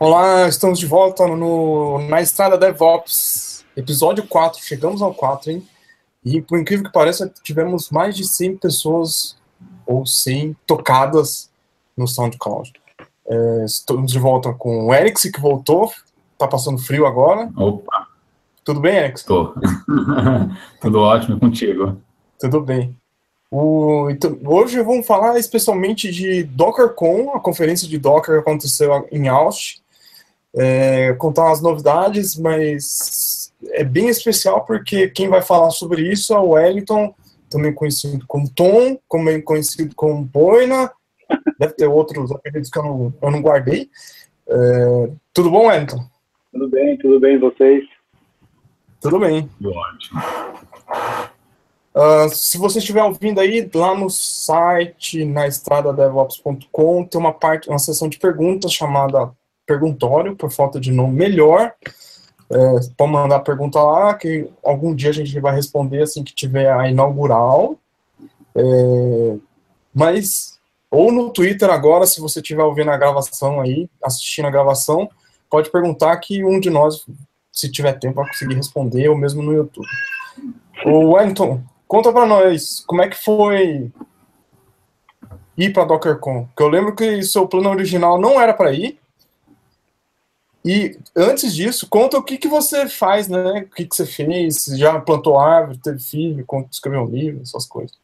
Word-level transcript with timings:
Olá, 0.00 0.46
estamos 0.46 0.78
de 0.78 0.86
volta 0.86 1.26
no, 1.26 1.98
na 2.08 2.22
Estrada 2.22 2.56
DevOps, 2.56 3.64
episódio 3.76 4.24
4. 4.28 4.62
Chegamos 4.62 5.02
ao 5.02 5.12
4, 5.12 5.50
hein? 5.50 5.68
E 6.24 6.40
por 6.40 6.56
incrível 6.56 6.84
que 6.84 6.92
pareça, 6.92 7.28
tivemos 7.42 7.90
mais 7.90 8.16
de 8.16 8.24
100 8.24 8.58
pessoas 8.58 9.36
ou 9.84 10.06
100 10.06 10.56
tocadas 10.64 11.50
no 11.96 12.06
SoundCloud. 12.06 12.72
É, 13.26 13.64
estamos 13.64 14.12
de 14.12 14.20
volta 14.20 14.54
com 14.54 14.86
o 14.86 14.94
Eric, 14.94 15.32
que 15.32 15.40
voltou. 15.40 15.90
Tá 16.38 16.46
passando 16.46 16.78
frio 16.78 17.04
agora. 17.04 17.50
Opa! 17.56 18.06
Tudo 18.64 18.78
bem, 18.78 18.98
Eric? 18.98 19.24
Tô. 19.24 19.52
Tudo 20.80 21.00
ótimo 21.00 21.40
contigo. 21.40 22.00
Tudo 22.38 22.60
bem. 22.60 22.96
O, 23.50 24.08
então, 24.10 24.38
hoje 24.44 24.80
vamos 24.80 25.06
falar 25.08 25.36
especialmente 25.38 26.12
de 26.12 26.44
DockerCon, 26.44 27.32
a 27.34 27.40
conferência 27.40 27.88
de 27.88 27.98
Docker 27.98 28.38
aconteceu 28.38 29.08
em 29.10 29.26
Austin 29.26 29.80
é, 30.58 31.12
contar 31.14 31.52
as 31.52 31.62
novidades, 31.62 32.36
mas 32.36 33.52
é 33.70 33.84
bem 33.84 34.08
especial 34.08 34.64
porque 34.64 35.08
quem 35.08 35.28
vai 35.28 35.40
falar 35.40 35.70
sobre 35.70 36.02
isso 36.02 36.34
é 36.34 36.38
o 36.38 36.50
Wellington, 36.50 37.14
também 37.48 37.72
conhecido 37.72 38.24
como 38.26 38.50
Tom, 38.50 38.98
também 39.08 39.40
conhecido 39.40 39.94
como 39.94 40.24
Boina, 40.24 40.90
deve 41.58 41.74
ter 41.74 41.86
outros 41.86 42.32
apelidos 42.32 42.70
que 42.70 42.78
eu 42.78 42.82
não, 42.82 43.14
eu 43.22 43.30
não 43.30 43.40
guardei. 43.40 43.88
É, 44.48 45.10
tudo 45.32 45.50
bom, 45.50 45.68
Wellington? 45.68 46.04
Tudo 46.52 46.68
bem, 46.68 46.98
tudo 46.98 47.20
bem, 47.20 47.38
vocês? 47.38 47.84
Tudo 49.00 49.20
bem. 49.20 49.48
Ótimo. 49.64 50.20
Uh, 51.94 52.28
se 52.30 52.58
você 52.58 52.78
estiver 52.78 53.02
ouvindo 53.02 53.40
aí, 53.40 53.68
lá 53.74 53.94
no 53.94 54.10
site, 54.10 55.24
na 55.24 55.46
estradadevops.com, 55.46 57.04
tem 57.04 57.20
uma 57.20 57.32
parte, 57.32 57.68
uma 57.68 57.78
seção 57.78 58.08
de 58.08 58.18
perguntas 58.18 58.72
chamada 58.72 59.32
perguntório, 59.68 60.34
por 60.34 60.50
falta 60.50 60.80
de 60.80 60.90
nome 60.90 61.14
melhor. 61.14 61.74
É, 62.50 62.56
pode 62.96 63.12
mandar 63.12 63.40
pergunta 63.40 63.78
lá, 63.82 64.14
que 64.14 64.48
algum 64.64 64.94
dia 64.94 65.10
a 65.10 65.12
gente 65.12 65.38
vai 65.38 65.54
responder 65.54 66.02
assim 66.02 66.24
que 66.24 66.34
tiver 66.34 66.72
a 66.72 66.88
inaugural. 66.88 67.76
É, 68.54 69.36
mas, 69.94 70.58
ou 70.90 71.12
no 71.12 71.30
Twitter 71.30 71.68
agora, 71.68 72.06
se 72.06 72.18
você 72.20 72.40
estiver 72.40 72.62
ouvindo 72.62 72.90
a 72.90 72.96
gravação 72.96 73.60
aí, 73.60 73.88
assistindo 74.02 74.46
a 74.46 74.50
gravação, 74.50 75.10
pode 75.50 75.70
perguntar 75.70 76.16
que 76.16 76.42
um 76.42 76.58
de 76.58 76.70
nós, 76.70 77.04
se 77.52 77.70
tiver 77.70 77.92
tempo, 77.92 78.16
vai 78.16 78.26
conseguir 78.28 78.54
responder, 78.54 79.08
ou 79.08 79.16
mesmo 79.16 79.42
no 79.42 79.52
YouTube. 79.52 79.86
O 80.86 81.12
Wellington, 81.12 81.60
conta 81.86 82.10
para 82.10 82.24
nós, 82.24 82.82
como 82.86 83.02
é 83.02 83.08
que 83.08 83.16
foi 83.16 83.92
ir 85.58 85.72
para 85.72 85.84
DockerCon? 85.84 86.48
Que 86.56 86.62
eu 86.62 86.68
lembro 86.68 86.94
que 86.94 87.22
seu 87.22 87.46
plano 87.46 87.68
original 87.68 88.18
não 88.18 88.40
era 88.40 88.54
para 88.54 88.72
ir, 88.72 88.98
e 90.70 90.98
antes 91.16 91.56
disso, 91.56 91.88
conta 91.88 92.18
o 92.18 92.22
que, 92.22 92.36
que 92.36 92.46
você 92.46 92.86
faz, 92.86 93.26
né? 93.26 93.60
O 93.62 93.74
que, 93.74 93.86
que 93.86 93.96
você 93.96 94.04
fez, 94.04 94.66
já 94.78 95.00
plantou 95.00 95.38
árvore, 95.38 95.80
teve 95.82 95.98
filho, 95.98 96.44
escreveu 96.70 97.04
um 97.04 97.10
livro, 97.10 97.40
essas 97.40 97.66
coisas. 97.66 97.98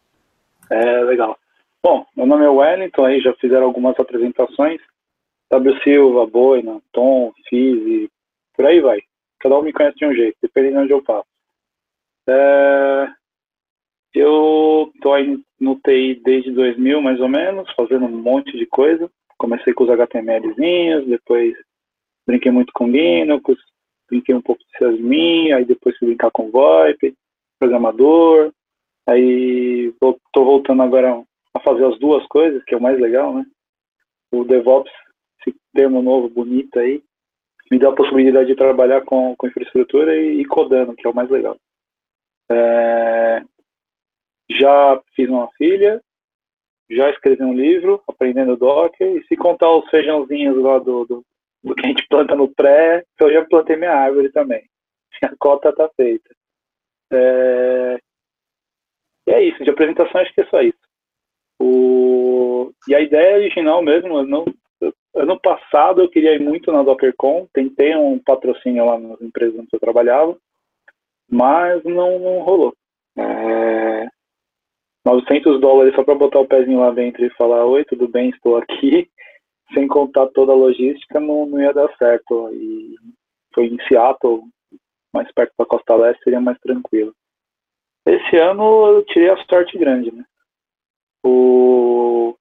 É, 0.71 1.01
legal. 1.03 1.39
Bom, 1.83 2.07
meu 2.17 2.25
nome 2.25 2.43
é 2.43 2.49
Wellington, 2.49 3.05
aí 3.05 3.21
já 3.21 3.35
fizeram 3.35 3.67
algumas 3.67 4.01
apresentações. 4.01 4.81
W. 5.51 5.79
Silva, 5.83 6.27
Boina, 6.27 6.81
Tom, 6.91 7.35
Fiz 7.51 7.87
e 7.87 8.11
por 8.57 8.65
aí 8.65 8.81
vai. 8.81 8.99
Cada 9.41 9.59
um 9.59 9.63
me 9.63 9.71
conhece 9.71 9.99
de 9.99 10.07
um 10.07 10.15
jeito, 10.15 10.39
dependendo 10.41 10.77
de 10.77 10.83
onde 10.85 10.93
eu 10.95 11.03
passo. 11.03 11.29
É, 12.27 13.09
eu 14.15 14.91
tô 15.03 15.13
aí 15.13 15.39
no 15.61 15.79
TI 15.85 16.19
desde 16.25 16.51
2000, 16.51 17.03
mais 17.03 17.21
ou 17.21 17.29
menos, 17.29 17.71
fazendo 17.75 18.07
um 18.07 18.23
monte 18.23 18.57
de 18.57 18.65
coisa. 18.65 19.11
Comecei 19.37 19.75
com 19.75 19.85
os 19.85 19.91
HTMLzinhos, 19.91 21.07
depois 21.07 21.55
brinquei 22.27 22.51
muito 22.51 22.73
com 22.73 22.89
Linux, 22.89 23.61
brinquei 24.09 24.35
um 24.35 24.43
pouco 24.43 24.63
de 24.63 24.79
Jasmine, 24.79 25.53
aí 25.53 25.65
depois 25.65 25.97
fui 25.99 26.09
brincar 26.09 26.31
com 26.31 26.51
VoIP, 26.51 27.15
programador, 27.59 28.53
aí 29.07 29.93
estou 29.93 30.45
voltando 30.45 30.83
agora 30.83 31.23
a 31.55 31.61
fazer 31.61 31.85
as 31.87 31.99
duas 31.99 32.27
coisas, 32.27 32.63
que 32.65 32.75
é 32.75 32.79
o 32.79 32.83
mais 32.83 32.99
legal, 32.99 33.35
né? 33.35 33.45
O 34.33 34.45
DevOps, 34.45 34.93
esse 35.41 35.57
termo 35.73 36.03
novo, 36.03 36.29
bonito 36.29 36.79
aí, 36.79 37.03
me 37.71 37.79
dá 37.79 37.91
a 37.91 37.95
possibilidade 37.95 38.49
de 38.49 38.57
trabalhar 38.57 39.03
com, 39.03 39.35
com 39.37 39.47
infraestrutura 39.47 40.17
e, 40.17 40.41
e 40.41 40.45
codando, 40.45 40.95
que 40.95 41.07
é 41.07 41.11
o 41.11 41.15
mais 41.15 41.31
legal. 41.31 41.57
É, 42.51 43.43
já 44.51 45.01
fiz 45.15 45.29
uma 45.29 45.49
filha, 45.57 46.03
já 46.91 47.11
escrevi 47.11 47.43
um 47.43 47.55
livro, 47.55 48.03
aprendendo 48.07 48.57
Docker, 48.57 49.17
e 49.17 49.25
se 49.27 49.37
contar 49.37 49.71
os 49.75 49.89
feijãozinhos 49.89 50.57
lá 50.63 50.79
do, 50.79 51.05
do, 51.07 51.25
do 51.65 51.75
que 51.75 51.87
a 51.87 51.89
gente 51.89 52.07
planta 52.09 52.37
no 52.37 52.55
pré, 52.55 53.03
eu 53.19 53.33
já 53.33 53.45
plantei 53.47 53.77
minha 53.77 53.93
árvore 53.93 54.31
também. 54.31 54.63
A 55.25 55.35
cota 55.39 55.71
está 55.71 55.89
feita. 55.97 56.31
É... 57.11 57.99
E 59.27 59.33
é 59.33 59.43
isso, 59.43 59.65
de 59.65 59.71
apresentação 59.71 60.21
acho 60.21 60.33
que 60.35 60.43
é 60.43 60.47
só 60.47 60.61
isso. 60.61 60.79
O... 61.59 62.71
E 62.87 62.95
a 62.95 63.01
ideia 63.01 63.37
original 63.37 63.83
mesmo, 63.83 64.23
não... 64.23 64.45
ano 65.15 65.41
passado 65.41 66.03
eu 66.03 66.11
queria 66.11 66.35
ir 66.35 66.41
muito 66.41 66.71
na 66.71 66.83
DockerCon, 66.83 67.49
tentei 67.55 67.97
um 67.97 68.19
patrocínio 68.19 68.85
lá 68.85 68.99
nas 68.99 69.21
empresas 69.23 69.59
onde 69.59 69.69
eu 69.73 69.81
trabalhava, 69.81 70.37
mas 71.31 71.83
não, 71.85 72.19
não 72.19 72.41
rolou. 72.41 72.75
É... 73.17 74.07
900 75.07 75.61
dólares 75.61 75.95
só 75.95 76.05
para 76.05 76.15
botar 76.15 76.41
o 76.41 76.47
pezinho 76.47 76.81
lá 76.81 76.91
dentro 76.91 77.25
e 77.25 77.31
falar: 77.31 77.65
Oi, 77.65 77.85
tudo 77.85 78.09
bem, 78.09 78.31
estou 78.31 78.57
aqui 78.57 79.09
sem 79.75 79.87
contar 79.87 80.29
toda 80.29 80.53
a 80.53 80.57
logística, 80.57 81.21
não, 81.21 81.47
não 81.47 81.61
ia 81.61 81.73
dar 81.73 81.95
certo. 81.97 82.51
E 82.53 82.97
foi 83.55 83.67
em 83.67 83.79
Seattle, 83.87 84.43
mais 85.13 85.31
perto 85.33 85.53
da 85.59 85.67
Costa 85.67 85.95
Leste, 85.95 86.23
seria 86.25 86.41
mais 86.41 86.59
tranquilo. 86.61 87.15
Esse 88.07 88.37
ano 88.37 88.87
eu 88.87 89.05
tirei 89.07 89.31
a 89.31 89.45
sorte 89.45 89.77
grande, 89.79 90.13
né? 90.13 90.25
O... 91.25 92.37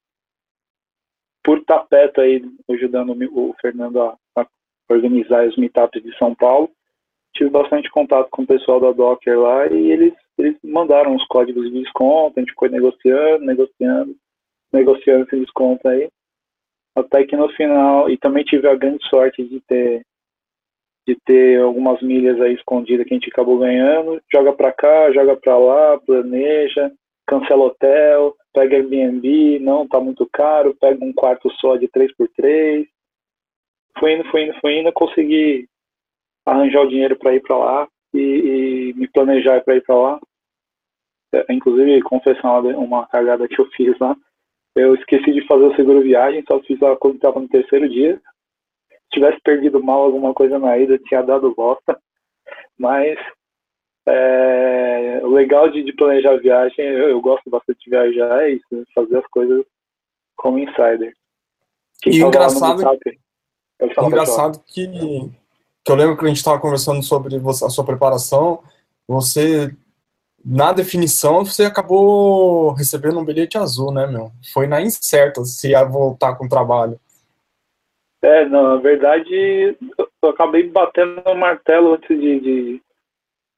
Por 1.44 1.60
estar 1.60 1.80
perto 1.88 2.22
aí, 2.22 2.42
ajudando 2.70 3.16
o 3.32 3.56
Fernando 3.62 4.02
a, 4.02 4.18
a 4.38 4.48
organizar 4.90 5.48
os 5.48 5.58
meetups 5.58 6.02
de 6.02 6.18
São 6.18 6.34
Paulo, 6.36 6.70
tive 7.34 7.50
bastante 7.50 7.90
contato 7.90 8.30
com 8.30 8.44
o 8.44 8.48
pessoal 8.48 8.80
da 8.80 8.92
Docker 8.92 9.40
lá 9.40 9.68
e 9.68 9.92
eles, 9.92 10.14
eles 10.38 10.58
mandaram 10.64 11.16
os 11.16 11.26
códigos 11.28 11.66
de 11.66 11.82
desconto, 11.82 12.38
a 12.38 12.42
gente 12.42 12.54
foi 12.54 12.70
negociando, 12.70 13.46
negociando, 13.46 14.16
negociando 14.72 15.26
esse 15.26 15.40
desconto 15.40 15.88
aí 15.88 16.10
até 16.96 17.26
que 17.26 17.36
no 17.36 17.50
final, 17.50 18.10
e 18.10 18.18
também 18.18 18.44
tive 18.44 18.68
a 18.68 18.76
grande 18.76 19.06
sorte 19.08 19.44
de 19.44 19.60
ter 19.62 20.06
de 21.06 21.18
ter 21.26 21.60
algumas 21.62 22.02
milhas 22.02 22.40
aí 22.40 22.54
escondidas 22.54 23.06
que 23.06 23.14
a 23.14 23.18
gente 23.18 23.30
acabou 23.30 23.60
ganhando, 23.60 24.22
joga 24.34 24.54
para 24.54 24.72
cá, 24.72 25.12
joga 25.12 25.36
para 25.36 25.58
lá, 25.58 26.00
planeja, 26.00 26.92
cancela 27.28 27.66
hotel, 27.66 28.34
pega 28.54 28.78
Airbnb, 28.78 29.60
não, 29.60 29.86
tá 29.86 30.00
muito 30.00 30.26
caro, 30.32 30.76
pega 30.80 31.04
um 31.04 31.12
quarto 31.12 31.52
só 31.60 31.76
de 31.76 31.90
3x3. 31.90 32.88
Foi 34.00 34.14
indo, 34.14 34.24
foi 34.32 34.44
indo, 34.44 34.60
foi 34.62 34.80
indo, 34.80 34.94
consegui 34.94 35.68
arranjar 36.46 36.82
o 36.82 36.88
dinheiro 36.88 37.18
para 37.18 37.36
ir 37.36 37.42
para 37.42 37.58
lá 37.58 37.88
e, 38.14 38.20
e, 38.20 38.94
me 38.94 39.08
planejar 39.10 39.62
para 39.62 39.76
ir 39.76 39.84
para 39.84 39.96
lá. 39.96 40.20
É, 41.34 41.46
inclusive, 41.54 42.02
confessar 42.04 42.62
uma, 42.62 42.78
uma 42.78 43.08
cagada 43.08 43.48
que 43.48 43.60
eu 43.60 43.66
fiz 43.72 43.98
lá 44.00 44.16
eu 44.76 44.96
esqueci 44.96 45.32
de 45.32 45.46
fazer 45.46 45.66
o 45.66 45.76
seguro 45.76 46.02
viagem, 46.02 46.44
só 46.48 46.60
fiz 46.62 46.80
lá 46.80 46.96
quando 46.96 47.16
estava 47.16 47.40
no 47.40 47.48
terceiro 47.48 47.88
dia. 47.88 48.20
Se 48.90 49.20
tivesse 49.20 49.40
perdido 49.42 49.84
mal 49.84 50.04
alguma 50.04 50.34
coisa 50.34 50.58
na 50.58 50.78
ida, 50.78 50.98
tinha 50.98 51.22
dado 51.22 51.54
bosta. 51.54 51.98
Mas 52.78 53.18
é, 54.08 55.22
o 55.24 55.30
legal 55.30 55.70
de, 55.70 55.84
de, 55.84 55.94
planejar 55.94 56.38
viagem, 56.38 56.86
eu, 56.86 57.10
eu, 57.10 57.22
gosto 57.22 57.50
bastante 57.50 57.80
de 57.84 57.90
viajar, 57.90 58.44
é 58.44 58.52
isso, 58.52 58.66
né? 58.72 58.84
fazer 58.94 59.18
as 59.18 59.28
coisas 59.28 59.64
como 60.36 60.60
insider. 60.60 61.14
Quem 62.02 62.14
e 62.14 62.22
engraçado, 62.22 62.82
falar, 62.82 64.08
engraçado 64.08 64.64
que, 64.66 64.88
que 64.88 65.92
eu 65.92 65.96
lembro 65.96 66.18
que 66.18 66.26
a 66.26 66.28
gente 66.28 66.38
estava 66.38 66.60
conversando 66.60 67.02
sobre 67.02 67.36
a 67.38 67.70
sua 67.70 67.86
preparação, 67.86 68.62
você 69.08 69.74
na 70.46 70.74
definição, 70.74 71.46
você 71.46 71.64
acabou 71.64 72.74
recebendo 72.74 73.20
um 73.20 73.26
bilhete 73.26 73.58
azul, 73.58 73.94
né, 73.94 74.06
meu? 74.08 74.32
Foi 74.54 74.68
na 74.68 74.82
incerta 74.82 75.44
se 75.46 75.70
ia 75.70 75.84
voltar 75.84 76.36
com 76.36 76.46
o 76.46 76.50
trabalho. 76.50 77.00
É, 78.22 78.46
não, 78.46 78.64
na 78.64 78.76
verdade, 78.78 79.78
eu 80.22 80.30
acabei 80.30 80.70
batendo 80.70 81.22
no 81.26 81.36
martelo 81.36 81.94
antes 81.94 82.20
de, 82.20 82.40
de 82.40 82.82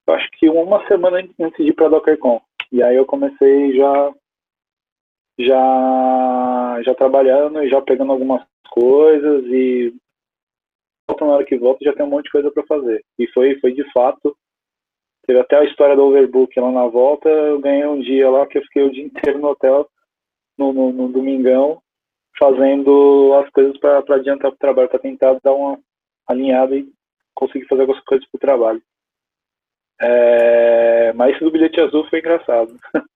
acho 0.07 0.29
que 0.31 0.49
uma 0.49 0.85
semana 0.87 1.17
antes 1.39 1.57
de 1.57 1.69
ir 1.69 1.73
para 1.73 1.89
DockerCon. 1.89 2.41
E 2.71 2.81
aí 2.81 2.95
eu 2.95 3.05
comecei 3.05 3.75
já 3.75 4.13
já 5.39 6.81
já 6.83 6.95
trabalhando 6.95 7.63
e 7.63 7.69
já 7.69 7.81
pegando 7.81 8.11
algumas 8.11 8.43
coisas 8.69 9.45
e 9.45 9.93
volta 11.07 11.25
na 11.25 11.33
hora 11.33 11.45
que 11.45 11.57
volta 11.57 11.83
já 11.83 11.93
tem 11.93 12.05
um 12.05 12.09
monte 12.09 12.25
de 12.25 12.31
coisa 12.31 12.51
para 12.51 12.65
fazer. 12.65 13.03
E 13.19 13.27
foi 13.33 13.59
foi 13.59 13.73
de 13.73 13.83
fato 13.91 14.35
Teve 15.25 15.39
até 15.39 15.57
a 15.57 15.63
história 15.63 15.95
do 15.95 16.03
overbook 16.03 16.59
lá 16.59 16.71
na 16.71 16.87
volta. 16.87 17.27
Eu 17.27 17.59
ganhei 17.59 17.85
um 17.85 17.99
dia 17.99 18.29
lá 18.29 18.45
que 18.45 18.57
eu 18.57 18.61
fiquei 18.63 18.83
o 18.83 18.91
dia 18.91 19.03
inteiro 19.03 19.39
no 19.39 19.49
hotel, 19.49 19.89
no, 20.57 20.71
no, 20.71 20.91
no 20.91 21.09
domingão, 21.09 21.81
fazendo 22.37 23.33
as 23.43 23.49
coisas 23.49 23.77
para 23.79 24.03
adiantar 24.15 24.51
o 24.51 24.57
trabalho, 24.57 24.89
para 24.89 24.99
tentar 24.99 25.39
dar 25.43 25.53
uma 25.53 25.79
alinhada 26.27 26.75
e 26.75 26.87
conseguir 27.33 27.65
fazer 27.67 27.81
algumas 27.81 28.03
coisas 28.03 28.27
para 28.29 28.37
o 28.37 28.39
trabalho. 28.39 28.81
É, 30.01 31.13
mas 31.13 31.33
esse 31.35 31.43
do 31.43 31.51
bilhete 31.51 31.79
azul 31.79 32.05
foi 32.09 32.19
engraçado. 32.19 32.75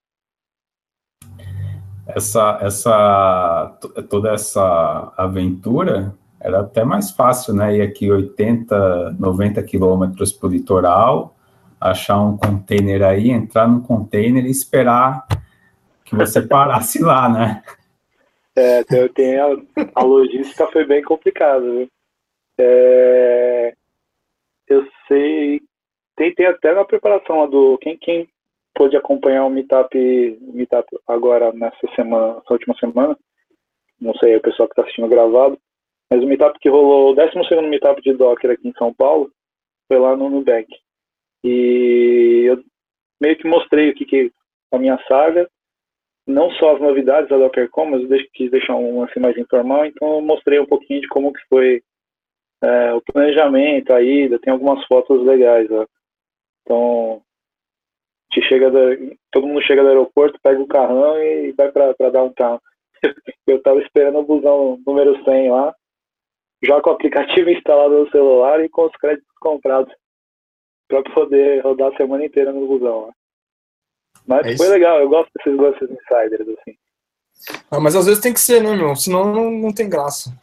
Essa, 2.16 2.58
essa, 2.60 3.78
toda 4.10 4.32
essa 4.32 5.14
aventura 5.16 6.16
era 6.42 6.62
até 6.62 6.84
mais 6.84 7.12
fácil, 7.12 7.54
né? 7.54 7.78
Ir 7.78 7.82
aqui 7.84 8.10
80, 8.10 9.12
90 9.20 9.62
quilômetros 9.62 10.34
para 10.34 10.48
o 10.48 10.52
litoral, 10.52 11.36
achar 11.80 12.20
um 12.20 12.38
container 12.38 13.04
aí, 13.04 13.30
entrar 13.30 13.68
no 13.68 13.81
container 13.81 14.46
e 14.46 14.52
esperar 14.52 15.26
que 16.04 16.16
você 16.16 16.42
parasse 16.46 17.02
lá, 17.02 17.30
né? 17.30 17.64
É, 18.56 18.84
tem, 19.10 19.40
a, 19.40 19.48
a, 19.96 20.04
logística 20.04 20.68
foi 20.68 20.86
bem 20.86 21.02
complicada, 21.02 21.62
viu? 21.62 21.88
É, 22.58 23.74
eu 24.68 24.86
sei, 25.08 25.62
tem 26.16 26.34
até 26.46 26.74
na 26.74 26.84
preparação 26.84 27.50
do 27.50 27.78
quem, 27.78 27.98
quem 27.98 28.28
pôde 28.74 28.98
acompanhar 28.98 29.46
o 29.46 29.50
Meetup, 29.50 29.98
meetup 30.42 30.88
agora 31.08 31.54
nessa 31.54 31.88
semana, 31.96 32.40
essa 32.44 32.54
última 32.54 32.75
semana, 32.75 33.18
não 34.00 34.14
sei 34.16 34.36
o 34.36 34.42
pessoal 34.42 34.68
que 34.68 34.74
está 34.74 34.82
assistindo 34.82 35.08
gravado, 35.08 35.58
mas 36.10 36.22
o 36.22 36.28
Meetup 36.28 36.60
que 36.60 36.70
rolou, 36.70 37.12
o 37.12 37.16
12 37.16 37.62
Meetup 37.68 38.02
de 38.02 38.14
Docker 38.14 38.52
aqui 38.52 38.68
em 38.68 38.74
São 38.74 38.94
Paulo, 38.94 39.32
foi 39.88 40.00
lá 40.00 40.16
no 40.16 40.30
Nubank. 40.30 40.68
E 41.44 42.45
eu 42.47 42.63
meio 43.21 43.38
que 43.38 43.47
mostrei 43.47 43.89
o 43.89 43.95
que, 43.95 44.06
que 44.06 44.31
a 44.71 44.77
minha 44.77 44.97
saga, 45.07 45.50
não 46.27 46.51
só 46.51 46.75
as 46.75 46.81
novidades 46.81 47.30
da 47.30 47.38
DockerCon, 47.38 47.86
mas 47.86 48.09
eu 48.09 48.18
quis 48.33 48.51
deixar 48.51 48.75
um 48.75 49.03
assim 49.03 49.19
mais 49.19 49.38
informal, 49.38 49.86
então 49.86 50.15
eu 50.15 50.21
mostrei 50.21 50.59
um 50.59 50.65
pouquinho 50.65 51.01
de 51.01 51.07
como 51.07 51.33
que 51.33 51.41
foi 51.50 51.81
é, 52.62 52.94
o 52.94 53.01
planejamento, 53.01 53.94
a 53.94 54.01
ida, 54.01 54.39
tem 54.39 54.51
algumas 54.51 54.86
fotos 54.86 55.25
legais. 55.25 55.69
Ó. 55.71 55.86
Então, 56.62 57.21
te 58.31 58.41
chega 58.44 58.69
da, 58.69 58.80
todo 59.31 59.47
mundo 59.47 59.63
chega 59.63 59.81
do 59.81 59.88
aeroporto, 59.88 60.39
pega 60.41 60.62
o 60.62 60.68
carrão 60.68 61.21
e 61.21 61.51
vai 61.53 61.71
para 61.71 62.12
downtown. 62.12 62.59
Eu 63.47 63.57
estava 63.57 63.81
esperando 63.81 64.19
o 64.19 64.25
busão 64.25 64.80
número 64.86 65.24
100 65.24 65.50
lá, 65.50 65.74
já 66.63 66.81
com 66.81 66.89
o 66.91 66.94
aplicativo 66.94 67.50
instalado 67.50 67.97
no 67.97 68.12
celular 68.12 68.63
e 68.63 68.69
com 68.69 68.86
os 68.86 68.95
créditos 68.97 69.33
comprados 69.39 69.94
para 70.89 71.03
poder 71.13 71.62
rodar 71.63 71.94
a 71.94 71.97
semana 71.97 72.25
inteira 72.25 72.51
no 72.51 72.68
busão. 72.68 73.06
Lá. 73.06 73.13
Mas 74.27 74.47
é 74.47 74.57
foi 74.57 74.68
legal, 74.68 75.00
eu 75.00 75.07
gosto 75.07 75.31
desses 75.36 75.57
lances 75.57 75.89
insiders, 75.89 76.47
assim. 76.50 76.77
Ah, 77.71 77.80
mas 77.80 77.95
às 77.95 78.06
vezes 78.06 78.21
tem 78.21 78.33
que 78.33 78.41
ser, 78.41 78.62
né, 78.62 78.75
meu? 78.75 78.95
Senão 78.95 79.33
não, 79.33 79.50
não 79.50 79.74
tem 79.74 79.88
graça. 79.88 80.33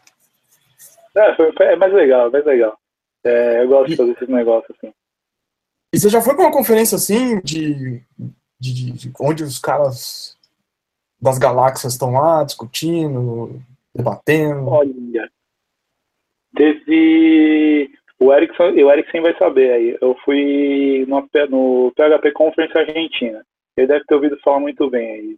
É, 1.14 1.34
foi, 1.34 1.52
é 1.60 1.76
mais 1.76 1.92
legal, 1.92 2.30
mais 2.30 2.44
legal. 2.44 2.78
É, 3.24 3.62
eu 3.62 3.68
gosto 3.68 3.88
e, 3.88 3.90
de 3.90 3.96
fazer 3.96 4.12
esses 4.12 4.28
negócios 4.28 4.76
assim. 4.76 4.92
E 5.92 5.98
você 5.98 6.08
já 6.08 6.22
foi 6.22 6.34
para 6.34 6.44
uma 6.44 6.52
conferência 6.52 6.96
assim, 6.96 7.40
de, 7.40 8.02
de, 8.58 8.92
de, 8.92 9.12
onde 9.20 9.42
os 9.42 9.58
caras 9.58 10.36
das 11.20 11.38
galáxias 11.38 11.92
estão 11.94 12.12
lá 12.12 12.44
discutindo, 12.44 13.60
debatendo? 13.94 14.68
Olha, 14.68 15.30
teve. 16.54 17.90
O 18.18 18.32
Erickson, 18.32 18.70
o 18.70 18.90
Erickson 18.90 19.22
vai 19.22 19.36
saber 19.38 19.72
aí. 19.72 19.98
Eu 20.00 20.16
fui 20.24 21.04
no, 21.06 21.28
no 21.50 21.92
PHP 21.94 22.32
Conference 22.32 22.76
Argentina. 22.76 23.42
Ele 23.76 23.86
deve 23.86 24.04
ter 24.04 24.14
ouvido 24.14 24.38
falar 24.42 24.60
muito 24.60 24.88
bem 24.88 25.10
aí. 25.10 25.36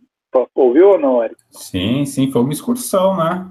Ouviu 0.55 0.91
ou 0.91 0.99
não, 0.99 1.25
Erickson? 1.25 1.47
Sim, 1.51 2.05
sim, 2.05 2.31
foi 2.31 2.43
uma 2.43 2.53
excursão, 2.53 3.17
né? 3.17 3.49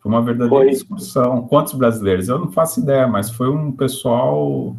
Foi 0.00 0.10
uma 0.10 0.22
verdadeira 0.22 0.64
foi. 0.64 0.72
excursão. 0.72 1.46
Quantos 1.46 1.74
brasileiros? 1.74 2.28
Eu 2.28 2.38
não 2.38 2.50
faço 2.50 2.80
ideia, 2.80 3.06
mas 3.06 3.30
foi 3.30 3.48
um 3.48 3.70
pessoal 3.70 4.74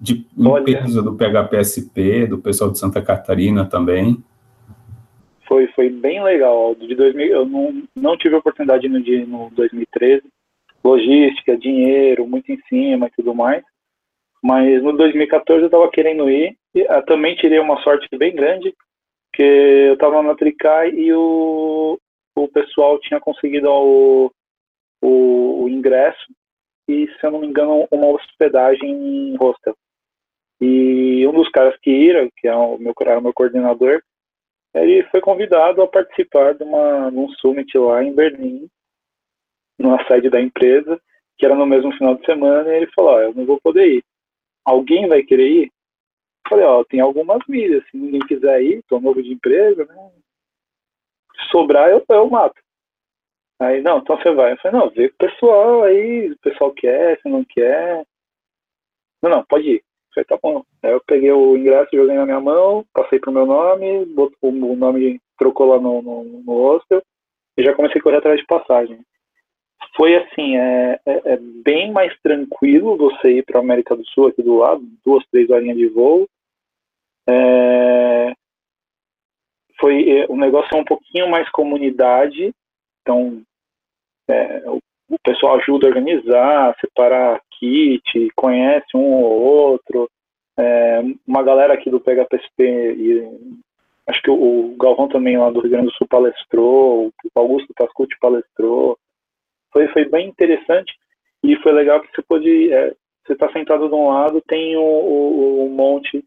de 0.00 0.26
limpeza 0.36 1.02
do 1.02 1.14
PHPSP, 1.14 2.26
do 2.26 2.38
pessoal 2.38 2.70
de 2.70 2.78
Santa 2.78 3.00
Catarina 3.00 3.64
também. 3.64 4.22
Foi, 5.46 5.66
foi 5.68 5.90
bem 5.90 6.22
legal. 6.22 6.74
De 6.74 6.94
2000, 6.94 7.26
eu 7.26 7.46
não, 7.46 7.82
não 7.94 8.16
tive 8.16 8.34
a 8.34 8.38
oportunidade 8.38 8.88
no, 8.88 9.02
de, 9.02 9.24
no 9.26 9.50
2013. 9.50 10.22
Logística, 10.84 11.56
dinheiro, 11.56 12.26
muito 12.26 12.52
em 12.52 12.60
cima 12.68 13.06
e 13.06 13.10
tudo 13.10 13.34
mais. 13.34 13.64
Mas 14.42 14.82
no 14.82 14.92
2014 14.96 15.62
eu 15.62 15.66
estava 15.66 15.90
querendo 15.90 16.28
ir. 16.28 16.56
Ah, 16.88 17.00
também 17.00 17.34
tirei 17.36 17.58
uma 17.58 17.80
sorte 17.82 18.06
bem 18.18 18.34
grande, 18.34 18.74
porque 19.30 19.42
eu 19.42 19.94
estava 19.94 20.22
na 20.22 20.34
Tricai 20.34 20.90
e 20.90 21.12
o, 21.12 21.98
o 22.36 22.48
pessoal 22.48 22.98
tinha 23.00 23.18
conseguido 23.18 23.70
o, 23.70 24.30
o, 25.02 25.64
o 25.64 25.68
ingresso 25.68 26.26
e, 26.88 27.06
se 27.06 27.26
eu 27.26 27.30
não 27.30 27.40
me 27.40 27.46
engano, 27.46 27.88
uma 27.90 28.08
hospedagem 28.08 28.90
em 28.90 29.36
hostel. 29.36 29.74
E 30.60 31.26
um 31.26 31.32
dos 31.32 31.48
caras 31.50 31.76
que 31.80 31.90
ira, 31.90 32.28
que 32.36 32.46
é 32.46 32.54
o 32.54 32.78
meu, 32.78 32.92
era 33.00 33.18
o 33.18 33.22
meu 33.22 33.32
coordenador, 33.32 34.02
ele 34.74 35.04
foi 35.04 35.20
convidado 35.20 35.82
a 35.82 35.88
participar 35.88 36.54
de, 36.54 36.64
uma, 36.64 37.08
um 37.08 37.28
summit 37.30 37.76
lá 37.78 38.02
em 38.02 38.12
Berlim, 38.12 38.68
numa 39.78 40.04
sede 40.06 40.30
da 40.30 40.40
empresa, 40.40 41.00
que 41.36 41.44
era 41.44 41.54
no 41.54 41.66
mesmo 41.66 41.92
final 41.92 42.14
de 42.14 42.24
semana, 42.24 42.72
e 42.72 42.76
ele 42.76 42.92
falou, 42.94 43.20
eu 43.20 43.34
não 43.34 43.44
vou 43.44 43.60
poder 43.60 43.96
ir. 43.96 44.04
Alguém 44.64 45.08
vai 45.08 45.22
querer 45.22 45.48
ir? 45.48 45.64
Eu 45.64 46.48
falei, 46.48 46.64
ó, 46.64 46.84
tem 46.84 47.00
algumas 47.00 47.40
milhas, 47.48 47.82
se 47.90 47.96
ninguém 47.96 48.20
quiser 48.20 48.62
ir, 48.62 48.82
tô 48.88 49.00
novo 49.00 49.22
de 49.22 49.32
empresa, 49.32 49.84
né? 49.84 50.10
Se 51.36 51.50
sobrar, 51.50 51.90
eu, 51.90 52.04
eu 52.08 52.30
mato. 52.30 52.60
Aí, 53.60 53.80
não, 53.80 53.98
então 53.98 54.16
você 54.16 54.32
vai. 54.32 54.52
Eu 54.52 54.56
falei, 54.58 54.80
não, 54.80 54.90
vê 54.90 55.06
o 55.06 55.14
pessoal 55.14 55.82
aí, 55.84 56.30
o 56.30 56.38
pessoal 56.38 56.72
quer, 56.72 57.20
se 57.20 57.28
não 57.28 57.44
quer. 57.44 58.04
Não, 59.22 59.30
não, 59.30 59.44
pode 59.44 59.68
ir. 59.68 59.84
Falei, 60.14 60.24
tá 60.26 60.38
bom. 60.40 60.64
Aí 60.82 60.92
eu 60.92 61.00
peguei 61.06 61.32
o 61.32 61.56
ingresso, 61.56 61.88
joguei 61.92 62.14
na 62.14 62.26
minha 62.26 62.40
mão, 62.40 62.84
passei 62.92 63.18
pro 63.18 63.32
meu 63.32 63.46
nome, 63.46 64.04
botou, 64.06 64.50
o 64.50 64.76
nome 64.76 65.20
trocou 65.38 65.66
lá 65.66 65.80
no, 65.80 66.02
no, 66.02 66.24
no 66.24 66.52
hostel 66.52 67.02
e 67.56 67.62
já 67.64 67.74
comecei 67.74 68.00
a 68.00 68.02
correr 68.02 68.18
atrás 68.18 68.38
de 68.38 68.46
passagem. 68.46 69.00
Foi 69.96 70.16
assim, 70.16 70.56
é, 70.56 71.00
é, 71.06 71.32
é 71.32 71.36
bem 71.36 71.92
mais 71.92 72.12
tranquilo 72.20 72.96
você 72.96 73.38
ir 73.38 73.44
para 73.44 73.60
América 73.60 73.94
do 73.94 74.04
Sul 74.06 74.26
aqui 74.26 74.42
do 74.42 74.56
lado, 74.56 74.82
duas, 75.04 75.24
três 75.30 75.48
horinhas 75.50 75.76
de 75.76 75.88
voo. 75.88 76.28
É, 77.28 78.32
foi 79.80 80.10
é, 80.10 80.26
o 80.28 80.36
negócio 80.36 80.76
é 80.76 80.80
um 80.80 80.84
pouquinho 80.84 81.28
mais 81.28 81.48
comunidade, 81.50 82.52
então 83.00 83.42
é, 84.28 84.62
o, 84.68 84.78
o 85.10 85.18
pessoal 85.22 85.56
ajuda 85.58 85.86
a 85.86 85.90
organizar, 85.90 86.76
separar 86.80 87.40
kit, 87.58 88.30
conhece 88.34 88.96
um 88.96 89.22
ou 89.22 89.40
outro. 89.42 90.08
É, 90.56 91.02
uma 91.26 91.42
galera 91.42 91.74
aqui 91.74 91.90
do 91.90 92.00
PHPSP, 92.00 92.62
e 92.62 93.28
acho 94.06 94.22
que 94.22 94.30
o, 94.30 94.72
o 94.72 94.76
Galvão 94.76 95.08
também 95.08 95.36
lá 95.36 95.50
do 95.50 95.60
Rio 95.60 95.70
Grande 95.70 95.86
do 95.86 95.94
Sul 95.94 96.06
palestrou, 96.08 97.08
o 97.08 97.12
Augusto 97.38 97.72
Pascucci 97.76 98.16
palestrou. 98.20 98.98
Foi, 99.74 99.88
foi 99.88 100.04
bem 100.04 100.28
interessante 100.28 100.94
e 101.42 101.56
foi 101.56 101.72
legal 101.72 102.00
que 102.00 102.08
você 102.14 102.22
pôde. 102.22 102.72
É, 102.72 102.94
você 103.26 103.32
está 103.32 103.50
sentado 103.52 103.88
de 103.88 103.94
um 103.94 104.08
lado, 104.08 104.40
tem 104.46 104.76
o, 104.76 104.82
o, 104.82 105.66
o, 105.66 105.68
monte, 105.68 106.24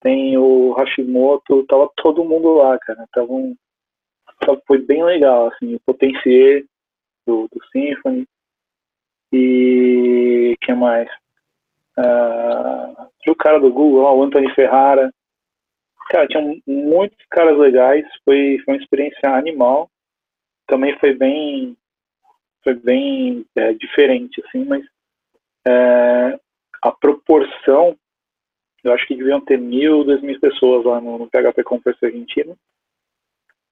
tem 0.00 0.36
o 0.36 0.72
Hashimoto, 0.72 1.64
tava 1.66 1.88
todo 1.96 2.24
mundo 2.24 2.52
lá, 2.54 2.78
cara. 2.78 3.06
Tava 3.12 3.32
um, 3.32 3.56
foi 4.66 4.78
bem 4.78 5.02
legal, 5.02 5.48
assim, 5.48 5.74
o 5.74 5.80
potencial 5.80 6.62
do, 7.26 7.48
do 7.50 7.64
Symfony. 7.72 8.26
E 9.32 10.56
que 10.60 10.74
mais? 10.74 11.08
Uh, 11.96 13.30
o 13.30 13.34
cara 13.34 13.58
do 13.58 13.72
Google 13.72 14.02
o 14.02 14.22
Anthony 14.22 14.52
Ferrara. 14.54 15.10
Cara, 16.10 16.26
tinha 16.26 16.42
muitos 16.66 17.24
caras 17.30 17.56
legais, 17.56 18.04
foi, 18.24 18.58
foi 18.64 18.74
uma 18.74 18.82
experiência 18.82 19.30
animal. 19.30 19.88
Também 20.66 20.98
foi 20.98 21.14
bem 21.14 21.76
foi 22.62 22.74
bem 22.74 23.44
é, 23.56 23.72
diferente, 23.72 24.42
assim, 24.46 24.64
mas 24.64 24.84
é, 25.66 26.38
a 26.82 26.92
proporção, 26.92 27.96
eu 28.82 28.92
acho 28.92 29.06
que 29.06 29.16
deviam 29.16 29.40
ter 29.40 29.58
mil, 29.58 30.04
duas 30.04 30.22
mil 30.22 30.38
pessoas 30.40 30.84
lá 30.84 31.00
no, 31.00 31.18
no 31.18 31.28
PHP 31.28 31.62
Conference 31.64 32.04
Argentina. 32.04 32.56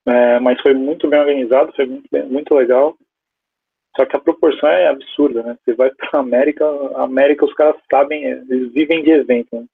É, 0.07 0.40
mas 0.40 0.61
foi 0.62 0.75
muito 0.75 1.09
bem 1.09 1.21
organizado, 1.21 1.73
foi 1.75 1.87
muito, 1.87 2.09
muito 2.28 2.54
legal. 2.54 2.97
Só 3.97 4.07
que 4.07 4.16
a 4.16 4.21
proporção 4.21 4.68
é 4.68 4.87
absurda, 4.87 5.42
né? 5.42 5.59
Você 5.64 5.75
vai 5.75 5.90
para 5.90 6.21
América, 6.21 6.64
a 6.97 7.02
América 7.02 7.45
os 7.45 7.54
caras 7.54 7.76
sabem, 7.90 8.25
eles 8.25 8.73
vivem 8.73 9.02
de 9.02 9.11
evento. 9.11 9.49
Né? 9.57 9.66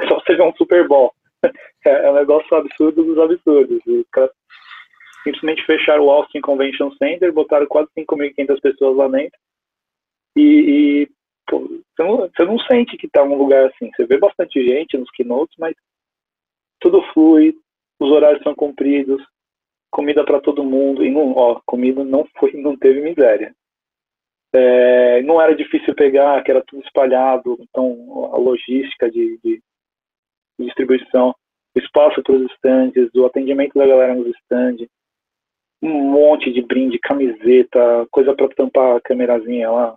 É 0.00 0.06
só 0.08 0.20
você 0.20 0.36
ver 0.36 0.42
um 0.42 0.54
Super 0.54 0.86
Bowl. 0.86 1.12
É, 1.84 2.08
um 2.08 2.14
negócio 2.14 2.56
absurdo 2.56 3.02
dos 3.02 3.18
absurdos. 3.18 3.84
Os 3.84 4.06
caras 4.12 4.30
simplesmente 5.22 5.64
fecharam 5.64 6.04
o 6.04 6.10
Austin 6.10 6.40
Convention 6.40 6.90
Center, 6.92 7.32
botaram 7.32 7.66
quase 7.66 7.88
5.500 7.96 8.60
pessoas 8.60 8.96
lá 8.96 9.08
dentro. 9.08 9.38
E, 10.36 10.42
e 10.42 11.08
pô, 11.46 11.60
você, 11.60 12.02
não, 12.02 12.16
você, 12.16 12.44
não, 12.44 12.58
sente 12.60 12.96
que 12.96 13.06
está 13.06 13.22
um 13.22 13.36
lugar 13.36 13.66
assim. 13.66 13.90
Você 13.94 14.06
vê 14.06 14.18
bastante 14.18 14.62
gente 14.64 14.96
nos 14.96 15.10
keynotes, 15.10 15.54
mas 15.58 15.74
tudo 16.80 17.02
flui, 17.12 17.54
os 18.00 18.10
horários 18.10 18.42
são 18.42 18.54
cumpridos, 18.54 19.22
comida 19.90 20.24
para 20.24 20.40
todo 20.40 20.64
mundo, 20.64 21.04
e 21.04 21.10
não, 21.10 21.32
ó, 21.32 21.60
comida 21.66 22.02
não 22.02 22.26
foi, 22.38 22.52
não 22.60 22.76
teve 22.76 23.00
miséria. 23.00 23.54
É, 24.54 25.22
não 25.22 25.40
era 25.40 25.54
difícil 25.54 25.94
pegar, 25.94 26.42
que 26.42 26.50
era 26.50 26.62
tudo 26.66 26.84
espalhado, 26.84 27.56
então 27.60 28.30
a 28.34 28.36
logística 28.36 29.10
de, 29.10 29.38
de, 29.42 29.62
distribuição, 30.60 31.34
o 31.74 31.78
espaço 31.78 32.22
para 32.22 32.34
os 32.34 32.50
estandes, 32.50 33.08
o 33.14 33.24
atendimento 33.24 33.72
da 33.74 33.86
galera 33.86 34.14
nos 34.14 34.26
estandes, 34.26 34.88
um 35.82 36.10
monte 36.10 36.52
de 36.52 36.62
brinde, 36.62 36.98
camiseta, 36.98 38.06
coisa 38.10 38.34
para 38.34 38.48
tampar 38.48 38.96
a 38.96 39.00
câmerazinha 39.00 39.70
lá, 39.70 39.96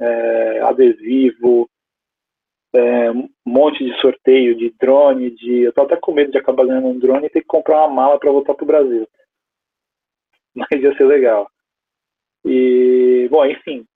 é, 0.00 0.60
adesivo, 0.60 1.68
é, 2.74 3.10
um 3.10 3.28
monte 3.44 3.84
de 3.84 3.98
sorteio 4.00 4.56
de 4.56 4.70
drone, 4.78 5.30
de. 5.30 5.62
Eu 5.62 5.72
tô 5.72 5.82
até 5.82 5.96
com 5.96 6.12
medo 6.12 6.30
de 6.30 6.38
acabar 6.38 6.66
ganhando 6.66 6.88
um 6.88 6.98
drone 6.98 7.26
e 7.26 7.30
ter 7.30 7.40
que 7.40 7.46
comprar 7.46 7.86
uma 7.86 7.94
mala 7.94 8.18
para 8.18 8.32
voltar 8.32 8.54
pro 8.54 8.66
Brasil. 8.66 9.06
Mas 10.54 10.68
ia 10.70 10.96
ser 10.96 11.04
legal. 11.04 11.48
E, 12.44 13.28
bom, 13.30 13.44
enfim, 13.44 13.86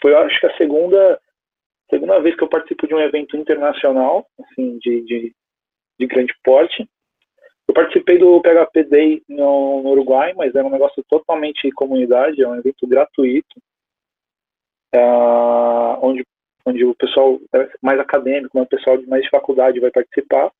foi 0.00 0.14
acho 0.14 0.40
que 0.40 0.46
a 0.46 0.56
segunda, 0.56 1.20
segunda 1.88 2.20
vez 2.20 2.34
que 2.34 2.42
eu 2.42 2.48
participo 2.48 2.86
de 2.86 2.94
um 2.94 3.00
evento 3.00 3.36
internacional, 3.36 4.26
assim, 4.40 4.78
de, 4.78 5.02
de, 5.02 5.34
de 5.98 6.06
grande 6.06 6.34
porte. 6.42 6.88
Eu 7.72 7.74
participei 7.74 8.18
do 8.18 8.38
PHP 8.42 8.84
Day 8.84 9.22
no, 9.26 9.82
no, 9.82 9.90
Uruguai, 9.92 10.34
mas 10.36 10.54
era 10.54 10.66
um 10.66 10.70
negócio 10.70 11.02
totalmente 11.08 11.72
comunidade, 11.72 12.42
é 12.42 12.46
um 12.46 12.54
evento 12.54 12.86
gratuito, 12.86 13.58
é, 14.94 15.00
onde, 16.02 16.22
onde 16.66 16.84
o 16.84 16.94
pessoal 16.94 17.40
é 17.54 17.70
mais 17.80 17.98
acadêmico, 17.98 18.60
o 18.60 18.66
pessoal 18.66 18.98
de 18.98 19.06
mais 19.06 19.22
de 19.22 19.30
faculdade 19.30 19.80
vai 19.80 19.90
participar. 19.90 20.52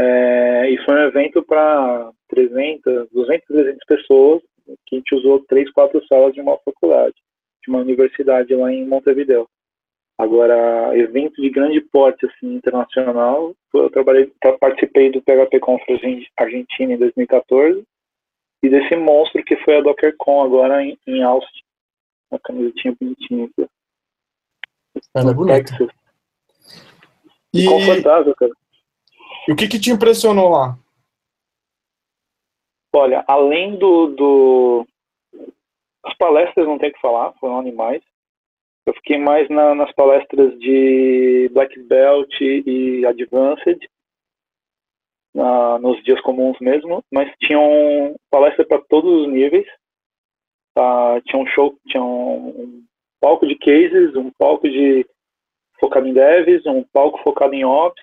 É, 0.00 0.70
e 0.70 0.82
foi 0.86 0.94
um 0.94 1.06
evento 1.06 1.42
para 1.42 2.10
300, 2.28 3.10
200, 3.10 3.46
300 3.46 3.86
pessoas, 3.86 4.42
que 4.86 4.96
a 4.96 4.98
gente 4.98 5.14
usou 5.16 5.44
três, 5.44 5.70
quatro 5.70 6.02
salas 6.06 6.32
de 6.32 6.40
uma 6.40 6.56
faculdade, 6.64 7.14
de 7.62 7.68
uma 7.70 7.80
universidade 7.80 8.54
lá 8.54 8.72
em 8.72 8.86
Montevideo. 8.86 9.46
Agora, 10.18 10.96
evento 10.96 11.42
de 11.42 11.50
grande 11.50 11.80
porte 11.80 12.24
assim, 12.24 12.54
internacional, 12.54 13.54
eu 13.74 13.90
trabalhei, 13.90 14.32
participei 14.58 15.10
do 15.10 15.20
PHP 15.20 15.60
Conference 15.60 16.26
Argentina 16.38 16.94
em 16.94 16.98
2014 16.98 17.84
e 18.62 18.68
desse 18.70 18.96
monstro 18.96 19.44
que 19.44 19.56
foi 19.58 19.76
a 19.76 19.82
DockerCon 19.82 20.42
agora 20.42 20.82
em, 20.82 20.98
em 21.06 21.22
Austin. 21.22 21.62
Uma 22.30 22.40
camisetinha 22.40 22.96
bonitinha 22.98 23.44
aqui. 23.44 23.68
Ela 25.14 25.30
é 25.30 25.34
bonita. 25.34 25.74
E... 27.52 27.66
Confortável, 27.66 28.34
cara. 28.34 28.52
E 29.48 29.52
o 29.52 29.56
que, 29.56 29.68
que 29.68 29.78
te 29.78 29.90
impressionou 29.90 30.48
lá? 30.48 30.78
Olha, 32.92 33.22
além 33.28 33.78
do, 33.78 34.06
do... 34.08 34.86
As 36.02 36.16
palestras 36.16 36.66
não 36.66 36.78
tem 36.78 36.88
o 36.88 36.92
que 36.92 37.00
falar, 37.00 37.34
foram 37.34 37.58
animais. 37.58 38.02
Eu 38.86 38.94
fiquei 38.94 39.18
mais 39.18 39.48
na, 39.48 39.74
nas 39.74 39.92
palestras 39.92 40.56
de 40.60 41.50
Black 41.52 41.76
Belt 41.82 42.32
e 42.40 43.04
Advanced, 43.04 43.78
na, 45.34 45.78
nos 45.80 46.02
dias 46.04 46.20
comuns 46.20 46.56
mesmo, 46.60 47.04
mas 47.12 47.30
tinham 47.40 48.14
palestra 48.30 48.64
para 48.64 48.80
todos 48.88 49.22
os 49.22 49.28
níveis. 49.28 49.66
Tá? 50.72 51.20
Tinha 51.22 51.42
um 51.42 51.46
show, 51.48 51.76
tinha 51.88 52.02
um, 52.02 52.48
um 52.48 52.86
palco 53.20 53.46
de 53.46 53.56
cases, 53.56 54.14
um 54.14 54.30
palco 54.30 54.68
de 54.68 55.04
focado 55.80 56.06
em 56.06 56.14
devs, 56.14 56.64
um 56.66 56.84
palco 56.84 57.20
focado 57.24 57.54
em 57.54 57.64
ops. 57.64 58.02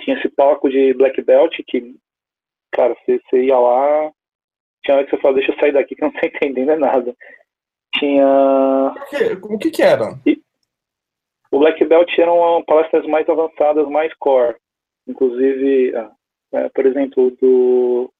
Tinha 0.00 0.16
esse 0.16 0.28
palco 0.30 0.70
de 0.70 0.94
Black 0.94 1.20
Belt 1.20 1.54
que, 1.66 1.94
cara, 2.72 2.94
você, 2.94 3.20
você 3.20 3.44
ia 3.44 3.58
lá, 3.58 4.10
tinha 4.82 4.96
hora 4.96 5.04
que 5.04 5.10
você 5.10 5.20
falava, 5.20 5.38
deixa 5.38 5.52
eu 5.52 5.58
sair 5.58 5.72
daqui 5.72 5.94
que 5.94 6.02
eu 6.02 6.08
não 6.08 6.18
tô 6.18 6.24
entendendo 6.26 6.76
nada. 6.76 7.14
Tinha. 7.98 8.94
O 9.42 9.58
que, 9.58 9.70
que 9.70 9.82
era? 9.82 10.18
O 11.50 11.58
Black 11.58 11.84
Belt 11.84 12.18
eram 12.18 12.62
palestras 12.66 13.06
mais 13.06 13.28
avançadas, 13.28 13.88
mais 13.88 14.12
core. 14.14 14.56
Inclusive, 15.06 15.94
ah, 15.96 16.10
é, 16.52 16.68
por 16.68 16.84
exemplo, 16.84 17.30
do, 17.40 18.12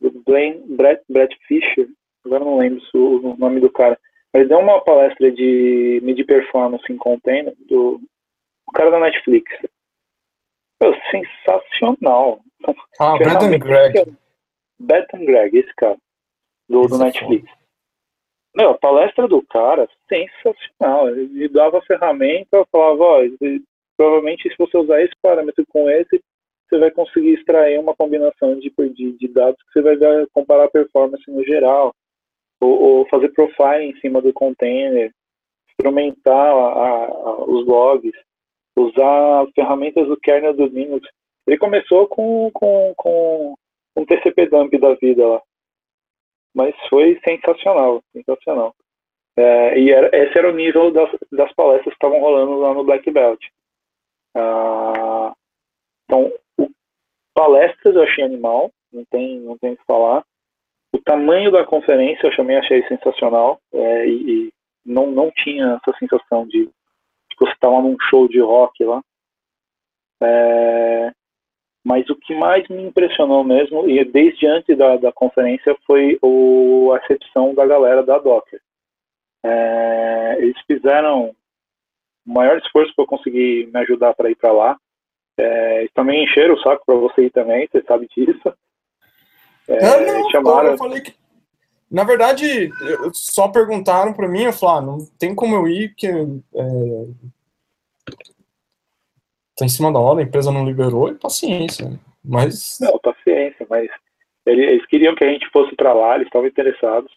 do 0.00 0.10
Blaine, 0.26 0.62
Brett, 0.76 1.02
Brett 1.08 1.36
Fisher, 1.46 1.88
agora 2.24 2.44
não 2.44 2.58
lembro 2.58 2.82
o 2.94 3.36
nome 3.36 3.60
do 3.60 3.70
cara, 3.70 3.98
mas 4.34 4.48
deu 4.48 4.58
uma 4.58 4.80
palestra 4.80 5.30
de 5.30 6.00
mid 6.02 6.24
performance 6.26 6.84
em 6.92 6.96
container 6.96 7.54
do 7.68 8.00
o 8.66 8.72
cara 8.72 8.90
da 8.90 9.00
Netflix. 9.00 9.50
Pô, 10.78 10.94
sensacional. 11.10 12.40
Ah, 12.98 13.18
Bethan 13.18 13.58
Greg. 13.58 14.16
Bethan 14.78 15.24
Greg, 15.24 15.58
esse 15.58 15.74
cara, 15.76 15.96
do, 16.68 16.86
do 16.86 16.98
Netflix. 16.98 17.48
Meu, 18.54 18.70
a 18.70 18.78
palestra 18.78 19.26
do 19.26 19.42
cara, 19.42 19.88
sensacional. 20.08 21.08
Ele 21.08 21.48
dava 21.48 21.78
a 21.78 21.82
ferramenta, 21.82 22.66
falava, 22.70 23.02
ó, 23.02 23.20
provavelmente 23.96 24.48
se 24.48 24.56
você 24.58 24.76
usar 24.76 25.02
esse 25.02 25.14
parâmetro 25.22 25.64
com 25.68 25.88
esse, 25.88 26.20
você 26.68 26.78
vai 26.78 26.90
conseguir 26.90 27.34
extrair 27.34 27.78
uma 27.78 27.94
combinação 27.94 28.58
de, 28.58 28.70
de, 28.94 29.12
de 29.12 29.28
dados 29.28 29.62
que 29.62 29.72
você 29.72 29.82
vai 29.82 29.96
ver, 29.96 30.28
comparar 30.32 30.64
a 30.64 30.70
performance 30.70 31.30
no 31.30 31.44
geral, 31.44 31.94
ou, 32.60 32.80
ou, 32.80 33.08
fazer 33.08 33.30
profile 33.30 33.84
em 33.84 33.98
cima 34.00 34.20
do 34.20 34.32
container, 34.32 35.12
instrumentar 35.70 36.54
a, 36.54 37.06
a, 37.06 37.44
os 37.44 37.66
logs, 37.66 38.12
usar 38.76 39.46
ferramentas 39.54 40.06
do 40.06 40.16
kernel 40.16 40.54
do 40.54 40.66
Linux. 40.66 41.08
Ele 41.46 41.58
começou 41.58 42.06
com, 42.06 42.50
com, 42.52 42.92
com 42.96 43.54
um 43.96 44.04
TCP 44.04 44.46
dump 44.46 44.72
da 44.78 44.94
vida 44.94 45.26
lá 45.26 45.42
mas 46.54 46.74
foi 46.88 47.20
sensacional, 47.24 48.02
sensacional. 48.12 48.74
É, 49.36 49.78
e 49.78 49.90
era, 49.90 50.14
esse 50.14 50.36
era 50.36 50.50
o 50.50 50.54
nível 50.54 50.90
das, 50.90 51.10
das 51.30 51.52
palestras 51.54 51.94
que 51.94 52.04
estavam 52.04 52.20
rolando 52.20 52.58
lá 52.58 52.74
no 52.74 52.84
Black 52.84 53.10
Belt. 53.10 53.40
Ah, 54.34 55.32
então, 56.04 56.32
o, 56.58 56.68
palestras 57.34 57.94
eu 57.94 58.02
achei 58.02 58.24
animal, 58.24 58.70
não 58.92 59.04
tem, 59.06 59.40
não 59.40 59.56
tem 59.56 59.72
o 59.72 59.76
que 59.76 59.84
falar. 59.84 60.24
O 60.94 60.98
tamanho 60.98 61.50
da 61.50 61.64
conferência 61.64 62.26
eu 62.26 62.36
também 62.36 62.58
achei 62.58 62.86
sensacional 62.86 63.58
é, 63.72 64.06
e, 64.06 64.48
e, 64.48 64.52
não, 64.84 65.10
não 65.10 65.30
tinha 65.30 65.80
essa 65.82 65.96
sensação 65.98 66.46
de 66.46 66.66
que 66.66 67.38
você 67.38 67.52
estava 67.52 67.80
num 67.80 67.96
show 68.10 68.28
de 68.28 68.40
rock 68.40 68.84
lá. 68.84 69.02
É, 70.22 71.12
mas 71.84 72.08
o 72.08 72.16
que 72.16 72.34
mais 72.34 72.66
me 72.68 72.82
impressionou 72.82 73.42
mesmo, 73.42 73.88
e 73.88 74.04
desde 74.04 74.46
antes 74.46 74.76
da, 74.76 74.96
da 74.96 75.12
conferência, 75.12 75.76
foi 75.86 76.18
o, 76.22 76.92
a 76.92 76.98
recepção 76.98 77.54
da 77.54 77.66
galera 77.66 78.02
da 78.02 78.18
Docker. 78.18 78.60
É, 79.44 80.36
eles 80.38 80.56
fizeram 80.66 81.34
o 82.24 82.32
maior 82.32 82.58
esforço 82.58 82.92
para 82.94 83.06
conseguir 83.06 83.68
me 83.72 83.80
ajudar 83.80 84.14
para 84.14 84.30
ir 84.30 84.36
para 84.36 84.52
lá. 84.52 84.76
É, 85.36 85.88
também 85.94 86.24
encheram 86.24 86.54
o 86.54 86.60
saco 86.60 86.84
para 86.86 86.94
você 86.94 87.24
ir 87.24 87.30
também, 87.30 87.68
você 87.70 87.82
sabe 87.82 88.08
disso. 88.14 88.54
É, 89.66 89.76
é 89.76 90.12
não, 90.12 90.30
chamaram... 90.30 90.70
eu 90.70 90.78
falei 90.78 91.00
que 91.00 91.14
na 91.92 92.04
verdade, 92.04 92.70
só 93.12 93.48
perguntaram 93.48 94.14
para 94.14 94.26
mim, 94.26 94.44
eu 94.44 94.52
falei, 94.54 94.78
ah, 94.78 94.80
não 94.80 94.98
tem 95.18 95.34
como 95.34 95.54
eu 95.54 95.68
ir, 95.68 95.90
porque 95.90 96.06
é, 96.06 97.06
tá 99.56 99.64
em 99.64 99.68
cima 99.68 99.92
da 99.92 99.98
hora, 99.98 100.20
a 100.20 100.22
empresa 100.22 100.50
não 100.50 100.64
liberou, 100.64 101.08
e 101.08 101.14
paciência. 101.14 101.90
Mas. 102.24 102.78
Não, 102.80 102.98
paciência, 102.98 103.66
mas 103.68 103.90
eles 104.46 104.84
queriam 104.86 105.14
que 105.14 105.24
a 105.24 105.28
gente 105.28 105.48
fosse 105.50 105.74
para 105.76 105.92
lá, 105.92 106.14
eles 106.14 106.26
estavam 106.26 106.48
interessados. 106.48 107.12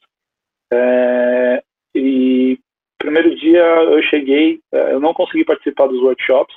É, 0.71 1.63
e 1.93 2.59
primeiro 2.97 3.35
dia 3.35 3.63
eu 3.63 4.01
cheguei, 4.03 4.59
é, 4.71 4.93
eu 4.93 4.99
não 4.99 5.13
consegui 5.13 5.45
participar 5.45 5.87
dos 5.87 6.01
workshops. 6.01 6.55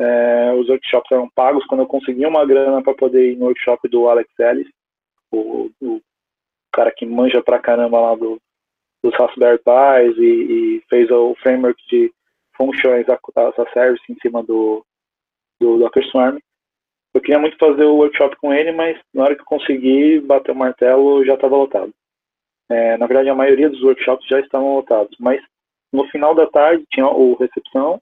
É, 0.00 0.52
os 0.52 0.68
workshops 0.68 1.10
eram 1.10 1.28
pagos 1.30 1.66
quando 1.66 1.80
eu 1.80 1.86
consegui 1.86 2.24
uma 2.24 2.46
grana 2.46 2.82
para 2.82 2.94
poder 2.94 3.32
ir 3.32 3.36
no 3.36 3.46
workshop 3.46 3.88
do 3.88 4.08
Alex 4.08 4.30
Ellis, 4.38 4.68
o, 5.32 5.70
o 5.80 6.00
cara 6.72 6.92
que 6.92 7.04
manja 7.04 7.42
pra 7.42 7.58
caramba 7.58 8.00
lá 8.00 8.14
do, 8.14 8.40
dos 9.02 9.14
Raspberry 9.14 9.58
Pis 9.58 10.16
e, 10.18 10.22
e 10.22 10.82
fez 10.88 11.10
o 11.10 11.34
framework 11.42 11.80
de 11.88 12.12
functions 12.58 13.08
as 13.08 13.58
a 13.58 13.72
service 13.72 14.02
em 14.10 14.16
cima 14.20 14.42
do, 14.42 14.84
do 15.60 15.78
Docker 15.78 16.04
Swarm. 16.10 16.38
Eu 17.14 17.20
queria 17.22 17.38
muito 17.38 17.56
fazer 17.56 17.84
o 17.84 17.96
workshop 17.96 18.36
com 18.36 18.52
ele, 18.52 18.72
mas 18.72 18.98
na 19.14 19.24
hora 19.24 19.34
que 19.34 19.40
eu 19.40 19.46
consegui 19.46 20.20
bater 20.20 20.52
o 20.52 20.56
martelo 20.56 21.24
já 21.24 21.34
estava 21.34 21.56
lotado. 21.56 21.92
É, 22.68 22.98
na 22.98 23.06
verdade, 23.06 23.30
a 23.30 23.34
maioria 23.34 23.70
dos 23.70 23.82
workshops 23.82 24.26
já 24.28 24.40
estavam 24.40 24.74
lotados, 24.74 25.16
mas 25.18 25.40
no 25.90 26.06
final 26.08 26.34
da 26.34 26.46
tarde 26.46 26.84
tinha 26.90 27.06
o 27.06 27.34
recepção, 27.34 28.00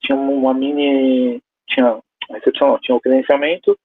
tinha 0.00 0.16
uma 0.16 0.54
mini. 0.54 1.42
Tinha 1.68 1.98
recepção 2.30 2.68
não, 2.68 2.78
tinha 2.78 2.96
o 2.96 3.00
credenciamento, 3.00 3.76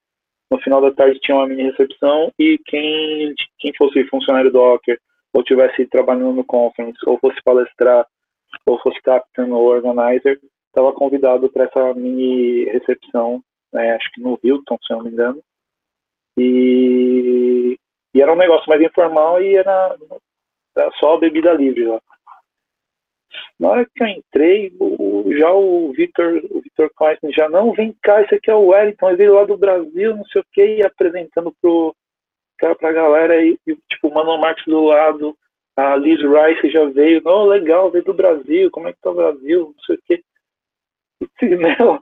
no 0.50 0.58
final 0.60 0.80
da 0.80 0.92
tarde 0.92 1.18
tinha 1.20 1.36
uma 1.36 1.46
mini 1.46 1.64
recepção 1.64 2.32
e 2.38 2.58
quem, 2.66 3.34
quem 3.58 3.72
fosse 3.76 4.04
funcionário 4.04 4.52
Docker 4.52 4.98
ou 5.32 5.42
tivesse 5.42 5.86
trabalhando 5.86 6.32
no 6.32 6.44
conference 6.44 6.98
ou 7.06 7.18
fosse 7.18 7.42
palestrar 7.42 8.06
ou 8.64 8.78
fosse 8.80 9.00
captain 9.02 9.50
ou 9.50 9.66
organizer, 9.66 10.40
estava 10.68 10.92
convidado 10.92 11.50
para 11.50 11.64
essa 11.64 11.94
mini 11.94 12.64
recepção, 12.64 13.42
né, 13.72 13.92
acho 13.92 14.10
que 14.12 14.20
no 14.20 14.38
Hilton, 14.42 14.78
se 14.82 14.92
eu 14.92 14.98
não 14.98 15.04
me 15.04 15.10
engano. 15.10 15.42
E, 16.38 17.78
e 18.14 18.22
era 18.22 18.32
um 18.32 18.36
negócio 18.36 18.68
mais 18.68 18.82
informal 18.82 19.42
e 19.42 19.56
era, 19.56 19.96
era 20.76 20.90
só 20.98 21.16
bebida 21.16 21.52
livre 21.54 21.86
lá. 21.86 22.00
Na 23.58 23.68
hora 23.68 23.86
que 23.86 24.02
eu 24.02 24.06
entrei, 24.06 24.72
o, 24.78 25.24
já 25.38 25.50
o 25.52 25.92
Victor, 25.92 26.42
o 26.50 26.60
Victor 26.60 26.90
Klein 26.94 27.16
já 27.34 27.48
não 27.48 27.72
vem 27.72 27.94
cá, 28.02 28.22
esse 28.22 28.34
aqui 28.34 28.50
é 28.50 28.54
o 28.54 28.66
Wellington, 28.66 29.08
ele 29.08 29.16
veio 29.16 29.34
lá 29.34 29.44
do 29.44 29.56
Brasil, 29.56 30.14
não 30.14 30.24
sei 30.26 30.42
o 30.42 30.46
que, 30.52 30.76
e 30.76 30.82
apresentando 30.84 31.54
pro, 31.60 31.94
pra, 32.58 32.74
pra 32.74 32.92
galera 32.92 33.42
e, 33.42 33.58
e 33.66 33.76
tipo, 33.90 34.08
o 34.08 34.14
Mano 34.14 34.38
Marques 34.38 34.64
do 34.66 34.84
lado, 34.84 35.36
a 35.76 35.96
Liz 35.96 36.20
Rice 36.20 36.70
já 36.70 36.84
veio, 36.86 37.22
não, 37.22 37.44
legal, 37.44 37.90
veio 37.90 38.04
do 38.04 38.14
Brasil, 38.14 38.70
como 38.70 38.88
é 38.88 38.92
que 38.92 39.00
tá 39.00 39.10
o 39.10 39.14
Brasil, 39.14 39.74
não 39.76 39.84
sei 39.84 39.96
o 39.96 40.02
que. 40.02 40.24
Não, 41.78 41.98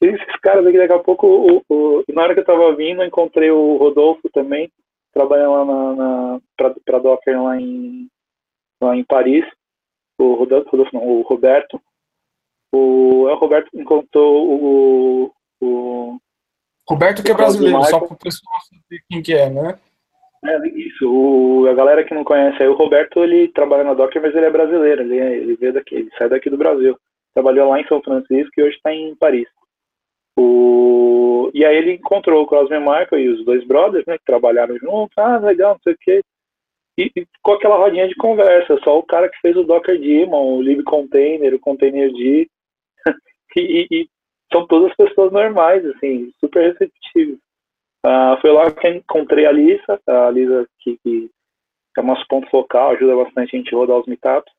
esses 0.00 0.36
caras 0.40 0.66
aqui, 0.66 0.78
daqui 0.78 0.92
a 0.92 0.98
pouco, 0.98 1.26
o, 1.26 1.64
o, 1.68 2.04
na 2.08 2.22
hora 2.22 2.34
que 2.34 2.40
eu 2.40 2.44
tava 2.44 2.74
vindo, 2.74 3.02
eu 3.02 3.06
encontrei 3.06 3.50
o 3.50 3.76
Rodolfo 3.76 4.28
também, 4.32 4.70
trabalhando 5.12 5.52
lá 5.52 5.64
na, 5.64 5.94
na 5.94 6.40
pra, 6.56 6.74
pra 6.84 6.98
Docker 6.98 7.42
lá 7.42 7.60
em, 7.60 8.08
lá 8.80 8.96
em 8.96 9.04
Paris, 9.04 9.44
o 10.18 10.34
Rodolfo, 10.34 10.70
Rodolfo 10.70 10.94
não, 10.94 11.06
o 11.06 11.22
Roberto, 11.22 11.80
o, 12.72 13.28
é 13.28 13.32
o 13.32 13.38
Roberto 13.38 13.68
encontrou 13.74 14.48
o, 14.48 15.34
o 15.60 16.18
Roberto 16.88 17.22
que 17.22 17.30
é 17.30 17.34
brasileiro, 17.34 17.82
só 17.84 18.00
para 18.00 18.14
o 18.14 18.18
pessoal 18.18 18.60
saber 18.62 19.02
quem 19.08 19.22
que 19.22 19.34
é, 19.34 19.50
né? 19.50 19.78
É, 20.44 20.68
isso. 20.68 21.08
O, 21.08 21.66
a 21.68 21.74
galera 21.74 22.04
que 22.04 22.14
não 22.14 22.24
conhece 22.24 22.62
aí, 22.62 22.68
o 22.68 22.74
Roberto, 22.74 23.22
ele 23.22 23.48
trabalha 23.48 23.84
na 23.84 23.94
Docker, 23.94 24.20
mas 24.20 24.34
ele 24.34 24.46
é 24.46 24.50
brasileiro, 24.50 25.02
ele, 25.02 25.18
é, 25.18 25.36
ele 25.36 25.56
veio 25.56 25.72
daqui, 25.72 25.94
ele 25.94 26.10
sai 26.18 26.28
daqui 26.28 26.50
do 26.50 26.56
Brasil. 26.56 26.98
Trabalhou 27.32 27.70
lá 27.70 27.80
em 27.80 27.86
São 27.86 28.02
Francisco 28.02 28.52
e 28.56 28.62
hoje 28.62 28.76
está 28.76 28.92
em 28.92 29.14
Paris. 29.16 29.48
O, 30.36 31.50
e 31.54 31.64
aí 31.64 31.76
ele 31.76 31.92
encontrou 31.92 32.42
o 32.42 32.46
Crosby 32.46 32.78
Michael 32.78 33.18
e 33.18 33.28
os 33.28 33.44
dois 33.44 33.64
brothers, 33.66 34.04
né, 34.06 34.18
que 34.18 34.24
trabalharam 34.24 34.76
juntos, 34.78 35.16
ah, 35.16 35.38
legal, 35.38 35.74
não 35.74 35.80
sei 35.82 35.92
o 35.92 35.98
quê. 36.00 36.20
E, 36.98 37.10
e 37.16 37.26
ficou 37.36 37.54
aquela 37.54 37.76
rodinha 37.76 38.08
de 38.08 38.14
conversa, 38.16 38.78
só 38.82 38.98
o 38.98 39.02
cara 39.02 39.28
que 39.28 39.38
fez 39.40 39.56
o 39.56 39.64
Docker 39.64 39.98
Daemon, 39.98 40.56
o 40.56 40.62
lib 40.62 40.82
container, 40.82 41.54
o 41.54 41.60
container 41.60 42.12
D, 42.12 42.48
e, 43.56 43.86
e, 43.90 44.08
são 44.52 44.66
todas 44.66 44.94
pessoas 44.96 45.32
normais, 45.32 45.84
assim, 45.86 46.30
super 46.38 46.72
receptivas. 46.72 47.38
Uh, 48.04 48.40
foi 48.40 48.50
lá 48.50 48.70
que 48.70 48.86
eu 48.86 48.94
encontrei 48.94 49.46
a 49.46 49.52
Lisa, 49.52 50.00
a 50.08 50.30
Lisa 50.30 50.66
que, 50.80 50.98
que 51.04 51.30
é 51.96 52.02
nosso 52.02 52.26
ponto 52.28 52.50
focal, 52.50 52.90
ajuda 52.90 53.14
bastante 53.14 53.54
a 53.54 53.58
gente 53.58 53.72
a 53.72 53.78
rodar 53.78 53.98
os 53.98 54.06
meetups. 54.06 54.52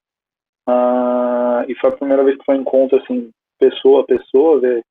Uh, 0.68 1.68
e 1.68 1.76
foi 1.76 1.90
a 1.90 1.98
primeira 1.98 2.24
vez 2.24 2.38
que 2.38 2.46
foi 2.46 2.58
um 2.58 2.62
encontro, 2.62 2.98
assim, 2.98 3.32
pessoa 3.60 4.02
a 4.02 4.06
pessoa, 4.06 4.62
ver 4.62 4.84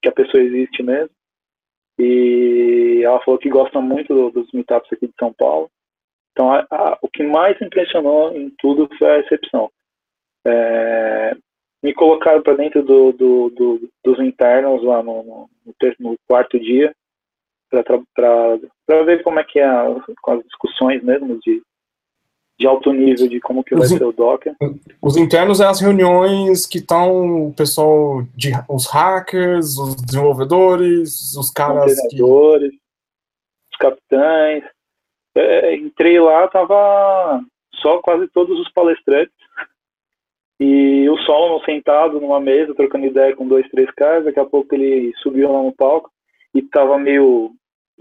que 0.00 0.08
a 0.08 0.12
pessoa 0.12 0.42
existe 0.42 0.82
mesmo. 0.84 1.10
E 1.98 3.02
ela 3.04 3.20
falou 3.24 3.38
que 3.38 3.48
gosta 3.48 3.80
muito 3.80 4.14
do, 4.14 4.30
dos 4.30 4.52
meetups 4.52 4.92
aqui 4.92 5.08
de 5.08 5.14
São 5.18 5.32
Paulo. 5.32 5.68
Então, 6.30 6.52
a, 6.52 6.66
a, 6.70 6.98
o 7.02 7.08
que 7.08 7.24
mais 7.24 7.60
impressionou 7.60 8.36
em 8.36 8.50
tudo 8.58 8.88
foi 8.98 9.10
a 9.10 9.16
recepção. 9.22 9.70
É, 10.46 11.36
me 11.82 11.92
colocaram 11.92 12.40
para 12.42 12.54
dentro 12.54 12.84
do, 12.84 13.10
do, 13.12 13.50
do, 13.50 13.88
dos 14.04 14.20
internos 14.20 14.84
lá 14.84 15.02
no, 15.02 15.22
no, 15.24 15.50
no 15.98 16.16
quarto 16.28 16.60
dia 16.60 16.94
para 17.70 19.02
ver 19.04 19.22
como 19.22 19.40
é 19.40 19.44
que 19.44 19.58
é 19.58 19.68
com 20.22 20.32
as 20.32 20.44
discussões 20.44 21.02
mesmo 21.02 21.38
de, 21.40 21.62
de 22.58 22.66
alto 22.66 22.92
nível 22.92 23.28
de 23.28 23.40
como 23.40 23.64
que 23.64 23.74
vai 23.74 23.86
ser 23.86 24.04
o 24.04 24.12
Docker. 24.12 24.54
Os 25.02 25.16
internos 25.16 25.60
é 25.60 25.66
as 25.66 25.80
reuniões 25.80 26.66
que 26.66 26.78
estão 26.78 27.48
o 27.48 27.54
pessoal 27.54 28.22
de 28.34 28.52
os 28.68 28.86
hackers, 28.86 29.78
os 29.78 29.96
desenvolvedores, 29.96 31.34
os 31.36 31.50
caras 31.50 31.94
que... 32.08 32.22
os 32.22 32.70
capitães. 33.78 34.64
É, 35.38 35.76
entrei 35.76 36.18
lá, 36.18 36.48
tava 36.48 37.44
só 37.74 37.98
quase 37.98 38.26
todos 38.28 38.58
os 38.58 38.72
palestrantes 38.72 39.36
e 40.58 41.06
o 41.10 41.18
Solomon 41.18 41.62
sentado 41.64 42.18
numa 42.18 42.40
mesa, 42.40 42.74
trocando 42.74 43.04
ideia 43.04 43.36
com 43.36 43.46
dois, 43.46 43.68
três 43.68 43.90
caras. 43.90 44.24
Daqui 44.24 44.40
a 44.40 44.46
pouco 44.46 44.74
ele 44.74 45.12
subiu 45.18 45.52
lá 45.52 45.62
no 45.62 45.72
palco 45.72 46.10
e 46.56 46.62
tava 46.62 46.98
meio 46.98 47.52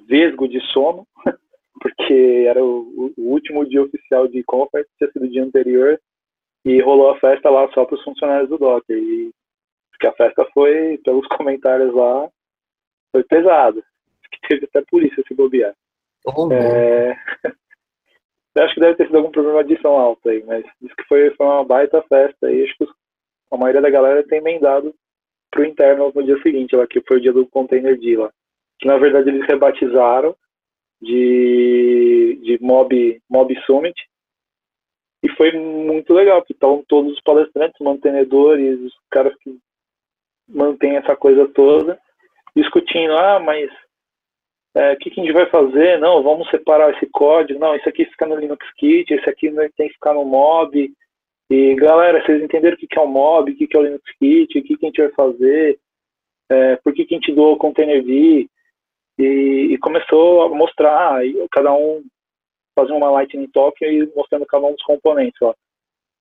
vesgo 0.08 0.48
de 0.48 0.62
sono, 0.72 1.06
porque 1.82 2.46
era 2.48 2.64
o, 2.64 3.14
o 3.18 3.32
último 3.32 3.66
dia 3.68 3.84
oficial 3.84 4.28
de 4.28 4.44
conference, 4.44 4.90
tinha 4.98 5.12
sido 5.12 5.26
o 5.26 5.30
dia 5.30 5.44
anterior, 5.44 6.00
e 6.64 6.82
rolou 6.82 7.12
a 7.12 7.20
festa 7.20 7.50
lá 7.50 7.70
só 7.74 7.86
para 7.86 7.96
os 7.96 8.04
funcionários 8.04 8.50
do 8.50 8.58
Docker. 8.58 8.98
E 8.98 9.32
que 10.00 10.08
a 10.08 10.14
festa 10.14 10.46
foi, 10.54 11.00
pelos 11.04 11.28
comentários 11.36 11.94
lá, 11.94 12.30
foi 13.12 13.24
pesada. 13.24 13.84
Que 14.32 14.48
teve 14.48 14.66
até 14.66 14.82
polícia 14.90 15.24
se 15.28 15.34
bobear. 15.34 15.74
Oh, 16.26 16.52
é... 16.52 17.16
Eu 18.56 18.64
acho 18.64 18.74
que 18.74 18.80
deve 18.80 18.96
ter 18.96 19.08
sido 19.08 19.18
algum 19.18 19.32
problema 19.32 19.66
de 19.66 19.80
som 19.82 19.98
alto 19.98 20.30
aí, 20.30 20.42
mas 20.46 20.64
disse 20.82 20.96
que 20.96 21.04
foi, 21.10 21.30
foi 21.32 21.46
uma 21.46 21.66
baita 21.66 22.02
festa 22.04 22.48
aí. 22.48 22.64
Acho 22.64 22.78
que 22.78 22.88
a 23.52 23.58
maioria 23.58 23.82
da 23.82 23.90
galera 23.90 24.24
tem 24.24 24.38
emendado 24.38 24.96
pro 25.52 25.66
interno 25.66 26.10
no 26.16 26.24
dia 26.24 26.42
seguinte, 26.42 26.74
lá 26.74 26.88
que 26.88 27.02
foi 27.02 27.18
o 27.18 27.22
dia 27.22 27.34
do 27.34 27.46
Container 27.48 28.00
D 28.00 28.16
lá. 28.16 28.32
Que 28.80 28.88
na 28.88 28.98
verdade 28.98 29.30
eles 29.30 29.46
rebatizaram 29.48 30.36
de, 31.02 32.40
de 32.44 32.58
Mob, 32.62 33.22
Mob 33.30 33.62
Summit. 33.66 33.96
E 35.24 35.30
foi 35.30 35.52
muito 35.54 36.14
legal, 36.14 36.42
porque 36.42 36.54
estavam 36.54 36.84
todos 36.88 37.14
os 37.14 37.22
palestrantes, 37.22 37.80
mantenedores, 37.80 38.80
os 38.80 38.94
caras 39.10 39.36
que 39.40 39.58
mantêm 40.48 40.98
essa 40.98 41.16
coisa 41.16 41.48
toda, 41.48 42.00
discutindo, 42.56 43.14
ah, 43.18 43.40
mas 43.40 43.72
é, 44.76 44.92
o 44.92 44.98
que, 44.98 45.10
que, 45.10 45.22
a 45.22 45.24
gente 45.24 45.34
vai 45.34 45.50
fazer? 45.50 45.98
Não, 46.00 46.22
vamos 46.22 46.50
separar 46.50 46.94
esse 46.94 47.08
código. 47.08 47.60
Não, 47.60 47.76
isso 47.76 47.88
aqui 47.88 48.06
fica 48.06 48.26
no 48.26 48.36
Linux 48.36 48.66
Kit, 48.74 49.12
esse 49.14 49.30
aqui 49.30 49.50
tem 49.78 49.88
que 49.88 49.94
ficar 49.94 50.14
no 50.14 50.26
Mob. 50.26 50.92
E 51.50 51.76
galera, 51.76 52.24
vocês 52.24 52.44
entenderam 52.44 52.76
o 52.76 52.80
que, 52.80 52.88
que 52.88 53.00
é 53.00 53.02
o 53.02 53.08
Mob, 53.08 53.52
o 53.52 53.56
que, 53.56 53.68
que 53.68 53.78
é 53.78 53.80
o 53.80 53.84
Linux 53.84 54.04
Kit, 54.20 54.60
o 54.60 54.64
que, 54.64 54.78
que 54.78 54.86
a 54.86 54.90
gente 54.90 55.02
vai 55.02 55.12
fazer, 55.12 55.80
é, 56.52 56.76
por 56.78 56.94
que, 56.94 57.06
que 57.06 57.16
a 57.16 57.18
gente 57.18 57.34
doou 57.34 57.54
o 57.54 57.58
Container. 57.58 58.04
E, 59.18 59.74
e 59.74 59.78
começou 59.78 60.44
a 60.44 60.50
mostrar, 60.50 61.22
cada 61.52 61.74
um 61.74 62.04
fazer 62.78 62.92
uma 62.92 63.10
Lightning 63.12 63.48
Talk 63.48 63.84
e 63.84 64.12
mostrando 64.16 64.46
cada 64.46 64.66
um 64.66 64.74
dos 64.74 64.84
componentes. 64.84 65.42
Ó. 65.42 65.54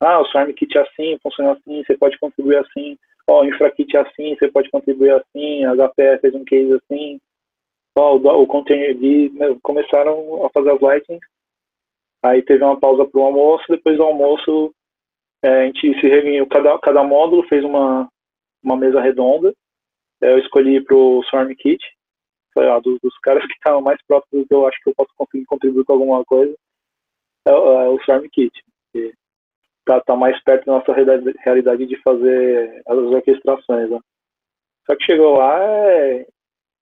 Ah, 0.00 0.20
o 0.20 0.24
Swarm 0.26 0.52
Kit 0.52 0.76
é 0.78 0.82
assim, 0.82 1.18
funciona 1.22 1.52
assim, 1.52 1.82
você 1.84 1.96
pode 1.96 2.18
contribuir 2.18 2.58
assim. 2.58 2.96
Ó, 3.26 3.42
o 3.42 3.44
InfraKit 3.46 3.96
é 3.96 4.00
assim, 4.00 4.36
você 4.36 4.48
pode 4.48 4.70
contribuir 4.70 5.12
assim. 5.12 5.64
A 5.64 5.74
HPE 5.74 6.20
fez 6.20 6.34
um 6.34 6.44
case 6.44 6.72
assim 6.74 7.18
o, 7.96 8.42
o 8.42 8.46
container 8.46 8.94
de 8.94 9.30
começaram 9.62 10.44
a 10.44 10.50
fazer 10.50 10.72
as 10.72 10.80
lightings. 10.80 11.20
Aí 12.22 12.42
teve 12.42 12.64
uma 12.64 12.78
pausa 12.78 13.04
para 13.04 13.20
o 13.20 13.24
almoço, 13.24 13.64
depois 13.68 13.96
do 13.96 14.02
almoço 14.02 14.74
é, 15.42 15.48
a 15.48 15.66
gente 15.66 16.00
se 16.00 16.08
reuniu, 16.08 16.46
cada, 16.46 16.78
cada 16.78 17.04
módulo 17.04 17.46
fez 17.48 17.62
uma, 17.62 18.08
uma 18.62 18.76
mesa 18.76 19.00
redonda. 19.00 19.54
É, 20.22 20.32
eu 20.32 20.38
escolhi 20.38 20.80
para 20.80 20.96
o 20.96 21.22
Swarm 21.24 21.54
Kit, 21.54 21.84
foi 22.54 22.70
ah, 22.70 22.78
dos, 22.78 22.98
dos, 23.00 23.18
caras 23.18 23.44
que 23.46 23.52
estavam 23.52 23.82
mais 23.82 24.00
próximos 24.06 24.46
que 24.46 24.54
eu 24.54 24.66
acho 24.66 24.78
que 24.82 24.90
eu 24.90 24.94
posso 24.94 25.10
conseguir 25.16 25.44
contribuir 25.44 25.84
com 25.84 25.92
alguma 25.92 26.24
coisa, 26.24 26.54
é, 27.46 27.50
é 27.50 27.88
o 27.88 28.00
Swarm 28.04 28.26
Kit. 28.30 28.52
Que 28.92 29.12
tá, 29.84 30.00
tá 30.00 30.16
mais 30.16 30.40
perto 30.44 30.64
da 30.64 30.78
nossa 30.78 30.92
realidade, 30.92 31.86
de 31.86 32.02
fazer 32.02 32.82
as 32.86 32.96
orquestrações. 32.96 33.90
Né? 33.90 34.00
Só 34.86 34.96
que 34.96 35.04
chegou 35.04 35.36
lá, 35.36 35.58
é, 35.60 36.26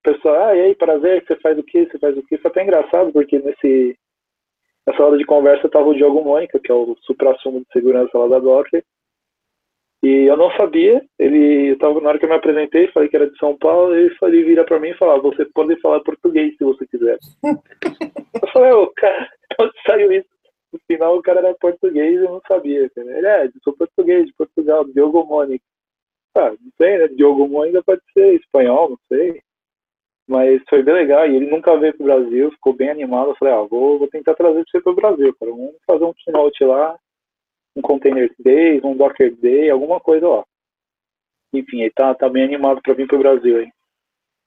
pessoal, 0.02 0.48
ah, 0.48 0.56
e 0.56 0.60
aí, 0.60 0.74
prazer, 0.74 1.24
você 1.24 1.36
faz 1.36 1.58
o 1.58 1.62
que? 1.62 1.86
Você 1.86 1.98
faz 1.98 2.16
o 2.16 2.22
que? 2.22 2.38
Foi 2.38 2.50
até 2.50 2.62
engraçado, 2.62 3.12
porque 3.12 3.38
nesse, 3.38 3.96
nessa 4.86 5.02
hora 5.02 5.16
de 5.16 5.24
conversa 5.24 5.66
estava 5.66 5.88
o 5.88 5.94
Diogo 5.94 6.22
Mônica, 6.22 6.60
que 6.60 6.70
é 6.70 6.74
o 6.74 6.96
supra-sumo 7.02 7.60
de 7.60 7.66
segurança 7.72 8.16
lá 8.18 8.28
da 8.28 8.38
Docker, 8.38 8.84
e 10.02 10.24
eu 10.28 10.36
não 10.36 10.50
sabia, 10.56 11.00
ele, 11.16 11.76
tava, 11.76 12.00
na 12.00 12.08
hora 12.08 12.18
que 12.18 12.24
eu 12.24 12.28
me 12.28 12.34
apresentei, 12.34 12.88
falei 12.88 13.08
que 13.08 13.14
era 13.14 13.30
de 13.30 13.38
São 13.38 13.56
Paulo, 13.56 13.94
ele, 13.94 14.12
ele 14.22 14.42
vira 14.42 14.64
para 14.64 14.80
mim 14.80 14.88
e 14.88 14.96
falava, 14.98 15.22
você 15.22 15.44
pode 15.46 15.80
falar 15.80 16.00
português 16.00 16.56
se 16.56 16.64
você 16.64 16.84
quiser. 16.88 17.18
eu 17.44 18.48
falei, 18.52 18.72
ô, 18.72 18.88
cara, 18.96 19.28
onde 19.60 19.72
saiu 19.86 20.10
isso? 20.10 20.28
No 20.72 20.80
final 20.88 21.16
o 21.16 21.22
cara 21.22 21.40
era 21.40 21.54
português 21.54 22.16
eu 22.16 22.30
não 22.30 22.40
sabia. 22.48 22.90
Ele 22.96 23.26
é, 23.26 23.46
eu 23.46 23.52
sou 23.62 23.76
português, 23.76 24.26
de 24.26 24.32
Portugal, 24.32 24.84
Diogo 24.86 25.24
Mônica. 25.24 25.64
Ah, 26.34 26.50
não 26.50 26.72
sei, 26.80 26.98
né? 26.98 27.08
Diogo 27.08 27.46
Mônica 27.46 27.82
pode 27.84 28.00
ser 28.14 28.34
espanhol, 28.34 28.90
não 28.90 28.98
sei. 29.06 29.40
Mas 30.26 30.62
foi 30.68 30.82
bem 30.82 30.94
legal 30.94 31.28
e 31.28 31.36
ele 31.36 31.50
nunca 31.50 31.76
veio 31.76 31.94
pro 31.94 32.06
Brasil, 32.06 32.50
ficou 32.52 32.72
bem 32.72 32.88
animado. 32.88 33.30
Eu 33.30 33.36
falei, 33.36 33.54
ah, 33.54 33.62
vou, 33.62 33.98
vou 33.98 34.08
tentar 34.08 34.34
trazer 34.34 34.64
você 34.66 34.80
pro 34.80 34.94
Brasil, 34.94 35.34
cara. 35.38 35.52
Vamos 35.52 35.76
fazer 35.86 36.04
um 36.04 36.14
keynote 36.14 36.64
lá, 36.64 36.98
um 37.76 37.82
Container 37.82 38.30
Day, 38.38 38.80
um 38.82 38.96
Docker 38.96 39.34
Day, 39.36 39.70
alguma 39.70 40.00
coisa 40.00 40.28
lá. 40.28 40.44
Enfim, 41.52 41.82
ele 41.82 41.90
tá, 41.90 42.14
tá 42.14 42.28
bem 42.28 42.44
animado 42.44 42.80
para 42.82 42.94
vir 42.94 43.06
pro 43.06 43.18
Brasil 43.18 43.58
aí. 43.58 43.70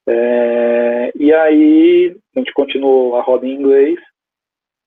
É, 0.08 1.12
e 1.16 1.34
aí 1.34 2.16
a 2.36 2.40
gente 2.40 2.54
continuou 2.54 3.16
a 3.16 3.22
roda 3.22 3.48
em 3.48 3.54
inglês 3.54 4.00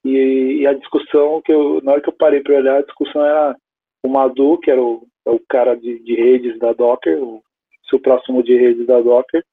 e, 0.05 0.61
e, 0.61 0.67
a 0.67 0.73
discussão 0.73 1.43
que 1.43 1.53
eu, 1.53 1.81
na 1.83 1.93
hora 1.93 2.01
que 2.01 2.09
eu 2.09 2.13
parei 2.13 2.41
para 2.41 2.57
olhar, 2.57 2.77
a 2.77 2.83
discussão 2.83 3.25
era 3.25 3.57
o 4.05 4.09
Madu, 4.09 4.59
que 4.59 4.71
era 4.71 4.81
o, 4.81 5.07
é 5.27 5.31
o 5.31 5.41
cara 5.49 5.75
de, 5.75 5.99
de 6.01 6.15
redes 6.15 6.57
da 6.59 6.73
Docker, 6.73 7.21
o 7.21 7.43
supra-sumo 7.85 8.43
de 8.43 8.57
redes 8.57 8.87
da 8.87 9.01
Docker, 9.01 9.45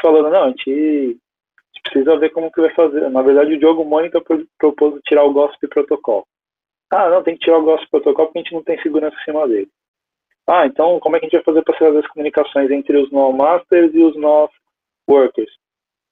falando, 0.00 0.30
não, 0.30 0.44
a 0.44 0.48
gente 0.48 1.18
precisa 1.82 2.18
ver 2.18 2.30
como 2.30 2.50
que 2.50 2.60
vai 2.60 2.74
fazer. 2.74 3.08
Na 3.10 3.22
verdade, 3.22 3.52
o 3.52 3.58
Diogo 3.58 3.84
Monitor 3.84 4.22
propôs 4.58 5.00
tirar 5.06 5.24
o 5.24 5.32
Gossip 5.32 5.68
Protocol. 5.68 6.26
Ah, 6.94 7.10
não, 7.10 7.24
tem 7.24 7.34
que 7.34 7.44
tirar 7.44 7.58
o 7.58 7.64
Gossip 7.64 7.90
Protocol 7.90 8.26
porque 8.26 8.38
a 8.38 8.42
gente 8.42 8.54
não 8.54 8.62
tem 8.62 8.80
segurança 8.80 9.16
em 9.20 9.24
cima 9.24 9.48
dele. 9.48 9.68
Ah, 10.46 10.64
então 10.64 11.00
como 11.00 11.16
é 11.16 11.18
que 11.18 11.26
a 11.26 11.28
gente 11.28 11.36
vai 11.38 11.44
fazer 11.44 11.62
para 11.62 11.76
fazer 11.76 11.98
as 11.98 12.06
comunicações 12.06 12.70
entre 12.70 12.96
os 12.96 13.10
no 13.10 13.32
masters 13.32 13.92
e 13.94 13.98
os 13.98 14.14
no 14.14 14.48
workers? 15.10 15.50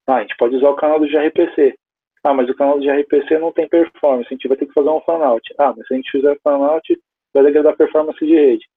Ah, 0.09 0.17
a 0.17 0.21
gente 0.23 0.37
pode 0.37 0.57
usar 0.57 0.71
o 0.71 0.77
canal 0.77 0.99
do 0.99 1.07
gRPC. 1.07 1.79
Ah, 2.25 2.35
mas 2.35 2.49
o 2.49 2.55
canal 2.55 2.81
do 2.81 2.85
gRPC 2.85 3.39
não 3.39 3.53
tem 3.53 3.69
performance, 3.69 4.27
a 4.27 4.35
gente 4.35 4.49
vai 4.49 4.57
ter 4.57 4.67
que 4.67 4.73
fazer 4.73 4.89
um 4.89 5.01
fanout. 5.03 5.55
Ah, 5.57 5.73
mas 5.77 5.87
se 5.87 5.95
a 5.95 5.97
gente 5.97 6.11
fizer 6.11 6.37
fanout, 6.43 7.01
vai 7.33 7.45
degradar 7.45 7.75
a 7.75 7.77
performance 7.77 8.25
de 8.25 8.35
rede. 8.35 8.67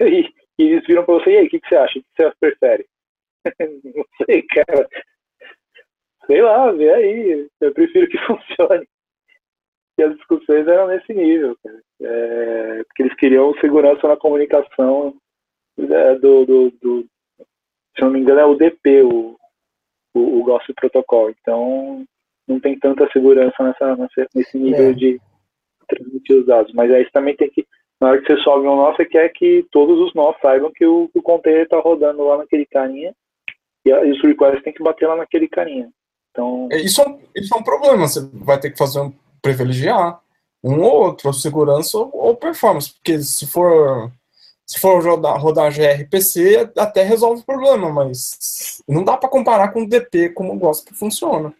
E, 0.00 0.32
e 0.60 0.62
eles 0.62 0.86
viram 0.86 1.04
para 1.04 1.14
você, 1.14 1.30
e 1.30 1.36
aí, 1.38 1.46
o 1.46 1.50
que, 1.50 1.60
que 1.60 1.68
você 1.68 1.76
acha? 1.76 1.98
O 1.98 2.02
que 2.02 2.08
você 2.16 2.32
prefere? 2.40 2.86
não 3.84 4.04
sei, 4.24 4.42
cara. 4.42 4.88
Sei 6.26 6.42
lá, 6.42 6.70
vê 6.72 6.92
aí. 6.92 7.48
Eu 7.60 7.72
prefiro 7.72 8.08
que 8.08 8.18
funcione. 8.26 8.86
E 9.98 10.02
as 10.02 10.14
discussões 10.16 10.68
eram 10.68 10.86
nesse 10.86 11.12
nível, 11.12 11.56
é, 12.00 12.84
porque 12.84 13.02
eles 13.02 13.16
queriam 13.16 13.52
segurança 13.60 14.06
na 14.06 14.16
comunicação 14.16 15.12
é, 15.76 16.14
do, 16.14 16.46
do, 16.46 16.70
do, 16.80 17.06
se 17.96 18.02
não 18.02 18.10
me 18.10 18.20
engano, 18.20 18.38
é 18.38 18.46
o 18.46 18.54
DP, 18.54 19.02
o, 19.02 19.36
o, 20.14 20.40
o 20.40 20.44
Gossip 20.44 20.74
Protocol. 20.74 21.30
Então, 21.30 22.04
não 22.46 22.60
tem 22.60 22.78
tanta 22.78 23.10
segurança 23.12 23.56
nessa, 23.60 23.96
nessa 23.96 24.28
nesse 24.32 24.56
nível 24.56 24.90
é. 24.90 24.92
de 24.92 25.20
transmitir 25.88 26.38
os 26.38 26.46
dados. 26.46 26.72
Mas 26.74 26.92
aí 26.92 27.04
você 27.04 27.10
também 27.10 27.36
tem 27.36 27.50
que, 27.50 27.66
na 28.00 28.10
hora 28.10 28.22
que 28.22 28.32
você 28.32 28.40
sobe 28.42 28.68
um 28.68 28.76
nó, 28.76 28.94
você 28.94 29.04
quer 29.04 29.28
que 29.30 29.66
todos 29.72 29.98
os 29.98 30.14
nós 30.14 30.36
saibam 30.40 30.70
que 30.72 30.86
o, 30.86 31.08
que 31.08 31.18
o 31.18 31.22
container 31.22 31.62
está 31.62 31.80
rodando 31.80 32.22
lá 32.22 32.38
naquele 32.38 32.66
carinha 32.66 33.12
e, 33.84 33.92
a, 33.92 34.04
e 34.04 34.12
os 34.12 34.22
requests 34.22 34.62
tem 34.62 34.72
que 34.72 34.82
bater 34.82 35.08
lá 35.08 35.16
naquele 35.16 35.48
carinha. 35.48 35.90
Então... 36.30 36.68
É, 36.70 36.76
isso, 36.76 37.02
é, 37.02 37.18
isso 37.34 37.52
é 37.52 37.58
um 37.58 37.64
problema, 37.64 38.06
você 38.06 38.20
vai 38.32 38.60
ter 38.60 38.70
que 38.70 38.78
fazer 38.78 39.00
um 39.00 39.12
privilegiar 39.42 40.20
um 40.62 40.80
ou 40.80 40.92
outro, 40.92 41.28
ou 41.28 41.32
segurança 41.32 41.96
ou, 41.98 42.10
ou 42.14 42.36
performance, 42.36 42.92
porque 42.92 43.18
se 43.20 43.46
for 43.46 44.10
se 44.68 44.78
for 44.78 45.02
rodar, 45.02 45.40
rodar 45.40 45.72
gRPC, 45.72 46.70
até 46.76 47.02
resolve 47.02 47.40
o 47.40 47.46
problema, 47.46 47.90
mas 47.90 48.82
não 48.86 49.02
dá 49.02 49.16
para 49.16 49.30
comparar 49.30 49.72
com 49.72 49.82
o 49.82 49.88
DP 49.88 50.28
como 50.34 50.52
o 50.52 50.58
Gospel 50.58 50.94
funciona. 50.94 51.54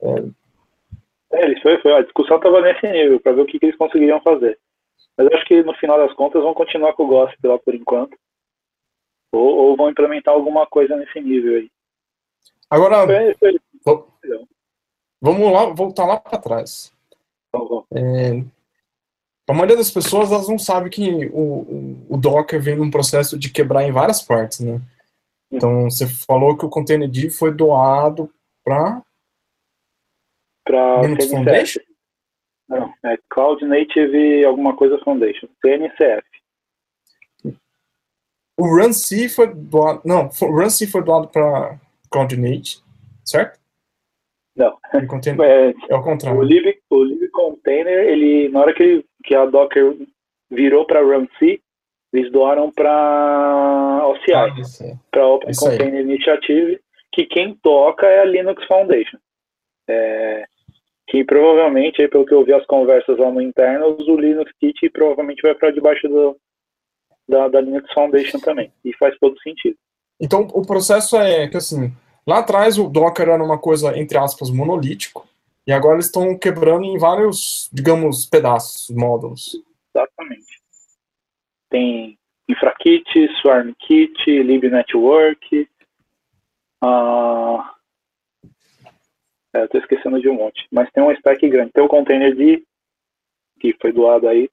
É, 0.00 1.34
é 1.34 1.44
eles 1.44 1.60
foi, 1.60 1.76
foi, 1.82 1.92
a 1.92 2.00
discussão 2.00 2.38
estava 2.38 2.62
nesse 2.62 2.90
nível, 2.90 3.20
para 3.20 3.32
ver 3.32 3.42
o 3.42 3.46
que, 3.46 3.58
que, 3.58 3.66
eles 3.66 3.76
conseguiriam 3.76 4.22
fazer. 4.22 4.58
Mas 5.18 5.30
acho 5.34 5.44
que 5.44 5.62
no 5.62 5.74
final 5.74 5.98
das 5.98 6.14
contas 6.14 6.42
vão 6.42 6.54
continuar 6.54 6.94
com 6.94 7.04
o 7.04 7.08
Gospel 7.08 7.52
lá 7.52 7.58
por 7.58 7.74
enquanto. 7.74 8.16
Ou, 9.32 9.56
ou, 9.56 9.76
vão 9.76 9.90
implementar 9.90 10.32
alguma 10.32 10.66
coisa 10.66 10.96
nesse 10.96 11.20
nível 11.20 11.56
aí. 11.56 11.70
Agora, 12.70 13.06
foi, 13.38 13.60
foi, 13.84 14.04
vamos 15.20 15.52
lá, 15.52 15.66
voltar 15.66 16.06
lá 16.06 16.18
para 16.18 16.38
trás. 16.38 16.90
É, 17.92 18.44
a 19.48 19.52
maioria 19.52 19.76
das 19.76 19.90
pessoas 19.90 20.30
elas 20.30 20.48
não 20.48 20.58
sabe 20.58 20.90
que 20.90 21.26
o, 21.32 22.06
o, 22.08 22.16
Docker 22.16 22.62
vem 22.62 22.76
num 22.76 22.90
processo 22.90 23.38
de 23.38 23.50
quebrar 23.50 23.82
em 23.82 23.92
várias 23.92 24.22
partes, 24.22 24.60
né? 24.60 24.80
Então 25.50 25.90
você 25.90 26.06
falou 26.06 26.56
que 26.56 26.64
o 26.64 26.68
Containerd 26.68 27.30
foi 27.30 27.52
doado 27.52 28.32
para 28.64 29.02
para 30.64 31.02
Linux 31.02 31.26
Foundation? 31.26 31.80
Não, 32.68 32.94
é 33.04 33.18
Cloud 33.28 33.64
Native 33.64 34.44
alguma 34.44 34.76
coisa 34.76 34.98
Foundation, 34.98 35.48
CNCF. 35.60 36.22
O 38.56 38.66
RunC 38.66 39.28
foi 39.28 39.52
doado, 39.52 40.02
não, 40.04 40.26
o 40.28 40.46
RunC 40.46 40.86
foi 40.86 41.02
doado 41.02 41.26
para 41.28 41.76
Cloud 42.08 42.36
Native, 42.36 42.82
certo? 43.24 43.59
Não. 44.56 44.76
É, 45.42 45.74
é 45.88 45.94
o 45.94 46.02
contrário. 46.02 46.38
O 46.38 46.42
lib, 46.42 46.76
o 46.90 47.04
lib 47.04 47.28
container, 47.30 48.08
ele, 48.08 48.48
na 48.48 48.60
hora 48.60 48.74
que, 48.74 48.82
ele, 48.82 49.04
que 49.24 49.34
a 49.34 49.46
Docker 49.46 49.96
virou 50.50 50.84
para 50.84 51.02
RunC, 51.02 51.62
eles 52.12 52.32
doaram 52.32 52.70
para 52.72 54.06
OCI, 54.08 54.32
ah, 54.34 54.98
para 55.10 55.26
Open 55.28 55.50
isso 55.50 55.60
Container 55.60 55.94
aí. 55.94 56.02
Initiative, 56.02 56.80
que 57.12 57.24
quem 57.26 57.54
toca 57.62 58.06
é 58.06 58.20
a 58.20 58.24
Linux 58.24 58.64
Foundation. 58.66 59.18
É, 59.88 60.44
que 61.08 61.24
provavelmente, 61.24 62.06
pelo 62.08 62.24
que 62.24 62.34
eu 62.34 62.44
vi 62.44 62.52
as 62.52 62.64
conversas 62.66 63.18
lá 63.18 63.30
no 63.30 63.40
interno, 63.40 63.96
o 64.00 64.16
Linux 64.16 64.50
Kit 64.60 64.88
provavelmente 64.90 65.42
vai 65.42 65.54
para 65.54 65.72
debaixo 65.72 66.08
do, 66.08 66.36
da, 67.28 67.48
da 67.48 67.60
Linux 67.60 67.92
Foundation 67.92 68.38
também. 68.38 68.72
E 68.84 68.92
faz 68.96 69.16
todo 69.18 69.40
sentido. 69.40 69.76
Então, 70.20 70.46
o 70.52 70.64
processo 70.64 71.16
é 71.16 71.48
que, 71.48 71.56
assim, 71.56 71.92
Lá 72.30 72.38
atrás 72.38 72.78
o 72.78 72.88
Docker 72.88 73.28
era 73.28 73.42
uma 73.42 73.58
coisa, 73.58 73.98
entre 73.98 74.16
aspas, 74.16 74.50
monolítico, 74.50 75.26
e 75.66 75.72
agora 75.72 75.94
eles 75.94 76.06
estão 76.06 76.38
quebrando 76.38 76.84
em 76.84 76.96
vários, 76.96 77.68
digamos, 77.72 78.24
pedaços, 78.24 78.88
módulos. 78.94 79.60
Exatamente. 79.92 80.62
Tem 81.68 82.16
InfraKit, 82.48 83.26
SwarmKit, 83.40 84.42
LibNetwork. 84.44 85.68
Uh... 86.84 87.58
É, 89.52 89.62
eu 89.62 89.64
estou 89.64 89.80
esquecendo 89.80 90.20
de 90.20 90.28
um 90.28 90.34
monte. 90.34 90.68
Mas 90.70 90.88
tem 90.92 91.02
um 91.02 91.10
stack 91.10 91.48
grande. 91.48 91.72
Tem 91.72 91.82
o 91.82 91.88
container 91.88 92.32
de 92.32 92.64
que 93.58 93.76
foi 93.82 93.90
doado 93.90 94.28
aí. 94.28 94.48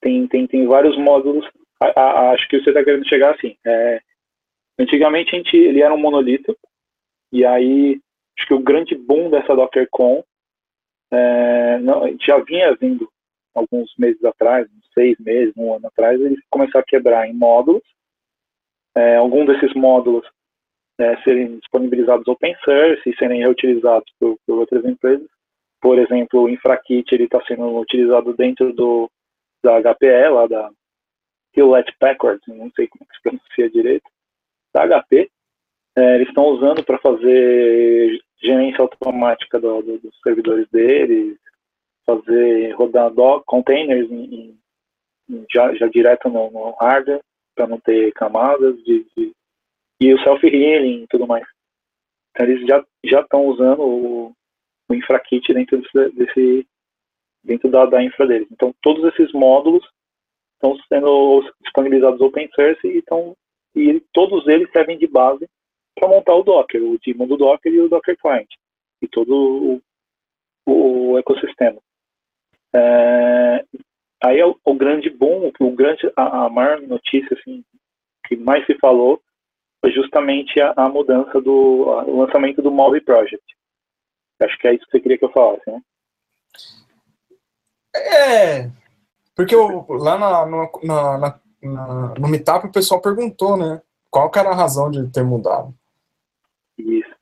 Tem, 0.00 0.26
tem, 0.26 0.48
tem 0.48 0.66
vários 0.66 0.98
módulos. 0.98 1.48
A, 1.78 1.86
a, 2.00 2.30
acho 2.32 2.48
que 2.48 2.60
você 2.60 2.70
está 2.70 2.82
querendo 2.82 3.08
chegar 3.08 3.36
assim. 3.36 3.56
É, 3.64 4.02
Antigamente 4.80 5.34
a 5.34 5.38
gente, 5.38 5.56
ele 5.56 5.82
era 5.82 5.92
um 5.92 5.98
monolito, 5.98 6.56
e 7.30 7.44
aí 7.44 8.00
acho 8.36 8.48
que 8.48 8.54
o 8.54 8.62
grande 8.62 8.94
boom 8.94 9.28
dessa 9.28 9.54
DockerCon 9.54 10.24
é, 11.12 11.78
não, 11.80 12.16
já 12.18 12.38
vinha 12.38 12.74
vindo 12.76 13.10
alguns 13.54 13.92
meses 13.98 14.24
atrás, 14.24 14.66
seis 14.94 15.18
meses, 15.18 15.52
um 15.56 15.74
ano 15.74 15.88
atrás, 15.88 16.20
ele 16.20 16.36
começou 16.48 16.80
a 16.80 16.84
quebrar 16.84 17.28
em 17.28 17.34
módulos. 17.34 17.82
É, 18.96 19.16
alguns 19.16 19.46
desses 19.46 19.74
módulos 19.74 20.26
é, 20.98 21.16
serem 21.22 21.58
disponibilizados 21.58 22.26
open 22.26 22.56
source 22.64 23.08
e 23.08 23.16
serem 23.16 23.40
reutilizados 23.40 24.10
por, 24.18 24.36
por 24.46 24.60
outras 24.60 24.84
empresas. 24.84 25.28
Por 25.80 25.98
exemplo, 25.98 26.42
o 26.42 26.48
InfraKit 26.48 27.14
está 27.14 27.42
sendo 27.46 27.78
utilizado 27.78 28.34
dentro 28.34 28.72
do 28.72 29.10
da 29.62 29.78
HPE, 29.78 30.28
lá 30.30 30.46
da 30.46 30.70
Hewlett 31.54 31.94
Packard, 31.98 32.40
não 32.48 32.70
sei 32.70 32.88
como 32.88 33.04
se 33.12 33.22
pronuncia 33.22 33.70
direito, 33.70 34.08
da 34.74 34.86
HP. 34.86 35.30
É, 35.96 36.14
eles 36.16 36.29
estão 36.40 36.46
usando 36.46 36.82
para 36.82 36.98
fazer 36.98 38.20
gerência 38.42 38.80
automática 38.80 39.60
do, 39.60 39.82
do, 39.82 39.98
dos 39.98 40.18
servidores 40.22 40.66
deles, 40.70 41.38
fazer 42.06 42.72
rodar 42.72 43.10
do, 43.10 43.42
containers 43.42 44.10
em, 44.10 44.58
em, 45.28 45.44
já, 45.52 45.74
já, 45.74 45.86
direto 45.86 46.28
no, 46.28 46.50
no 46.50 46.70
hardware, 46.80 47.20
para 47.54 47.66
não 47.66 47.78
ter 47.78 48.12
camadas, 48.12 48.76
de, 48.84 49.06
de 49.16 49.32
e 50.00 50.14
o 50.14 50.22
self-healing 50.22 51.02
e 51.02 51.06
tudo 51.08 51.26
mais. 51.26 51.46
Então 52.30 52.46
eles 52.46 52.66
já 52.66 53.20
estão 53.20 53.44
usando 53.46 53.82
o, 53.82 54.32
o 54.88 54.94
InfraKit 54.94 55.52
dentro 55.52 55.82
desse, 55.82 56.10
desse 56.16 56.66
dentro 57.44 57.70
da, 57.70 57.84
da 57.84 58.02
infra 58.02 58.26
deles. 58.26 58.48
Então 58.50 58.74
todos 58.80 59.04
esses 59.12 59.30
módulos 59.32 59.86
estão 60.54 60.74
sendo 60.88 61.42
disponibilizados 61.60 62.20
open 62.22 62.48
source 62.54 62.86
e 62.86 62.98
estão 62.98 63.36
e 63.74 64.00
todos 64.12 64.48
eles 64.48 64.70
servem 64.72 64.98
de 64.98 65.06
base 65.06 65.46
para 66.00 66.08
montar 66.08 66.34
o 66.34 66.42
Docker, 66.42 66.82
o 66.82 66.98
daemon 67.04 67.26
do 67.26 67.36
Docker 67.36 67.72
e 67.72 67.80
o 67.80 67.88
Docker 67.88 68.16
Client, 68.18 68.48
e 69.02 69.06
todo 69.06 69.80
o, 70.66 71.12
o 71.12 71.18
ecossistema. 71.18 71.78
É, 72.74 73.64
aí 74.24 74.38
é 74.38 74.46
o, 74.46 74.58
o, 74.64 74.74
grande 74.74 75.10
boom, 75.10 75.52
o 75.60 75.70
grande, 75.72 76.10
a, 76.16 76.46
a 76.46 76.48
maior 76.48 76.80
notícia 76.80 77.36
assim, 77.38 77.62
que 78.26 78.36
mais 78.36 78.64
se 78.64 78.74
falou 78.78 79.20
foi 79.80 79.92
justamente 79.92 80.60
a, 80.60 80.72
a 80.76 80.88
mudança 80.88 81.40
do 81.40 81.90
a, 81.90 82.04
o 82.04 82.20
lançamento 82.20 82.62
do 82.62 82.70
Mob 82.70 82.98
Project. 83.02 83.44
Acho 84.40 84.58
que 84.58 84.68
é 84.68 84.74
isso 84.74 84.84
que 84.86 84.92
você 84.92 85.00
queria 85.00 85.18
que 85.18 85.24
eu 85.26 85.32
falasse, 85.32 85.70
né? 85.70 85.80
É, 87.94 88.70
porque 89.34 89.54
eu, 89.54 89.84
lá 89.88 90.16
na, 90.16 90.46
na, 90.46 91.18
na, 91.18 92.14
no 92.18 92.28
Meetup 92.28 92.66
o 92.66 92.72
pessoal 92.72 93.02
perguntou, 93.02 93.56
né? 93.56 93.82
Qual 94.10 94.30
que 94.30 94.38
era 94.38 94.50
a 94.50 94.54
razão 94.54 94.90
de 94.90 95.10
ter 95.10 95.22
mudado? 95.22 95.74
Isso. 96.80 97.14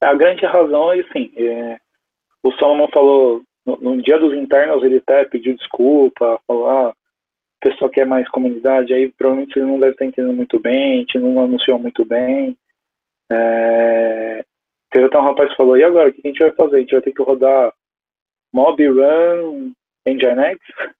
A 0.00 0.14
grande 0.14 0.44
razão 0.44 0.92
é 0.92 1.00
assim, 1.00 1.32
é, 1.36 1.78
o 2.42 2.50
Solomon 2.52 2.88
falou, 2.88 3.42
no, 3.64 3.76
no, 3.76 4.02
dia 4.02 4.18
dos 4.18 4.34
internos 4.34 4.82
ele 4.82 4.96
até 4.96 5.24
pediu 5.24 5.56
desculpa, 5.56 6.40
falou, 6.46 6.68
ah, 6.68 6.90
o 6.90 7.68
pessoal 7.68 7.90
quer 7.90 8.04
mais 8.04 8.28
comunidade, 8.28 8.92
aí 8.92 9.12
provavelmente 9.12 9.56
ele 9.56 9.66
não 9.66 9.78
deve 9.78 9.92
estar 9.92 10.04
entendendo 10.04 10.34
muito 10.34 10.58
bem, 10.58 10.94
a 10.94 10.96
gente 10.98 11.18
não 11.18 11.42
anunciou 11.42 11.78
muito 11.78 12.04
bem. 12.04 12.56
É, 13.30 14.44
teve 14.90 15.06
até 15.06 15.18
um 15.18 15.22
rapaz 15.24 15.50
que 15.50 15.56
falou, 15.56 15.76
e 15.76 15.84
agora, 15.84 16.08
o 16.08 16.12
que 16.12 16.20
a 16.24 16.28
gente 16.28 16.40
vai 16.40 16.50
fazer? 16.52 16.76
A 16.76 16.80
gente 16.80 16.92
vai 16.92 17.02
ter 17.02 17.12
que 17.12 17.22
rodar 17.22 17.72
Mob 18.52 18.84
Run 18.84 19.72
Nginx? 20.06 20.58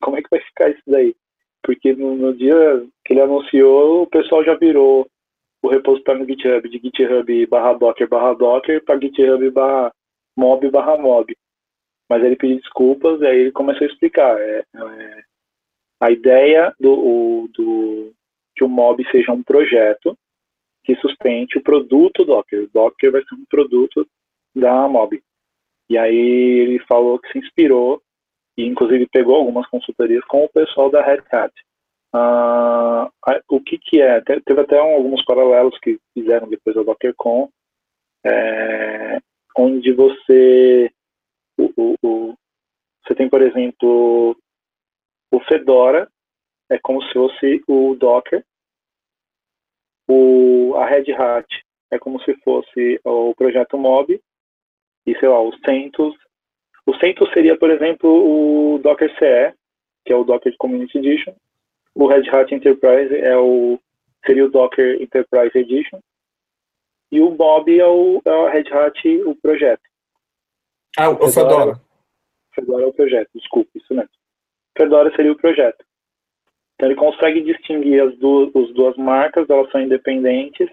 Como 0.00 0.16
é 0.16 0.22
que 0.22 0.30
vai 0.30 0.40
ficar 0.40 0.70
isso 0.70 0.82
daí? 0.86 1.16
porque 1.64 1.94
no, 1.94 2.14
no, 2.14 2.34
dia 2.34 2.84
que 3.04 3.14
ele 3.14 3.22
anunciou, 3.22 4.02
o 4.02 4.06
pessoal 4.06 4.44
já 4.44 4.54
virou 4.54 5.08
o 5.64 5.68
repositório 5.68 6.20
no 6.20 6.26
GitHub 6.26 6.68
de 6.68 6.78
GitHub 6.78 7.46
barra 7.46 7.72
Docker 7.72 8.06
barra 8.06 8.34
Docker 8.34 8.84
para 8.84 9.00
GitHub 9.00 9.50
barra 9.50 9.90
mob 10.36 10.70
barra 10.70 10.98
mob. 10.98 11.34
Mas 12.08 12.22
ele 12.22 12.36
pediu 12.36 12.58
desculpas 12.58 13.18
e 13.22 13.26
aí 13.26 13.38
ele 13.40 13.52
começou 13.52 13.86
a 13.86 13.90
explicar. 13.90 14.38
É, 14.38 14.58
é, 14.74 15.22
a 16.02 16.10
ideia 16.10 16.74
do, 16.78 16.92
o, 16.92 17.48
do 17.48 18.12
que 18.54 18.62
o 18.62 18.68
mob 18.68 19.02
seja 19.10 19.32
um 19.32 19.42
projeto 19.42 20.14
que 20.84 20.94
sustente 20.96 21.56
o 21.56 21.62
produto 21.62 22.26
Docker. 22.26 22.64
O 22.64 22.70
Docker 22.70 23.12
vai 23.12 23.22
ser 23.22 23.34
um 23.34 23.46
produto 23.48 24.06
da 24.54 24.86
mob. 24.86 25.18
E 25.88 25.96
aí 25.96 26.14
ele 26.14 26.78
falou 26.80 27.18
que 27.18 27.32
se 27.32 27.38
inspirou 27.38 28.02
e 28.58 28.66
inclusive 28.66 29.08
pegou 29.10 29.36
algumas 29.36 29.66
consultorias 29.68 30.24
com 30.26 30.44
o 30.44 30.48
pessoal 30.50 30.90
da 30.90 31.02
Red 31.02 31.22
Hat. 31.32 31.54
Uh, 32.14 33.10
o 33.48 33.60
que 33.60 33.76
que 33.76 34.00
é? 34.00 34.20
Teve 34.20 34.60
até 34.60 34.78
alguns 34.78 35.24
paralelos 35.24 35.76
que 35.80 35.98
fizeram 36.12 36.48
depois 36.48 36.76
da 36.76 36.82
DockerCon, 36.82 37.50
é, 38.24 39.18
onde 39.56 39.92
você 39.92 40.92
o, 41.58 41.72
o, 41.76 41.94
o, 42.02 42.34
você 43.04 43.14
tem, 43.14 43.28
por 43.28 43.42
exemplo, 43.42 44.36
o 45.30 45.40
Fedora, 45.40 46.08
é 46.70 46.78
como 46.78 47.02
se 47.02 47.12
fosse 47.12 47.62
o 47.66 47.94
Docker, 47.96 48.44
o, 50.08 50.74
a 50.76 50.86
Red 50.86 51.12
Hat 51.12 51.46
é 51.90 51.98
como 51.98 52.20
se 52.22 52.34
fosse 52.42 53.00
o 53.04 53.34
projeto 53.34 53.78
Mob, 53.78 54.20
e 55.06 55.18
sei 55.18 55.28
lá, 55.28 55.40
o 55.40 55.52
CentOS. 55.64 56.14
O 56.86 56.94
CentOS 56.96 57.32
seria, 57.32 57.58
por 57.58 57.70
exemplo, 57.70 58.08
o 58.08 58.78
Docker 58.78 59.10
CE, 59.18 59.54
que 60.04 60.12
é 60.12 60.16
o 60.16 60.24
Docker 60.24 60.54
Community 60.58 60.98
Edition. 60.98 61.34
O 61.94 62.06
Red 62.06 62.28
Hat 62.30 62.52
Enterprise 62.52 63.14
é 63.14 63.36
o, 63.36 63.78
seria 64.26 64.44
o 64.44 64.50
Docker 64.50 65.00
Enterprise 65.00 65.56
Edition. 65.56 66.00
E 67.12 67.20
o 67.20 67.30
Mob 67.30 67.78
é 67.78 67.86
o, 67.86 68.20
é 68.24 68.32
o 68.32 68.48
Red 68.48 68.72
Hat, 68.72 69.08
o 69.24 69.36
projeto. 69.36 69.82
Ah, 70.98 71.10
o 71.10 71.28
Fedora. 71.28 71.80
Fedora 72.52 72.84
é 72.84 72.86
o 72.86 72.92
projeto, 72.92 73.30
desculpa, 73.34 73.70
isso 73.74 73.94
mesmo. 73.94 74.10
Fedora 74.76 75.14
seria 75.14 75.32
o 75.32 75.36
projeto. 75.36 75.84
Então 76.74 76.88
ele 76.88 76.96
consegue 76.96 77.40
distinguir 77.42 78.02
as 78.02 78.16
duas, 78.18 78.54
as 78.54 78.74
duas 78.74 78.96
marcas, 78.96 79.48
elas 79.48 79.70
são 79.70 79.80
independentes 79.80 80.68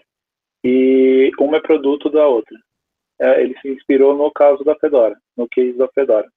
e 0.63 1.31
uma 1.39 1.57
é 1.57 1.61
produto 1.61 2.09
da 2.09 2.27
outra. 2.27 2.57
É, 3.19 3.43
ele 3.43 3.57
se 3.59 3.69
inspirou 3.69 4.15
no 4.15 4.31
caso 4.31 4.63
da 4.63 4.75
Fedora, 4.75 5.15
no 5.37 5.47
case 5.47 5.77
da 5.77 5.87
Fedora. 5.89 6.27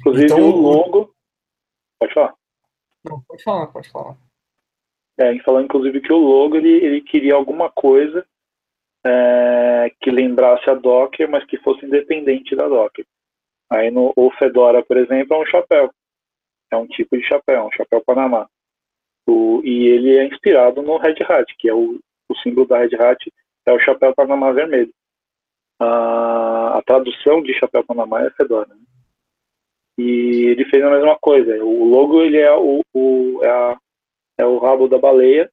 Inclusive 0.00 0.26
então, 0.26 0.50
o 0.50 0.56
logo. 0.56 1.14
Pode 1.98 2.14
falar? 2.14 2.34
Não, 3.04 3.20
pode 3.22 3.42
falar, 3.42 3.66
pode 3.68 3.90
falar. 3.90 4.16
É, 5.18 5.30
ele 5.30 5.42
falou 5.42 5.60
inclusive 5.60 6.00
que 6.00 6.12
o 6.12 6.18
logo 6.18 6.56
ele, 6.56 6.70
ele 6.70 7.00
queria 7.00 7.34
alguma 7.34 7.70
coisa 7.70 8.26
é, 9.04 9.92
que 10.00 10.10
lembrasse 10.10 10.68
a 10.68 10.74
Docker, 10.74 11.28
mas 11.30 11.44
que 11.44 11.58
fosse 11.58 11.84
independente 11.84 12.54
da 12.54 12.68
Docker. 12.68 13.06
Aí 13.70 13.90
no 13.90 14.12
o 14.16 14.30
Fedora, 14.32 14.84
por 14.84 14.96
exemplo, 14.96 15.36
é 15.36 15.40
um 15.40 15.46
chapéu. 15.46 15.90
É 16.70 16.76
um 16.76 16.86
tipo 16.86 17.16
de 17.16 17.26
chapéu, 17.26 17.66
um 17.66 17.72
chapéu 17.72 18.02
Panamá. 18.04 18.48
O, 19.28 19.60
e 19.64 19.88
ele 19.88 20.16
é 20.16 20.26
inspirado 20.26 20.82
no 20.82 20.98
Red 20.98 21.16
Hat, 21.28 21.54
que 21.58 21.68
é 21.68 21.74
o, 21.74 22.00
o 22.28 22.34
símbolo 22.42 22.66
da 22.66 22.78
Red 22.78 22.96
Hat, 22.96 23.32
é 23.66 23.72
o 23.72 23.80
chapéu 23.80 24.14
Panamá 24.14 24.52
vermelho. 24.52 24.92
A, 25.78 26.78
a 26.78 26.82
tradução 26.82 27.42
de 27.42 27.54
chapéu 27.54 27.84
Panamá 27.84 28.22
é 28.22 28.30
Fedora. 28.30 28.68
Né? 28.68 28.82
E 30.00 30.46
ele 30.46 30.64
fez 30.64 30.82
a 30.82 30.88
mesma 30.88 31.18
coisa. 31.18 31.62
O 31.62 31.84
logo 31.84 32.22
ele 32.22 32.38
é 32.38 32.50
o, 32.54 32.80
o, 32.94 33.44
é, 33.44 33.50
a, 33.50 33.78
é 34.38 34.46
o 34.46 34.56
rabo 34.56 34.88
da 34.88 34.96
baleia, 34.96 35.52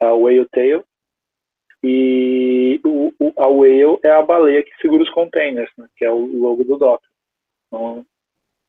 a 0.00 0.12
whale 0.12 0.46
tail, 0.50 0.84
e 1.82 2.80
o, 2.84 3.12
o, 3.18 3.32
a 3.36 3.48
whale 3.48 3.98
é 4.04 4.10
a 4.10 4.22
baleia 4.22 4.62
que 4.62 4.70
segura 4.80 5.02
os 5.02 5.10
containers, 5.10 5.70
né, 5.76 5.88
que 5.96 6.04
é 6.04 6.10
o 6.10 6.26
logo 6.26 6.62
do 6.62 6.76
Docker. 6.76 7.10
Então, 7.66 8.06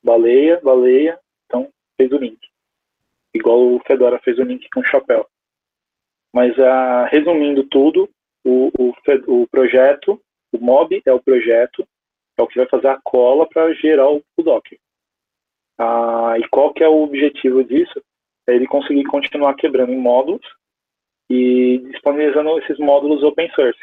baleia, 0.03 0.60
baleia, 0.63 1.19
então 1.45 1.71
fez 1.95 2.12
o 2.12 2.17
link. 2.17 2.39
Igual 3.36 3.75
o 3.75 3.79
Fedora 3.86 4.19
fez 4.23 4.39
o 4.39 4.43
link 4.43 4.67
com 4.73 4.79
o 4.79 4.88
chapéu. 4.88 5.27
Mas, 6.33 6.57
uh, 6.57 7.05
resumindo 7.12 7.63
tudo, 7.65 8.10
o, 8.43 8.71
o, 8.79 8.93
o, 9.27 9.47
projeto, 9.47 10.19
o 10.51 10.57
mob 10.57 10.99
é 11.05 11.13
o 11.13 11.21
projeto, 11.21 11.88
é 12.36 12.41
o 12.41 12.47
que 12.47 12.57
vai 12.57 12.67
fazer 12.67 12.88
a 12.88 12.99
cola 13.03 13.47
para 13.47 13.71
gerar 13.75 14.10
o, 14.10 14.23
o 14.36 14.43
Docker. 14.43 14.79
Uh, 15.80 16.38
e 16.40 16.48
qual 16.50 16.74
que 16.74 16.84
é 16.84 16.88
o 16.88 17.04
objetivo 17.04 17.63
disso? 17.63 18.02
É 18.48 18.56
ele 18.56 18.68
conseguir 18.68 19.04
continuar 19.06 19.56
quebrando 19.56 19.92
em 19.92 19.98
módulos 19.98 20.42
e 21.30 21.80
disponibilizando 21.92 22.58
esses 22.60 22.78
módulos 22.80 23.24
open 23.24 23.50
source. 23.52 23.80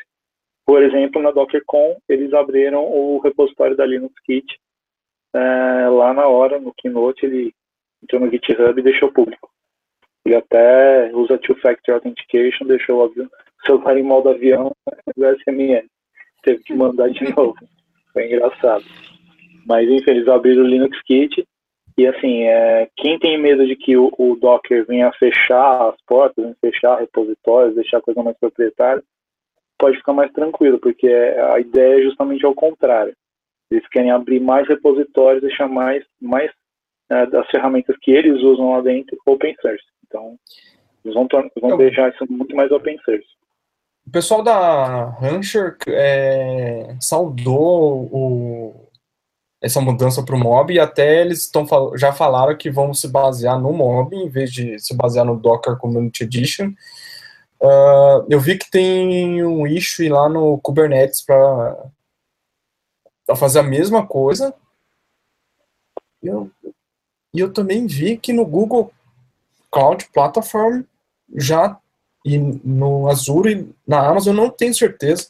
Por 0.67 0.83
exemplo, 0.83 1.21
na 1.21 1.31
DockerCon, 1.31 1.97
eles 2.09 2.33
abriram 2.33 2.85
o 2.85 3.19
repositório 3.19 3.77
da 3.77 3.85
Linux 3.85 4.15
Kit 4.25 4.47
é, 5.35 5.89
lá 5.89 6.15
na 6.15 6.29
hora, 6.29 6.61
no 6.61 6.73
Keynote, 6.73 7.27
ele 7.27 7.53
entrou 8.01 8.21
no 8.21 8.31
GitHub 8.31 8.79
e 8.79 8.85
deixou 8.85 9.13
público. 9.13 9.51
Ele 10.25 10.37
até 10.37 11.11
usa 11.13 11.39
Two-Factor 11.39 11.97
Authentication, 11.97 12.67
deixou 12.67 12.99
o 12.99 13.03
avião, 13.03 13.29
celular 13.67 13.99
em 13.99 14.03
modo 14.05 14.29
avião, 14.29 14.73
do 15.17 15.25
SMS. 15.41 15.87
Teve 16.43 16.63
que 16.63 16.73
mandar 16.73 17.11
de 17.11 17.25
novo. 17.35 17.57
Foi 18.13 18.27
engraçado. 18.27 18.85
Mas, 19.67 19.89
enfim, 19.89 20.11
eles 20.13 20.29
abriram 20.29 20.63
o 20.63 20.67
Linux 20.67 21.03
Kit 21.03 21.45
e 21.97 22.07
assim, 22.07 22.43
é, 22.43 22.89
quem 22.97 23.19
tem 23.19 23.41
medo 23.41 23.65
de 23.67 23.77
que 23.77 23.97
o, 23.97 24.13
o, 24.19 24.37
Docker 24.37 24.85
venha 24.87 25.13
fechar 25.13 25.91
as 25.91 25.97
portas, 26.07 26.57
fechar 26.61 26.99
repositórios, 26.99 27.77
deixar 27.77 27.99
a 27.99 28.03
coisa 28.03 28.23
mais 28.23 28.37
proprietária, 28.37 29.03
pode 29.79 29.97
ficar 29.99 30.13
mais 30.13 30.33
tranquilo, 30.33 30.81
porque 30.81 31.07
a 31.09 31.61
ideia 31.61 32.01
é 32.01 32.03
justamente 32.03 32.45
ao 32.45 32.55
contrário. 32.55 33.15
Eles 33.71 33.87
querem 33.89 34.11
abrir 34.11 34.41
mais 34.41 34.67
repositórios, 34.67 35.43
deixar 35.43 35.69
mais, 35.69 36.05
mais 36.21 36.51
é, 37.11 37.27
das 37.27 37.49
ferramentas 37.49 37.97
que 38.01 38.11
eles 38.11 38.43
usam 38.43 38.73
lá 38.73 38.81
dentro 38.81 39.17
open 39.27 39.55
source. 39.61 39.85
Então, 40.07 40.37
eles 41.05 41.15
vão, 41.15 41.29
vão 41.31 41.51
então, 41.57 41.77
deixar 41.77 42.13
isso 42.13 42.25
muito 42.29 42.57
mais 42.57 42.73
open 42.73 42.99
source. 43.05 43.27
O 44.07 44.11
pessoal 44.11 44.43
da 44.43 45.11
Rancher 45.11 45.77
é, 45.89 46.97
saudou 47.01 48.09
o, 48.13 48.89
essa 49.64 49.81
mudança 49.81 50.22
para 50.22 50.37
o 50.37 50.38
mob 50.38 50.74
e 50.74 50.79
até 50.79 51.22
eles 51.22 51.40
estão 51.40 51.66
já 51.96 52.12
falaram 52.12 52.55
que 52.55 52.70
vão 52.70 52.92
se 52.92 53.09
basear 53.09 53.59
no 53.59 53.72
mob 53.72 54.14
em 54.14 54.29
vez 54.29 54.53
de 54.53 54.79
se 54.79 54.94
basear 54.94 55.24
no 55.24 55.38
Docker 55.38 55.79
Community 55.79 56.24
Edition. 56.24 56.74
Uh, 57.62 58.27
eu 58.29 58.38
vi 58.38 58.59
que 58.59 58.70
tem 58.70 59.42
um 59.42 59.66
issue 59.66 60.11
lá 60.11 60.29
no 60.29 60.59
Kubernetes 60.59 61.22
para 61.22 61.74
fazer 63.35 63.61
a 63.61 63.62
mesma 63.62 64.07
coisa. 64.07 64.53
E 66.22 66.27
eu, 66.27 66.50
eu 67.33 67.50
também 67.50 67.87
vi 67.87 68.18
que 68.18 68.35
no 68.35 68.44
Google 68.44 68.92
Cloud 69.70 70.07
Platform 70.12 70.83
já 71.35 71.79
e 72.22 72.37
no 72.37 73.09
Azure 73.09 73.55
e 73.55 73.74
na 73.87 74.07
Amazon 74.07 74.37
eu 74.37 74.42
não 74.42 74.50
tenho 74.50 74.74
certeza 74.74 75.29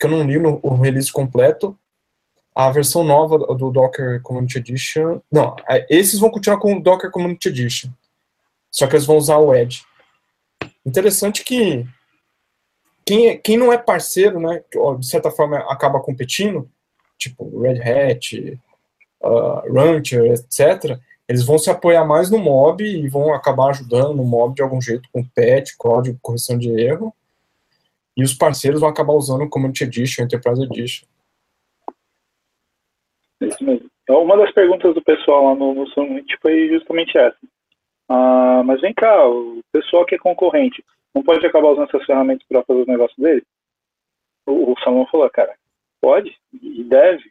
que 0.00 0.06
eu 0.06 0.10
não 0.10 0.22
li 0.22 0.38
o 0.38 0.74
release 0.74 1.12
completo 1.12 1.78
a 2.54 2.70
versão 2.70 3.02
nova 3.02 3.38
do 3.38 3.70
Docker 3.70 4.22
Community 4.22 4.58
Edition. 4.58 5.20
Não, 5.30 5.56
é, 5.68 5.84
esses 5.90 6.20
vão 6.20 6.30
continuar 6.30 6.58
com 6.58 6.76
o 6.76 6.80
Docker 6.80 7.10
Community 7.10 7.48
Edition. 7.48 7.90
Só 8.70 8.86
que 8.86 8.94
eles 8.94 9.06
vão 9.06 9.16
usar 9.16 9.38
o 9.38 9.54
Edge. 9.54 9.82
Interessante 10.86 11.42
que 11.42 11.86
quem, 13.04 13.38
quem 13.38 13.56
não 13.56 13.72
é 13.72 13.78
parceiro, 13.78 14.38
né, 14.40 14.62
de 14.98 15.06
certa 15.06 15.30
forma 15.30 15.58
acaba 15.70 16.00
competindo, 16.00 16.70
tipo 17.18 17.60
Red 17.60 17.80
Hat, 17.80 18.60
uh, 19.22 19.72
Rancher, 19.72 20.32
etc., 20.32 20.98
eles 21.26 21.42
vão 21.42 21.58
se 21.58 21.70
apoiar 21.70 22.04
mais 22.04 22.30
no 22.30 22.38
mob 22.38 22.84
e 22.84 23.08
vão 23.08 23.32
acabar 23.32 23.70
ajudando 23.70 24.14
no 24.14 24.24
mob 24.24 24.54
de 24.54 24.62
algum 24.62 24.80
jeito, 24.80 25.08
com 25.10 25.24
patch, 25.24 25.72
código, 25.78 26.18
correção 26.20 26.58
de 26.58 26.68
erro. 26.68 27.14
E 28.16 28.22
os 28.22 28.34
parceiros 28.34 28.80
vão 28.80 28.90
acabar 28.90 29.14
usando 29.14 29.42
o 29.42 29.48
Community 29.48 29.84
Edition, 29.84 30.24
Enterprise 30.24 30.62
Edition. 30.62 31.06
Isso 33.46 33.64
mesmo. 33.64 33.88
Então, 34.02 34.22
uma 34.22 34.36
das 34.36 34.52
perguntas 34.52 34.94
do 34.94 35.02
pessoal 35.02 35.46
lá 35.46 35.54
no, 35.54 35.74
no 35.74 35.86
Summit 35.88 36.36
foi 36.40 36.68
justamente 36.68 37.16
essa. 37.16 37.38
Ah, 38.08 38.62
mas 38.64 38.80
vem 38.80 38.92
cá, 38.92 39.26
o 39.26 39.60
pessoal 39.72 40.04
que 40.04 40.14
é 40.14 40.18
concorrente, 40.18 40.84
não 41.14 41.22
pode 41.22 41.44
acabar 41.46 41.68
usando 41.68 41.88
essas 41.88 42.04
ferramentas 42.04 42.46
para 42.46 42.62
fazer 42.64 42.82
o 42.82 42.86
negócio 42.86 43.16
dele? 43.22 43.42
O, 44.46 44.72
o 44.72 44.78
Salomão 44.80 45.06
falou, 45.06 45.28
cara, 45.30 45.54
pode 46.00 46.36
e 46.52 46.84
deve. 46.84 47.24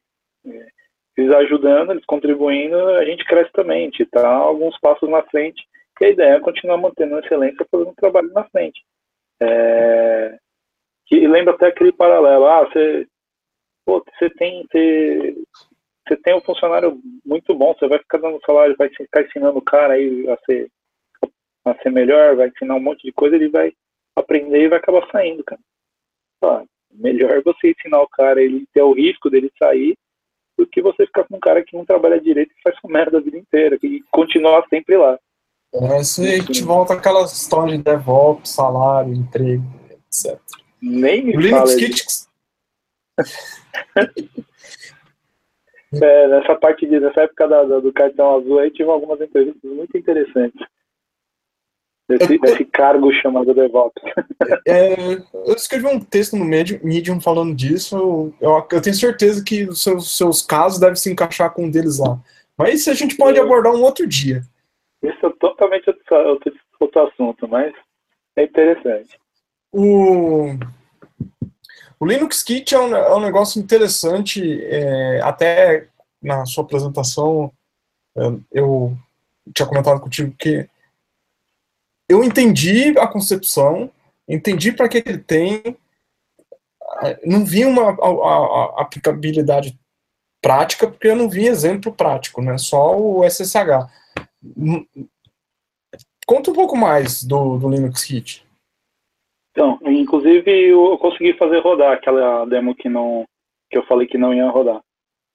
É, 0.45 0.67
eles 1.15 1.31
ajudando, 1.35 1.91
eles 1.91 2.05
contribuindo, 2.05 2.75
a 2.75 3.05
gente 3.05 3.23
cresce 3.25 3.51
também, 3.53 3.81
a 3.81 3.85
gente 3.85 4.01
está 4.01 4.27
alguns 4.27 4.77
passos 4.79 5.07
na 5.07 5.21
frente, 5.21 5.63
e 6.01 6.05
a 6.05 6.09
ideia 6.09 6.33
é 6.33 6.39
continuar 6.39 6.77
mantendo 6.77 7.15
a 7.15 7.19
excelência, 7.19 7.67
fazendo 7.69 7.91
um 7.91 7.95
trabalho 7.95 8.31
na 8.33 8.43
frente. 8.45 8.83
É, 9.39 10.39
que 11.05 11.27
lembra 11.27 11.53
até 11.53 11.67
aquele 11.67 11.91
paralelo, 11.91 12.47
ah, 12.47 12.63
você, 12.63 13.07
pô, 13.85 14.03
você 14.17 14.29
tem, 14.31 14.65
você, 14.71 15.35
você 16.07 16.17
tem 16.17 16.35
um 16.35 16.41
funcionário 16.41 16.99
muito 17.25 17.55
bom, 17.55 17.73
você 17.73 17.87
vai 17.87 17.97
ficar 17.99 18.17
dando 18.17 18.39
salário, 18.45 18.75
vai 18.77 18.89
ficar 18.89 19.21
ensinando 19.21 19.57
o 19.57 19.61
cara 19.61 19.93
aí 19.93 20.29
a 20.29 20.37
ser, 20.45 20.69
a 21.65 21.75
ser 21.81 21.91
melhor, 21.91 22.35
vai 22.35 22.49
ensinar 22.49 22.75
um 22.75 22.81
monte 22.81 23.03
de 23.03 23.13
coisa, 23.13 23.35
ele 23.35 23.49
vai 23.49 23.71
aprender 24.15 24.63
e 24.63 24.67
vai 24.67 24.79
acabar 24.79 25.07
saindo, 25.11 25.43
cara. 25.43 25.61
Ah, 26.43 26.63
melhor 26.91 27.41
você 27.43 27.71
ensinar 27.71 28.01
o 28.01 28.09
cara 28.09 28.41
ele 28.41 28.67
ter 28.73 28.81
o 28.81 28.93
risco 28.93 29.29
dele 29.29 29.51
sair 29.57 29.97
do 30.57 30.67
que 30.67 30.81
você 30.81 31.05
ficar 31.05 31.23
com 31.23 31.37
um 31.37 31.39
cara 31.39 31.63
que 31.63 31.75
não 31.75 31.85
trabalha 31.85 32.19
direito 32.19 32.51
e 32.51 32.61
faz 32.61 32.75
merda 32.85 33.17
a 33.17 33.21
vida 33.21 33.37
inteira, 33.37 33.79
e 33.81 34.03
continuar 34.11 34.67
sempre 34.69 34.97
lá. 34.97 35.17
É, 35.73 36.01
isso 36.01 36.21
aí 36.21 36.35
a 36.35 36.37
gente 36.37 36.63
volta 36.63 36.93
àquela 36.93 37.23
história 37.23 37.75
de 37.75 37.83
DevOps, 37.83 38.51
salário, 38.51 39.13
emprego, 39.13 39.63
etc. 39.89 40.39
Nem 40.81 41.23
me 41.23 41.35
O 41.35 41.39
Linux 41.39 41.71
fala 41.71 41.79
Kit. 41.79 42.05
É, 46.01 46.27
nessa 46.27 46.55
parte 46.55 46.85
de, 46.87 46.99
nessa 46.99 47.21
época 47.21 47.47
da, 47.47 47.63
da- 47.63 47.79
do 47.79 47.91
cartão 47.93 48.35
azul 48.37 48.59
aí 48.59 48.71
tive 48.71 48.89
algumas 48.89 49.19
entrevistas 49.21 49.71
muito 49.71 49.97
interessantes. 49.97 50.65
Desse, 52.09 52.33
Eu- 52.35 52.39
desse 52.41 52.65
cargo 52.65 53.11
chamado 53.13 53.53
DevOps. 53.53 54.01
É, 54.67 54.93
eu 55.45 55.53
escrevi 55.55 55.85
um 55.87 55.99
texto 55.99 56.35
no 56.35 56.43
Medium, 56.43 57.21
falando 57.21 57.55
disso. 57.55 57.95
Eu, 57.97 58.33
eu- 58.41 58.67
eu 58.71 58.81
tenho 58.81 58.95
certeza 58.95 59.43
que 59.43 59.63
os 59.63 59.81
seus, 59.81 60.17
seus 60.17 60.41
casos 60.41 60.79
devem 60.79 60.95
se 60.97 61.09
encaixar 61.11 61.53
com 61.53 61.63
um 61.65 61.71
deles 61.71 61.97
lá. 61.99 62.19
Mas 62.57 62.81
isso 62.81 62.89
a 62.91 62.93
gente 62.93 63.15
pode 63.15 63.37
Eu- 63.37 63.45
abordar 63.45 63.73
um 63.73 63.81
outro 63.81 64.05
dia. 64.07 64.41
Isso 65.01 65.25
é 65.25 65.29
totalmente 65.39 65.89
outro, 65.89 66.15
outro, 66.29 66.53
outro 66.79 67.01
assunto, 67.07 67.47
mas 67.47 67.73
é 68.35 68.43
interessante. 68.43 69.17
O, 69.71 70.55
o 72.03 72.05
Linux 72.05 72.43
Kit 72.43 72.75
é 72.75 72.79
um, 72.79 72.93
é 72.95 73.15
um 73.15 73.21
negócio 73.21 73.61
interessante, 73.61 74.61
é, 74.65 75.21
até 75.21 75.87
na 76.21 76.45
sua 76.45 76.63
apresentação 76.63 77.51
é, 78.17 78.21
eu 78.51 78.97
tinha 79.55 79.65
comentado 79.67 79.99
contigo 80.01 80.35
que 80.37 80.67
eu 82.09 82.23
entendi 82.23 82.97
a 82.99 83.07
concepção, 83.07 83.89
entendi 84.27 84.71
para 84.73 84.89
que 84.89 84.97
ele 84.97 85.17
tem, 85.17 85.61
não 87.25 87.45
vi 87.45 87.65
uma 87.65 87.91
a- 87.91 88.77
a 88.79 88.81
aplicabilidade 88.81 89.79
prática, 90.41 90.87
porque 90.87 91.07
eu 91.07 91.15
não 91.15 91.29
vi 91.29 91.47
exemplo 91.47 91.93
prático, 91.93 92.41
né? 92.41 92.57
Só 92.57 92.99
o 92.99 93.23
SSH. 93.23 93.87
Hum, 94.57 94.85
Conta 96.25 96.51
um 96.51 96.53
pouco 96.53 96.77
mais 96.77 97.23
do, 97.23 97.57
do 97.57 97.69
Linux 97.69 98.03
Kit. 98.03 98.42
Então, 99.53 99.79
inclusive 99.85 100.51
eu 100.69 100.97
consegui 100.97 101.33
fazer 101.33 101.59
rodar 101.59 101.93
aquela 101.93 102.43
demo 102.45 102.73
que 102.73 102.89
não 102.89 103.23
que 103.69 103.77
eu 103.77 103.85
falei 103.85 104.07
que 104.07 104.17
não 104.17 104.33
ia 104.33 104.49
rodar. 104.49 104.81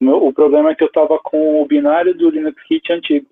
O, 0.01 0.33
problema 0.33 0.71
é 0.71 0.75
que 0.75 0.83
eu 0.83 0.89
estava 0.89 1.19
com 1.19 1.63
o 1.63 1.67
binário 1.67 2.15
do 2.15 2.31
Linux 2.31 2.61
Kit 2.65 2.93
antigo. 2.93 3.27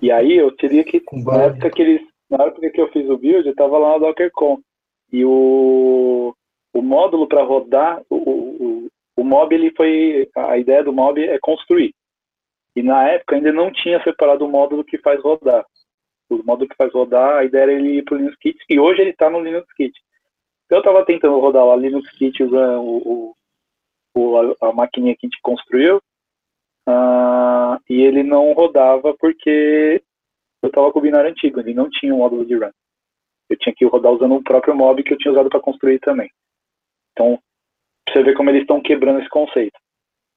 E 0.00 0.10
aí 0.10 0.34
eu 0.34 0.54
teria 0.56 0.84
que 0.84 1.02
na 1.12 1.44
época 1.44 1.70
que 1.70 1.82
eles 1.82 2.02
na 2.30 2.44
época 2.44 2.70
que 2.70 2.80
eu 2.80 2.90
fiz 2.92 3.08
o 3.08 3.18
build, 3.18 3.46
eu 3.46 3.52
estava 3.52 3.78
lá 3.78 3.94
no 3.94 4.00
DockerCon. 4.00 4.60
E 5.10 5.24
o 5.24 6.34
o 6.74 6.82
módulo 6.82 7.26
para 7.26 7.42
rodar, 7.42 8.02
o, 8.10 8.16
o, 8.16 8.88
o 9.16 9.24
mob 9.24 9.54
ele 9.54 9.70
foi 9.76 10.28
a 10.36 10.58
ideia 10.58 10.82
do 10.82 10.92
mob 10.92 11.22
é 11.22 11.38
construir. 11.38 11.94
E 12.76 12.82
na 12.82 13.08
época 13.08 13.36
ainda 13.36 13.52
não 13.52 13.72
tinha 13.72 14.02
separado 14.02 14.44
o 14.44 14.50
módulo 14.50 14.84
que 14.84 14.98
faz 14.98 15.22
rodar. 15.22 15.64
O 16.40 16.44
módulo 16.44 16.68
que 16.68 16.76
faz 16.76 16.92
rodar, 16.92 17.36
a 17.36 17.44
ideia 17.44 17.62
era 17.62 17.72
ele 17.72 17.98
ir 17.98 18.04
para 18.04 18.14
o 18.14 18.18
Linux 18.18 18.36
Kit, 18.36 18.58
e 18.68 18.78
hoje 18.78 19.00
ele 19.00 19.10
está 19.10 19.30
no 19.30 19.40
Linux 19.40 19.70
Kit. 19.74 19.92
Então 20.66 20.78
eu 20.78 20.80
estava 20.80 21.04
tentando 21.04 21.38
rodar 21.38 21.64
lá 21.64 21.76
Linux 21.76 22.10
Kit 22.12 22.42
usando 22.42 22.82
o, 22.82 23.34
o, 24.16 24.36
a, 24.36 24.68
a 24.68 24.72
maquininha 24.72 25.14
que 25.16 25.26
a 25.26 25.28
gente 25.28 25.40
construiu, 25.42 26.00
ah, 26.86 27.78
e 27.88 28.02
ele 28.02 28.22
não 28.22 28.52
rodava 28.52 29.14
porque 29.18 30.02
eu 30.62 30.68
estava 30.68 30.92
com 30.92 30.98
o 30.98 31.02
binário 31.02 31.30
antigo, 31.30 31.60
ele 31.60 31.74
não 31.74 31.88
tinha 31.90 32.14
um 32.14 32.18
módulo 32.18 32.44
de 32.44 32.54
run. 32.56 32.70
Eu 33.48 33.58
tinha 33.58 33.74
que 33.74 33.84
rodar 33.84 34.12
usando 34.12 34.34
o 34.34 34.42
próprio 34.42 34.74
mob 34.74 35.02
que 35.02 35.12
eu 35.12 35.18
tinha 35.18 35.32
usado 35.32 35.48
para 35.50 35.60
construir 35.60 35.98
também. 36.00 36.30
Então, 37.12 37.38
você 38.08 38.22
ver 38.22 38.34
como 38.34 38.50
eles 38.50 38.62
estão 38.62 38.80
quebrando 38.80 39.20
esse 39.20 39.28
conceito. 39.28 39.78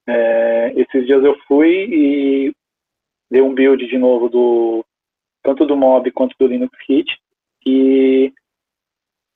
É, 0.08 0.74
esses 0.76 1.06
dias 1.06 1.24
eu 1.24 1.38
fui 1.48 1.70
e 1.70 2.54
dei 3.30 3.42
um 3.42 3.54
build 3.54 3.86
de 3.86 3.98
novo 3.98 4.30
do 4.30 4.86
tanto 5.48 5.66
do 5.66 5.78
mob 5.78 6.12
quanto 6.12 6.36
do 6.38 6.46
Linux 6.46 6.78
Kit 6.86 7.10
e 7.66 8.34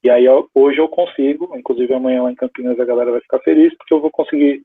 e 0.04 0.10
aí 0.10 0.26
eu- 0.26 0.50
hoje 0.54 0.80
eu 0.80 0.90
consigo, 0.90 1.56
inclusive 1.56 1.94
amanhã 1.94 2.24
lá 2.24 2.32
em 2.32 2.36
Campinas 2.36 2.78
a 2.80 2.86
galera 2.86 3.12
vai 3.12 3.22
ficar 3.22 3.40
feliz 3.40 3.74
porque 3.78 3.94
eu 3.94 4.02
vou 4.02 4.12
conseguir 4.12 4.62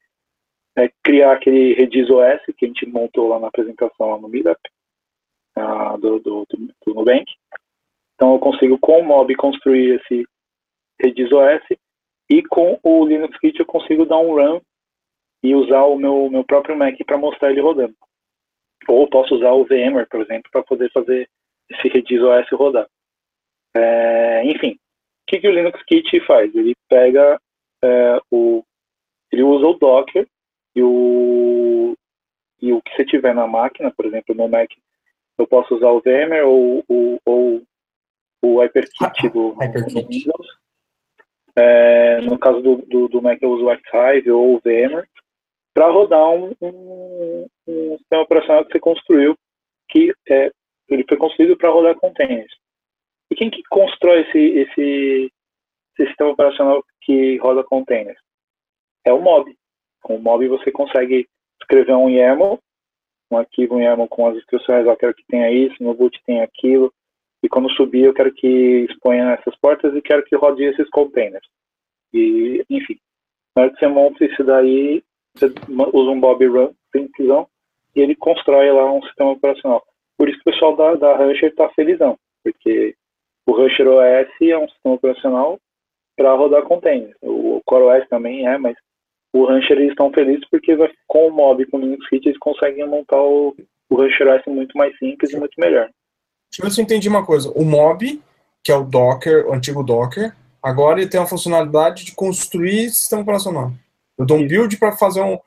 é, 0.77 0.91
criar 1.05 1.33
aquele 1.33 1.75
Redis 1.75 2.11
OS 2.11 2.41
que 2.57 2.65
a 2.65 2.69
gente 2.69 2.85
montou 2.87 3.29
lá 3.29 3.39
na 3.39 3.47
apresentação 3.47 4.11
lá 4.11 4.19
no 4.19 4.29
Meetup 4.29 4.61
ah, 5.57 5.97
do, 5.97 6.19
do, 6.19 6.47
do, 6.51 6.75
do 6.85 6.95
Nubank. 6.95 7.33
Então 8.15 8.33
eu 8.33 8.39
consigo 8.41 8.79
com 8.79 8.99
o 8.99 9.05
mob 9.05 9.35
construir 9.37 10.01
esse 10.01 10.27
Redis 11.01 11.31
OS 11.31 11.63
e 12.29 12.43
com 12.43 12.79
o 12.83 13.07
Linux 13.07 13.39
Kit 13.39 13.61
eu 13.61 13.67
consigo 13.67 14.05
dar 14.05 14.19
um 14.19 14.35
run 14.35 14.61
e 15.45 15.55
usar 15.55 15.85
o 15.85 15.97
meu, 15.97 16.29
meu 16.29 16.45
próprio 16.45 16.77
Mac 16.77 16.97
para 17.07 17.17
mostrar 17.17 17.53
ele 17.53 17.61
rodando. 17.61 17.95
Ou 18.89 19.09
posso 19.09 19.35
usar 19.35 19.53
o 19.53 19.65
VMware, 19.65 20.09
por 20.09 20.21
exemplo, 20.21 20.51
para 20.51 20.63
poder 20.63 20.91
fazer 20.93 21.29
esse 21.71 21.89
Redis 21.89 22.23
OS 22.23 22.49
rodar. 22.53 22.89
É, 23.75 24.45
enfim, 24.45 24.73
o 24.73 24.79
que, 25.27 25.41
que 25.41 25.49
o 25.49 25.53
Linux 25.53 25.83
Kit 25.85 26.21
faz? 26.21 26.55
Ele 26.55 26.75
pega 26.89 27.41
é, 27.83 28.21
o. 28.31 28.65
Ele 29.33 29.43
usa 29.43 29.67
o 29.67 29.75
Docker 29.75 30.27
e 30.75 30.83
o, 30.83 31.95
e 32.61 32.73
o 32.73 32.81
que 32.81 32.95
você 32.95 33.05
tiver 33.05 33.35
na 33.35 33.47
máquina, 33.47 33.91
por 33.91 34.07
exemplo, 34.07 34.35
no 34.35 34.49
Mac, 34.49 34.71
eu 35.37 35.47
posso 35.47 35.75
usar 35.75 35.91
o 35.91 36.01
VMware 36.01 36.47
ou, 36.47 36.85
ou, 36.89 37.21
ou 37.25 37.63
o 38.43 38.61
HyperKit 38.61 39.29
do, 39.31 39.55
HyperKit. 39.61 40.05
do 40.05 40.09
Windows. 40.09 40.47
É, 41.57 42.21
no 42.21 42.39
caso 42.39 42.61
do, 42.61 42.77
do, 42.87 43.09
do 43.09 43.23
Mac 43.23 43.43
eu 43.43 43.51
uso 43.51 43.65
o 43.65 43.71
Archive 43.71 44.31
ou 44.31 44.57
o 44.57 44.61
VMware 44.61 45.09
para 45.75 45.91
rodar 45.91 46.29
um, 46.31 46.55
um, 46.61 47.47
um 47.67 47.99
sistema 47.99 48.23
operacional 48.23 48.65
que 48.65 48.73
você 48.73 48.79
construiu 48.79 49.37
que 49.89 50.13
é, 50.29 50.51
ele 50.89 51.05
foi 51.09 51.17
construído 51.17 51.57
para 51.57 51.71
rodar 51.71 51.97
containers. 51.97 52.53
E 53.31 53.35
quem 53.35 53.51
que 53.51 53.63
constrói 53.69 54.23
esse, 54.23 54.39
esse, 54.39 55.33
sistema 55.97 56.31
operacional 56.31 56.85
que 57.03 57.37
roda 57.39 57.65
containers? 57.65 58.19
É 59.05 59.13
o 59.13 59.21
mob. 59.21 59.53
Com 60.03 60.17
o 60.17 60.23
mob 60.23 60.47
você 60.49 60.71
consegue 60.71 61.29
escrever 61.61 61.95
um 61.95 62.09
YAML, 62.09 62.61
um 63.31 63.39
arquivo 63.39 63.81
YAML 63.81 64.07
com 64.09 64.29
as 64.29 64.37
instruções, 64.37 64.87
eu 64.87 64.97
quero 64.97 65.15
que 65.15 65.25
tenha 65.27 65.51
isso, 65.51 65.83
no 65.83 65.95
boot 65.95 66.21
tem 66.25 66.43
aquilo, 66.43 66.93
e 67.43 67.49
quando 67.49 67.71
subir 67.73 68.05
eu 68.05 68.15
quero 68.15 68.33
que 68.33 68.87
exponha 68.89 69.33
essas 69.33 69.57
portas 69.57 69.95
e 69.95 70.03
quero 70.03 70.25
que 70.25 70.37
rode 70.37 70.63
esses 70.63 70.89
containers. 70.91 71.47
E, 72.13 72.65
enfim, 72.71 72.99
na 73.55 73.63
hora 73.63 73.73
que 73.73 73.79
você 73.79 73.87
monta 73.89 74.25
isso 74.25 74.45
daí, 74.45 75.03
você 75.35 75.47
usa 75.69 76.11
um 76.11 76.21
Bob 76.21 76.47
Run, 76.47 76.73
simplesão, 76.95 77.49
e 77.95 78.01
ele 78.01 78.15
constrói 78.15 78.71
lá 78.71 78.91
um 78.93 79.03
sistema 79.03 79.31
operacional. 79.31 79.85
Por 80.17 80.29
isso 80.29 80.39
que 80.39 80.51
o 80.51 80.53
pessoal 80.53 80.77
da, 80.77 80.95
da 80.95 81.17
Rancher 81.17 81.51
está 81.51 81.69
felizão, 81.71 82.19
porque 82.43 82.95
o 83.47 83.53
Rancher 83.53 83.87
OS 83.87 84.29
é 84.43 84.59
um 84.59 84.69
sistema 84.69 84.95
operacional 84.95 85.59
para 86.17 86.35
rodar 86.35 86.63
containers. 86.63 87.15
O 87.23 87.61
Core 87.67 87.85
OS 87.85 88.09
também 88.09 88.47
é, 88.47 88.57
mas 88.57 88.77
o 89.33 89.45
Rancher 89.45 89.77
eles 89.77 89.91
estão 89.91 90.11
felizes 90.13 90.49
porque 90.51 90.75
vai, 90.75 90.91
com 91.07 91.29
o 91.29 91.31
mob 91.31 91.67
com 91.67 91.77
o 91.77 91.81
Linux 91.81 92.09
Kit 92.09 92.27
eles 92.27 92.39
conseguem 92.39 92.87
montar 92.87 93.21
o, 93.21 93.55
o 93.91 93.97
Rancher 93.97 94.29
OS 94.29 94.43
muito 94.47 94.77
mais 94.77 94.97
simples 94.99 95.31
e 95.33 95.39
muito 95.39 95.55
melhor. 95.59 95.91
Deixa 96.51 96.63
eu 96.63 96.65
ver 96.65 96.71
se 96.71 96.81
eu 96.81 96.85
entendi 96.85 97.09
uma 97.09 97.25
coisa. 97.25 97.51
O 97.51 97.65
Mob, 97.65 98.21
que 98.63 98.73
é 98.73 98.75
o 98.75 98.85
Docker, 98.85 99.47
o 99.47 99.53
antigo 99.53 99.83
Docker, 99.83 100.33
agora 100.63 101.01
ele 101.01 101.11
tem 101.11 101.21
a 101.21 101.27
funcionalidade 101.27 102.05
de 102.05 102.15
construir 102.15 102.89
sistema 102.91 103.23
operacional. 103.23 103.73
Eu 104.17 104.25
dou 104.25 104.39
um 104.39 104.47
build 104.47 104.75
para 104.79 104.97
fazer 104.97 105.21
um 105.21 105.39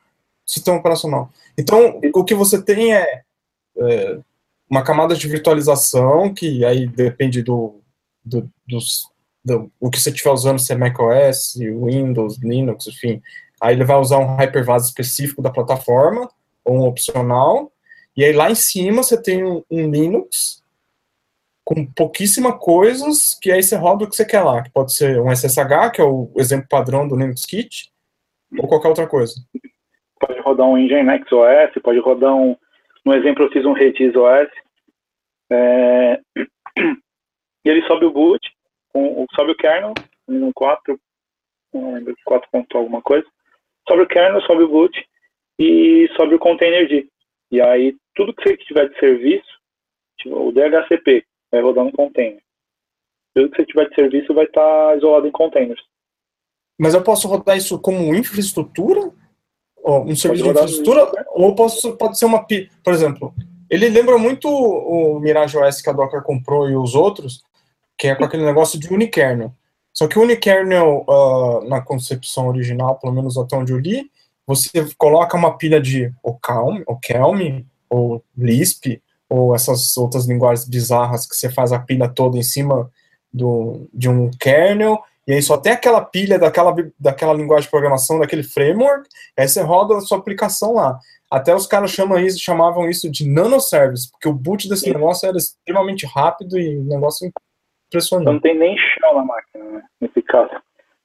sistema 0.46 0.78
operacional. 0.78 1.30
Então, 1.58 2.00
o 2.14 2.24
que 2.24 2.34
você 2.34 2.62
tem 2.62 2.94
é, 2.94 3.22
é, 3.76 4.18
uma 4.70 4.84
camada 4.84 5.14
de 5.14 5.28
virtualização, 5.28 6.32
que 6.32 6.64
aí 6.64 6.86
depende 6.86 7.42
do, 7.42 7.80
do, 8.24 8.48
dos, 8.66 9.10
do 9.44 9.70
o 9.80 9.90
que 9.90 10.00
você 10.00 10.10
estiver 10.10 10.30
usando, 10.30 10.60
se 10.60 10.72
é 10.72 10.76
macOS, 10.76 11.56
Windows, 11.56 12.38
Linux, 12.42 12.86
enfim. 12.86 13.20
Aí 13.60 13.74
ele 13.74 13.84
vai 13.84 13.96
usar 13.96 14.18
um 14.18 14.36
hypervisor 14.36 14.88
específico 14.88 15.42
da 15.42 15.50
plataforma, 15.50 16.28
ou 16.64 16.76
um 16.76 16.82
opcional, 16.82 17.72
e 18.16 18.24
aí 18.24 18.32
lá 18.32 18.50
em 18.50 18.54
cima 18.54 19.02
você 19.02 19.20
tem 19.20 19.44
um, 19.44 19.62
um 19.70 19.90
Linux 19.90 20.62
com 21.64 21.86
pouquíssima 21.86 22.58
coisas, 22.58 23.38
que 23.40 23.50
aí 23.50 23.62
você 23.62 23.76
roda 23.76 24.04
o 24.04 24.08
que 24.08 24.16
você 24.16 24.24
quer 24.24 24.42
lá, 24.42 24.62
que 24.62 24.70
pode 24.70 24.92
ser 24.92 25.20
um 25.20 25.30
SSH, 25.30 25.92
que 25.94 26.00
é 26.00 26.04
o 26.04 26.30
exemplo 26.36 26.66
padrão 26.68 27.06
do 27.06 27.16
Linux 27.16 27.46
Kit, 27.46 27.92
ou 28.58 28.66
qualquer 28.66 28.88
outra 28.88 29.06
coisa. 29.06 29.34
Pode 30.18 30.40
rodar 30.40 30.66
um 30.66 30.76
Nginx 30.76 31.30
OS, 31.32 31.82
pode 31.82 32.00
rodar 32.00 32.34
um. 32.34 32.56
No 33.04 33.14
exemplo, 33.14 33.44
eu 33.44 33.50
fiz 33.50 33.64
um 33.64 33.72
Redis 33.72 34.14
OS. 34.14 34.48
É, 35.50 36.20
e 37.64 37.68
ele 37.68 37.86
sobe 37.86 38.04
o 38.04 38.12
boot, 38.12 38.40
um, 38.94 39.26
sobe 39.34 39.52
o 39.52 39.56
kernel, 39.56 39.94
no 40.28 40.52
4, 40.54 40.98
não 41.72 41.94
lembro, 41.94 42.14
4 42.24 42.48
ponto 42.50 42.78
alguma 42.78 43.02
coisa. 43.02 43.26
Sobe 43.88 44.02
o 44.02 44.08
kernel, 44.08 44.40
sobe 44.42 44.62
o 44.62 44.68
boot 44.68 45.08
e 45.58 46.08
sobe 46.16 46.34
o 46.34 46.38
container 46.38 47.08
E 47.50 47.60
aí, 47.60 47.96
tudo 48.14 48.34
que 48.34 48.42
você 48.42 48.56
tiver 48.58 48.88
de 48.88 48.98
serviço, 48.98 49.48
tipo, 50.18 50.48
o 50.48 50.52
DHCP, 50.52 51.24
vai 51.50 51.60
rodar 51.60 51.84
no 51.84 51.92
container. 51.92 52.40
tudo 53.34 53.50
que 53.50 53.56
você 53.56 53.66
tiver 53.66 53.88
de 53.88 53.94
serviço 53.94 54.34
vai 54.34 54.44
estar 54.44 54.96
isolado 54.96 55.26
em 55.26 55.32
containers. 55.32 55.82
Mas 56.78 56.94
eu 56.94 57.02
posso 57.02 57.28
rodar 57.28 57.56
isso 57.56 57.78
como 57.80 58.14
infraestrutura? 58.14 59.12
Um 59.84 60.14
serviço 60.14 60.44
de 60.44 60.50
infraestrutura? 60.50 61.10
Ou 61.34 61.54
posso, 61.54 61.96
pode 61.96 62.18
ser 62.18 62.26
uma. 62.26 62.44
Por 62.84 62.92
exemplo, 62.92 63.34
ele 63.68 63.88
lembra 63.88 64.18
muito 64.18 64.48
o 64.48 65.18
Mirage 65.20 65.56
OS 65.56 65.80
que 65.80 65.88
a 65.88 65.92
Docker 65.92 66.22
comprou 66.22 66.68
e 66.68 66.76
os 66.76 66.94
outros, 66.94 67.42
que 67.96 68.08
é 68.08 68.14
com 68.14 68.24
aquele 68.24 68.44
negócio 68.44 68.78
de 68.78 68.92
unikernel. 68.92 69.52
Só 69.92 70.06
que 70.06 70.18
o 70.18 70.22
unikernel, 70.22 71.04
uh, 71.08 71.68
na 71.68 71.80
concepção 71.80 72.48
original, 72.48 72.98
pelo 72.98 73.12
menos 73.12 73.36
até 73.36 73.56
onde 73.56 73.72
eu 73.72 73.78
li, 73.78 74.10
você 74.46 74.68
coloca 74.98 75.36
uma 75.36 75.56
pilha 75.56 75.80
de 75.80 76.12
Ocalm, 76.22 76.82
Ocalm 76.86 77.62
ou 77.88 78.22
Lisp, 78.36 79.00
ou 79.28 79.54
essas 79.54 79.96
outras 79.96 80.26
linguagens 80.26 80.68
bizarras 80.68 81.26
que 81.26 81.36
você 81.36 81.48
faz 81.48 81.72
a 81.72 81.78
pilha 81.78 82.08
toda 82.08 82.36
em 82.36 82.42
cima 82.42 82.90
do, 83.32 83.88
de 83.94 84.08
um 84.08 84.30
kernel, 84.30 85.00
e 85.30 85.34
aí 85.34 85.42
só 85.42 85.56
tem 85.56 85.70
aquela 85.70 86.04
pilha 86.04 86.40
daquela, 86.40 86.74
daquela 86.98 87.32
linguagem 87.32 87.66
de 87.66 87.70
programação, 87.70 88.18
daquele 88.18 88.42
framework, 88.42 89.08
aí 89.38 89.46
você 89.46 89.62
roda 89.62 89.96
a 89.96 90.00
sua 90.00 90.18
aplicação 90.18 90.74
lá. 90.74 90.98
Até 91.30 91.54
os 91.54 91.68
caras 91.68 91.92
chamam 91.92 92.18
isso, 92.18 92.42
chamavam 92.42 92.90
isso 92.90 93.08
de 93.08 93.24
nanoservice, 93.28 94.10
porque 94.10 94.28
o 94.28 94.32
boot 94.32 94.68
desse 94.68 94.86
Sim. 94.86 94.92
negócio 94.92 95.28
era 95.28 95.36
extremamente 95.36 96.04
rápido 96.04 96.58
e 96.58 96.76
um 96.76 96.82
negócio 96.82 97.30
impressionante. 97.86 98.32
Não 98.34 98.40
tem 98.40 98.58
nem 98.58 98.76
chão 98.76 99.14
na 99.14 99.24
máquina, 99.24 99.64
né, 99.66 99.82
nesse 100.00 100.20
caso. 100.22 100.50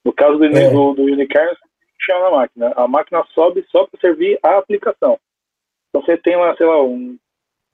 No 0.04 0.12
caso 0.12 0.40
do, 0.40 0.46
é. 0.46 0.72
do, 0.72 0.94
do 0.96 1.04
Unicern, 1.04 1.46
não 1.46 1.56
tem 1.80 1.90
chão 2.02 2.20
na 2.24 2.32
máquina. 2.32 2.74
A 2.76 2.88
máquina 2.88 3.24
sobe 3.36 3.64
só 3.70 3.86
para 3.86 4.02
servir 4.02 4.40
a 4.42 4.58
aplicação. 4.58 5.20
Então 5.90 6.02
você 6.04 6.18
tem 6.18 6.36
lá, 6.36 6.58
sei 6.58 6.66
lá, 6.66 6.84
um, 6.84 7.16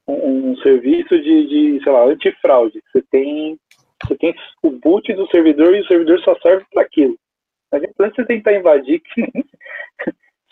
um, 0.06 0.52
um 0.52 0.58
serviço 0.58 1.18
de, 1.18 1.48
de, 1.48 1.82
sei 1.82 1.94
lá, 1.94 2.04
antifraude. 2.04 2.84
Você 2.92 3.02
tem, 3.10 3.58
você 4.06 4.16
tem 4.18 4.36
o 4.64 4.72
boot 4.72 5.14
do 5.14 5.28
servidor 5.28 5.76
e 5.76 5.82
o 5.82 5.88
servidor 5.88 6.20
só 6.22 6.36
serve 6.40 6.66
para 6.72 6.84
aquilo. 6.84 7.18
Mas 7.72 7.84
antes 8.00 8.16
você 8.16 8.26
tentar 8.26 8.54
invadir, 8.54 9.02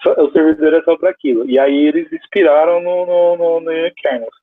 o 0.06 0.32
servidor 0.32 0.74
é 0.74 0.82
só 0.84 0.98
para 0.98 1.10
aquilo. 1.10 1.50
E 1.50 1.60
aí 1.60 1.88
eles 1.88 2.12
inspiraram 2.14 2.82
no, 2.82 3.06
no, 3.06 3.38
no, 3.38 3.60
no 3.60 3.94
kernels. 3.96 4.36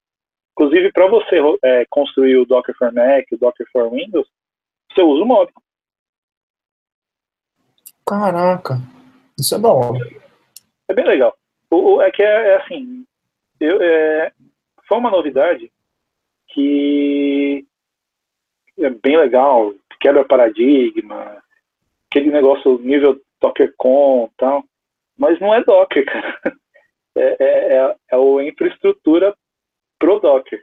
Inclusive, 0.53 0.91
para 0.93 1.07
você 1.07 1.37
é, 1.65 1.85
construir 1.91 2.37
o 2.37 2.47
Docker 2.47 2.75
for 2.79 2.93
Mac, 2.93 3.25
o 3.31 3.37
Docker 3.37 3.67
for 3.71 3.91
Windows, 3.91 4.27
você 4.91 5.03
usa 5.03 5.23
o 5.23 5.27
mob. 5.27 5.53
Caraca, 8.07 8.75
isso 9.39 9.55
é 9.55 9.59
da 9.59 9.69
hora. 9.69 9.99
É 10.89 10.95
bem 10.95 11.05
legal. 11.05 11.37
O, 11.71 11.97
o 11.97 12.03
é 12.03 12.11
que 12.11 12.23
é, 12.23 12.49
é 12.49 12.57
assim, 12.57 13.05
eu, 13.61 13.83
é, 13.83 14.33
foi 14.87 14.99
uma 14.99 15.11
novidade 15.11 15.71
que 16.49 17.67
é 18.79 18.91
bem 18.91 19.17
legal, 19.17 19.73
quebra 20.01 20.25
paradigma, 20.25 21.43
aquele 22.11 22.31
negócio 22.31 22.79
nível 22.79 23.21
DockerCon 23.41 24.31
e 24.33 24.37
tal. 24.37 24.65
Mas 25.19 25.41
não 25.41 25.55
é 25.55 25.63
Docker, 25.65 26.05
cara. 26.05 26.41
É, 27.19 27.37
é, 27.43 27.77
é, 27.79 27.97
é 28.13 28.15
a 28.15 28.45
infraestrutura 28.45 29.35
pro 29.99 30.21
Docker. 30.21 30.63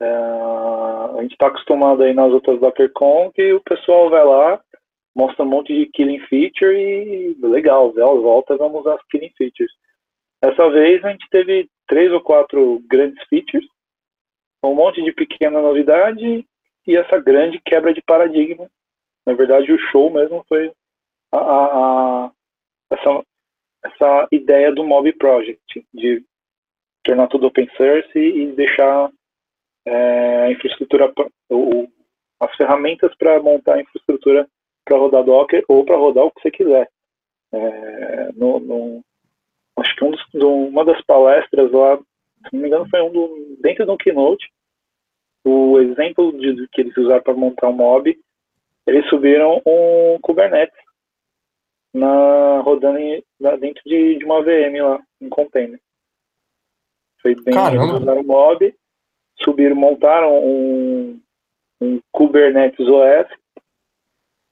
É, 0.00 0.06
a 0.06 1.18
gente 1.20 1.32
está 1.32 1.48
acostumado 1.48 2.02
aí 2.02 2.14
nas 2.14 2.32
outras 2.32 2.58
DockerCon 2.58 3.30
que 3.30 3.52
o 3.52 3.60
pessoal 3.60 4.08
vai 4.08 4.24
lá, 4.24 4.58
mostra 5.14 5.44
um 5.44 5.48
monte 5.48 5.74
de 5.74 5.84
killing 5.92 6.20
feature 6.28 6.74
e 6.74 7.36
legal, 7.42 7.92
volta, 7.92 8.56
vamos 8.56 8.80
usar 8.80 8.94
as 8.94 9.06
killing 9.10 9.30
features. 9.36 9.70
Dessa 10.42 10.70
vez 10.70 11.04
a 11.04 11.10
gente 11.10 11.28
teve 11.30 11.68
três 11.86 12.10
ou 12.10 12.22
quatro 12.22 12.82
grandes 12.88 13.22
features, 13.28 13.66
um 14.62 14.74
monte 14.74 15.02
de 15.02 15.12
pequena 15.12 15.60
novidade 15.60 16.46
e 16.86 16.96
essa 16.96 17.18
grande 17.18 17.60
quebra 17.64 17.92
de 17.92 18.02
paradigma. 18.02 18.68
Na 19.26 19.34
verdade, 19.34 19.72
o 19.72 19.78
show 19.90 20.10
mesmo 20.10 20.44
foi 20.48 20.72
a, 21.32 21.38
a, 21.38 22.26
a 22.26 22.32
essa, 22.90 23.22
essa 23.84 24.28
ideia 24.30 24.72
do 24.72 24.84
Mob 24.84 25.12
Project, 25.14 25.86
de 25.92 26.24
tornar 27.02 27.26
tudo 27.28 27.46
open 27.46 27.68
source 27.76 28.18
e 28.18 28.52
deixar 28.52 29.10
é, 29.84 30.42
a 30.44 30.50
infraestrutura, 30.52 31.12
o, 31.50 31.88
as 32.40 32.54
ferramentas 32.56 33.14
para 33.16 33.40
montar 33.40 33.74
a 33.74 33.80
infraestrutura 33.80 34.48
para 34.84 34.98
rodar 34.98 35.24
Docker 35.24 35.64
ou 35.68 35.84
para 35.84 35.96
rodar 35.96 36.24
o 36.24 36.30
que 36.30 36.42
você 36.42 36.50
quiser. 36.50 36.88
É, 37.52 38.32
no, 38.32 38.60
no, 38.60 39.04
acho 39.78 39.94
que 39.96 40.04
um 40.04 40.10
dos, 40.10 40.22
uma 40.34 40.84
das 40.84 41.00
palestras 41.04 41.70
lá, 41.72 41.96
se 41.96 42.54
não 42.54 42.60
me 42.60 42.68
engano, 42.68 42.88
foi 42.88 43.00
um 43.02 43.10
do, 43.10 43.56
dentro 43.60 43.86
do 43.86 43.96
Keynote, 43.96 44.48
o 45.48 45.80
exemplo 45.80 46.32
de, 46.32 46.66
que 46.68 46.80
eles 46.80 46.96
usaram 46.96 47.22
para 47.22 47.34
montar 47.34 47.68
um 47.68 47.72
mob, 47.72 48.18
eles 48.86 49.08
subiram 49.08 49.62
um 49.64 50.18
Kubernetes 50.20 50.76
na, 51.94 52.60
rodando 52.60 52.98
em, 52.98 53.22
dentro 53.60 53.82
de, 53.86 54.18
de, 54.18 54.24
uma 54.24 54.42
VM 54.42 54.82
lá, 54.82 55.00
em 55.20 55.28
container. 55.28 55.80
Foi 57.22 57.34
bem, 57.36 57.54
Caramba. 57.54 58.00
usaram 58.00 58.20
o 58.20 58.26
mob, 58.26 58.74
subiram, 59.40 59.76
montaram 59.76 60.36
um, 60.44 61.20
um 61.80 62.00
Kubernetes 62.10 62.86
OS 62.86 63.28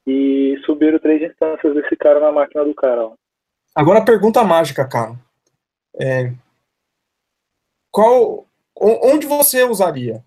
e 0.07 0.57
subiram 0.65 0.99
três 0.99 1.23
instâncias 1.23 1.75
desse 1.75 1.97
cara 1.97 2.21
na 2.21 2.31
máquina 2.31 2.65
do 2.65 2.75
cara. 2.75 3.07
Ó. 3.07 3.15
Agora 3.75 3.99
a 3.99 4.05
pergunta 4.05 4.45
mágica, 4.45 4.87
cara. 4.89 5.19
É, 6.01 6.33
qual, 7.91 8.47
onde 8.77 9.27
você 9.27 9.63
usaria? 9.65 10.25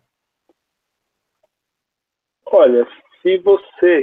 Olha, 2.51 2.87
se 3.21 3.37
você. 3.39 4.01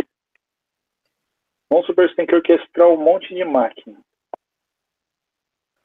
Vamos 1.70 1.86
supor 1.86 2.05
que 2.05 2.11
você 2.11 2.16
tem 2.16 2.26
que 2.26 2.34
orquestrar 2.34 2.88
um 2.88 2.97
monte 2.97 3.34
de 3.34 3.45
máquina. 3.45 4.01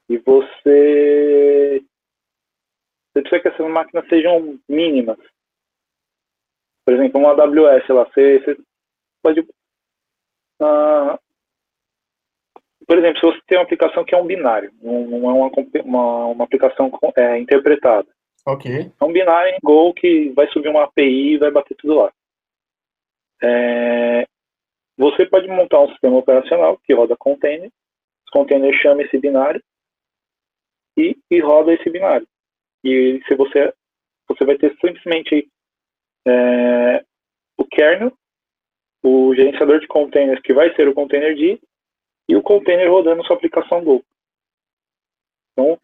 E 0.09 0.17
você. 0.17 1.81
Você 3.11 3.21
precisa 3.21 3.41
que 3.41 3.47
essas 3.47 3.71
máquinas 3.71 4.07
sejam 4.07 4.59
mínimas. 4.67 5.17
Por 6.85 6.93
exemplo, 6.93 7.19
uma 7.19 7.31
AWS 7.31 7.87
lá, 7.89 8.03
você, 8.05 8.39
você 8.39 8.57
pode. 9.21 9.41
Uh, 10.61 11.17
por 12.85 12.97
exemplo, 12.97 13.19
se 13.19 13.25
você 13.25 13.41
tem 13.47 13.57
uma 13.57 13.63
aplicação 13.63 14.03
que 14.03 14.15
é 14.15 14.17
um 14.17 14.25
binário, 14.25 14.71
não 14.81 15.29
é 15.29 15.33
uma, 15.33 15.51
uma, 15.85 16.25
uma 16.25 16.43
aplicação 16.43 16.91
é, 17.15 17.37
interpretada. 17.37 18.07
Ok. 18.45 18.91
É 18.99 19.05
um 19.05 19.13
binário 19.13 19.53
em 19.53 19.59
Go 19.63 19.93
que 19.93 20.29
vai 20.31 20.47
subir 20.47 20.69
uma 20.69 20.85
API 20.85 21.33
e 21.33 21.37
vai 21.37 21.51
bater 21.51 21.75
tudo 21.75 21.93
lá. 21.93 22.11
É, 23.41 24.27
você 24.97 25.25
pode 25.25 25.47
montar 25.47 25.79
um 25.81 25.89
sistema 25.89 26.17
operacional 26.17 26.77
que 26.79 26.93
roda 26.93 27.15
container, 27.17 27.71
os 28.25 28.31
containers 28.31 28.75
chamam 28.81 29.01
esse 29.01 29.17
binário 29.17 29.63
e, 30.97 31.17
e 31.31 31.39
roda 31.39 31.73
esse 31.73 31.89
binário. 31.89 32.27
E 32.83 33.21
se 33.27 33.35
você, 33.35 33.73
você 34.27 34.45
vai 34.45 34.57
ter 34.57 34.71
simplesmente 34.73 35.49
é, 36.27 37.05
o 37.57 37.65
kernel, 37.65 38.11
o 39.03 39.33
gerenciador 39.33 39.79
de 39.79 39.87
containers 39.87 40.41
que 40.41 40.53
vai 40.53 40.73
ser 40.75 40.87
o 40.87 40.93
container 40.93 41.35
D 41.35 41.59
e 42.27 42.35
o 42.35 42.43
container 42.43 42.91
rodando 42.91 43.25
sua 43.25 43.35
aplicação 43.35 43.83
Go. 43.83 44.03
Então, 45.53 45.79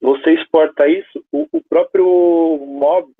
você 0.00 0.34
exporta 0.34 0.86
isso, 0.88 1.24
o, 1.32 1.48
o 1.52 1.62
próprio 1.62 2.06
mob, 2.58 3.12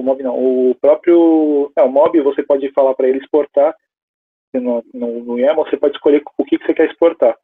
o 0.00 0.02
mob 0.02 0.22
não, 0.22 0.70
o 0.70 0.74
próprio, 0.74 1.70
é, 1.76 1.82
o 1.82 1.90
mob 1.90 2.20
você 2.20 2.42
pode 2.42 2.70
falar 2.72 2.94
para 2.94 3.08
ele 3.08 3.18
exportar, 3.18 3.74
no, 4.54 4.84
no, 4.92 5.24
no 5.24 5.38
YAML 5.38 5.64
você 5.64 5.76
pode 5.76 5.94
escolher 5.94 6.22
o 6.36 6.44
que, 6.44 6.58
que 6.58 6.66
você 6.66 6.74
quer 6.74 6.90
exportar. 6.90 7.38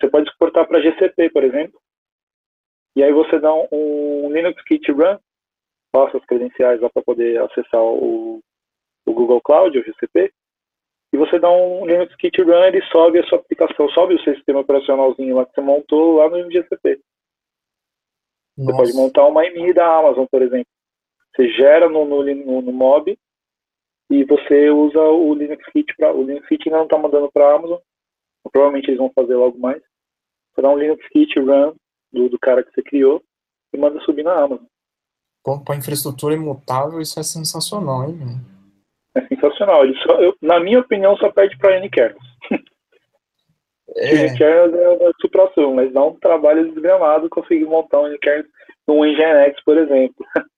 Você 0.00 0.08
pode 0.10 0.28
exportar 0.28 0.66
para 0.68 0.80
GCP, 0.80 1.30
por 1.30 1.42
exemplo, 1.42 1.80
e 2.94 3.02
aí 3.02 3.12
você 3.12 3.40
dá 3.40 3.52
um, 3.52 3.66
um 3.72 4.32
Linux 4.32 4.62
Kit 4.64 4.90
Run, 4.92 5.18
passa 5.90 6.18
as 6.18 6.24
credenciais 6.26 6.80
lá 6.80 6.90
para 6.90 7.02
poder 7.02 7.42
acessar 7.42 7.82
o, 7.82 8.40
o 9.06 9.12
Google 9.12 9.40
Cloud, 9.40 9.78
o 9.78 9.84
GCP, 9.84 10.32
e 11.12 11.16
você 11.16 11.38
dá 11.38 11.50
um 11.50 11.86
Linux 11.86 12.14
Kit 12.16 12.40
Run, 12.42 12.64
ele 12.64 12.82
sobe 12.92 13.18
a 13.18 13.26
sua 13.26 13.38
aplicação, 13.38 13.88
sobe 13.90 14.14
o 14.14 14.22
seu 14.22 14.34
sistema 14.34 14.60
operacionalzinho 14.60 15.36
lá 15.36 15.46
que 15.46 15.54
você 15.54 15.60
montou 15.62 16.16
lá 16.16 16.28
no 16.28 16.50
GCP. 16.50 17.00
Nossa. 18.56 18.72
Você 18.72 18.76
pode 18.76 18.94
montar 18.94 19.26
uma 19.26 19.46
IMI 19.46 19.72
da 19.72 19.98
Amazon, 19.98 20.26
por 20.30 20.42
exemplo. 20.42 20.68
Você 21.36 21.50
gera 21.50 21.88
no, 21.88 22.06
no, 22.06 22.24
no, 22.24 22.62
no 22.62 22.72
Mob 22.72 23.16
e 24.10 24.24
você 24.24 24.70
usa 24.70 25.00
o 25.00 25.34
Linux 25.34 25.62
Kit 25.70 25.94
para 25.96 26.14
o 26.14 26.22
Linux 26.22 26.48
Kit 26.48 26.66
ainda 26.66 26.78
não 26.78 26.84
está 26.84 26.96
mandando 26.96 27.30
para 27.30 27.46
a 27.46 27.56
Amazon. 27.56 27.78
Provavelmente 28.50 28.88
eles 28.88 28.98
vão 28.98 29.12
fazer 29.14 29.36
logo 29.36 29.58
mais. 29.58 29.82
Você 30.54 30.62
dá 30.62 30.70
um 30.70 30.78
Linux 30.78 31.06
Kit 31.08 31.38
Run 31.38 31.74
do, 32.12 32.28
do 32.30 32.38
cara 32.38 32.64
que 32.64 32.72
você 32.72 32.82
criou 32.82 33.22
e 33.72 33.76
manda 33.76 34.00
subir 34.00 34.22
na 34.22 34.32
Amazon. 34.32 34.64
Pô, 35.44 35.60
para 35.60 35.76
infraestrutura 35.76 36.34
imutável, 36.34 37.00
isso 37.00 37.20
é 37.20 37.22
sensacional, 37.22 38.08
hein? 38.08 38.18
É 39.14 39.20
sensacional. 39.26 39.84
Ele 39.84 39.96
só, 39.98 40.20
eu, 40.20 40.34
na 40.40 40.58
minha 40.58 40.80
opinião, 40.80 41.16
só 41.18 41.30
perde 41.30 41.56
para 41.58 41.76
N-kernels. 41.78 42.24
É. 43.98 44.26
N-kernels 44.26 44.74
é 44.74 44.88
uma 44.90 45.12
supração, 45.20 45.74
mas 45.74 45.90
dá 45.92 46.04
um 46.04 46.14
trabalho 46.16 46.70
desgramado 46.70 47.30
conseguir 47.30 47.64
montar 47.64 48.00
um 48.00 48.08
N-kernels 48.08 48.50
num 48.86 49.04
Nginx, 49.04 49.62
por 49.64 49.78
exemplo. 49.78 50.26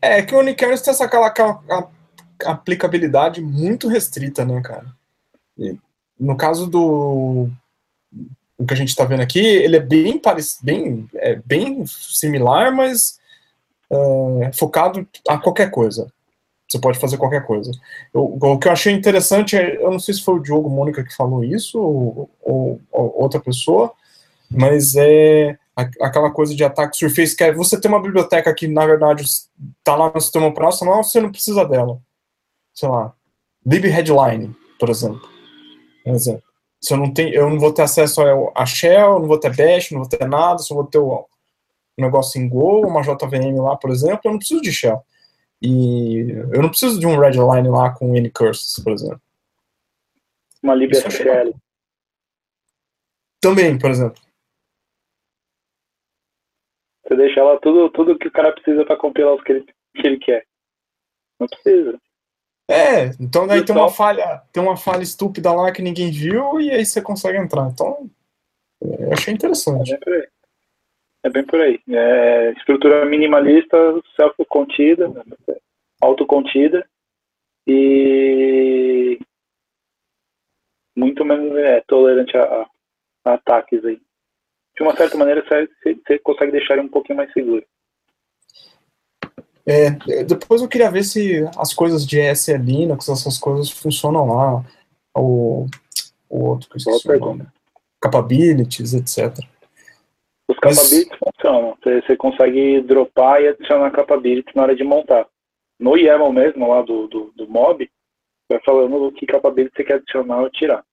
É, 0.00 0.22
que 0.22 0.34
o 0.34 0.38
Unikernels 0.38 0.82
tem 0.82 0.92
essa, 0.92 1.04
aquela, 1.04 1.26
aquela 1.26 1.90
aplicabilidade 2.44 3.40
muito 3.40 3.88
restrita, 3.88 4.44
né, 4.44 4.60
cara? 4.62 4.86
E 5.58 5.76
no 6.18 6.36
caso 6.36 6.66
do 6.66 7.50
o 8.58 8.64
que 8.64 8.72
a 8.72 8.76
gente 8.76 8.88
está 8.88 9.04
vendo 9.04 9.20
aqui, 9.20 9.38
ele 9.38 9.76
é 9.76 9.80
bem 9.80 10.18
parecido, 10.18 10.64
bem, 10.64 11.08
é 11.16 11.36
bem 11.44 11.84
similar, 11.86 12.74
mas 12.74 13.18
é, 13.90 14.52
focado 14.54 15.06
a 15.28 15.38
qualquer 15.38 15.70
coisa. 15.70 16.10
Você 16.68 16.80
pode 16.80 16.98
fazer 16.98 17.16
qualquer 17.16 17.44
coisa. 17.46 17.70
Eu, 18.12 18.24
o 18.40 18.58
que 18.58 18.66
eu 18.66 18.72
achei 18.72 18.92
interessante, 18.92 19.56
é, 19.56 19.76
eu 19.76 19.90
não 19.90 19.98
sei 19.98 20.14
se 20.14 20.22
foi 20.22 20.34
o 20.34 20.42
Diogo 20.42 20.70
Mônica 20.70 21.04
que 21.04 21.14
falou 21.14 21.44
isso, 21.44 21.78
ou, 21.78 22.30
ou, 22.42 22.80
ou 22.90 23.22
outra 23.22 23.38
pessoa, 23.38 23.92
mas 24.50 24.94
é 24.96 25.58
aquela 25.76 26.30
coisa 26.30 26.54
de 26.54 26.64
ataque 26.64 26.96
surface, 26.96 27.36
que 27.36 27.44
é 27.44 27.52
você 27.52 27.78
tem 27.78 27.90
uma 27.90 28.00
biblioteca 28.00 28.52
que, 28.54 28.66
na 28.66 28.86
verdade, 28.86 29.22
está 29.22 29.94
lá 29.94 30.10
no 30.12 30.20
sistema 30.20 30.46
operacional, 30.46 31.04
você 31.04 31.20
não 31.20 31.30
precisa 31.30 31.64
dela. 31.66 32.00
Sei 32.72 32.88
lá, 32.88 33.14
libheadline, 33.64 34.56
por 34.78 34.88
exemplo. 34.88 35.28
Um 36.06 36.14
exemplo. 36.14 36.42
Se 36.80 36.94
eu 36.94 36.98
não 36.98 37.12
tenho, 37.12 37.34
eu 37.34 37.50
não 37.50 37.58
vou 37.58 37.72
ter 37.72 37.82
acesso 37.82 38.22
a 38.54 38.64
shell, 38.64 39.18
não 39.18 39.26
vou 39.26 39.38
ter 39.38 39.54
bash, 39.54 39.90
não 39.90 40.00
vou 40.00 40.08
ter 40.08 40.26
nada, 40.26 40.58
só 40.58 40.74
vou 40.74 40.86
ter 40.86 40.98
o 40.98 41.26
negócio 41.98 42.40
em 42.40 42.48
Go, 42.48 42.86
uma 42.86 43.02
JVM 43.02 43.60
lá, 43.60 43.76
por 43.76 43.90
exemplo, 43.90 44.20
eu 44.24 44.30
não 44.32 44.38
preciso 44.38 44.60
de 44.60 44.72
shell. 44.72 45.02
E 45.60 46.28
eu 46.52 46.62
não 46.62 46.68
preciso 46.68 47.00
de 47.00 47.06
um 47.06 47.18
redline 47.18 47.68
lá 47.68 47.90
com 47.90 48.14
N 48.14 48.30
curses, 48.30 48.78
por 48.82 48.92
exemplo. 48.92 49.20
Uma 50.62 50.74
libsql. 50.74 51.54
Também, 53.40 53.78
por 53.78 53.90
exemplo. 53.90 54.25
Você 57.06 57.16
deixa 57.16 57.42
lá 57.42 57.56
tudo, 57.58 57.88
tudo 57.90 58.18
que 58.18 58.28
o 58.28 58.32
cara 58.32 58.52
precisa 58.52 58.84
para 58.84 58.96
compilar 58.96 59.34
os 59.34 59.42
que 59.42 59.52
ele, 59.52 59.64
que 59.94 60.06
ele 60.06 60.18
quer. 60.18 60.44
Não 61.38 61.46
precisa. 61.46 61.98
É, 62.68 63.06
então 63.20 63.46
daí 63.46 63.64
tem 63.64 63.76
uma 63.76 63.88
falha, 63.88 64.42
tem 64.52 64.60
uma 64.60 64.76
falha 64.76 65.02
estúpida 65.02 65.52
lá 65.52 65.70
que 65.70 65.82
ninguém 65.82 66.10
viu 66.10 66.60
e 66.60 66.70
aí 66.70 66.84
você 66.84 67.00
consegue 67.00 67.38
entrar. 67.38 67.68
Então, 67.70 68.10
eu 68.82 69.12
achei 69.12 69.32
interessante. 69.32 69.92
É 69.92 69.96
bem 69.96 70.00
por 70.00 70.12
aí. 70.12 70.28
É 71.22 71.30
bem 71.30 71.44
por 71.44 71.60
aí. 71.60 71.80
É, 71.88 72.50
estrutura 72.52 73.04
minimalista, 73.04 73.76
self-contida, 74.16 75.12
autocontida 76.00 76.88
e 77.66 79.18
muito 80.96 81.24
menos 81.24 81.56
é, 81.56 81.80
tolerante 81.82 82.36
a, 82.36 82.66
a, 83.24 83.34
ataques 83.34 83.84
aí. 83.84 84.00
De 84.76 84.82
uma 84.82 84.94
certa 84.96 85.16
maneira, 85.16 85.42
você, 85.42 85.68
você 86.06 86.18
consegue 86.18 86.52
deixar 86.52 86.74
ele 86.74 86.86
um 86.86 86.88
pouquinho 86.88 87.16
mais 87.16 87.32
seguro. 87.32 87.64
É, 89.66 89.90
depois 90.22 90.62
eu 90.62 90.68
queria 90.68 90.90
ver 90.90 91.02
se 91.02 91.44
as 91.58 91.74
coisas 91.74 92.06
de 92.06 92.20
ESL 92.20 92.62
Linux, 92.62 93.08
essas 93.08 93.36
coisas 93.36 93.68
funcionam 93.68 94.28
lá. 94.28 94.64
O, 95.16 95.66
o 96.28 96.44
outro 96.50 96.68
que 96.68 96.76
eu 96.76 96.78
esqueci 96.78 97.10
o 97.10 97.18
nome. 97.18 97.46
Capabilities, 98.00 98.94
etc. 98.94 99.44
Os 100.48 100.56
capabilities 100.58 101.08
Mas... 101.10 101.18
funcionam. 101.18 101.76
Você, 101.82 102.02
você, 102.02 102.16
consegue 102.16 102.80
dropar 102.82 103.42
e 103.42 103.48
adicionar 103.48 103.90
capabilities 103.90 104.54
na 104.54 104.62
hora 104.62 104.76
de 104.76 104.84
montar. 104.84 105.26
No 105.80 105.96
YAML 105.96 106.32
mesmo, 106.32 106.68
lá 106.68 106.82
do, 106.82 107.08
do, 107.08 107.32
do 107.34 107.48
mob, 107.48 107.90
vai 108.48 108.60
falando 108.64 109.06
o 109.06 109.12
que 109.12 109.26
capability 109.26 109.74
você 109.74 109.84
quer 109.84 109.94
adicionar 109.94 110.42
ou 110.42 110.50
tirar. 110.50 110.84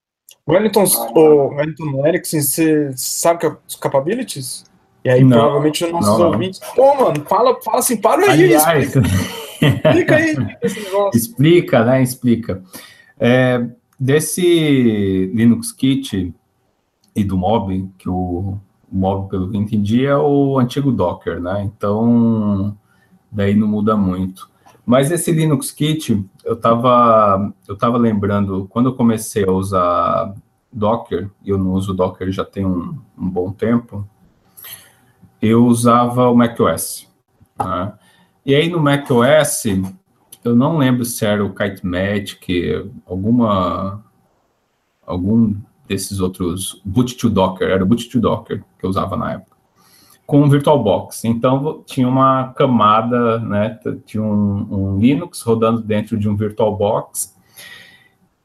Wellington, 0.47 0.83
ah, 0.83 1.19
o 1.19 1.55
Wellington 1.55 2.07
Erickson, 2.07 2.41
você 2.41 2.91
sabe 2.95 3.39
que 3.39 3.45
é 3.45 3.57
os 3.67 3.75
capabilities? 3.75 4.65
E 5.03 5.09
aí, 5.09 5.23
não, 5.23 5.37
provavelmente, 5.37 5.83
os 5.83 5.91
nossos 5.91 6.19
não, 6.19 6.31
ouvintes. 6.31 6.59
Pô, 6.75 6.95
mano, 6.95 7.25
fala, 7.25 7.61
fala 7.61 7.79
assim, 7.79 7.97
para 7.97 8.31
aí. 8.31 8.43
Aliás, 8.45 8.95
explica, 8.95 9.09
explica 9.87 10.15
aí 10.15 10.35
Explica, 11.13 11.85
né? 11.85 12.01
Explica. 12.03 12.63
É, 13.19 13.65
desse 13.99 15.31
Linux 15.33 15.71
Kit 15.71 16.33
e 17.15 17.23
do 17.23 17.37
Mob, 17.37 17.89
que 17.97 18.09
o, 18.09 18.13
o 18.13 18.59
Mob, 18.91 19.29
pelo 19.29 19.49
que 19.49 19.57
eu 19.57 19.61
entendi, 19.61 20.05
é 20.05 20.15
o 20.15 20.57
antigo 20.57 20.91
Docker, 20.91 21.41
né? 21.41 21.63
Então, 21.63 22.77
daí 23.31 23.55
não 23.55 23.67
muda 23.67 23.95
muito. 23.95 24.49
Mas 24.85 25.11
esse 25.11 25.31
Linux 25.31 25.71
Kit, 25.71 26.25
eu 26.43 26.53
estava 26.53 27.53
eu 27.67 27.77
tava 27.77 27.97
lembrando, 27.97 28.67
quando 28.69 28.89
eu 28.89 28.95
comecei 28.95 29.45
a 29.45 29.51
usar 29.51 30.35
Docker, 30.71 31.29
e 31.43 31.49
eu 31.49 31.57
não 31.57 31.71
uso 31.71 31.93
Docker 31.93 32.31
já 32.31 32.43
tem 32.43 32.65
um, 32.65 32.99
um 33.17 33.29
bom 33.29 33.51
tempo, 33.51 34.07
eu 35.41 35.65
usava 35.65 36.29
o 36.29 36.35
macOS. 36.35 37.07
Né? 37.57 37.93
E 38.45 38.53
aí 38.55 38.69
no 38.69 38.79
macOS, 38.79 39.63
eu 40.43 40.55
não 40.55 40.77
lembro 40.77 41.05
se 41.05 41.25
era 41.25 41.43
o 41.43 41.53
Kitematic, 41.53 42.45
alguma, 43.05 44.03
algum 45.05 45.55
desses 45.87 46.19
outros, 46.19 46.81
boot 46.83 47.15
to 47.15 47.29
Docker, 47.29 47.69
era 47.69 47.83
o 47.83 47.87
boot 47.87 48.09
to 48.09 48.19
Docker 48.19 48.63
que 48.77 48.85
eu 48.85 48.89
usava 48.89 49.15
na 49.15 49.33
época, 49.33 49.52
com 50.33 50.49
VirtualBox. 50.49 51.25
Então 51.25 51.83
tinha 51.85 52.07
uma 52.07 52.53
camada, 52.53 53.37
né, 53.37 53.79
tinha 54.03 54.23
um, 54.23 54.95
um 54.95 54.99
Linux 54.99 55.43
rodando 55.43 55.79
dentro 55.79 56.17
de 56.17 56.27
um 56.27 56.35
VirtualBox 56.35 57.37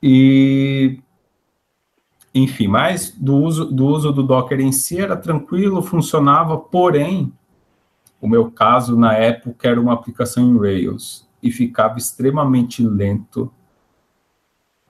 e 0.03 1.01
enfim, 2.35 2.69
mas 2.69 3.11
do 3.11 3.39
uso, 3.39 3.65
do 3.65 3.87
uso 3.87 4.13
do 4.13 4.23
Docker 4.23 4.61
em 4.61 4.71
si 4.71 5.01
era 5.01 5.17
tranquilo, 5.17 5.81
funcionava, 5.81 6.59
porém, 6.59 7.33
o 8.21 8.29
meu 8.29 8.51
caso 8.51 8.95
na 8.95 9.15
época 9.15 9.67
era 9.67 9.81
uma 9.81 9.95
aplicação 9.95 10.45
em 10.45 10.59
Rails 10.59 11.27
e 11.43 11.51
ficava 11.51 11.97
extremamente 11.97 12.87
lento 12.87 13.51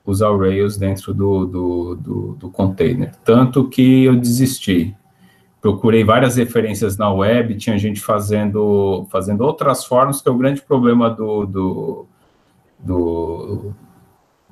usar 0.04 0.30
o 0.30 0.38
Rails 0.38 0.76
dentro 0.76 1.14
do, 1.14 1.46
do, 1.46 1.94
do, 1.94 2.34
do 2.40 2.50
container. 2.50 3.14
Tanto 3.24 3.68
que 3.68 4.02
eu 4.02 4.16
desisti. 4.16 4.96
Procurei 5.60 6.04
várias 6.04 6.36
referências 6.36 6.96
na 6.96 7.12
web, 7.12 7.56
tinha 7.56 7.76
gente 7.76 8.00
fazendo, 8.00 9.06
fazendo 9.10 9.40
outras 9.40 9.84
formas, 9.84 10.22
que 10.22 10.28
é 10.28 10.32
o 10.32 10.38
grande 10.38 10.62
problema 10.62 11.10
do, 11.10 11.46
do, 11.46 12.06
do 12.78 13.74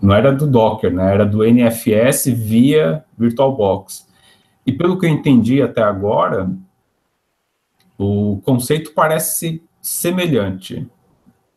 não 0.01 0.15
era 0.15 0.33
do 0.33 0.47
Docker, 0.47 0.93
né? 0.93 1.13
Era 1.13 1.25
do 1.25 1.45
NFS 1.45 2.27
via 2.27 3.05
VirtualBox. 3.17 4.07
E 4.67 4.73
pelo 4.73 4.99
que 4.99 5.07
eu 5.07 5.11
entendi 5.11 5.63
até 5.63 5.83
agora, 5.83 6.51
o 7.97 8.41
conceito 8.45 8.93
parece 8.93 9.63
semelhante. 9.81 10.87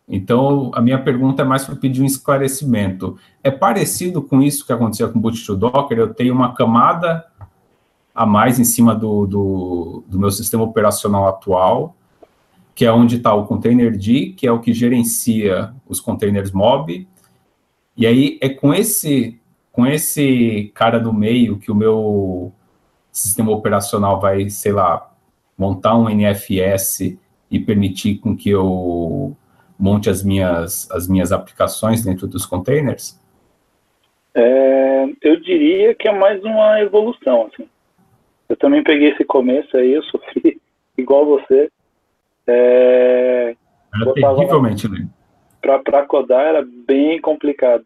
Então, 0.08 0.72
a 0.74 0.82
minha 0.82 1.02
pergunta 1.02 1.42
é 1.42 1.46
mais 1.46 1.66
para 1.66 1.76
pedir 1.76 2.02
um 2.02 2.06
esclarecimento. 2.06 3.18
É 3.44 3.52
parecido 3.52 4.22
com 4.22 4.42
isso 4.42 4.66
que 4.66 4.74
aconteceu 4.74 5.12
com 5.12 5.20
o 5.20 5.22
Boot 5.22 5.46
to 5.46 5.56
Docker? 5.56 5.98
Eu 5.98 6.14
tenho 6.14 6.34
uma 6.34 6.54
camada 6.56 7.26
a 8.20 8.26
mais 8.26 8.60
em 8.60 8.66
cima 8.66 8.94
do, 8.94 9.26
do, 9.26 10.04
do 10.06 10.20
meu 10.20 10.30
sistema 10.30 10.66
operacional 10.66 11.26
atual, 11.26 11.96
que 12.76 12.84
é 12.84 12.92
onde 12.92 13.16
está 13.16 13.34
o 13.34 13.48
containerd, 13.48 14.34
que 14.36 14.46
é 14.46 14.52
o 14.52 14.60
que 14.60 14.74
gerencia 14.74 15.74
os 15.88 16.02
containers 16.02 16.52
mob, 16.52 17.08
e 17.96 18.06
aí 18.06 18.38
é 18.42 18.50
com 18.50 18.74
esse 18.74 19.40
com 19.72 19.88
esse 19.88 20.70
cara 20.76 21.00
do 21.00 21.14
meio 21.14 21.60
que 21.60 21.72
o 21.72 21.76
meu 21.76 22.52
sistema 23.10 23.52
operacional 23.52 24.20
vai, 24.20 24.50
sei 24.50 24.74
lá, 24.74 25.10
montar 25.58 25.96
um 25.96 26.10
NFS 26.10 27.18
e 27.50 27.58
permitir 27.58 28.16
com 28.16 28.36
que 28.36 28.50
eu 28.50 29.34
monte 29.80 30.10
as 30.10 30.22
minhas 30.22 30.92
as 30.92 31.08
minhas 31.08 31.32
aplicações 31.32 32.04
dentro 32.04 32.28
dos 32.28 32.46
containers? 32.46 33.18
É, 34.36 35.06
eu 35.22 35.40
diria 35.40 35.96
que 35.96 36.10
é 36.10 36.12
mais 36.12 36.44
uma 36.44 36.82
evolução, 36.82 37.48
assim. 37.48 37.66
Eu 38.50 38.58
também 38.58 38.84
peguei 38.84 39.12
esse 39.12 39.24
começo 39.24 39.78
aí, 39.78 39.94
eu 39.94 40.04
sofri 40.04 40.60
igual 40.98 41.26
você. 41.26 41.72
É, 42.48 43.56
era 43.94 44.14
terrivelmente 44.14 44.88
lento 44.88 45.20
para 45.62 46.06
codar 46.06 46.46
era 46.46 46.66
bem 46.66 47.20
complicado. 47.20 47.86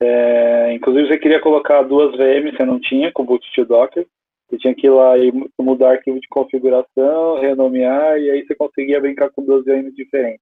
É, 0.00 0.72
inclusive, 0.74 1.08
você 1.08 1.18
queria 1.18 1.40
colocar 1.40 1.82
duas 1.82 2.16
VMs, 2.16 2.56
você 2.56 2.64
não 2.64 2.80
tinha, 2.80 3.12
com 3.12 3.24
boot 3.24 3.44
to 3.54 3.64
Docker. 3.64 4.06
Você 4.48 4.58
tinha 4.58 4.74
que 4.74 4.86
ir 4.86 4.90
lá 4.90 5.18
e 5.18 5.30
mudar 5.60 5.90
arquivo 5.90 6.20
de 6.20 6.28
configuração, 6.28 7.40
renomear, 7.40 8.18
e 8.18 8.30
aí 8.30 8.46
você 8.46 8.54
conseguia 8.54 9.00
brincar 9.00 9.30
com 9.30 9.44
duas 9.44 9.64
VMs 9.64 9.94
diferentes. 9.94 10.40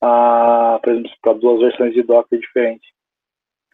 Ah, 0.00 0.78
por 0.82 0.92
exemplo, 0.92 1.10
para 1.20 1.32
duas 1.34 1.60
versões 1.60 1.94
de 1.94 2.02
Docker 2.02 2.38
diferentes. 2.38 2.88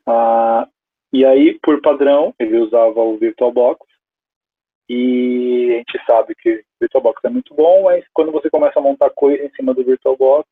Ah, 0.06 0.66
e 1.12 1.24
aí, 1.24 1.58
por 1.62 1.80
padrão, 1.82 2.34
ele 2.38 2.58
usava 2.58 3.00
o 3.00 3.18
VirtualBox, 3.18 3.80
e 4.88 5.72
a 5.74 5.76
gente 5.78 6.06
sabe 6.06 6.34
que 6.34 6.64
VirtualBox 6.80 7.22
é 7.24 7.28
muito 7.28 7.54
bom, 7.54 7.84
mas 7.84 8.04
quando 8.12 8.32
você 8.32 8.48
começa 8.48 8.78
a 8.78 8.82
montar 8.82 9.10
coisa 9.10 9.44
em 9.44 9.50
cima 9.50 9.74
do 9.74 9.84
VirtualBox, 9.84 10.48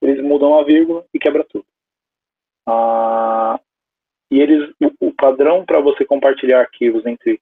eles 0.00 0.22
mudam 0.22 0.58
a 0.58 0.64
vírgula 0.64 1.04
e 1.12 1.18
quebra 1.18 1.44
tudo. 1.44 1.66
Ah, 2.66 3.58
e 4.30 4.40
eles, 4.40 4.72
o, 4.80 5.08
o 5.08 5.14
padrão 5.14 5.64
para 5.64 5.80
você 5.80 6.04
compartilhar 6.04 6.60
arquivos 6.60 7.04
entre 7.04 7.40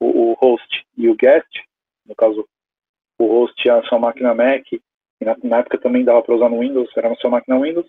o, 0.00 0.32
o, 0.32 0.32
host 0.34 0.86
e 0.96 1.08
o 1.08 1.14
guest, 1.14 1.48
no 2.04 2.14
caso, 2.14 2.48
o 3.18 3.26
host 3.26 3.68
é 3.68 3.72
a 3.72 3.82
sua 3.84 3.98
máquina 3.98 4.34
Mac, 4.34 4.64
na, 5.20 5.36
na 5.42 5.58
época 5.58 5.78
também 5.78 6.04
dava 6.04 6.22
para 6.22 6.34
usar 6.34 6.48
no 6.48 6.58
Windows, 6.60 6.90
era 6.96 7.08
na 7.08 7.16
sua 7.16 7.30
máquina 7.30 7.60
Windows, 7.60 7.86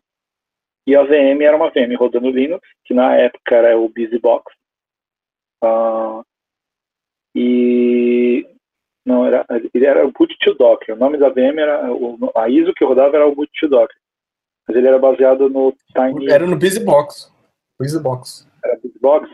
E 0.85 0.95
a 0.95 1.03
VM 1.03 1.41
era 1.41 1.57
uma 1.57 1.69
VM 1.69 1.95
rodando 1.97 2.29
Linux, 2.29 2.67
que 2.85 2.93
na 2.93 3.15
época 3.15 3.55
era 3.55 3.77
o 3.77 3.89
BusyBox. 3.89 4.53
Uh, 5.63 6.23
e 7.35 8.45
não 9.05 9.25
era, 9.25 9.45
ele 9.73 9.85
era 9.85 10.05
o 10.05 10.11
boot 10.11 10.35
to 10.39 10.53
Docker. 10.53 10.95
O 10.95 10.99
nome 10.99 11.17
da 11.17 11.29
VM 11.29 11.57
era 11.57 11.89
a 12.35 12.49
ISO 12.49 12.73
que 12.73 12.85
rodava 12.85 13.15
era 13.15 13.27
o 13.27 13.35
boot 13.35 13.51
to 13.59 13.67
Docker, 13.67 13.95
mas 14.67 14.77
ele 14.77 14.87
era 14.87 14.99
baseado 14.99 15.49
no 15.49 15.73
Tiny. 15.93 16.31
Era 16.31 16.45
no 16.45 16.57
BusyBox. 16.57 17.31
BusyBox. 17.79 18.47
Era 18.63 18.79
BusyBox. 18.81 19.29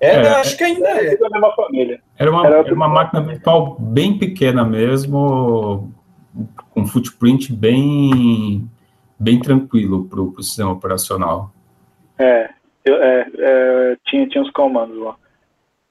Era, 0.00 0.28
é, 0.28 0.34
acho 0.36 0.56
que 0.56 0.64
ainda 0.64 0.88
é. 0.88 1.16
Da 1.16 1.28
mesma 1.28 1.54
família. 1.54 2.00
Era 2.18 2.30
uma, 2.30 2.46
era, 2.46 2.58
era 2.58 2.74
uma 2.74 2.88
máquina 2.88 3.22
virtual 3.22 3.76
bem 3.78 4.18
pequena 4.18 4.64
mesmo, 4.64 5.92
com 6.70 6.86
footprint 6.86 7.52
bem, 7.52 8.68
bem 9.18 9.40
tranquilo 9.40 10.04
para 10.08 10.20
o 10.20 10.42
sistema 10.42 10.72
operacional. 10.72 11.50
É, 12.18 12.48
eu, 12.84 12.94
é, 13.02 13.30
é, 13.38 13.96
tinha, 14.06 14.26
tinha 14.28 14.42
uns 14.42 14.50
comandos 14.52 14.96
lá 14.96 15.16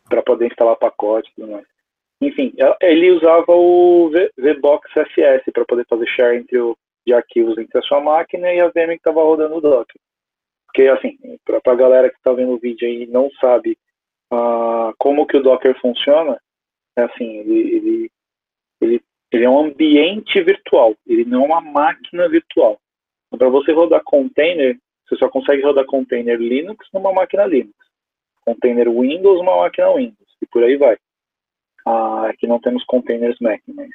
para 0.09 0.21
poder 0.21 0.47
instalar 0.47 0.75
pacote 0.75 1.29
e 1.31 1.35
tudo 1.35 1.51
mais. 1.51 1.65
Enfim, 2.21 2.53
ele 2.81 3.11
usava 3.11 3.51
o 3.53 4.09
VBox 4.37 4.89
SS 4.91 5.51
para 5.51 5.65
poder 5.65 5.85
fazer 5.87 6.07
share 6.07 6.37
entre 6.37 6.57
o, 6.57 6.77
de 7.05 7.13
arquivos 7.13 7.57
entre 7.57 7.77
a 7.77 7.81
sua 7.81 7.99
máquina 7.99 8.51
e 8.53 8.61
a 8.61 8.67
VM 8.67 8.89
que 8.89 8.93
estava 8.93 9.21
rodando 9.21 9.55
o 9.55 9.61
Docker. 9.61 9.99
Porque, 10.67 10.87
assim, 10.87 11.17
para 11.43 11.59
a 11.65 11.75
galera 11.75 12.09
que 12.09 12.15
está 12.15 12.31
vendo 12.31 12.53
o 12.53 12.59
vídeo 12.59 12.87
aí 12.87 13.03
e 13.03 13.07
não 13.07 13.29
sabe 13.41 13.77
uh, 14.31 14.93
como 14.97 15.27
que 15.27 15.37
o 15.37 15.43
Docker 15.43 15.79
funciona, 15.79 16.39
é 16.97 17.03
assim, 17.03 17.37
ele, 17.39 17.75
ele, 17.75 18.11
ele, 18.81 19.01
ele 19.31 19.43
é 19.43 19.49
um 19.49 19.65
ambiente 19.65 20.41
virtual, 20.41 20.95
ele 21.05 21.25
não 21.25 21.43
é 21.43 21.47
uma 21.47 21.61
máquina 21.61 22.29
virtual. 22.29 22.79
Então, 23.27 23.37
para 23.37 23.49
você 23.49 23.71
rodar 23.71 24.01
container, 24.03 24.77
você 25.05 25.17
só 25.17 25.27
consegue 25.29 25.61
rodar 25.61 25.85
container 25.85 26.37
Linux 26.39 26.87
numa 26.93 27.11
máquina 27.11 27.45
Linux 27.45 27.75
container 28.45 28.89
Windows, 28.89 29.39
uma 29.39 29.57
máquina 29.57 29.93
Windows, 29.93 30.37
e 30.41 30.45
por 30.47 30.63
aí 30.63 30.77
vai. 30.77 30.97
Ah, 31.85 32.27
aqui 32.29 32.47
não 32.47 32.59
temos 32.59 32.83
containers 32.85 33.37
Mac, 33.39 33.61
mas 33.67 33.89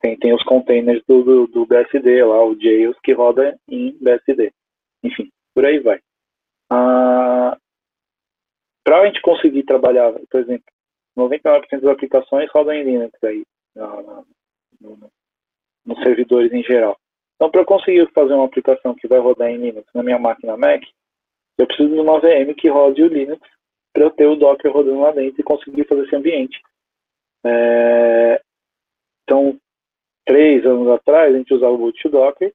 tem, 0.00 0.16
tem 0.18 0.34
os 0.34 0.42
containers 0.44 1.02
do, 1.06 1.22
do, 1.22 1.46
do 1.46 1.66
BSD 1.66 2.24
lá, 2.24 2.44
o 2.44 2.58
Jails, 2.58 2.96
que 3.02 3.12
roda 3.12 3.58
em 3.68 3.96
BSD. 4.00 4.52
Enfim, 5.02 5.30
por 5.54 5.66
aí 5.66 5.78
vai. 5.80 6.00
Ah, 6.70 7.56
Para 8.84 9.00
a 9.00 9.06
gente 9.06 9.20
conseguir 9.20 9.64
trabalhar, 9.64 10.12
por 10.30 10.40
exemplo, 10.40 10.64
99% 11.16 11.80
das 11.80 11.84
aplicações 11.84 12.50
rodam 12.52 12.74
em 12.74 12.84
Linux 12.84 13.12
aí, 13.24 13.44
no, 13.74 15.10
nos 15.84 15.98
servidores 16.02 16.52
em 16.52 16.62
geral. 16.62 16.98
Então, 17.36 17.50
para 17.50 17.60
eu 17.60 17.66
conseguir 17.66 18.10
fazer 18.12 18.34
uma 18.34 18.46
aplicação 18.46 18.94
que 18.94 19.06
vai 19.06 19.18
rodar 19.18 19.50
em 19.50 19.58
Linux 19.58 19.86
na 19.94 20.02
minha 20.02 20.18
máquina 20.18 20.56
Mac, 20.56 20.82
eu 21.58 21.66
preciso 21.66 21.88
de 21.88 22.00
uma 22.00 22.20
VM 22.20 22.54
que 22.56 22.68
rode 22.68 23.02
o 23.02 23.08
Linux 23.08 23.40
para 23.96 24.04
eu 24.04 24.10
ter 24.10 24.26
o 24.26 24.36
Docker 24.36 24.70
rodando 24.70 25.00
lá 25.00 25.10
dentro 25.10 25.40
e 25.40 25.44
conseguir 25.44 25.84
fazer 25.84 26.04
esse 26.04 26.14
ambiente. 26.14 26.60
É, 27.46 28.42
então, 29.22 29.58
três 30.26 30.66
anos 30.66 30.86
atrás, 30.88 31.34
a 31.34 31.38
gente 31.38 31.54
usava 31.54 31.72
o 31.72 31.78
boot 31.78 32.06
Docker 32.10 32.52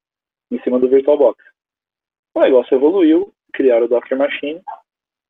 em 0.52 0.62
cima 0.62 0.78
do 0.78 0.88
VirtualBox. 0.88 1.44
O 2.36 2.42
negócio 2.42 2.76
evoluiu, 2.76 3.34
criaram 3.54 3.88
o 3.88 3.90
Docker 3.90 4.16
Machine, 4.16 4.62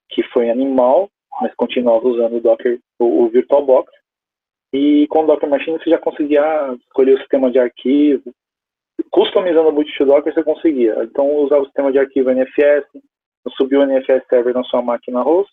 que 0.10 0.22
foi 0.34 0.50
animal, 0.50 1.10
mas 1.40 1.56
continuava 1.56 2.06
usando 2.06 2.36
o 2.36 2.42
Docker, 2.42 2.78
o, 3.00 3.24
o 3.24 3.30
VirtualBox. 3.30 3.90
E 4.74 5.08
com 5.08 5.24
o 5.24 5.28
Docker 5.28 5.50
Machine 5.50 5.80
você 5.80 5.90
já 5.90 5.98
conseguia 5.98 6.44
escolher 6.88 7.14
o 7.14 7.20
sistema 7.20 7.50
de 7.50 7.58
arquivo. 7.58 8.34
Customizando 9.10 9.70
o 9.70 9.72
boot 9.72 9.90
Docker 10.04 10.34
você 10.34 10.44
conseguia. 10.44 11.06
Então 11.06 11.38
usava 11.38 11.62
o 11.62 11.66
sistema 11.66 11.90
de 11.90 12.00
arquivo 12.00 12.32
NFS, 12.32 12.86
subiu 13.56 13.80
o 13.80 13.86
NFS 13.86 14.28
Server 14.28 14.54
na 14.54 14.64
sua 14.66 14.82
máquina 14.82 15.22
host, 15.22 15.52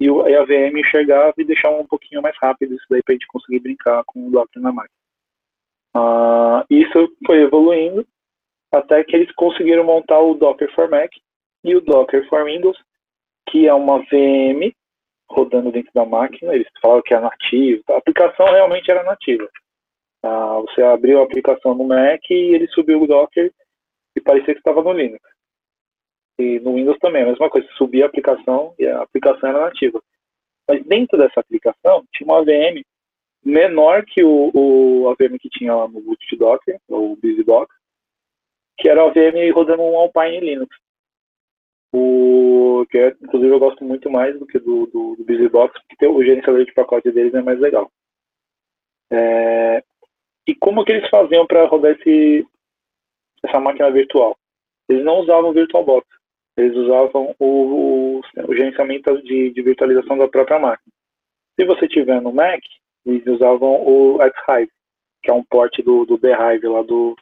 e 0.00 0.08
a 0.08 0.44
VM 0.44 0.78
enxergava 0.78 1.34
e 1.36 1.44
deixava 1.44 1.76
um 1.76 1.86
pouquinho 1.86 2.22
mais 2.22 2.34
rápido 2.38 2.74
isso 2.74 2.86
daí 2.88 3.02
para 3.02 3.12
a 3.12 3.16
gente 3.16 3.26
conseguir 3.26 3.60
brincar 3.60 4.02
com 4.06 4.26
o 4.26 4.30
Docker 4.30 4.62
na 4.62 4.72
máquina. 4.72 4.94
Uh, 5.94 6.64
isso 6.70 7.12
foi 7.26 7.42
evoluindo 7.42 8.06
até 8.72 9.04
que 9.04 9.14
eles 9.14 9.30
conseguiram 9.34 9.84
montar 9.84 10.20
o 10.20 10.34
Docker 10.34 10.72
for 10.74 10.88
Mac 10.88 11.10
e 11.64 11.74
o 11.74 11.80
Docker 11.80 12.26
for 12.28 12.44
Windows, 12.44 12.78
que 13.48 13.66
é 13.66 13.74
uma 13.74 13.98
VM 13.98 14.72
rodando 15.28 15.72
dentro 15.72 15.90
da 15.92 16.06
máquina. 16.06 16.54
Eles 16.54 16.68
falaram 16.80 17.02
que 17.02 17.12
é 17.12 17.20
nativo. 17.20 17.82
A 17.90 17.96
aplicação 17.98 18.46
realmente 18.46 18.90
era 18.90 19.02
nativa. 19.02 19.48
Uh, 20.24 20.62
você 20.62 20.82
abriu 20.82 21.20
a 21.20 21.24
aplicação 21.24 21.74
no 21.74 21.84
Mac 21.84 22.20
e 22.30 22.54
ele 22.54 22.68
subiu 22.68 23.02
o 23.02 23.06
Docker 23.06 23.52
e 24.16 24.20
parecia 24.20 24.54
que 24.54 24.60
estava 24.60 24.82
no 24.82 24.92
Linux. 24.92 25.29
E 26.40 26.58
no 26.60 26.74
Windows 26.74 26.98
também, 27.00 27.22
a 27.22 27.26
mesma 27.26 27.50
coisa, 27.50 27.68
subia 27.76 28.04
a 28.04 28.08
aplicação 28.08 28.74
e 28.78 28.86
a 28.86 29.02
aplicação 29.02 29.50
era 29.50 29.60
nativa. 29.60 30.02
Mas 30.66 30.82
dentro 30.86 31.18
dessa 31.18 31.38
aplicação 31.38 32.02
tinha 32.14 32.26
uma 32.26 32.42
VM 32.42 32.82
menor 33.44 34.06
que 34.06 34.24
o, 34.24 34.50
o 34.54 35.08
a 35.10 35.14
VM 35.14 35.36
que 35.38 35.50
tinha 35.50 35.74
lá 35.74 35.86
no 35.86 36.00
boot 36.00 36.36
Docker, 36.36 36.80
ou 36.88 37.14
BusyBox, 37.16 37.74
que 38.78 38.88
era 38.88 39.04
a 39.04 39.10
VM 39.10 39.52
rodando 39.52 39.82
um 39.82 39.98
Alpine 39.98 40.40
Linux. 40.40 40.74
O, 41.92 42.86
que 42.88 42.96
é, 42.96 43.08
inclusive 43.20 43.52
eu 43.52 43.58
gosto 43.58 43.84
muito 43.84 44.08
mais 44.08 44.38
do 44.38 44.46
que 44.46 44.58
do, 44.58 44.86
do, 44.86 45.16
do 45.16 45.24
porque 45.88 46.06
o 46.06 46.24
gerenciador 46.24 46.64
de 46.64 46.72
pacote 46.72 47.10
deles 47.10 47.34
é 47.34 47.42
mais 47.42 47.60
legal. 47.60 47.90
É, 49.12 49.82
e 50.46 50.54
como 50.54 50.84
que 50.86 50.92
eles 50.92 51.10
faziam 51.10 51.46
para 51.46 51.66
rodar 51.66 51.92
esse, 51.92 52.46
essa 53.42 53.60
máquina 53.60 53.90
virtual? 53.90 54.38
Eles 54.88 55.04
não 55.04 55.20
usavam 55.20 55.52
VirtualBox 55.52 56.19
eles 56.60 56.76
usavam 56.76 57.34
o, 57.38 57.46
o, 57.46 58.20
o 58.20 58.54
gerenciamento 58.54 59.22
de, 59.22 59.50
de, 59.50 59.62
virtualização 59.62 60.16
da 60.16 60.28
própria 60.28 60.58
máquina. 60.58 60.92
Se 61.58 61.66
você 61.66 61.88
tiver 61.88 62.20
no 62.20 62.32
Mac, 62.32 62.60
eles 63.04 63.26
usavam 63.26 63.82
o 63.86 64.20
X-Hive, 64.22 64.70
que 65.22 65.30
é 65.30 65.34
um 65.34 65.44
porte 65.44 65.82
do, 65.82 66.04
do 66.04 66.18
lá 66.22 66.82
do, 66.82 67.16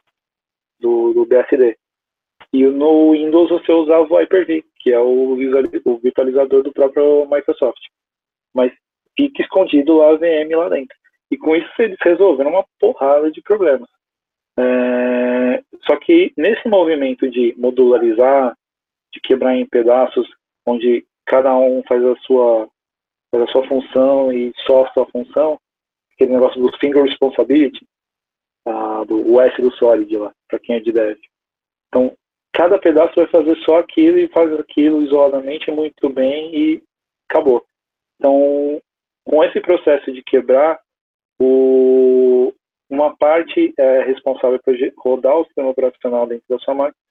do, 0.79 1.13
do, 1.13 1.25
BSD. 1.25 1.77
E 2.53 2.63
no 2.63 3.11
Windows 3.11 3.49
você 3.49 3.71
usava 3.71 4.03
o 4.03 4.17
Hyper-V, 4.17 4.63
que 4.79 4.91
é 4.91 4.99
o, 4.99 5.33
o 5.33 5.97
virtualizador 5.97 6.63
do 6.63 6.71
próprio 6.71 7.27
Microsoft. 7.29 7.81
Mas 8.53 8.71
fica 9.17 9.41
escondido 9.41 9.97
lá 9.97 10.11
a 10.11 10.15
VM 10.15 10.55
lá 10.55 10.69
dentro. 10.69 10.97
E 11.31 11.37
com 11.37 11.55
isso 11.55 11.69
eles 11.77 11.97
resolveram 12.01 12.51
uma 12.51 12.65
porrada 12.79 13.31
de 13.31 13.41
problemas. 13.41 13.89
É, 14.57 15.63
só 15.85 15.95
que 15.97 16.33
nesse 16.35 16.67
movimento 16.67 17.29
de 17.29 17.53
modularizar, 17.57 18.57
de 19.13 19.19
quebrar 19.21 19.55
em 19.55 19.65
pedaços, 19.65 20.27
onde 20.65 21.05
cada 21.25 21.55
um 21.55 21.83
faz 21.87 22.03
a 22.03 22.15
sua, 22.17 22.69
faz 23.31 23.43
a 23.43 23.51
sua 23.51 23.67
função 23.67 24.31
e 24.31 24.51
só 24.65 24.85
a 24.85 24.93
sua 24.93 25.05
função, 25.07 25.59
aquele 26.13 26.33
negócio 26.33 26.61
do 26.61 26.75
single 26.77 27.03
responsibility, 27.03 27.85
ah, 28.65 29.03
do 29.05 29.39
S 29.41 29.61
do 29.61 29.71
Solid 29.75 30.15
lá, 30.17 30.33
para 30.47 30.59
quem 30.59 30.75
é 30.75 30.79
de 30.79 30.91
dev. 30.91 31.17
Então, 31.87 32.15
cada 32.53 32.77
pedaço 32.77 33.15
vai 33.15 33.27
fazer 33.27 33.55
só 33.63 33.79
aquilo 33.79 34.17
e 34.17 34.27
faz 34.29 34.51
aquilo 34.59 35.01
isoladamente 35.01 35.71
muito 35.71 36.09
bem 36.09 36.55
e 36.55 36.83
acabou. 37.29 37.63
Então, 38.15 38.81
com 39.23 39.43
esse 39.43 39.59
processo 39.61 40.11
de 40.11 40.21
quebrar, 40.23 40.79
o, 41.39 42.53
uma 42.89 43.15
parte 43.15 43.73
é 43.77 44.01
responsável 44.01 44.59
por 44.63 44.75
rodar 44.97 45.37
o 45.37 45.45
sistema 45.45 45.69
operacional 45.69 46.27
dentro 46.27 46.45
da 46.49 46.59
sua 46.59 46.73
máquina 46.73 47.08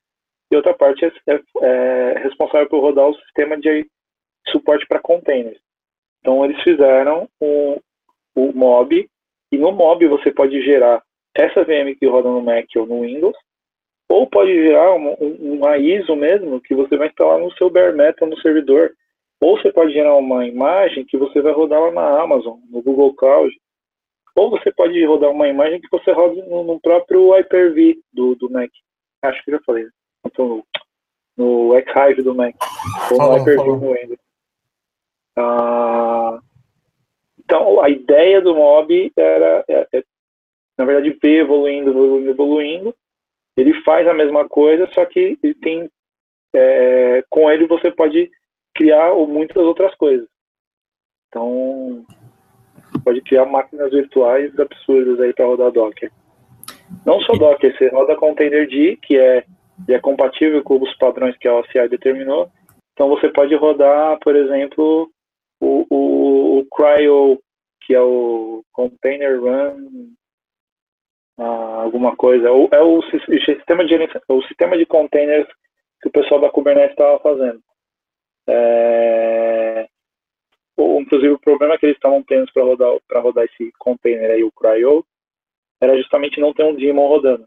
e 0.50 0.56
outra 0.56 0.74
parte 0.74 1.04
é, 1.04 1.12
é, 1.26 1.40
é 1.62 2.18
responsável 2.18 2.68
por 2.68 2.80
rodar 2.80 3.08
o 3.08 3.14
sistema 3.14 3.56
de 3.58 3.86
suporte 4.48 4.86
para 4.86 5.00
containers. 5.00 5.58
Então 6.20 6.44
eles 6.44 6.60
fizeram 6.62 7.28
o, 7.40 7.80
o 8.34 8.52
mob 8.52 9.08
e 9.52 9.58
no 9.58 9.72
mob 9.72 10.06
você 10.06 10.30
pode 10.30 10.62
gerar 10.62 11.02
essa 11.34 11.64
VM 11.64 11.94
que 11.98 12.06
roda 12.06 12.28
no 12.28 12.42
Mac 12.42 12.66
ou 12.76 12.86
no 12.86 13.02
Windows, 13.02 13.36
ou 14.08 14.26
pode 14.26 14.52
gerar 14.52 14.92
uma, 14.94 15.14
uma 15.20 15.78
ISO 15.78 16.16
mesmo 16.16 16.60
que 16.60 16.74
você 16.74 16.96
vai 16.96 17.08
instalar 17.08 17.38
no 17.38 17.52
seu 17.52 17.70
bare 17.70 17.94
metal 17.94 18.28
no 18.28 18.40
servidor, 18.40 18.92
ou 19.40 19.56
você 19.56 19.70
pode 19.70 19.92
gerar 19.92 20.16
uma 20.16 20.46
imagem 20.46 21.04
que 21.04 21.16
você 21.16 21.40
vai 21.40 21.52
rodar 21.52 21.80
lá 21.80 21.92
na 21.92 22.22
Amazon, 22.22 22.58
no 22.70 22.82
Google 22.82 23.14
Cloud, 23.14 23.54
ou 24.34 24.50
você 24.50 24.72
pode 24.72 25.04
rodar 25.04 25.30
uma 25.30 25.48
imagem 25.48 25.80
que 25.80 25.88
você 25.90 26.10
roda 26.10 26.34
no, 26.46 26.64
no 26.64 26.80
próprio 26.80 27.30
Hyper-V 27.30 27.98
do, 28.12 28.34
do 28.34 28.50
Mac. 28.50 28.70
Acho 29.22 29.44
que 29.44 29.50
já 29.50 29.60
falei. 29.60 29.84
Né? 29.84 29.90
No, 30.36 30.64
no 31.36 31.74
X-Hive 31.76 32.22
do 32.22 32.34
Mac, 32.34 32.54
ou 33.10 33.18
no 33.18 33.36
Hyper-V 33.36 33.64
no 33.64 33.92
Windows. 33.92 34.18
Ah, 35.36 36.40
então, 37.38 37.80
a 37.80 37.88
ideia 37.88 38.40
do 38.42 38.54
mob 38.54 39.12
era, 39.16 39.64
é, 39.68 39.88
é, 39.94 40.04
na 40.76 40.84
verdade, 40.84 41.16
ver 41.22 41.40
evoluindo, 41.40 41.90
evoluindo, 41.90 42.30
evoluindo. 42.30 42.94
Ele 43.56 43.82
faz 43.82 44.06
a 44.06 44.14
mesma 44.14 44.48
coisa, 44.48 44.88
só 44.92 45.04
que 45.06 45.38
ele 45.42 45.54
tem, 45.54 45.90
é, 46.54 47.24
com 47.30 47.50
ele 47.50 47.66
você 47.66 47.90
pode 47.90 48.30
criar 48.74 49.14
muitas 49.14 49.56
outras 49.56 49.94
coisas. 49.94 50.28
Então, 51.28 52.04
pode 53.04 53.20
criar 53.22 53.46
máquinas 53.46 53.90
virtuais 53.90 54.58
absurdas 54.58 55.20
aí 55.20 55.32
para 55.32 55.46
rodar 55.46 55.72
Docker. 55.72 56.12
Não 57.04 57.20
só 57.20 57.32
Docker, 57.32 57.76
você 57.76 57.88
roda 57.88 58.16
Containerd, 58.16 58.96
que 58.98 59.16
é 59.16 59.44
e 59.86 59.94
é 59.94 60.00
compatível 60.00 60.62
com 60.62 60.82
os 60.82 60.94
padrões 60.96 61.36
que 61.38 61.46
a 61.46 61.54
OCI 61.54 61.88
determinou. 61.88 62.50
Então 62.92 63.08
você 63.08 63.28
pode 63.28 63.54
rodar, 63.54 64.18
por 64.20 64.34
exemplo, 64.34 65.10
o, 65.60 65.86
o, 65.90 66.58
o 66.58 66.66
Cryo, 66.66 67.40
que 67.82 67.94
é 67.94 68.00
o 68.00 68.64
Container 68.72 69.40
Run, 69.40 70.10
ah, 71.38 71.82
alguma 71.82 72.16
coisa. 72.16 72.50
Ou 72.50 72.68
é 72.72 72.82
o, 72.82 73.00
sistema 73.02 73.84
de, 73.84 73.94
o 74.28 74.42
sistema 74.42 74.76
de 74.76 74.84
containers 74.86 75.48
que 76.00 76.08
o 76.08 76.12
pessoal 76.12 76.40
da 76.40 76.50
Kubernetes 76.50 76.90
estava 76.90 77.18
fazendo. 77.20 77.60
É, 78.48 79.88
inclusive, 81.08 81.32
o 81.32 81.38
problema 81.38 81.78
que 81.78 81.86
eles 81.86 81.96
estavam 81.96 82.22
tendo 82.22 82.52
para 82.52 82.62
rodar, 82.62 82.98
rodar 83.14 83.44
esse 83.44 83.72
container 83.78 84.30
aí, 84.30 84.44
o 84.44 84.52
Cryo, 84.52 85.04
era 85.80 85.96
justamente 85.96 86.40
não 86.40 86.52
ter 86.52 86.64
um 86.64 86.74
daemon 86.74 87.08
rodando. 87.08 87.46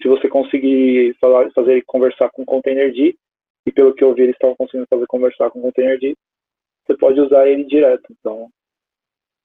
Se 0.00 0.08
você 0.08 0.28
conseguir 0.28 1.14
falar, 1.20 1.50
fazer 1.52 1.82
conversar 1.86 2.30
com 2.30 2.42
o 2.42 2.46
containerd, 2.46 3.16
e 3.66 3.72
pelo 3.72 3.94
que 3.94 4.04
eu 4.04 4.14
vi, 4.14 4.22
eles 4.22 4.34
estavam 4.34 4.56
conseguindo 4.56 4.86
fazer 4.88 5.06
conversar 5.06 5.50
com 5.50 5.60
o 5.60 5.62
containerd, 5.62 6.14
você 6.86 6.96
pode 6.96 7.20
usar 7.20 7.48
ele 7.48 7.64
direto. 7.64 8.04
Então, 8.10 8.48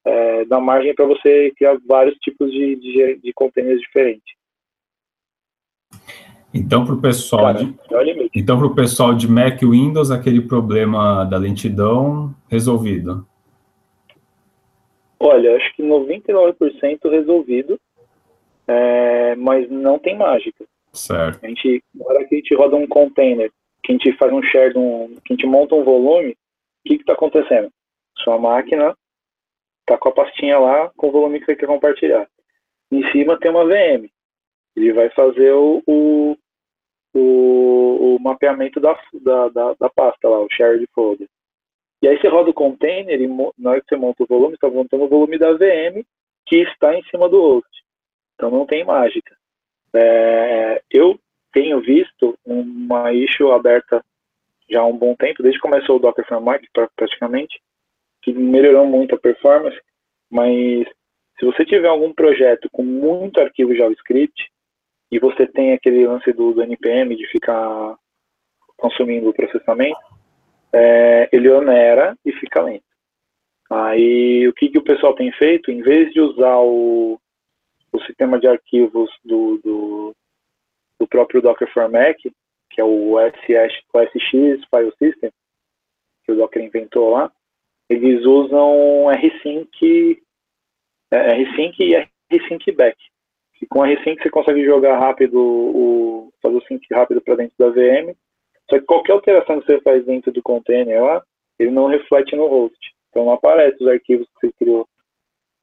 é, 0.05 0.45
dá 0.45 0.59
margem 0.59 0.93
para 0.93 1.05
você 1.05 1.51
criar 1.55 1.77
vários 1.87 2.17
tipos 2.17 2.51
de, 2.51 2.75
de, 2.75 3.15
de 3.17 3.33
containers 3.33 3.79
diferentes. 3.79 4.33
Então, 6.53 6.83
para 6.83 6.95
o 6.95 7.01
pessoal, 7.01 7.53
Cara, 7.53 7.63
de, 7.63 8.29
então 8.35 8.57
para 8.57 8.67
o 8.67 8.75
pessoal 8.75 9.13
de 9.13 9.27
Mac 9.27 9.61
e 9.61 9.65
Windows, 9.65 10.09
aquele 10.09 10.41
problema 10.41 11.23
da 11.25 11.37
lentidão 11.37 12.33
resolvido. 12.49 13.25
Olha, 15.19 15.55
acho 15.57 15.75
que 15.75 15.83
99% 15.83 17.09
resolvido, 17.09 17.79
é, 18.69 19.35
mas 19.35 19.67
não 19.67 19.97
tem 19.97 20.15
mágica. 20.15 20.63
Certo. 20.93 21.43
A 21.43 21.47
gente, 21.47 21.83
na 21.93 22.05
hora 22.05 22.25
que 22.25 22.35
a 22.35 22.37
gente 22.37 22.53
roda 22.53 22.75
um 22.75 22.87
container, 22.87 23.51
que 23.83 23.91
a 23.91 23.95
gente 23.95 24.13
faz 24.13 24.31
um 24.31 24.43
share, 24.43 24.77
um, 24.77 25.15
que 25.25 25.33
a 25.33 25.35
gente 25.35 25.47
monta 25.47 25.73
um 25.73 25.83
volume, 25.83 26.31
o 26.31 26.35
que 26.85 26.95
está 26.95 27.13
acontecendo? 27.13 27.71
Sua 28.19 28.37
máquina 28.37 28.95
está 29.81 29.97
com 29.97 30.09
a 30.09 30.11
pastinha 30.11 30.59
lá 30.59 30.91
com 30.95 31.07
o 31.07 31.11
volume 31.11 31.39
que 31.39 31.45
você 31.45 31.55
quer 31.55 31.65
compartilhar. 31.65 32.27
Em 32.91 33.09
cima 33.11 33.39
tem 33.39 33.49
uma 33.49 33.65
VM. 33.65 34.07
Ele 34.75 34.93
vai 34.93 35.09
fazer 35.09 35.51
o, 35.51 35.81
o, 35.87 36.37
o, 37.15 38.15
o 38.15 38.19
mapeamento 38.19 38.79
da, 38.79 38.93
da, 39.13 39.49
da, 39.49 39.73
da, 39.79 39.89
pasta 39.89 40.29
lá, 40.29 40.39
o 40.39 40.47
shared 40.51 40.87
folder. 40.93 41.27
E 42.03 42.07
aí 42.07 42.19
você 42.19 42.27
roda 42.27 42.51
o 42.51 42.53
container 42.53 43.19
e 43.19 43.27
na 43.57 43.71
hora 43.71 43.81
que 43.81 43.87
você 43.89 43.95
monta 43.95 44.23
o 44.23 44.27
volume, 44.27 44.53
está 44.53 44.69
montando 44.69 45.05
o 45.05 45.09
volume 45.09 45.39
da 45.39 45.53
VM 45.53 46.03
que 46.45 46.57
está 46.57 46.95
em 46.95 47.03
cima 47.05 47.27
do 47.27 47.41
host. 47.41 47.79
Então 48.39 48.49
não 48.49 48.65
tem 48.65 48.85
mágica. 48.85 49.35
É, 49.93 50.81
eu 50.89 51.19
tenho 51.51 51.81
visto 51.81 52.39
uma 52.45 53.11
issue 53.11 53.51
aberta 53.51 54.01
já 54.69 54.79
há 54.79 54.85
um 54.85 54.97
bom 54.97 55.13
tempo, 55.13 55.43
desde 55.43 55.59
que 55.59 55.67
começou 55.67 55.97
o 55.97 55.99
Docker 55.99 56.25
Framework 56.25 56.65
praticamente, 56.95 57.59
que 58.21 58.31
melhorou 58.31 58.85
muito 58.85 59.13
a 59.13 59.19
performance, 59.19 59.77
mas 60.29 60.87
se 61.37 61.45
você 61.45 61.65
tiver 61.65 61.89
algum 61.89 62.13
projeto 62.13 62.69
com 62.71 62.83
muito 62.83 63.41
arquivo 63.41 63.75
JavaScript 63.75 64.49
e 65.11 65.19
você 65.19 65.45
tem 65.45 65.73
aquele 65.73 66.07
lance 66.07 66.31
do, 66.31 66.53
do 66.53 66.63
NPM 66.63 67.15
de 67.17 67.27
ficar 67.27 67.95
consumindo 68.77 69.29
o 69.29 69.33
processamento, 69.33 69.99
é, 70.71 71.27
ele 71.33 71.49
onera 71.49 72.15
e 72.23 72.31
fica 72.33 72.61
lento. 72.61 72.83
Aí 73.69 74.47
o 74.47 74.53
que, 74.53 74.69
que 74.69 74.77
o 74.77 74.83
pessoal 74.83 75.13
tem 75.13 75.31
feito? 75.33 75.71
Em 75.71 75.81
vez 75.81 76.13
de 76.13 76.21
usar 76.21 76.57
o, 76.59 77.19
o 77.91 77.99
sistema 78.01 78.39
de 78.39 78.47
arquivos 78.47 79.09
do, 79.23 79.57
do, 79.63 80.15
do 80.99 81.07
próprio 81.07 81.41
Docker 81.41 81.71
for 81.73 81.89
Mac, 81.89 82.17
que 82.69 82.81
é 82.81 82.83
o 82.83 83.15
SX, 83.19 83.73
o 83.93 83.99
SX 84.01 84.65
File 84.69 84.93
System, 84.97 85.31
que 86.23 86.31
o 86.31 86.35
Docker 86.35 86.63
inventou 86.63 87.11
lá, 87.11 87.31
eles 87.89 88.23
usam 88.25 89.07
rsync, 89.09 90.21
é, 91.11 91.33
rsync 91.33 91.79
e 91.79 92.07
rsync 92.31 92.71
back. 92.73 92.95
E 93.61 93.65
com 93.65 93.83
rsync 93.83 94.21
você 94.21 94.29
consegue 94.29 94.63
jogar 94.63 94.99
rápido, 94.99 95.39
o, 95.39 96.33
fazer 96.41 96.55
o 96.55 96.65
sync 96.65 96.85
rápido 96.91 97.19
para 97.21 97.35
dentro 97.35 97.55
da 97.57 97.69
VM. 97.69 98.15
Só 98.69 98.79
que 98.79 98.85
qualquer 98.85 99.13
alteração 99.13 99.59
que 99.59 99.65
você 99.65 99.81
faz 99.81 100.05
dentro 100.05 100.31
do 100.31 100.41
container 100.43 101.01
lá, 101.01 101.23
ele 101.57 101.71
não 101.71 101.87
reflete 101.87 102.35
no 102.35 102.47
host. 102.47 102.77
Então 103.09 103.25
não 103.25 103.33
aparece 103.33 103.83
os 103.83 103.89
arquivos 103.89 104.27
que 104.27 104.47
você 104.47 104.53
criou 104.59 104.87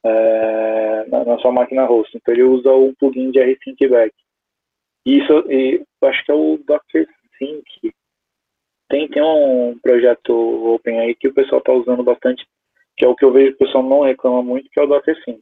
é, 0.07 1.07
na, 1.09 1.38
sua 1.38 1.52
máquina 1.52 1.84
host. 1.84 2.16
Então 2.16 2.34
ele 2.34 2.44
usa 2.44 2.70
o 2.70 2.94
plugin 2.96 3.30
de 3.30 3.42
rsync 3.42 3.88
back. 3.88 4.14
Isso, 5.04 5.32
e, 5.50 5.82
acho 6.02 6.24
que 6.24 6.32
é 6.32 6.34
o 6.34 6.59
Docker 6.66 7.07
Sync, 7.38 7.64
tem, 8.88 9.09
tem 9.09 9.22
um 9.22 9.78
projeto 9.82 10.32
open 10.74 11.00
aí 11.00 11.14
que 11.14 11.28
o 11.28 11.34
pessoal 11.34 11.59
está 11.59 11.72
usando 11.72 12.02
bastante, 12.02 12.46
que 12.96 13.04
é 13.04 13.09
o 13.09 13.14
que 13.14 13.24
eu 13.24 13.32
vejo 13.32 13.57
que 13.57 13.64
o 13.64 13.66
pessoal 13.66 13.84
não 13.84 14.02
reclama 14.02 14.42
muito, 14.42 14.70
que 14.70 14.78
é 14.78 14.82
o 14.82 14.86
Docker 14.86 15.16
Sync. 15.24 15.40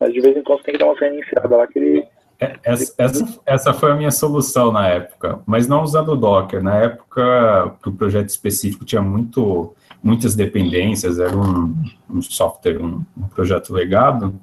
Mas 0.00 0.12
de 0.12 0.20
vez 0.20 0.36
em 0.36 0.42
quando 0.42 0.62
tem 0.62 0.74
que 0.74 0.78
dar 0.78 0.86
uma 0.86 0.98
reiniciada 0.98 1.56
lá 1.56 1.66
que 1.66 1.78
ele. 1.78 2.08
É, 2.42 2.58
essa, 2.64 2.94
essa, 2.98 3.40
essa, 3.46 3.72
foi 3.72 3.92
a 3.92 3.94
minha 3.94 4.10
solução 4.10 4.72
na 4.72 4.88
época, 4.88 5.38
mas 5.46 5.68
não 5.68 5.84
usando 5.84 6.08
o 6.08 6.16
Docker. 6.16 6.60
Na 6.60 6.74
época, 6.74 7.76
o 7.86 7.92
projeto 7.92 8.30
específico 8.30 8.84
tinha 8.84 9.00
muito, 9.00 9.72
muitas 10.02 10.34
dependências, 10.34 11.20
era 11.20 11.36
um, 11.36 11.72
um 12.10 12.20
software, 12.20 12.82
um, 12.82 13.04
um, 13.16 13.28
projeto 13.28 13.72
legado. 13.72 14.34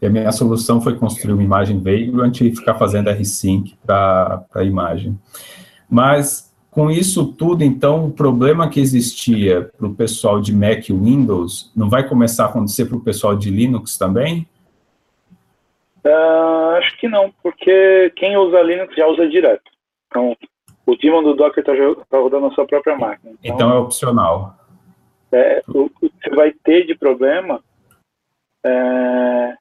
E 0.00 0.06
a 0.06 0.10
minha 0.10 0.30
solução 0.30 0.80
foi 0.80 0.94
construir 0.94 1.32
uma 1.32 1.42
imagem 1.42 1.80
Vagrant 1.80 2.40
e 2.40 2.54
ficar 2.54 2.74
fazendo 2.74 3.10
rsync 3.10 3.74
para 3.84 4.44
a 4.54 4.62
imagem. 4.62 5.18
Mas 5.90 6.54
com 6.70 6.88
isso 6.88 7.24
tudo, 7.24 7.64
então, 7.64 8.04
o 8.04 8.10
problema 8.12 8.68
que 8.68 8.78
existia 8.78 9.70
para 9.76 9.88
o 9.88 9.94
pessoal 9.94 10.40
de 10.40 10.54
Mac 10.54 10.88
e 10.88 10.92
Windows 10.92 11.72
não 11.74 11.90
vai 11.90 12.06
começar 12.08 12.44
a 12.44 12.48
acontecer 12.48 12.84
para 12.84 12.96
o 12.96 13.00
pessoal 13.00 13.34
de 13.34 13.50
Linux 13.50 13.98
também? 13.98 14.46
Uh, 16.06 16.76
acho 16.76 16.96
que 16.98 17.08
não, 17.08 17.32
porque 17.42 18.12
quem 18.14 18.36
usa 18.36 18.62
Linux 18.62 18.94
já 18.94 19.08
usa 19.08 19.28
direto. 19.28 19.68
Então, 20.06 20.36
o 20.86 20.96
daemon 20.96 21.24
do 21.24 21.34
Docker 21.34 21.64
está 21.66 21.72
tá 22.08 22.18
rodando 22.18 22.48
na 22.48 22.54
sua 22.54 22.64
própria 22.64 22.96
máquina. 22.96 23.32
Então, 23.42 23.56
então 23.56 23.72
é 23.72 23.78
opcional. 23.78 24.54
É, 25.32 25.62
o, 25.66 25.90
que 25.90 26.08
você 26.08 26.30
vai 26.30 26.52
ter 26.52 26.86
de 26.86 26.94
problema 26.94 27.60
é, 28.64 29.56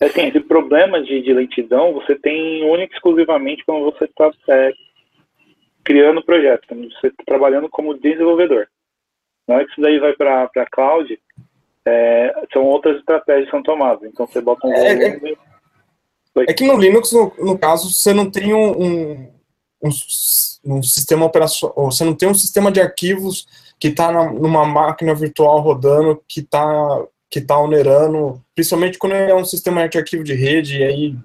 é 0.00 0.06
assim, 0.06 0.26
esse 0.26 0.40
problema 0.40 1.00
de, 1.00 1.22
de 1.22 1.32
lentidão 1.32 1.92
você 1.92 2.16
tem 2.16 2.68
único 2.68 2.92
exclusivamente 2.92 3.64
quando 3.64 3.84
você 3.84 4.04
está 4.04 4.30
é, 4.48 4.72
criando 5.84 6.18
o 6.18 6.24
projeto, 6.24 6.66
você 6.68 7.06
está 7.06 7.22
trabalhando 7.24 7.68
como 7.68 7.98
desenvolvedor. 7.98 8.66
Na 9.46 9.56
hora 9.56 9.64
que 9.64 9.70
isso 9.70 9.80
daí 9.80 10.00
vai 10.00 10.12
para 10.12 10.42
a 10.44 10.66
cloud, 10.66 11.18
é, 11.86 12.46
são 12.52 12.64
outras 12.64 12.98
estratégias 12.98 13.46
que 13.46 13.50
são 13.52 13.62
tomadas. 13.62 14.10
Então 14.10 14.26
você 14.26 14.40
bota 14.40 14.66
um 14.66 14.72
é, 14.72 14.96
volume. 14.96 15.38
É, 16.46 16.52
que 16.52 16.64
no 16.64 16.76
Linux, 16.76 17.12
no, 17.12 17.32
no, 17.38 17.58
caso, 17.58 17.90
você 17.90 18.12
não 18.12 18.30
tem 18.30 18.52
um, 18.52 19.30
um, 19.82 19.90
um, 20.64 20.82
sistema 20.82 21.26
operacional, 21.26 21.90
você 21.90 22.04
não 22.04 22.14
tem 22.14 22.28
um 22.28 22.34
sistema 22.34 22.70
de 22.70 22.80
arquivos 22.80 23.46
que 23.80 23.88
está 23.88 24.12
numa 24.32 24.64
máquina 24.64 25.14
virtual 25.14 25.60
rodando, 25.60 26.22
que 26.28 26.40
está 26.40 27.04
que 27.30 27.42
tá 27.42 27.58
onerando, 27.58 28.42
principalmente 28.54 28.96
quando 28.96 29.12
é 29.12 29.34
um 29.34 29.44
sistema 29.44 29.86
de 29.86 29.98
arquivo 29.98 30.24
de 30.24 30.32
rede, 30.32 30.78
e 30.78 30.82
aí, 30.82 31.16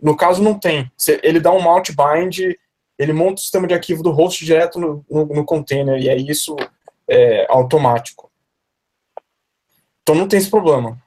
no 0.00 0.16
caso, 0.16 0.40
não 0.40 0.56
tem. 0.56 0.88
Ele 1.24 1.40
dá 1.40 1.50
um 1.50 1.60
mount 1.60 1.90
bind 1.90 2.54
ele 3.00 3.14
monta 3.14 3.36
o 3.36 3.38
sistema 3.38 3.66
de 3.66 3.72
arquivo 3.72 4.02
do 4.02 4.10
host 4.10 4.44
direto 4.44 4.78
no, 4.78 5.02
no, 5.10 5.24
no 5.24 5.42
container, 5.42 5.98
e 5.98 6.10
é 6.10 6.16
isso 6.18 6.54
é, 7.08 7.46
automático. 7.48 8.30
Então 10.02 10.14
não 10.14 10.28
tem 10.28 10.38
esse 10.38 10.50
problema. 10.50 11.02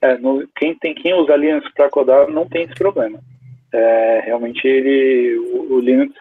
É, 0.00 0.18
no, 0.18 0.46
quem, 0.56 0.74
tem, 0.78 0.94
quem 0.94 1.14
usa 1.14 1.36
Linux 1.36 1.68
para 1.74 1.90
codar 1.90 2.28
não 2.28 2.48
tem 2.48 2.64
esse 2.64 2.74
problema. 2.74 3.20
É, 3.72 4.20
realmente 4.24 4.66
ele, 4.66 5.36
o, 5.38 5.74
o, 5.74 5.80
Linux, 5.80 6.14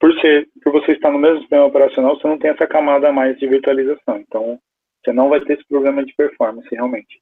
por, 0.00 0.12
ser, 0.20 0.48
por 0.62 0.72
você 0.72 0.92
estar 0.92 1.10
no 1.10 1.18
mesmo 1.18 1.40
sistema 1.40 1.64
operacional, 1.64 2.16
você 2.16 2.26
não 2.26 2.38
tem 2.38 2.50
essa 2.50 2.66
camada 2.66 3.08
a 3.08 3.12
mais 3.12 3.38
de 3.38 3.46
virtualização. 3.46 4.18
Então 4.18 4.58
você 5.04 5.12
não 5.12 5.28
vai 5.28 5.40
ter 5.40 5.54
esse 5.54 5.68
problema 5.68 6.04
de 6.04 6.14
performance 6.14 6.68
realmente. 6.70 7.20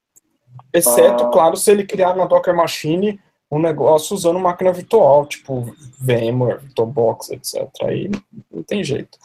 Exceto, 0.72 1.24
ah, 1.24 1.30
claro, 1.30 1.56
se 1.56 1.70
ele 1.70 1.84
criar 1.84 2.14
uma 2.14 2.26
Docker 2.26 2.54
Machine 2.54 3.18
um 3.52 3.58
negócio 3.58 4.14
usando 4.14 4.38
máquina 4.38 4.72
virtual, 4.72 5.26
tipo 5.26 5.66
VMware, 6.00 6.60
VirtualBox, 6.60 7.30
etc. 7.32 7.68
Aí 7.82 8.10
não 8.50 8.62
tem 8.62 8.82
jeito. 8.82 9.18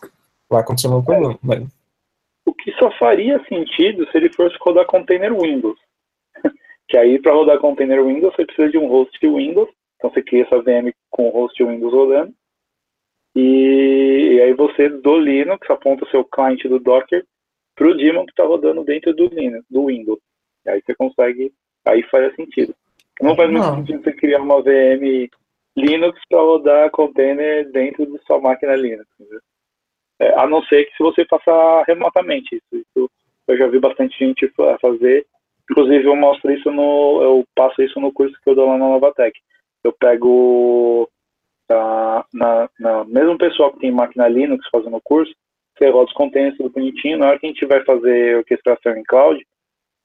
Vai 0.49 0.59
acontecer 0.59 0.87
uma 0.87 1.01
coisa, 1.01 1.39
mas... 1.41 1.63
O 2.45 2.53
que 2.53 2.73
só 2.73 2.91
faria 2.99 3.41
sentido 3.47 4.05
se 4.11 4.17
ele 4.17 4.29
fosse 4.33 4.57
rodar 4.59 4.85
container 4.85 5.33
Windows. 5.33 5.79
Que 6.87 6.97
aí, 6.97 7.19
para 7.19 7.33
rodar 7.33 7.59
container 7.59 8.03
Windows, 8.03 8.33
você 8.35 8.45
precisa 8.45 8.69
de 8.69 8.77
um 8.77 8.87
host 8.87 9.17
Windows. 9.21 9.69
Então, 9.97 10.09
você 10.09 10.21
cria 10.21 10.43
essa 10.43 10.61
VM 10.61 10.91
com 11.09 11.27
o 11.27 11.31
host 11.31 11.61
Windows 11.63 11.93
rodando. 11.93 12.33
E, 13.35 14.33
e 14.33 14.41
aí, 14.41 14.53
você, 14.53 14.89
do 14.89 15.17
Linux, 15.17 15.69
aponta 15.69 16.05
o 16.05 16.09
seu 16.09 16.23
cliente 16.23 16.67
do 16.67 16.79
Docker 16.79 17.25
para 17.75 17.87
o 17.87 17.95
daemon 17.95 18.25
que 18.25 18.31
está 18.31 18.43
rodando 18.43 18.83
dentro 18.83 19.13
do 19.13 19.27
Linux, 19.27 19.65
do 19.69 19.85
Windows. 19.85 20.19
E 20.65 20.69
aí, 20.69 20.81
você 20.85 20.95
consegue... 20.95 21.53
Aí 21.85 22.03
faria 22.03 22.33
sentido. 22.35 22.73
Não 23.21 23.35
faz 23.35 23.49
muito 23.49 23.75
sentido 23.75 24.03
você 24.03 24.13
criar 24.13 24.41
uma 24.41 24.61
VM 24.61 25.29
Linux 25.75 26.19
para 26.27 26.41
rodar 26.41 26.91
container 26.91 27.69
dentro 27.71 28.05
de 28.05 28.17
sua 28.25 28.39
máquina 28.41 28.75
Linux. 28.75 29.07
É, 30.19 30.33
a 30.33 30.47
não 30.47 30.63
ser 30.63 30.85
que 30.85 30.97
se 30.97 31.03
você 31.03 31.23
faça 31.25 31.83
remotamente 31.87 32.55
isso. 32.55 32.83
isso. 32.83 33.09
Eu 33.47 33.57
já 33.57 33.67
vi 33.67 33.79
bastante 33.79 34.17
gente 34.17 34.51
fazer. 34.81 35.25
Inclusive 35.69 36.05
eu 36.05 36.15
mostro 36.15 36.51
isso 36.51 36.71
no, 36.71 37.21
eu 37.21 37.45
passo 37.55 37.81
isso 37.81 37.99
no 37.99 38.11
curso 38.11 38.35
que 38.41 38.49
eu 38.49 38.55
dou 38.55 38.67
lá 38.67 38.77
na 38.77 38.87
Novatec. 38.87 39.37
Eu 39.83 39.91
pego 39.91 41.09
tá, 41.67 42.25
na, 42.33 42.69
na 42.79 43.05
mesmo 43.05 43.37
pessoal 43.37 43.73
que 43.73 43.79
tem 43.79 43.91
máquina 43.91 44.27
Linux 44.27 44.65
fazendo 44.71 44.95
o 44.95 45.01
curso, 45.01 45.33
você 45.77 45.89
roda 45.89 46.07
os 46.07 46.13
containers 46.13 46.57
tudo 46.57 46.69
bonitinho. 46.69 47.17
Na 47.17 47.27
hora 47.27 47.39
que 47.39 47.45
a 47.45 47.49
gente 47.49 47.65
vai 47.65 47.83
fazer 47.83 48.37
orquestração 48.37 48.95
em 48.95 49.03
cloud, 49.03 49.45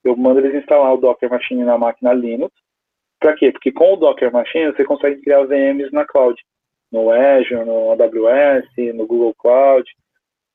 eu 0.03 0.15
mando 0.15 0.39
eles 0.39 0.61
instalar 0.61 0.93
o 0.93 0.97
Docker 0.97 1.29
Machine 1.29 1.63
na 1.63 1.77
máquina 1.77 2.13
Linux. 2.13 2.53
Para 3.19 3.35
quê? 3.35 3.51
Porque 3.51 3.71
com 3.71 3.93
o 3.93 3.97
Docker 3.97 4.31
Machine 4.31 4.73
você 4.73 4.83
consegue 4.83 5.21
criar 5.21 5.45
VMs 5.45 5.91
na 5.93 6.05
cloud, 6.05 6.39
no 6.91 7.09
Azure, 7.09 7.65
no 7.65 7.91
AWS, 7.91 8.93
no 8.93 9.07
Google 9.07 9.33
Cloud. 9.35 9.89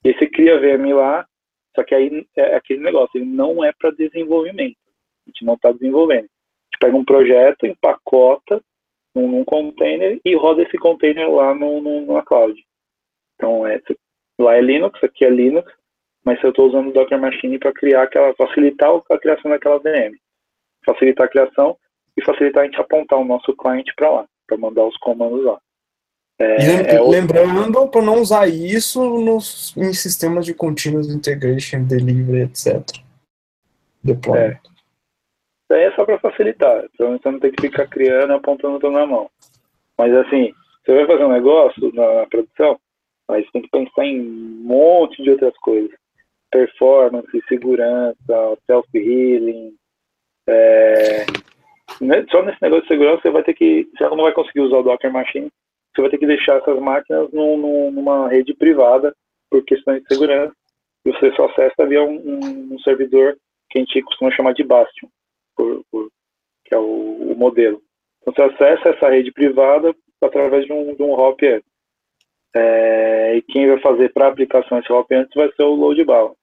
E 0.04 0.12
você 0.12 0.26
cria 0.26 0.60
VM 0.60 0.92
lá, 0.94 1.26
só 1.74 1.82
que 1.82 1.94
aí 1.94 2.26
é 2.36 2.54
aquele 2.54 2.82
negócio, 2.82 3.18
ele 3.18 3.24
não 3.24 3.64
é 3.64 3.72
para 3.72 3.90
desenvolvimento. 3.90 4.76
A 5.28 5.30
gente 5.30 5.44
não 5.44 5.54
está 5.54 5.70
desenvolvendo. 5.70 6.24
A 6.24 6.24
gente 6.24 6.78
pega 6.80 6.96
um 6.96 7.04
projeto, 7.04 7.66
empacota 7.66 8.62
num, 9.14 9.28
num 9.28 9.44
container 9.44 10.18
e 10.24 10.34
roda 10.34 10.62
esse 10.62 10.78
container 10.78 11.30
lá 11.30 11.54
no, 11.54 11.80
no, 11.80 12.14
na 12.14 12.22
cloud. 12.22 12.58
Então, 13.34 13.66
é, 13.66 13.80
lá 14.40 14.56
é 14.56 14.60
Linux, 14.60 15.02
aqui 15.04 15.24
é 15.24 15.30
Linux, 15.30 15.70
mas 16.24 16.42
eu 16.42 16.50
estou 16.50 16.68
usando 16.68 16.88
o 16.88 16.92
Docker 16.92 17.18
Machine 17.18 17.58
para 17.58 17.72
criar 17.72 18.02
aquela, 18.04 18.34
facilitar 18.34 18.90
a 19.10 19.18
criação 19.18 19.50
daquela 19.50 19.78
VM, 19.78 20.16
facilitar 20.84 21.26
a 21.26 21.30
criação 21.30 21.76
e 22.16 22.24
facilitar 22.24 22.62
a 22.62 22.66
gente 22.66 22.80
apontar 22.80 23.18
o 23.18 23.24
nosso 23.24 23.54
cliente 23.56 23.92
para 23.94 24.10
lá, 24.10 24.26
para 24.46 24.56
mandar 24.56 24.84
os 24.84 24.96
comandos 24.98 25.44
lá. 25.44 25.60
É, 26.40 26.94
é 26.94 27.00
lembrando 27.00 27.88
para 27.88 28.00
não 28.00 28.20
usar 28.20 28.46
isso 28.46 29.02
nos, 29.18 29.76
em 29.76 29.92
sistemas 29.92 30.46
de 30.46 30.54
continuous 30.54 31.08
integration, 31.08 31.82
delivery, 31.84 32.42
etc. 32.42 33.02
Deployment. 34.04 34.60
É. 34.64 34.77
É 35.70 35.92
só 35.92 36.04
para 36.04 36.18
facilitar, 36.18 36.86
então 36.94 37.18
você 37.18 37.30
não 37.30 37.38
tem 37.38 37.52
que 37.52 37.60
ficar 37.60 37.86
criando 37.86 38.32
apontando 38.32 38.78
tudo 38.80 38.92
na 38.92 39.06
mão. 39.06 39.30
Mas 39.98 40.14
assim, 40.14 40.52
você 40.84 40.94
vai 40.94 41.06
fazer 41.06 41.24
um 41.24 41.32
negócio 41.32 41.92
na, 41.94 42.14
na 42.14 42.26
produção, 42.26 42.80
mas 43.28 43.50
tem 43.50 43.60
que 43.60 43.68
pensar 43.68 44.04
em 44.04 44.20
um 44.20 44.62
monte 44.64 45.22
de 45.22 45.30
outras 45.30 45.56
coisas 45.58 45.90
performance, 46.50 47.28
segurança, 47.48 48.58
self-healing. 48.66 49.74
É, 50.48 51.26
né, 52.00 52.24
só 52.30 52.42
nesse 52.42 52.62
negócio 52.62 52.82
de 52.82 52.88
segurança 52.88 53.22
você 53.22 53.30
vai 53.30 53.42
ter 53.42 53.54
que, 53.54 53.88
você 53.96 54.04
não 54.08 54.24
vai 54.24 54.32
conseguir 54.32 54.60
usar 54.60 54.78
o 54.78 54.82
Docker 54.82 55.12
Machine, 55.12 55.50
você 55.94 56.02
vai 56.02 56.10
ter 56.10 56.18
que 56.18 56.26
deixar 56.26 56.56
essas 56.56 56.78
máquinas 56.80 57.30
num, 57.32 57.90
numa 57.90 58.28
rede 58.28 58.54
privada 58.54 59.14
por 59.50 59.62
questões 59.64 60.02
de 60.02 60.08
segurança 60.08 60.54
e 61.04 61.12
você 61.12 61.32
só 61.34 61.46
acessa 61.46 61.86
via 61.86 62.02
um, 62.02 62.16
um, 62.16 62.74
um 62.74 62.78
servidor 62.80 63.36
que 63.70 63.78
a 63.78 63.82
gente 63.82 64.02
costuma 64.02 64.30
chamar 64.30 64.54
de 64.54 64.64
Bastion, 64.64 65.08
por, 65.58 65.84
por, 65.90 66.08
que 66.64 66.72
é 66.72 66.78
o, 66.78 67.32
o, 67.32 67.36
modelo. 67.36 67.82
Então 68.22 68.32
você 68.32 68.42
acessa 68.42 68.90
essa 68.90 69.10
rede 69.10 69.32
privada 69.32 69.92
através 70.22 70.64
de 70.64 70.72
um, 70.72 70.94
de 70.94 71.02
um 71.02 71.12
hop 71.12 71.40
é, 72.54 73.36
e 73.36 73.42
quem 73.42 73.66
vai 73.66 73.80
fazer 73.80 74.12
para 74.12 74.26
a 74.26 74.28
aplicação 74.28 74.78
esse 74.78 74.92
hop 74.92 75.10
antes 75.12 75.34
vai 75.34 75.50
ser 75.52 75.64
o 75.64 75.74
load 75.74 76.02
balance. 76.04 76.38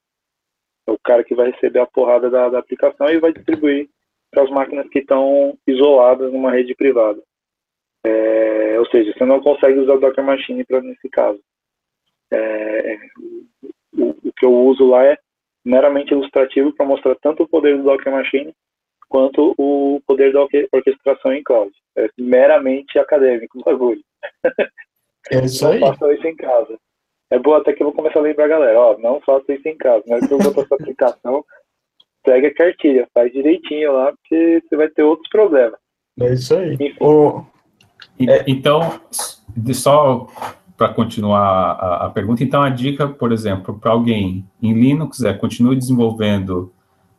É 0.87 0.91
o 0.91 0.99
cara 0.99 1.23
que 1.23 1.33
vai 1.33 1.51
receber 1.51 1.79
a 1.79 1.87
porrada 1.87 2.29
da, 2.29 2.49
da 2.49 2.59
aplicação 2.59 3.07
e 3.09 3.19
vai 3.19 3.31
distribuir 3.31 3.89
para 4.29 4.43
as 4.43 4.49
máquinas 4.49 4.87
que 4.89 4.99
estão 4.99 5.57
isoladas 5.65 6.31
numa 6.31 6.51
rede 6.51 6.75
privada. 6.75 7.21
É, 8.05 8.77
ou 8.77 8.85
seja, 8.87 9.13
você 9.13 9.25
não 9.25 9.39
consegue 9.39 9.79
usar 9.79 9.97
Docker 9.97 10.23
Machine 10.23 10.63
para 10.63 10.81
nesse 10.81 11.09
caso. 11.09 11.39
É, 12.31 12.97
o, 13.93 14.09
o, 14.09 14.33
que 14.33 14.45
eu 14.45 14.53
uso 14.53 14.87
lá 14.87 15.05
é 15.05 15.17
meramente 15.63 16.13
ilustrativo 16.13 16.71
para 16.73 16.85
mostrar 16.85 17.15
tanto 17.15 17.43
o 17.43 17.47
poder 17.47 17.77
do 17.77 17.83
Docker 17.83 18.11
Machine 18.11 18.53
quanto 19.09 19.53
o 19.57 20.01
poder 20.05 20.33
da 20.33 20.41
orquestração 20.71 21.33
em 21.33 21.43
cloud. 21.43 21.71
É 21.97 22.09
meramente 22.17 22.99
acadêmico 22.99 23.59
o 23.59 23.63
bagulho. 23.63 24.01
É 25.31 25.43
isso 25.43 25.67
aí. 25.67 25.79
Não 25.79 25.87
façam 25.87 26.11
isso 26.11 26.27
em 26.27 26.35
casa. 26.35 26.77
É 27.31 27.39
bom 27.39 27.55
até 27.55 27.73
que 27.73 27.81
eu 27.81 27.87
vou 27.87 27.95
começar 27.95 28.19
a 28.19 28.21
lembrar 28.21 28.45
a 28.45 28.49
galera, 28.49 28.79
ó, 28.79 28.97
não 28.99 29.19
faça 29.21 29.51
isso 29.53 29.67
em 29.67 29.75
casa, 29.75 30.03
mas 30.07 30.25
se 30.25 30.31
eu 30.31 30.37
vou 30.37 30.53
para 30.53 30.67
sua 30.67 30.77
aplicação, 30.77 31.43
pega 32.23 32.47
a 32.47 32.53
cartilha, 32.53 33.07
faz 33.13 33.31
direitinho 33.31 33.93
lá, 33.93 34.11
porque 34.13 34.61
você 34.61 34.75
vai 34.75 34.89
ter 34.89 35.03
outros 35.03 35.27
problemas. 35.29 35.79
É 36.19 36.33
isso 36.33 36.55
aí. 36.55 36.77
O... 36.99 37.43
É... 38.19 38.43
Então, 38.47 39.01
só 39.73 40.27
para 40.77 40.93
continuar 40.93 41.71
a, 41.71 42.05
a, 42.05 42.09
pergunta, 42.09 42.43
então 42.43 42.61
a 42.61 42.69
dica, 42.69 43.07
por 43.07 43.31
exemplo, 43.31 43.79
para 43.79 43.91
alguém 43.91 44.45
em 44.61 44.73
Linux 44.73 45.23
é 45.23 45.33
continue 45.33 45.75
desenvolvendo 45.75 46.71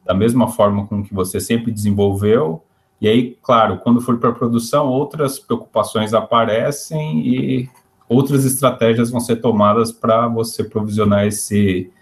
da 0.06 0.14
mesma 0.14 0.48
forma 0.48 0.86
com 0.86 1.02
que 1.02 1.12
você 1.12 1.40
sempre 1.40 1.72
desenvolveu, 1.72 2.62
e 3.00 3.08
aí, 3.08 3.36
claro, 3.42 3.78
quando 3.78 4.00
for 4.00 4.18
para 4.18 4.32
produção, 4.32 4.88
outras 4.88 5.38
preocupações 5.38 6.14
aparecem 6.14 7.20
e 7.26 7.68
outras 8.08 8.44
estratégias 8.44 9.10
vão 9.10 9.20
ser 9.20 9.36
tomadas 9.36 9.92
para 9.92 10.26
você 10.28 10.64
provisionar 10.64 11.26
esse 11.26 11.92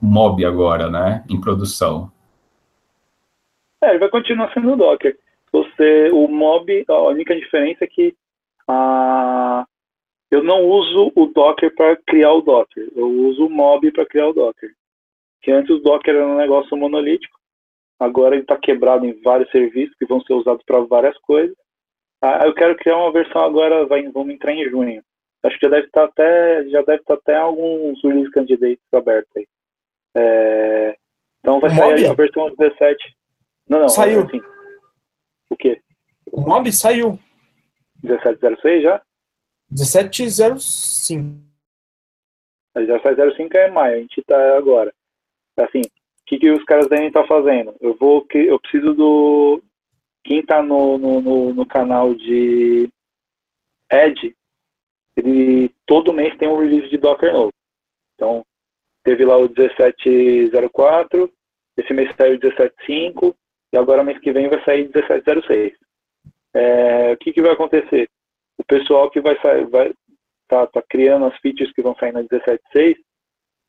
mob 0.00 0.44
agora, 0.44 0.88
né, 0.88 1.24
em 1.28 1.40
produção. 1.40 2.10
É, 3.82 3.90
ele 3.90 3.98
vai 3.98 4.08
continuar 4.08 4.52
sendo 4.54 4.72
o 4.72 4.76
Docker. 4.76 5.18
Você, 5.52 6.10
o 6.12 6.26
mob, 6.26 6.84
a 6.88 7.02
única 7.02 7.34
diferença 7.36 7.84
é 7.84 7.86
que 7.86 8.14
a, 8.66 9.64
eu 10.30 10.42
não 10.42 10.64
uso 10.64 11.12
o 11.14 11.26
Docker 11.26 11.74
para 11.74 11.96
criar 12.06 12.32
o 12.32 12.40
Docker, 12.40 12.90
eu 12.96 13.06
uso 13.28 13.46
o 13.46 13.50
mob 13.50 13.90
para 13.92 14.06
criar 14.06 14.28
o 14.28 14.32
Docker. 14.32 14.70
Que 15.44 15.52
antes 15.52 15.70
o 15.70 15.78
Docker 15.78 16.14
era 16.14 16.26
um 16.26 16.38
negócio 16.38 16.74
monolítico, 16.74 17.38
agora 18.00 18.34
ele 18.34 18.42
está 18.42 18.56
quebrado 18.56 19.04
em 19.04 19.20
vários 19.20 19.50
serviços 19.50 19.94
que 19.96 20.06
vão 20.06 20.22
ser 20.22 20.32
usados 20.32 20.64
para 20.64 20.80
várias 20.80 21.16
coisas. 21.18 21.54
Ah, 22.22 22.46
eu 22.46 22.54
quero 22.54 22.74
criar 22.76 22.96
uma 22.96 23.12
versão 23.12 23.42
agora, 23.42 23.84
vai, 23.84 24.02
vamos 24.10 24.34
entrar 24.34 24.52
em 24.52 24.66
junho. 24.70 25.04
Acho 25.42 25.58
que 25.58 25.66
já 25.66 25.70
deve 25.70 25.86
estar 25.86 26.04
até, 26.04 26.66
já 26.70 26.80
deve 26.80 27.02
estar 27.02 27.14
até 27.14 27.36
alguns 27.36 28.02
release 28.02 28.30
candidatos 28.30 28.78
abertos 28.94 29.30
aí. 29.36 29.46
É, 30.16 30.96
então 31.40 31.60
vai 31.60 31.68
sair 31.68 32.00
Mob? 32.00 32.06
a 32.06 32.14
versão 32.14 32.54
17. 32.56 33.16
Não, 33.68 33.80
não. 33.80 33.88
Saiu. 33.90 34.22
Assim, 34.22 34.40
o 35.50 35.56
quê? 35.56 35.82
O 36.32 36.40
Mob 36.40 36.72
saiu. 36.72 37.18
1706 38.02 38.82
já? 38.82 39.02
1705. 39.70 41.44
Já 42.86 43.00
sai 43.00 43.14
05 43.14 43.56
é 43.56 43.70
maio, 43.70 43.96
a 43.96 44.00
gente 44.00 44.22
tá 44.22 44.56
agora. 44.56 44.92
Assim, 45.56 45.80
o 45.80 46.24
que, 46.26 46.38
que 46.38 46.50
os 46.50 46.64
caras 46.64 46.88
devem 46.88 47.08
estar 47.08 47.22
tá 47.22 47.28
fazendo? 47.28 47.74
Eu 47.80 47.94
vou, 47.94 48.26
eu 48.34 48.58
preciso 48.60 48.94
do. 48.94 49.62
Quem 50.24 50.44
tá 50.44 50.62
no, 50.62 50.96
no, 50.98 51.20
no, 51.20 51.54
no 51.54 51.66
canal 51.66 52.14
de 52.14 52.88
Ed, 53.92 54.34
ele 55.16 55.70
todo 55.86 56.12
mês 56.12 56.36
tem 56.38 56.48
um 56.48 56.58
release 56.58 56.88
de 56.88 56.96
Docker 56.96 57.32
novo. 57.32 57.52
Então, 58.14 58.44
teve 59.02 59.24
lá 59.24 59.36
o 59.36 59.42
1704, 59.42 61.30
esse 61.76 61.92
mês 61.92 62.10
saiu 62.16 62.36
o 62.36 62.40
17.5, 62.40 63.34
e 63.72 63.76
agora 63.76 64.02
mês 64.02 64.18
que 64.18 64.32
vem 64.32 64.48
vai 64.48 64.64
sair 64.64 64.84
1706. 64.84 65.74
É, 66.54 67.12
o 67.12 67.16
que, 67.18 67.32
que 67.32 67.42
vai 67.42 67.52
acontecer? 67.52 68.08
O 68.56 68.64
pessoal 68.64 69.10
que 69.10 69.20
vai 69.20 69.38
sair, 69.40 69.66
vai 69.66 69.92
tá, 70.48 70.66
tá 70.66 70.82
criando 70.88 71.26
as 71.26 71.36
features 71.38 71.72
que 71.72 71.82
vão 71.82 71.94
sair 71.96 72.12
na 72.12 72.22
17.6, 72.22 72.96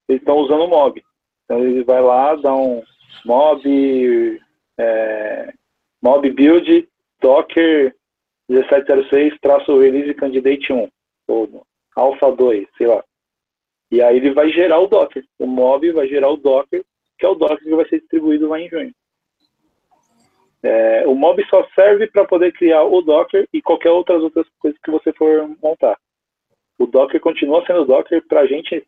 eles 0.08 0.22
estão 0.22 0.38
usando 0.38 0.64
o 0.64 0.68
mob. 0.68 1.04
Então 1.46 1.64
ele 1.64 1.84
vai 1.84 2.02
lá, 2.02 2.36
dá 2.36 2.54
um 2.54 2.84
mob, 3.24 4.42
é, 4.78 5.54
mob 6.02 6.30
build, 6.32 6.90
docker 7.22 7.96
1706 8.50 9.40
traço 9.40 9.80
release 9.80 10.14
candidate 10.14 10.72
1 10.72 10.90
ou 11.28 11.66
alpha 11.96 12.32
2, 12.32 12.68
sei 12.78 12.88
lá. 12.88 13.04
E 13.92 14.02
aí 14.02 14.18
ele 14.18 14.34
vai 14.34 14.50
gerar 14.50 14.80
o 14.80 14.88
Docker. 14.88 15.24
O 15.40 15.48
mob 15.48 15.92
vai 15.92 16.08
gerar 16.08 16.30
o 16.30 16.38
Docker, 16.38 16.84
que 17.18 17.26
é 17.26 17.30
o 17.30 17.36
Docker 17.36 17.60
que 17.60 17.76
vai 17.76 17.88
ser 17.88 18.00
distribuído 18.00 18.50
lá 18.50 18.60
em 18.60 18.70
junho. 18.70 18.94
É, 20.64 21.06
o 21.08 21.14
mob 21.14 21.46
só 21.48 21.68
serve 21.76 22.08
para 22.08 22.26
poder 22.26 22.52
criar 22.54 22.84
o 22.84 23.02
Docker 23.02 23.48
e 23.54 23.62
qualquer 23.62 23.92
outras 23.92 24.22
outras 24.24 24.48
coisas 24.60 24.80
que 24.82 24.92
você 24.92 25.14
for 25.14 25.48
montar. 25.62 25.98
O 26.78 26.88
Docker 26.88 27.22
continua 27.22 27.66
sendo 27.66 27.86
Docker 27.86 28.22
para 28.28 28.48
gente, 28.48 28.86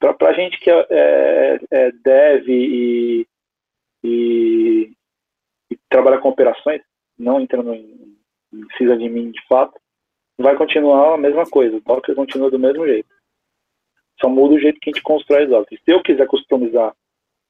para 0.00 0.32
gente 0.32 0.58
que 0.58 0.70
é, 0.70 0.86
é, 0.90 1.60
é 1.70 1.92
dev 1.92 2.48
e, 2.48 3.26
e, 4.02 4.92
e, 5.70 5.78
trabalha 5.90 6.18
com 6.18 6.30
operações, 6.30 6.80
não 7.18 7.38
entrando 7.40 7.74
em, 7.74 8.16
em 8.52 8.66
de 8.98 9.08
mim 9.08 9.30
de 9.30 9.46
fato, 9.46 9.78
vai 10.38 10.56
continuar 10.56 11.14
a 11.14 11.18
mesma 11.18 11.44
coisa. 11.44 11.76
O 11.76 11.80
Docker 11.80 12.14
continua 12.14 12.50
do 12.50 12.58
mesmo 12.58 12.86
jeito. 12.86 13.08
Só 14.20 14.28
muda 14.28 14.54
o 14.54 14.58
jeito 14.58 14.80
que 14.80 14.90
a 14.90 14.92
gente 14.92 15.02
constrói 15.02 15.44
os 15.44 15.50
Docker. 15.50 15.78
Se 15.84 15.92
eu 15.92 16.02
quiser 16.02 16.26
customizar 16.26 16.94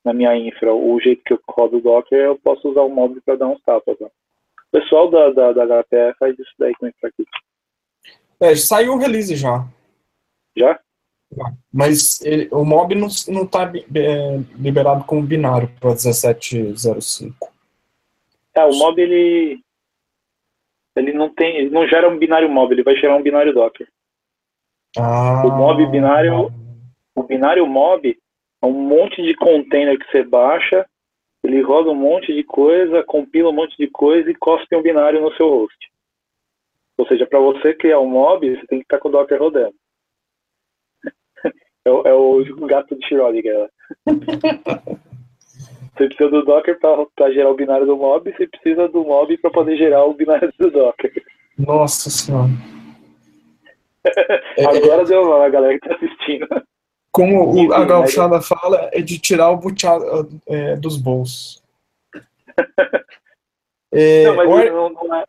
na 0.05 0.13
minha 0.13 0.37
infra 0.37 0.75
o 0.75 0.99
jeito 1.01 1.23
que 1.25 1.33
eu 1.33 1.41
rodo 1.49 1.79
o 1.79 1.81
Docker, 1.81 2.19
eu 2.19 2.39
posso 2.39 2.69
usar 2.69 2.83
o 2.83 2.89
módulo 2.89 3.23
para 3.23 3.37
dar 3.37 3.47
uns 3.47 3.63
tapas. 3.63 3.97
O 4.01 4.11
pessoal 4.73 5.09
da, 5.09 5.31
da, 5.31 5.53
da 5.53 5.83
HPE 5.85 6.15
faz 6.19 6.39
isso 6.39 6.53
daí 6.59 6.75
com 6.75 6.87
a 6.87 6.89
infra 6.89 7.09
aqui. 7.09 7.25
É, 8.41 8.57
saiu 8.57 8.95
o 8.95 8.99
release 8.99 9.37
já. 9.37 9.67
Já? 10.57 10.81
Mas 11.73 12.21
ele, 12.23 12.49
o 12.51 12.65
mob 12.65 12.95
não, 12.95 13.09
não 13.29 13.47
tá 13.47 13.71
é, 13.95 14.41
liberado 14.59 15.05
como 15.05 15.23
binário 15.23 15.71
para 15.81 15.91
1705. 15.91 17.53
É, 18.55 18.65
o 18.65 18.75
mob 18.75 19.01
ele 19.01 19.63
ele 20.97 21.13
não 21.13 21.33
tem, 21.33 21.57
ele 21.57 21.71
não 21.71 21.87
gera 21.87 22.09
um 22.09 22.19
binário 22.19 22.49
mob, 22.49 22.75
ele 22.75 22.83
vai 22.83 22.97
gerar 22.97 23.17
um 23.17 23.23
binário 23.23 23.55
docker. 23.55 23.89
Ah, 24.99 25.45
O 25.47 25.57
mob 25.57 25.87
binário, 25.87 26.53
o 27.15 27.23
binário 27.23 27.67
mob 27.67 28.19
é 28.61 28.67
um 28.67 28.73
monte 28.73 29.23
de 29.23 29.35
container 29.35 29.99
que 29.99 30.11
você 30.11 30.25
baixa, 30.25 30.85
ele 31.45 31.63
roda 31.63 31.91
um 31.91 31.95
monte 31.95 32.35
de 32.35 32.43
coisa, 32.45 33.03
compila 33.05 33.51
um 33.51 33.55
monte 33.55 33.77
de 33.77 33.87
coisa 33.87 34.31
e 34.31 34.35
cospe 34.35 34.77
um 34.77 34.83
binário 34.83 35.21
no 35.23 35.33
seu 35.35 35.49
host. 35.49 35.91
Ou 36.99 37.07
seja, 37.07 37.27
para 37.27 37.39
você 37.39 37.73
criar 37.73 38.01
um 38.01 38.07
mob, 38.07 38.47
você 38.47 38.67
tem 38.67 38.81
que 38.81 38.85
estar 38.85 38.99
com 38.99 39.09
o 39.09 39.13
Docker 39.13 39.41
rodando. 39.41 39.75
É, 41.87 41.91
o- 41.91 42.03
é 42.07 42.15
o 42.15 42.67
gato 42.67 42.95
de 42.97 43.07
Schrödinger. 43.07 43.59
lá. 43.59 43.69
Você 45.97 46.07
precisa 46.07 46.31
do 46.31 46.43
Docker 46.45 46.79
para 46.81 47.31
gerar 47.33 47.51
o 47.51 47.55
binário 47.55 47.85
do 47.85 47.95
mob, 47.95 48.33
você 48.33 48.47
precisa 48.47 48.89
do 48.89 49.05
mob 49.05 49.37
para 49.37 49.51
poder 49.51 49.77
gerar 49.77 50.05
o 50.07 50.15
binário 50.15 50.51
do 50.59 50.71
Docker. 50.71 51.13
Nossa 51.59 52.09
senhora. 52.09 52.49
É, 54.57 54.65
Agora 54.65 55.05
deu 55.05 55.25
lá, 55.25 55.45
a 55.45 55.49
galera 55.51 55.79
que 55.79 55.87
tá 55.87 55.95
assistindo. 55.97 56.47
Como 57.13 57.45
o- 57.55 57.73
a 57.75 57.79
Enfim, 57.81 57.87
gauchada 57.89 58.41
fala, 58.41 58.89
é 58.95 59.03
de 59.03 59.19
tirar 59.19 59.51
o 59.51 59.59
buteado 59.59 60.05
é, 60.47 60.77
dos 60.77 60.97
bolsos. 60.97 61.63
É, 63.93 64.25
Não, 64.25 64.37
mas 64.37 64.49
olha- 64.49 64.73
não, 64.73 64.89
não 64.91 65.15
é. 65.17 65.25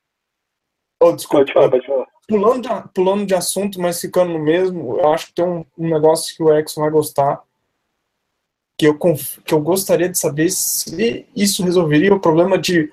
oh, 1.02 1.12
desculpa, 1.14 1.40
Pode 1.46 1.54
falar, 1.54 1.70
pode 1.72 1.88
falar. 1.88 2.08
Pulando, 2.32 2.62
de, 2.62 2.94
pulando 2.94 3.26
de 3.26 3.36
assunto, 3.36 3.80
mas 3.80 4.00
ficando 4.00 4.32
no 4.32 4.40
mesmo, 4.40 4.98
eu 4.98 5.12
acho 5.14 5.28
que 5.28 5.34
tem 5.34 5.46
um, 5.46 5.66
um 5.78 5.90
negócio 5.90 6.36
que 6.36 6.42
o 6.42 6.52
Erickson 6.52 6.82
vai 6.82 6.90
gostar, 6.90 7.44
que 8.78 8.88
eu, 8.88 8.98
que 8.98 9.54
eu 9.54 9.62
gostaria 9.62 10.08
de 10.08 10.18
saber 10.18 10.50
se 10.50 11.28
isso 11.36 11.64
resolveria 11.64 12.14
o 12.14 12.20
problema 12.20 12.58
de 12.58 12.92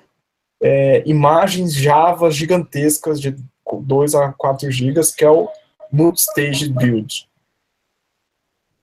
é, 0.61 1.03
imagens 1.07 1.73
Java 1.73 2.29
gigantescas 2.29 3.19
de 3.19 3.35
2 3.71 4.15
a 4.15 4.33
4 4.33 4.69
gigas, 4.69 5.15
que 5.15 5.23
é 5.23 5.29
o 5.29 5.49
Multistage 5.91 6.71
Build. 6.73 7.27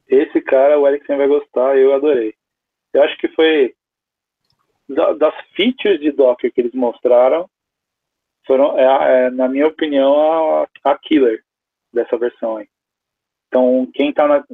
Esse 0.09 0.41
cara, 0.41 0.79
o 0.79 0.87
Eriksen 0.89 1.17
vai 1.17 1.29
gostar, 1.29 1.77
eu 1.77 1.95
adorei. 1.95 2.35
Eu 2.95 3.03
acho 3.03 3.17
que 3.19 3.29
foi 3.29 3.75
da- 4.89 5.13
das 5.13 5.35
features 5.55 6.01
de 6.01 6.13
Docker 6.13 6.53
que 6.53 6.61
eles 6.61 6.73
mostraram, 6.73 7.49
foram, 8.47 8.79
é, 8.79 9.27
é, 9.27 9.31
na 9.31 9.49
minha 9.49 9.67
opinião, 9.67 10.15
a, 10.15 10.69
a 10.85 10.99
killer 10.99 11.43
dessa 11.93 12.17
versão 12.17 12.57
aí. 12.57 12.69
Então, 13.49 13.91
quem 13.95 14.11
está 14.11 14.45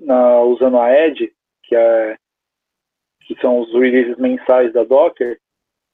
usando 0.44 0.78
a 0.78 0.92
Edge, 0.92 1.32
que, 1.64 1.74
é, 1.74 2.16
que 3.22 3.38
são 3.40 3.60
os 3.60 3.72
releases 3.72 4.16
mensais 4.16 4.72
da 4.72 4.84
Docker, 4.84 5.38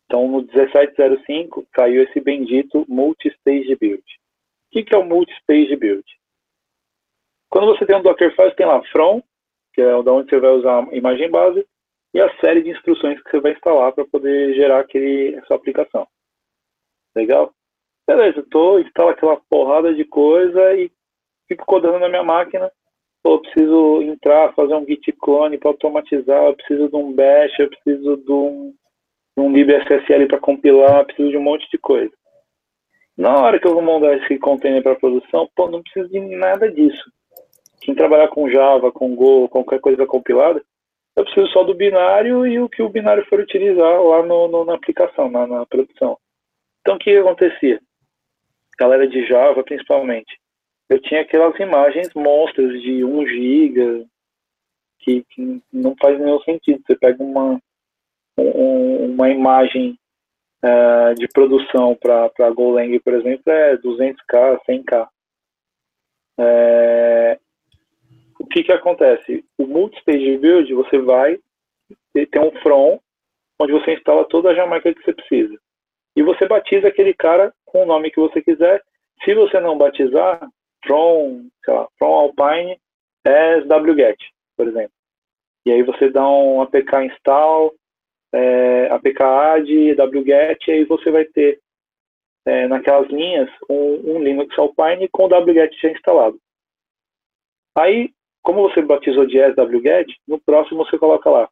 então 0.07 0.27
no 0.27 0.43
1705 0.43 1.67
saiu 1.77 2.03
esse 2.03 2.21
bendito 2.21 2.85
Multistage 2.89 3.77
Build. 3.77 4.03
O 4.03 4.71
que, 4.71 4.85
que 4.85 4.95
é 4.95 4.99
o 4.99 5.05
Multistage 5.05 5.77
Build? 5.77 6.05
Quando 7.51 7.67
você 7.67 7.87
tem 7.87 7.97
um 7.97 8.03
Dockerfile, 8.03 8.55
tem 8.55 8.67
lá 8.67 8.83
from, 8.91 9.23
que 9.73 9.81
é 9.81 10.03
da 10.03 10.13
onde 10.13 10.29
você 10.29 10.41
vai 10.41 10.51
usar 10.51 10.85
a 10.85 10.97
imagem 10.97 11.31
base, 11.31 11.67
e 12.15 12.21
a 12.21 12.41
série 12.41 12.63
de 12.63 12.71
instruções 12.71 13.23
que 13.23 13.31
você 13.31 13.41
vai 13.41 13.53
instalar 13.53 13.93
para 13.93 14.05
poder 14.07 14.55
gerar 14.55 14.81
aquele, 14.81 15.37
essa 15.37 15.55
aplicação. 15.55 16.07
Legal? 17.15 17.53
Beleza, 18.09 18.43
tô, 18.51 18.79
instalo 18.79 19.11
aquela 19.11 19.37
porrada 19.51 19.95
de 19.95 20.05
coisa 20.05 20.75
e 20.75 20.91
fico 21.47 21.67
codando 21.67 21.99
na 21.99 22.09
minha 22.09 22.25
máquina. 22.25 22.73
Pô, 23.23 23.35
eu 23.35 23.41
preciso 23.43 24.03
entrar, 24.03 24.55
fazer 24.55 24.75
um 24.75 24.87
git 24.87 25.13
clone 25.13 25.59
para 25.59 25.69
automatizar, 25.69 26.45
eu 26.45 26.57
preciso 26.57 26.89
de 26.89 26.97
um 26.97 27.13
bash, 27.13 27.59
eu 27.59 27.69
preciso 27.69 28.17
de 28.17 28.33
um, 28.33 28.75
de 29.37 29.43
um 29.45 29.53
libSSL 29.53 30.27
para 30.27 30.41
compilar, 30.41 31.01
eu 31.01 31.05
preciso 31.05 31.31
de 31.31 31.37
um 31.37 31.43
monte 31.43 31.71
de 31.71 31.77
coisa. 31.77 32.13
Na 33.17 33.37
hora 33.37 33.61
que 33.61 33.67
eu 33.67 33.75
vou 33.75 33.83
mandar 33.83 34.17
esse 34.17 34.39
container 34.39 34.83
para 34.83 34.95
produção, 34.97 35.49
pô, 35.55 35.69
não 35.69 35.83
preciso 35.83 36.09
de 36.09 36.21
nada 36.21 36.71
disso 36.73 37.13
quem 37.81 37.95
trabalhar 37.95 38.29
com 38.29 38.51
Java, 38.51 38.91
com 38.93 39.15
Go, 39.15 39.49
qualquer 39.49 39.81
coisa 39.81 40.07
compilada, 40.07 40.63
eu 41.17 41.25
preciso 41.25 41.47
só 41.49 41.65
do 41.65 41.75
binário 41.75 42.47
e 42.47 42.61
o 42.61 42.69
que 42.69 42.83
o 42.83 42.89
binário 42.89 43.25
for 43.27 43.41
utilizar 43.41 44.03
lá 44.03 44.23
no, 44.23 44.49
no- 44.49 44.65
na 44.65 44.75
aplicação, 44.75 45.31
na, 45.31 45.47
na 45.47 45.67
produção. 45.67 46.19
Então, 46.81 46.97
o 46.97 46.99
que 46.99 47.17
acontecia? 47.17 47.81
Galera 48.79 49.07
de 49.09 49.27
Java, 49.27 49.63
principalmente. 49.65 50.39
Eu 50.89 51.01
tinha 51.03 51.21
aquelas 51.21 51.59
imagens 51.59 52.13
monstros 52.15 52.81
de 52.81 53.05
1 53.05 53.27
GB, 53.27 54.07
que, 55.01 55.25
que 55.31 55.63
não 55.73 55.95
faz 56.01 56.19
nenhum 56.19 56.41
sentido. 56.41 56.83
Você 56.87 56.97
pega 56.97 57.23
uma, 57.23 57.61
um- 58.39 59.13
uma 59.13 59.29
imagem 59.31 59.99
eh, 60.63 61.15
de 61.15 61.29
produção 61.29 61.95
para 61.95 62.51
Golang, 62.51 62.99
por 63.01 63.15
exemplo, 63.15 63.53
é 63.53 63.77
200k, 63.77 64.59
100k. 64.69 65.09
É, 66.41 67.39
o 68.39 68.47
que 68.47 68.63
que 68.63 68.73
acontece? 68.73 69.45
O 69.59 69.67
multistage 69.67 70.39
build, 70.39 70.73
você 70.75 70.99
vai 70.99 71.39
ter 72.13 72.41
um 72.41 72.53
from, 72.63 73.01
onde 73.61 73.73
você 73.73 73.95
instala 73.95 74.25
toda 74.29 74.51
a 74.51 74.55
Jamaica 74.55 74.95
que 74.95 75.03
você 75.03 75.13
precisa. 75.13 75.59
E 76.17 76.23
você 76.23 76.47
batiza 76.47 76.89
aquele 76.89 77.15
cara 77.15 77.53
com 77.65 77.83
o 77.83 77.87
nome 77.87 78.11
que 78.11 78.21
você 78.21 78.43
quiser. 78.43 78.83
Se 79.25 79.35
você 79.35 79.61
não 79.61 79.79
batizar, 79.79 80.41
from, 80.85 81.49
sei 81.65 81.75
lá, 81.75 81.89
from 81.99 82.07
Alpine 82.09 82.79
as 83.27 83.65
wget, 83.65 84.19
por 84.57 84.67
exemplo. 84.67 84.93
E 85.67 85.73
aí 85.73 85.83
você 85.83 86.09
dá 86.09 86.27
um 86.27 86.63
apk 86.63 86.97
install, 87.05 87.75
é, 88.33 88.89
apk 88.91 89.23
add, 89.23 89.97
wget, 90.15 90.67
e 90.67 90.73
aí 90.73 90.85
você 90.85 91.11
vai 91.11 91.25
ter 91.27 91.61
é, 92.47 92.67
naquelas 92.67 93.09
linhas 93.09 93.51
um, 93.69 94.17
um 94.17 94.23
Linux 94.23 94.59
Alpine 94.59 95.09
com 95.09 95.25
o 95.25 95.27
wget 95.27 95.79
já 95.81 95.91
instalado. 95.91 96.41
Aí, 97.77 98.11
como 98.43 98.63
você 98.63 98.81
batizou 98.81 99.27
de 99.27 99.41
as 99.41 99.55
wget, 99.57 100.19
no 100.27 100.41
próximo 100.41 100.85
você 100.85 100.99
coloca 100.99 101.29
lá, 101.29 101.49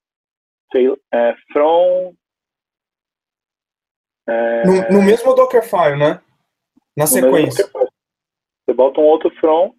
sei, 0.72 0.90
é, 1.12 1.34
from 1.52 2.14
é, 4.26 4.64
No, 4.64 4.98
no 4.98 5.02
mesmo 5.02 5.34
Dockerfile, 5.34 5.96
né? 5.96 6.20
Na 6.96 7.04
no 7.04 7.06
sequência. 7.06 7.66
Você 7.66 8.74
bota 8.74 9.00
um 9.00 9.04
outro 9.04 9.30
from, 9.36 9.74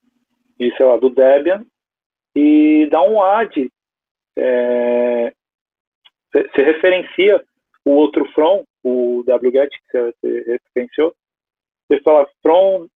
e, 0.60 0.72
sei 0.76 0.86
lá, 0.86 0.98
do 0.98 1.10
Debian, 1.10 1.66
e 2.36 2.88
dá 2.90 3.02
um 3.02 3.22
add. 3.22 3.72
é, 4.38 5.34
Você 6.32 6.62
referencia 6.62 7.44
o 7.84 7.92
outro 7.92 8.26
from, 8.34 8.64
o 8.84 9.24
wget 9.28 9.70
que 9.70 9.92
você, 9.92 10.14
você 10.22 10.52
referenciou. 10.52 11.16
Você 11.90 12.02
fala 12.02 12.30
from. 12.42 12.88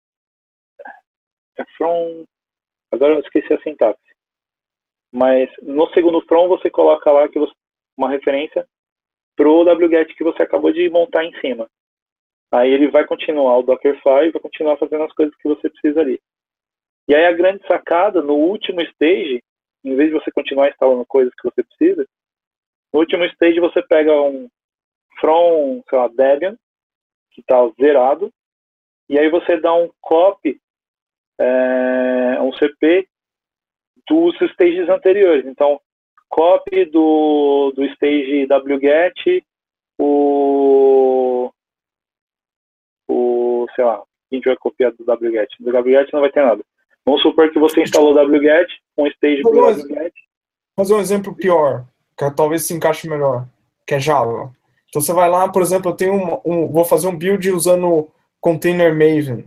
É 1.57 1.64
from. 1.76 2.24
Agora 2.92 3.14
eu 3.14 3.20
esqueci 3.20 3.53
a 3.53 3.62
sintaxe. 3.62 4.01
Mas 5.12 5.51
no 5.62 5.88
segundo 5.92 6.20
from 6.26 6.48
você 6.48 6.70
coloca 6.70 7.11
lá 7.11 7.28
que 7.28 7.38
você, 7.38 7.53
uma 7.96 8.09
referência 8.11 8.66
pro 9.41 9.64
wget 9.64 10.14
que 10.14 10.22
você 10.22 10.43
acabou 10.43 10.70
de 10.70 10.91
montar 10.91 11.24
em 11.24 11.32
cima. 11.41 11.66
Aí 12.53 12.70
ele 12.70 12.91
vai 12.91 13.07
continuar 13.07 13.57
o 13.57 13.62
Dockerfile 13.62 14.32
vai 14.32 14.43
continuar 14.43 14.76
fazendo 14.76 15.05
as 15.05 15.12
coisas 15.14 15.34
que 15.36 15.49
você 15.49 15.70
precisa 15.70 16.03
ali. 16.03 16.20
E 17.09 17.14
aí 17.14 17.24
a 17.24 17.32
grande 17.32 17.66
sacada, 17.66 18.20
no 18.20 18.34
último 18.34 18.82
stage, 18.82 19.43
em 19.82 19.97
vez 19.97 20.11
de 20.11 20.14
você 20.14 20.30
continuar 20.30 20.68
instalando 20.68 21.07
coisas 21.07 21.32
que 21.34 21.49
você 21.49 21.62
precisa, 21.62 22.07
no 22.93 23.01
último 23.01 23.24
stage 23.24 23.59
você 23.61 23.80
pega 23.80 24.12
um 24.20 24.47
from, 25.18 25.82
sei 25.88 25.99
lá, 25.99 26.09
Debian, 26.09 26.59
que 27.30 27.41
está 27.41 27.57
zerado, 27.80 28.30
e 29.09 29.18
aí 29.18 29.30
você 29.30 29.59
dá 29.59 29.72
um 29.72 29.88
copy, 30.03 30.61
é, 31.38 32.38
um 32.43 32.53
CP 32.53 33.09
dos 34.07 34.38
stages 34.53 34.86
anteriores. 34.91 35.47
Então, 35.47 35.80
copy 36.31 36.85
do, 36.87 37.72
do 37.76 37.85
stage 37.87 38.47
wget, 38.49 39.45
o, 39.99 41.51
o, 43.09 43.66
sei 43.74 43.85
lá, 43.85 43.97
a 43.99 44.35
gente 44.35 44.45
vai 44.45 44.57
copiar 44.57 44.93
do 44.93 45.05
wget. 45.05 45.49
Do 45.61 45.70
wget 45.70 46.12
não 46.12 46.20
vai 46.20 46.31
ter 46.31 46.43
nada. 46.45 46.64
Vamos 47.05 47.22
supor 47.22 47.51
que 47.51 47.59
você 47.59 47.83
instalou 47.83 48.14
o 48.14 48.18
wget, 48.39 48.72
um 48.97 49.07
stage 49.09 49.43
Beleza. 49.43 49.83
wget, 49.87 50.14
fazer 50.76 50.95
um 50.95 51.01
exemplo 51.01 51.35
pior, 51.35 51.85
que 52.16 52.31
talvez 52.31 52.64
se 52.64 52.74
encaixe 52.74 53.09
melhor, 53.09 53.47
que 53.87 53.95
é 53.95 54.01
Java. 54.01 54.53
Então 54.89 55.01
você 55.03 55.12
vai 55.12 55.28
lá, 55.28 55.51
por 55.51 55.62
exemplo, 55.62 55.91
eu 55.91 55.97
tenho 55.97 56.14
um, 56.14 56.41
um- 56.45 56.68
vou 56.68 56.85
fazer 56.85 57.07
um 57.09 57.16
build 57.16 57.51
usando 57.51 58.09
container 58.41 58.93
Maven. 58.93 59.45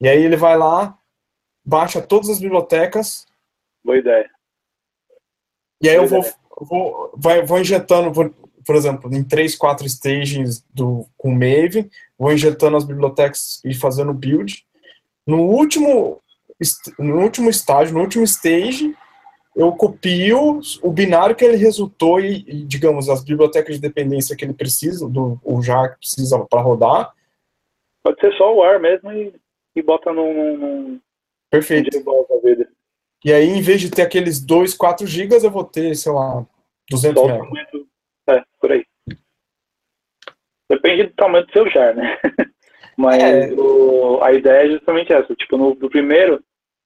E 0.00 0.08
aí 0.08 0.22
ele 0.22 0.36
vai 0.36 0.56
lá, 0.56 0.98
baixa 1.64 2.02
todas 2.02 2.28
as 2.28 2.40
bibliotecas, 2.40 3.26
boa 3.84 3.98
ideia. 3.98 4.28
E 5.82 5.88
aí 5.88 5.96
eu 5.96 6.06
vou, 6.06 6.24
vou, 6.60 7.12
vai, 7.16 7.42
vou 7.44 7.58
injetando, 7.58 8.12
vou- 8.12 8.32
por 8.64 8.76
exemplo, 8.76 9.12
em 9.12 9.24
três, 9.24 9.56
quatro 9.56 9.84
stages 9.88 10.64
do, 10.72 11.04
com 11.18 11.32
Maven, 11.32 11.90
vou 12.16 12.32
injetando 12.32 12.76
as 12.76 12.84
bibliotecas 12.84 13.60
e 13.64 13.74
fazendo 13.74 14.14
build. 14.14 14.64
No 15.26 15.40
último, 15.42 16.20
no 16.98 17.20
último 17.20 17.50
estágio, 17.50 17.94
no 17.94 18.00
último 18.00 18.22
stage, 18.24 18.94
eu 19.54 19.72
copio 19.72 20.60
o 20.82 20.90
binário 20.92 21.34
que 21.34 21.44
ele 21.44 21.56
resultou 21.56 22.20
e, 22.20 22.44
e 22.46 22.64
digamos, 22.64 23.08
as 23.08 23.22
bibliotecas 23.24 23.74
de 23.74 23.82
dependência 23.82 24.36
que 24.36 24.44
ele 24.44 24.54
precisa, 24.54 25.08
do, 25.08 25.38
o 25.42 25.60
JAR 25.60 25.98
precisa 25.98 26.38
para 26.38 26.62
rodar. 26.62 27.12
Pode 28.02 28.20
ser 28.20 28.32
só 28.34 28.54
o 28.54 28.62
AR 28.62 28.80
mesmo 28.80 29.12
e, 29.12 29.34
e 29.76 29.82
bota 29.82 30.12
num, 30.12 30.56
num, 30.56 31.00
Perfeito. 31.50 31.90
E 33.24 33.32
aí, 33.32 33.48
em 33.48 33.62
vez 33.62 33.80
de 33.80 33.90
ter 33.90 34.02
aqueles 34.02 34.44
2, 34.44 34.74
4 34.74 35.06
gigas, 35.06 35.44
eu 35.44 35.50
vou 35.50 35.64
ter, 35.64 35.94
sei 35.94 36.12
lá, 36.12 36.44
200 36.90 37.22
MB. 37.22 37.86
É, 38.28 38.42
por 38.60 38.72
aí. 38.72 38.84
Depende 40.68 41.04
do 41.04 41.14
tamanho 41.14 41.46
do 41.46 41.52
seu 41.52 41.70
jar, 41.70 41.94
né? 41.94 42.18
Mas 42.96 43.22
é. 43.22 43.52
o, 43.52 44.22
a 44.22 44.32
ideia 44.32 44.66
é 44.66 44.70
justamente 44.70 45.12
essa. 45.12 45.34
Tipo, 45.34 45.56
no, 45.56 45.74
no 45.74 45.90
primeiro, 45.90 46.42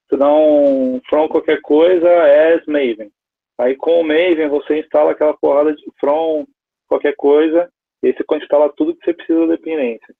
você 0.09 0.17
dá 0.17 0.33
um 0.33 1.01
from 1.09 1.29
qualquer 1.29 1.61
coisa 1.63 2.09
as 2.55 2.65
Maven. 2.67 3.11
Aí 3.59 3.75
com 3.77 4.01
o 4.01 4.05
Maven 4.05 4.49
você 4.49 4.81
instala 4.81 5.13
aquela 5.13 5.35
porrada 5.35 5.75
de 5.75 5.83
from 5.99 6.47
qualquer 6.87 7.15
coisa 7.17 7.71
e 8.03 8.09
aí 8.09 8.15
você 8.15 8.37
instala 8.37 8.73
tudo 8.77 8.95
que 8.95 9.05
você 9.05 9.15
precisa 9.15 9.41
da 9.41 9.55
dependência. 9.55 10.15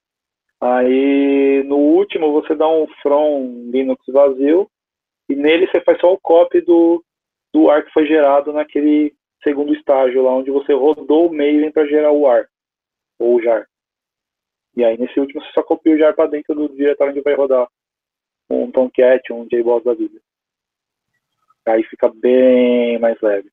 Aí 0.61 1.63
no 1.65 1.77
último 1.77 2.33
você 2.33 2.55
dá 2.55 2.69
um 2.69 2.87
from 3.03 3.71
Linux 3.71 4.03
vazio 4.09 4.69
e 5.29 5.35
nele 5.35 5.67
você 5.67 5.81
faz 5.81 6.01
só 6.01 6.13
o 6.13 6.19
copy 6.19 6.61
do, 6.61 7.05
do 7.53 7.71
ar 7.71 7.85
que 7.85 7.93
foi 7.93 8.07
gerado 8.07 8.53
naquele 8.53 9.15
segundo 9.43 9.75
estágio 9.75 10.23
lá 10.23 10.35
onde 10.35 10.51
você 10.51 10.73
rodou 10.73 11.29
o 11.29 11.33
Maven 11.33 11.71
para 11.71 11.87
gerar 11.87 12.13
o 12.13 12.27
ar 12.27 12.47
ou 13.19 13.37
o 13.37 13.43
jar. 13.43 13.67
E 14.77 14.85
aí 14.85 14.99
nesse 14.99 15.19
último 15.19 15.43
você 15.43 15.51
só 15.53 15.63
copia 15.63 15.95
o 15.95 15.99
jar 15.99 16.15
para 16.15 16.31
dentro 16.31 16.55
do 16.55 16.69
diretório 16.69 17.13
onde 17.13 17.23
vai 17.23 17.35
rodar 17.35 17.69
um 18.49 18.71
Tomcat, 18.71 19.33
um 19.33 19.47
JBoss 19.47 19.85
da 19.85 19.95
vida. 19.95 20.21
Aí 21.67 21.83
fica 21.85 22.09
bem 22.09 22.99
mais 22.99 23.21
leve. 23.21 23.51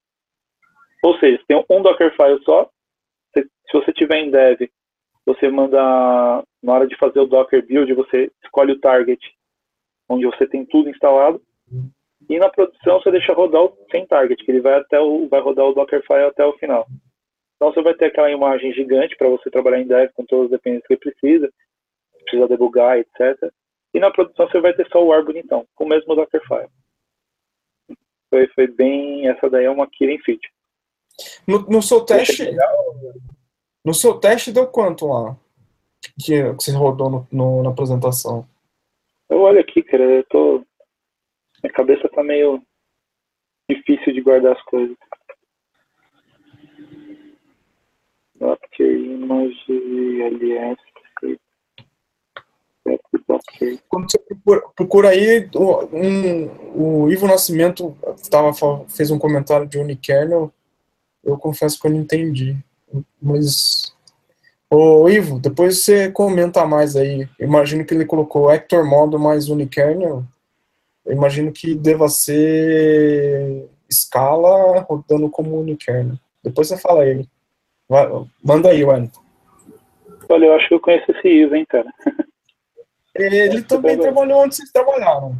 Ou 1.03 1.17
seja, 1.17 1.43
tem 1.47 1.57
um 1.69 1.81
Dockerfile 1.81 2.41
só. 2.43 2.69
Se, 3.33 3.47
você 3.73 3.91
tiver 3.91 4.17
em 4.17 4.29
dev, 4.29 4.69
você 5.25 5.49
manda 5.49 5.77
na 6.61 6.73
hora 6.73 6.87
de 6.87 6.95
fazer 6.97 7.19
o 7.19 7.25
Docker 7.25 7.65
build, 7.65 7.91
você 7.93 8.31
escolhe 8.43 8.73
o 8.73 8.79
target 8.79 9.19
onde 10.07 10.25
você 10.25 10.47
tem 10.47 10.65
tudo 10.65 10.89
instalado. 10.89 11.41
E 12.29 12.39
na 12.39 12.49
produção 12.49 12.99
você 12.99 13.11
deixa 13.11 13.33
rodar 13.33 13.63
o 13.63 13.77
sem 13.91 14.05
target, 14.05 14.43
que 14.43 14.51
ele 14.51 14.61
vai 14.61 14.75
até 14.75 14.99
o 14.99 15.27
vai 15.27 15.41
rodar 15.41 15.65
o 15.65 15.73
Dockerfile 15.73 16.25
até 16.25 16.45
o 16.45 16.57
final. 16.57 16.87
Então 17.55 17.73
você 17.73 17.81
vai 17.81 17.93
ter 17.93 18.05
aquela 18.05 18.31
imagem 18.31 18.73
gigante 18.73 19.15
para 19.15 19.29
você 19.29 19.49
trabalhar 19.49 19.79
em 19.79 19.87
dev 19.87 20.09
com 20.13 20.25
todas 20.25 20.45
as 20.45 20.51
dependências 20.51 20.87
que 20.87 20.97
precisa, 20.97 21.51
precisa 22.23 22.47
debugar, 22.47 22.97
etc. 22.97 23.51
E 23.93 23.99
na 23.99 24.11
produção 24.11 24.47
você 24.47 24.59
vai 24.59 24.73
ter 24.73 24.87
só 24.89 25.03
o 25.03 25.13
ar 25.13 25.23
bonitão, 25.23 25.65
com 25.75 25.85
o 25.85 25.87
mesmo 25.87 26.15
Dockerfile. 26.15 26.69
Foi, 28.29 28.47
foi 28.47 28.67
bem. 28.67 29.27
Essa 29.27 29.49
daí 29.49 29.65
é 29.65 29.69
uma 29.69 29.87
killing 29.87 30.17
feature. 30.19 30.51
No, 31.47 31.59
no 31.69 31.81
seu 31.81 32.01
teste. 32.01 32.49
No 33.85 33.93
seu 33.93 34.19
teste 34.19 34.51
deu 34.51 34.65
quanto 34.65 35.05
lá? 35.05 35.37
Que, 36.19 36.53
que 36.55 36.63
você 36.63 36.71
rodou 36.71 37.09
no, 37.09 37.27
no, 37.31 37.63
na 37.63 37.69
apresentação? 37.69 38.47
Eu 39.29 39.41
olho 39.41 39.59
aqui, 39.59 39.83
cara, 39.83 40.03
eu 40.03 40.23
tô. 40.25 40.62
Minha 41.63 41.73
cabeça 41.73 42.09
tá 42.09 42.23
meio 42.23 42.61
difícil 43.69 44.13
de 44.13 44.21
guardar 44.21 44.53
as 44.53 44.61
coisas. 44.63 44.97
Docker 48.35 48.97
Image 48.97 50.21
LS 50.21 50.81
quando 53.87 54.11
você 54.11 54.17
procura, 54.19 54.61
procura 54.75 55.09
aí, 55.09 55.49
um, 55.55 57.03
o 57.03 57.09
Ivo 57.09 57.27
Nascimento 57.27 57.97
tava, 58.29 58.53
fez 58.89 59.09
um 59.09 59.19
comentário 59.19 59.65
de 59.65 59.77
unikernel, 59.77 60.51
eu 61.23 61.37
confesso 61.37 61.79
que 61.79 61.87
eu 61.87 61.91
não 61.91 61.99
entendi. 61.99 62.57
Mas, 63.21 63.95
ô 64.69 65.07
Ivo, 65.07 65.39
depois 65.39 65.79
você 65.79 66.11
comenta 66.11 66.65
mais 66.65 66.95
aí. 66.95 67.27
Imagino 67.39 67.85
que 67.85 67.93
ele 67.93 68.05
colocou 68.05 68.51
Hector 68.51 68.85
modo 68.85 69.17
mais 69.17 69.47
unikernel. 69.47 70.25
Eu 71.05 71.13
imagino 71.13 71.51
que 71.51 71.75
deva 71.75 72.07
ser 72.07 73.69
escala 73.89 74.81
rodando 74.81 75.29
como 75.29 75.59
unikernel. 75.59 76.17
Depois 76.43 76.67
você 76.67 76.77
fala 76.77 77.03
aí. 77.03 77.27
Vai, 77.87 78.07
manda 78.43 78.69
aí, 78.69 78.83
Wellington. 78.83 79.21
Olha, 80.29 80.45
eu 80.45 80.55
acho 80.55 80.67
que 80.67 80.73
eu 80.73 80.79
conheço 80.79 81.11
esse 81.11 81.27
Ivo, 81.27 81.55
hein, 81.55 81.65
cara. 81.65 81.91
Ele 83.13 83.61
também 83.63 83.99
trabalhou 83.99 84.41
onde 84.41 84.55
vocês 84.55 84.71
trabalharam. 84.71 85.37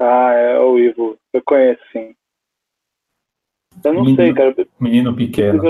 Ah, 0.00 0.32
é 0.32 0.58
o 0.58 0.78
Ivo. 0.78 1.18
Eu 1.32 1.42
conheço, 1.42 1.82
sim. 1.92 2.14
Eu 3.84 3.92
não 3.92 4.02
menino, 4.02 4.16
sei, 4.16 4.34
cara. 4.34 4.54
Menino 4.80 5.14
pequeno. 5.14 5.62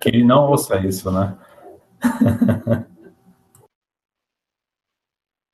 Que 0.00 0.08
ele 0.08 0.24
não 0.24 0.50
ouça 0.50 0.78
isso, 0.78 1.10
né? 1.10 1.38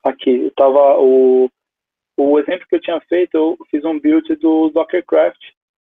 Aqui, 0.03 0.44
tava 0.55 0.97
o, 0.99 1.49
o 2.17 2.39
exemplo 2.39 2.65
que 2.67 2.75
eu 2.75 2.81
tinha 2.81 2.99
feito, 3.01 3.35
eu 3.35 3.57
fiz 3.69 3.83
um 3.83 3.99
build 3.99 4.35
do 4.37 4.69
Dockercraft, 4.69 5.39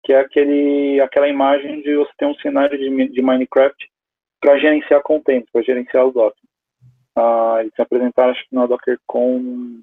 que 0.03 0.13
é 0.13 0.19
aquele, 0.19 0.99
aquela 1.01 1.27
imagem 1.27 1.81
de 1.81 1.95
você 1.95 2.11
ter 2.17 2.25
um 2.25 2.35
cenário 2.35 2.77
de, 2.77 3.09
de 3.09 3.21
Minecraft 3.21 3.89
para 4.39 4.57
gerenciar 4.57 5.01
content, 5.01 5.45
para 5.51 5.61
gerenciar 5.61 6.05
os 6.05 6.13
Docker. 6.13 6.43
Uh, 7.17 7.59
eles 7.59 7.73
se 7.75 7.81
apresentaram, 7.81 8.31
acho 8.31 8.47
que 8.47 8.55
na 8.55 8.65
DockerCon 8.65 9.81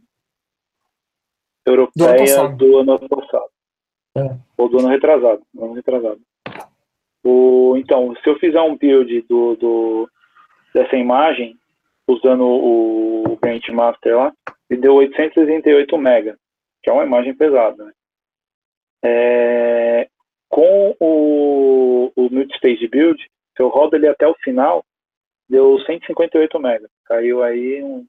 europeia 1.66 2.48
do, 2.48 2.78
ano 2.78 3.08
passado. 3.08 3.50
É. 4.16 4.36
Ou 4.56 4.68
do 4.68 4.78
ano 4.78 4.88
retrasado. 4.88 5.42
Do 5.52 5.64
ano 5.64 5.74
retrasado. 5.74 6.20
O, 7.22 7.76
então, 7.76 8.14
se 8.22 8.30
eu 8.30 8.38
fizer 8.38 8.60
um 8.60 8.76
build 8.76 9.20
do, 9.22 9.56
do, 9.56 10.10
dessa 10.72 10.96
imagem, 10.96 11.58
usando 12.06 12.44
o, 12.44 13.22
o 13.24 13.74
Master 13.74 14.16
lá, 14.16 14.32
me 14.68 14.76
deu 14.76 14.94
868 14.94 15.96
MB, 15.96 16.36
que 16.82 16.90
é 16.90 16.92
uma 16.92 17.04
imagem 17.04 17.34
pesada. 17.34 17.84
Né? 17.84 17.92
É, 19.04 20.08
com 20.48 20.96
o, 21.00 22.12
o 22.14 22.30
Multistage 22.30 22.88
Build, 22.88 23.22
se 23.56 23.62
eu 23.62 23.68
rodo 23.68 23.96
ele 23.96 24.08
até 24.08 24.26
o 24.26 24.34
final, 24.42 24.84
deu 25.48 25.78
158 25.80 26.58
MB. 26.58 26.88
Caiu 27.04 27.42
aí 27.42 27.82
uns 27.82 28.08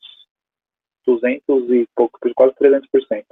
200 1.06 1.72
e 1.72 1.88
pouco, 1.96 2.20
quase 2.36 2.54
300%. 2.56 3.26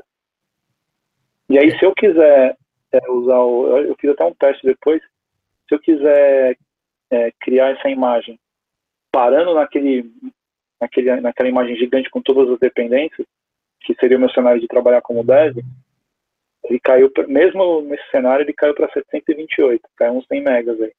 E 1.50 1.60
aí, 1.60 1.78
se 1.78 1.86
eu 1.86 1.94
quiser 1.94 2.58
é, 2.92 3.12
usar 3.12 3.40
o. 3.40 3.78
Eu 3.78 3.96
fiz 4.00 4.10
até 4.12 4.26
um 4.26 4.34
teste 4.34 4.66
depois. 4.66 5.02
Se 5.68 5.76
eu 5.76 5.80
quiser 5.80 6.58
é, 7.12 7.32
criar 7.40 7.72
essa 7.72 7.90
imagem 7.90 8.40
parando 9.12 9.54
naquele, 9.54 10.12
naquele, 10.80 11.22
naquela 11.22 11.50
imagem 11.50 11.76
gigante 11.76 12.10
com 12.10 12.22
todas 12.22 12.50
as 12.50 12.60
dependências, 12.60 13.28
que 13.82 13.96
seria 13.96 14.18
o 14.18 14.20
meu 14.20 14.30
cenário 14.32 14.60
de 14.60 14.68
trabalhar 14.68 15.02
como 15.02 15.24
dev, 15.24 15.58
ele 16.64 16.80
caiu, 16.80 17.12
mesmo 17.28 17.82
nesse 17.82 18.10
cenário, 18.10 18.44
ele 18.44 18.54
caiu 18.54 18.74
para 18.74 18.92
728, 18.92 19.82
caiu 19.96 20.14
uns 20.14 20.26
100 20.28 20.42
megas 20.42 20.82
aí. 20.82 20.94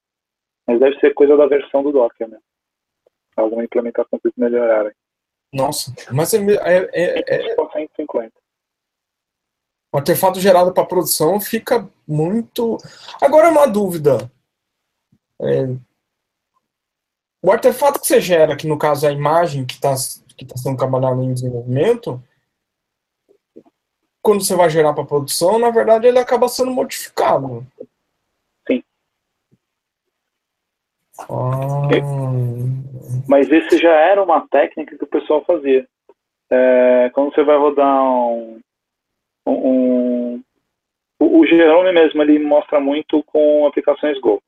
Mas 0.67 0.81
deve 0.81 0.99
ser 1.01 1.15
coisa 1.15 1.37
da 1.37 1.47
versão 1.47 1.83
do 1.83 1.93
Docker, 1.93 2.29
né? 2.29 2.39
alguma 3.37 3.65
implementação 3.65 4.19
que 4.19 4.29
eles 4.29 4.37
melhorarem. 4.37 4.93
Nossa, 5.53 5.93
mas 6.13 6.33
é, 6.35 6.39
é, 6.39 6.89
é, 6.93 7.53
é... 7.53 7.55
150. 7.55 8.33
O 9.93 9.99
artefato 9.99 10.41
gerado 10.41 10.73
para 10.73 10.87
produção 10.87 11.41
fica 11.41 11.89
muito. 12.07 12.79
Agora 13.23 13.51
uma 13.51 13.67
dúvida. 13.67 14.31
É... 15.41 15.67
O 17.47 17.53
artefato 17.53 18.01
que 18.01 18.09
você 18.09 18.21
gera, 18.21 18.57
que 18.57 18.67
no 18.67 18.77
caso 18.77 19.07
é 19.07 19.11
a 19.11 19.13
imagem 19.13 19.65
que 19.65 19.75
está 19.75 19.95
que 20.37 20.45
tá 20.45 20.57
sendo 20.57 20.77
trabalhada 20.77 21.23
em 21.23 21.33
desenvolvimento, 21.33 22.21
quando 24.21 24.45
você 24.45 24.57
vai 24.57 24.69
gerar 24.69 24.93
para 24.93 25.05
produção, 25.05 25.57
na 25.57 25.71
verdade 25.71 26.09
ele 26.09 26.19
acaba 26.19 26.49
sendo 26.49 26.73
modificado. 26.73 27.65
Ah. 31.21 31.89
Mas 33.29 33.49
esse 33.49 33.79
já 33.79 33.93
era 33.93 34.21
uma 34.21 34.47
técnica 34.49 34.99
que 34.99 35.05
o 35.05 35.09
pessoal 35.09 35.45
fazia. 35.45 35.87
É, 36.51 37.11
quando 37.15 37.33
você 37.33 37.45
vai 37.45 37.57
rodar 37.57 38.03
um, 38.03 38.61
um, 39.47 40.43
o, 41.21 41.39
o 41.39 41.47
Jerome 41.47 41.93
mesmo 41.93 42.21
ele 42.23 42.41
mostra 42.41 42.81
muito 42.81 43.23
com 43.23 43.65
aplicações 43.65 44.21
Go. 44.21 44.43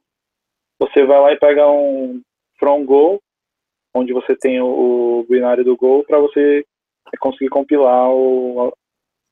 Você 0.81 1.05
vai 1.05 1.21
lá 1.21 1.33
e 1.33 1.39
pega 1.39 1.65
um 1.71 2.21
from 2.59 2.85
Go, 2.85 3.21
onde 3.95 4.13
você 4.13 4.37
tem 4.37 4.61
o, 4.61 5.21
o 5.21 5.27
binário 5.29 5.65
do 5.65 5.77
Go 5.77 6.05
para 6.05 6.19
você 6.19 6.65
conseguir 7.21 7.49
compilar 7.49 8.11
o 8.11 8.73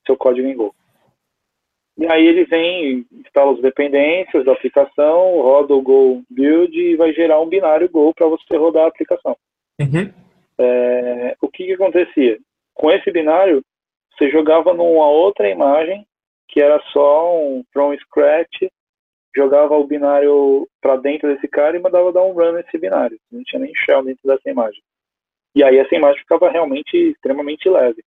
seu 0.05 0.17
código 0.17 0.47
em 0.47 0.55
Go. 0.55 0.73
E 1.97 2.05
aí 2.05 2.27
ele 2.27 2.45
vem, 2.45 3.05
instala 3.11 3.53
as 3.53 3.61
dependências 3.61 4.45
da 4.45 4.53
aplicação, 4.53 5.41
roda 5.41 5.73
o 5.73 5.81
Go 5.81 6.23
build 6.29 6.79
e 6.79 6.95
vai 6.95 7.11
gerar 7.13 7.41
um 7.41 7.49
binário 7.49 7.89
Go 7.89 8.13
para 8.13 8.27
você 8.27 8.55
rodar 8.55 8.85
a 8.85 8.87
aplicação. 8.87 9.35
Uhum. 9.79 10.11
é, 10.57 11.35
o 11.41 11.47
que, 11.49 11.65
que 11.65 11.73
acontecia? 11.73 12.39
Com 12.73 12.91
esse 12.91 13.11
binário, 13.11 13.63
você 14.11 14.29
jogava 14.29 14.73
numa 14.73 15.07
outra 15.07 15.49
imagem, 15.49 16.05
que 16.47 16.61
era 16.61 16.81
só 16.91 17.37
um 17.37 17.63
from 17.71 17.95
scratch, 17.97 18.67
jogava 19.37 19.77
o 19.77 19.87
binário 19.87 20.67
para 20.81 20.97
dentro 20.97 21.33
desse 21.33 21.47
cara 21.47 21.77
e 21.77 21.79
mandava 21.79 22.11
dar 22.11 22.23
um 22.23 22.33
run 22.33 22.53
nesse 22.53 22.77
binário. 22.77 23.19
Não 23.31 23.43
tinha 23.43 23.59
nem 23.59 23.73
shell 23.75 24.03
dentro 24.03 24.27
dessa 24.27 24.49
imagem. 24.49 24.81
E 25.55 25.63
aí 25.63 25.77
essa 25.77 25.95
imagem 25.95 26.19
ficava 26.19 26.49
realmente 26.49 26.97
extremamente 26.97 27.69
leve. 27.69 28.03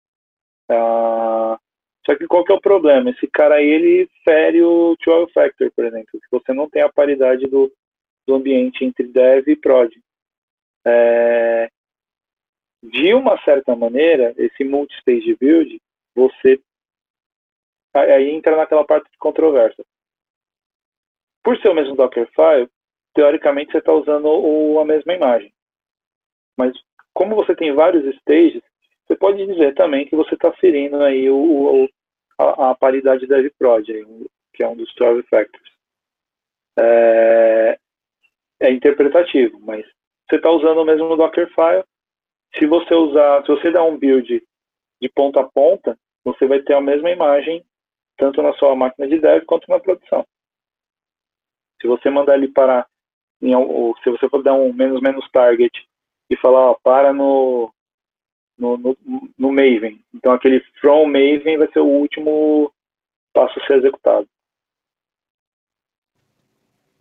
Ah, 0.70 1.58
só 2.04 2.16
que 2.16 2.26
qual 2.26 2.44
que 2.44 2.52
é 2.52 2.54
o 2.54 2.60
problema? 2.60 3.10
Esse 3.10 3.26
cara 3.26 3.56
aí, 3.56 3.66
ele 3.66 4.08
fere 4.24 4.62
o 4.62 4.96
12 5.04 5.32
factor, 5.32 5.70
por 5.72 5.84
exemplo. 5.84 6.08
Se 6.12 6.26
você 6.30 6.54
não 6.54 6.68
tem 6.68 6.82
a 6.82 6.90
paridade 6.90 7.46
do, 7.46 7.70
do 8.26 8.34
ambiente 8.34 8.84
entre 8.84 9.06
dev 9.06 9.46
e 9.48 9.56
prod. 9.56 9.92
É, 10.86 11.68
de 12.82 13.12
uma 13.12 13.38
certa 13.44 13.76
maneira, 13.76 14.34
esse 14.38 14.64
multi-stage 14.64 15.36
build, 15.38 15.80
você 16.14 16.58
aí 17.94 18.30
entra 18.30 18.56
naquela 18.56 18.84
parte 18.84 19.10
de 19.10 19.18
controvérsia. 19.18 19.84
Por 21.42 21.58
ser 21.58 21.68
o 21.68 21.74
mesmo 21.74 21.96
Dockerfile, 21.96 22.68
teoricamente 23.14 23.72
você 23.72 23.78
está 23.78 23.92
usando 23.92 24.26
o, 24.26 24.78
a 24.80 24.84
mesma 24.84 25.14
imagem. 25.14 25.52
Mas 26.56 26.72
como 27.14 27.36
você 27.36 27.54
tem 27.54 27.72
vários 27.72 28.04
stages, 28.16 28.62
você 29.06 29.16
pode 29.16 29.44
dizer 29.46 29.74
também 29.74 30.06
que 30.06 30.16
você 30.16 30.34
está 30.34 30.52
ferindo 30.52 31.02
aí 31.02 31.30
o, 31.30 31.36
o 31.84 31.88
a, 32.38 32.70
a, 32.70 32.74
paridade 32.74 33.26
DevProd, 33.26 34.06
que 34.52 34.62
é 34.62 34.68
um 34.68 34.76
dos 34.76 34.92
12 34.94 35.22
factors. 35.28 35.70
É, 36.78 37.78
é 38.60 38.70
interpretativo, 38.70 39.58
mas 39.60 39.84
você 40.28 40.36
está 40.36 40.50
usando 40.50 40.78
o 40.78 40.84
mesmo 40.84 41.16
Dockerfile. 41.16 41.84
Se 42.56 42.66
você 42.66 42.94
usar, 42.94 43.42
se 43.42 43.48
você 43.48 43.70
dar 43.70 43.84
um 43.84 43.96
build 43.96 44.42
de 45.00 45.08
ponta 45.08 45.40
a 45.40 45.44
ponta, 45.44 45.98
você 46.24 46.46
vai 46.46 46.60
ter 46.60 46.74
a 46.74 46.80
mesma 46.80 47.10
imagem 47.10 47.64
tanto 48.16 48.42
na 48.42 48.52
sua 48.54 48.74
máquina 48.74 49.08
de 49.08 49.18
dev 49.18 49.44
quanto 49.44 49.70
na 49.70 49.80
produção. 49.80 50.26
Se 51.80 51.86
você 51.86 52.10
mandar 52.10 52.36
ele 52.36 52.48
parar, 52.48 52.86
em, 53.40 53.52
se 54.02 54.10
você 54.10 54.28
for 54.28 54.42
dar 54.42 54.54
um 54.54 54.72
menos 54.72 55.00
menos 55.00 55.28
target 55.30 55.72
e 56.30 56.36
falar, 56.36 56.70
ó, 56.70 56.74
para 56.74 57.12
no, 57.12 57.72
no, 58.58 58.76
no, 58.76 58.96
no 59.38 59.52
Maven. 59.52 60.02
Então 60.12 60.32
aquele 60.32 60.60
from 60.80 61.06
Maven 61.06 61.58
vai 61.58 61.70
ser 61.72 61.80
o 61.80 61.86
último 61.86 62.72
passo 63.32 63.58
a 63.60 63.66
ser 63.66 63.78
executado. 63.78 64.28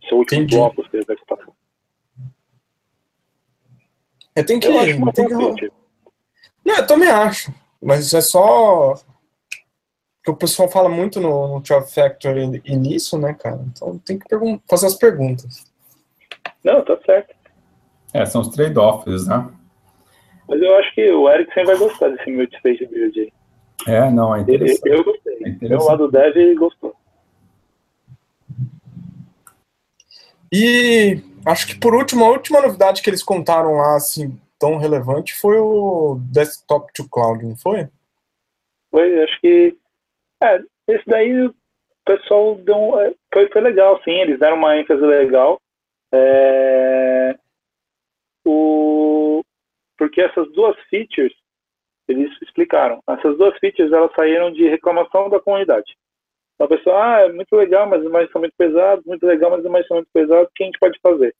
Seu 0.07 0.17
último 0.17 0.41
Entendi. 0.41 0.55
bloco 0.55 0.81
a 0.81 0.89
ser 0.89 0.97
executado. 0.97 1.53
Eu 4.35 4.45
tenho 4.45 4.59
que. 4.59 4.67
Eu 4.67 4.79
acho 4.79 4.97
uma 4.97 5.11
tem 5.11 5.27
que... 5.27 5.33
Não, 6.63 6.75
eu 6.75 6.87
também 6.87 7.09
acho. 7.09 7.51
Mas 7.81 8.13
é 8.13 8.21
só. 8.21 8.93
Porque 10.27 10.31
o 10.31 10.35
pessoal 10.35 10.67
fala 10.67 10.89
muito 10.89 11.21
no, 11.21 11.47
no 11.47 11.61
Job 11.61 11.89
Factory 11.89 12.61
e 12.65 12.75
nisso, 12.75 13.17
né, 13.17 13.33
cara? 13.33 13.61
Então 13.71 13.97
tem 13.99 14.19
que 14.19 14.25
fazer 14.69 14.87
as 14.87 14.95
perguntas. 14.95 15.63
Não, 16.61 16.83
tá 16.83 16.97
certo. 17.05 17.33
É, 18.13 18.25
são 18.25 18.41
os 18.41 18.49
trade-offs, 18.49 19.25
né? 19.25 19.49
Mas 20.45 20.61
eu 20.61 20.75
acho 20.75 20.93
que 20.93 21.09
o 21.09 21.29
Eric 21.29 21.49
vai 21.63 21.77
gostar 21.77 22.09
desse 22.09 22.29
multi-stage 22.29 22.85
build 22.87 23.17
aí. 23.17 23.33
É, 23.87 24.11
não, 24.11 24.35
é 24.35 24.41
interessante. 24.41 24.81
Eu, 24.85 24.95
eu 24.95 25.03
gostei. 25.05 25.57
É 25.61 25.67
Meu 25.69 25.81
lado 25.81 26.11
dev 26.11 26.55
gostou. 26.57 26.93
E 30.51 31.21
acho 31.45 31.67
que 31.67 31.75
por 31.79 31.95
último, 31.95 32.25
a 32.25 32.29
última 32.29 32.59
novidade 32.59 33.01
que 33.01 33.09
eles 33.09 33.23
contaram 33.23 33.75
lá, 33.75 33.95
assim, 33.95 34.37
tão 34.59 34.75
relevante, 34.75 35.33
foi 35.35 35.57
o 35.57 36.19
Desktop 36.19 36.91
to 36.93 37.07
Cloud, 37.07 37.45
não 37.45 37.55
foi? 37.55 37.87
Foi, 38.91 39.23
acho 39.23 39.39
que. 39.39 39.77
É, 40.43 40.59
esse 40.87 41.03
daí 41.07 41.47
o 41.47 41.55
pessoal 42.05 42.55
deu. 42.55 42.99
É, 42.99 43.13
foi, 43.33 43.49
foi 43.49 43.61
legal, 43.61 44.01
sim, 44.03 44.11
eles 44.11 44.39
deram 44.39 44.57
uma 44.57 44.77
ênfase 44.77 45.01
legal. 45.01 45.59
É, 46.13 47.35
o, 48.45 49.43
porque 49.97 50.21
essas 50.21 50.49
duas 50.53 50.77
features, 50.89 51.33
eles 52.07 52.31
explicaram, 52.41 53.01
essas 53.09 53.37
duas 53.37 53.57
features 53.59 53.91
elas 53.91 54.11
saíram 54.15 54.51
de 54.51 54.67
reclamação 54.67 55.29
da 55.29 55.39
comunidade. 55.39 55.97
Então 56.55 56.65
a 56.65 56.69
pessoa, 56.69 57.15
ah, 57.15 57.19
é 57.21 57.31
muito 57.31 57.55
legal, 57.55 57.87
mas 57.87 58.01
as 58.01 58.07
imagens 58.07 58.31
são 58.31 58.41
muito 58.41 58.55
pesadas, 58.57 59.05
muito 59.05 59.25
legal, 59.25 59.51
mas 59.51 59.59
as 59.59 59.65
imagens 59.65 59.87
são 59.87 59.97
muito 59.97 60.09
pesadas, 60.13 60.47
o 60.47 60.51
que 60.55 60.63
a 60.63 60.65
gente 60.65 60.79
pode 60.79 60.99
fazer? 61.01 61.35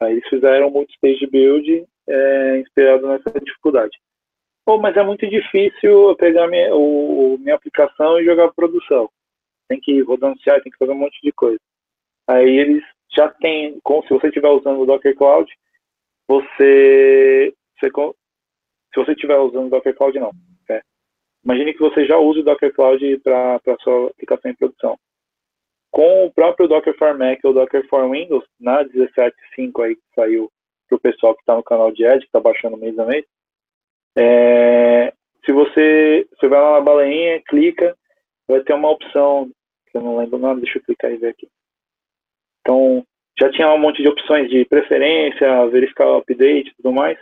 Aí 0.00 0.12
eles 0.12 0.28
fizeram 0.28 0.68
um 0.68 0.70
multi-stage 0.70 1.26
build 1.26 1.86
é, 2.08 2.58
inspirado 2.58 3.06
nessa 3.06 3.40
dificuldade. 3.40 3.96
Pô, 4.64 4.78
mas 4.78 4.96
é 4.96 5.02
muito 5.02 5.28
difícil 5.28 6.10
eu 6.10 6.16
pegar 6.16 6.46
minha, 6.48 6.74
o, 6.74 7.38
minha 7.38 7.54
aplicação 7.54 8.20
e 8.20 8.24
jogar 8.24 8.52
produção. 8.52 9.10
Tem 9.68 9.80
que 9.80 10.02
CI, 10.02 10.62
tem 10.62 10.72
que 10.72 10.78
fazer 10.78 10.92
um 10.92 10.98
monte 10.98 11.18
de 11.22 11.32
coisa. 11.32 11.60
Aí 12.28 12.58
eles 12.58 12.82
já 13.14 13.28
têm, 13.28 13.80
como 13.82 14.02
se 14.02 14.10
você 14.10 14.28
estiver 14.28 14.48
usando 14.48 14.80
o 14.80 14.86
Docker 14.86 15.16
Cloud, 15.16 15.50
você, 16.28 17.52
você 17.78 17.90
se 17.90 18.96
você 18.96 19.12
estiver 19.12 19.38
usando 19.38 19.66
o 19.66 19.70
Docker 19.70 19.96
Cloud, 19.96 20.18
não. 20.18 20.30
É. 20.68 20.80
Imagine 21.44 21.72
que 21.72 21.80
você 21.80 22.04
já 22.04 22.18
use 22.18 22.40
o 22.40 22.44
Docker 22.44 22.72
Cloud 22.72 23.18
para 23.18 23.76
sua 23.80 24.08
aplicação 24.08 24.50
em 24.50 24.54
produção. 24.54 24.96
Com 25.90 26.26
o 26.26 26.32
próprio 26.32 26.68
Docker 26.68 26.96
for 26.96 27.18
Mac 27.18 27.40
ou 27.44 27.52
Docker 27.52 27.86
for 27.88 28.08
Windows, 28.08 28.44
na 28.60 28.84
17.5 28.84 29.84
aí 29.84 29.96
que 29.96 30.02
saiu 30.14 30.50
para 30.88 30.96
o 30.96 31.00
pessoal 31.00 31.34
que 31.34 31.40
está 31.40 31.56
no 31.56 31.64
canal 31.64 31.90
de 31.90 32.04
Ed, 32.04 32.20
que 32.20 32.26
está 32.26 32.40
baixando 32.40 32.76
mês 32.76 32.96
a 32.98 33.04
mês, 33.04 33.24
é, 34.16 35.12
se 35.44 35.52
você, 35.52 36.28
você 36.30 36.48
vai 36.48 36.60
lá 36.60 36.72
na 36.72 36.80
baleinha, 36.80 37.42
clica, 37.42 37.96
vai 38.48 38.60
ter 38.62 38.74
uma 38.74 38.90
opção, 38.90 39.50
que 39.90 39.96
eu 39.96 40.02
não 40.02 40.18
lembro 40.18 40.36
o 40.36 40.40
nome, 40.40 40.62
deixa 40.62 40.78
eu 40.78 40.82
clicar 40.82 41.12
e 41.12 41.16
ver 41.16 41.28
aqui. 41.28 41.48
Então, 42.60 43.04
já 43.38 43.50
tinha 43.50 43.72
um 43.72 43.78
monte 43.78 44.02
de 44.02 44.08
opções 44.08 44.50
de 44.50 44.64
preferência, 44.64 45.66
verificar 45.68 46.06
o 46.06 46.18
update 46.18 46.70
e 46.70 46.74
tudo 46.76 46.92
mais. 46.92 47.18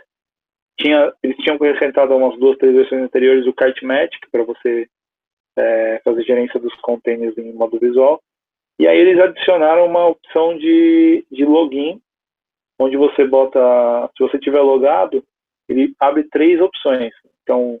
Tinha, 0.77 1.13
eles 1.23 1.37
tinham 1.37 1.55
acrescentado 1.55 2.15
umas 2.15 2.37
duas, 2.39 2.57
três 2.57 2.75
versões 2.75 3.03
anteriores 3.03 3.45
o 3.47 3.53
Kartmatic 3.53 4.19
para 4.31 4.43
você 4.43 4.87
é, 5.57 6.01
fazer 6.03 6.23
gerência 6.23 6.59
dos 6.59 6.73
containers 6.75 7.37
em 7.37 7.53
modo 7.53 7.79
visual. 7.79 8.21
E 8.79 8.87
aí 8.87 8.97
eles 8.97 9.19
adicionaram 9.19 9.85
uma 9.85 10.07
opção 10.07 10.57
de, 10.57 11.25
de 11.29 11.45
login, 11.45 12.01
onde 12.79 12.95
você 12.95 13.25
bota, 13.25 13.59
se 14.15 14.23
você 14.23 14.39
tiver 14.39 14.61
logado, 14.61 15.23
ele 15.69 15.93
abre 15.99 16.23
três 16.29 16.59
opções. 16.59 17.13
Então, 17.43 17.79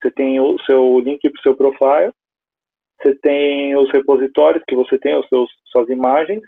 você 0.00 0.10
tem 0.10 0.40
o 0.40 0.58
seu 0.64 0.98
link 1.00 1.20
para 1.30 1.38
o 1.38 1.42
seu 1.42 1.56
profile, 1.56 2.12
você 3.00 3.14
tem 3.16 3.76
os 3.76 3.90
repositórios 3.90 4.64
que 4.66 4.74
você 4.74 4.98
tem, 4.98 5.16
os 5.16 5.28
seus, 5.28 5.50
suas 5.66 5.88
imagens, 5.88 6.42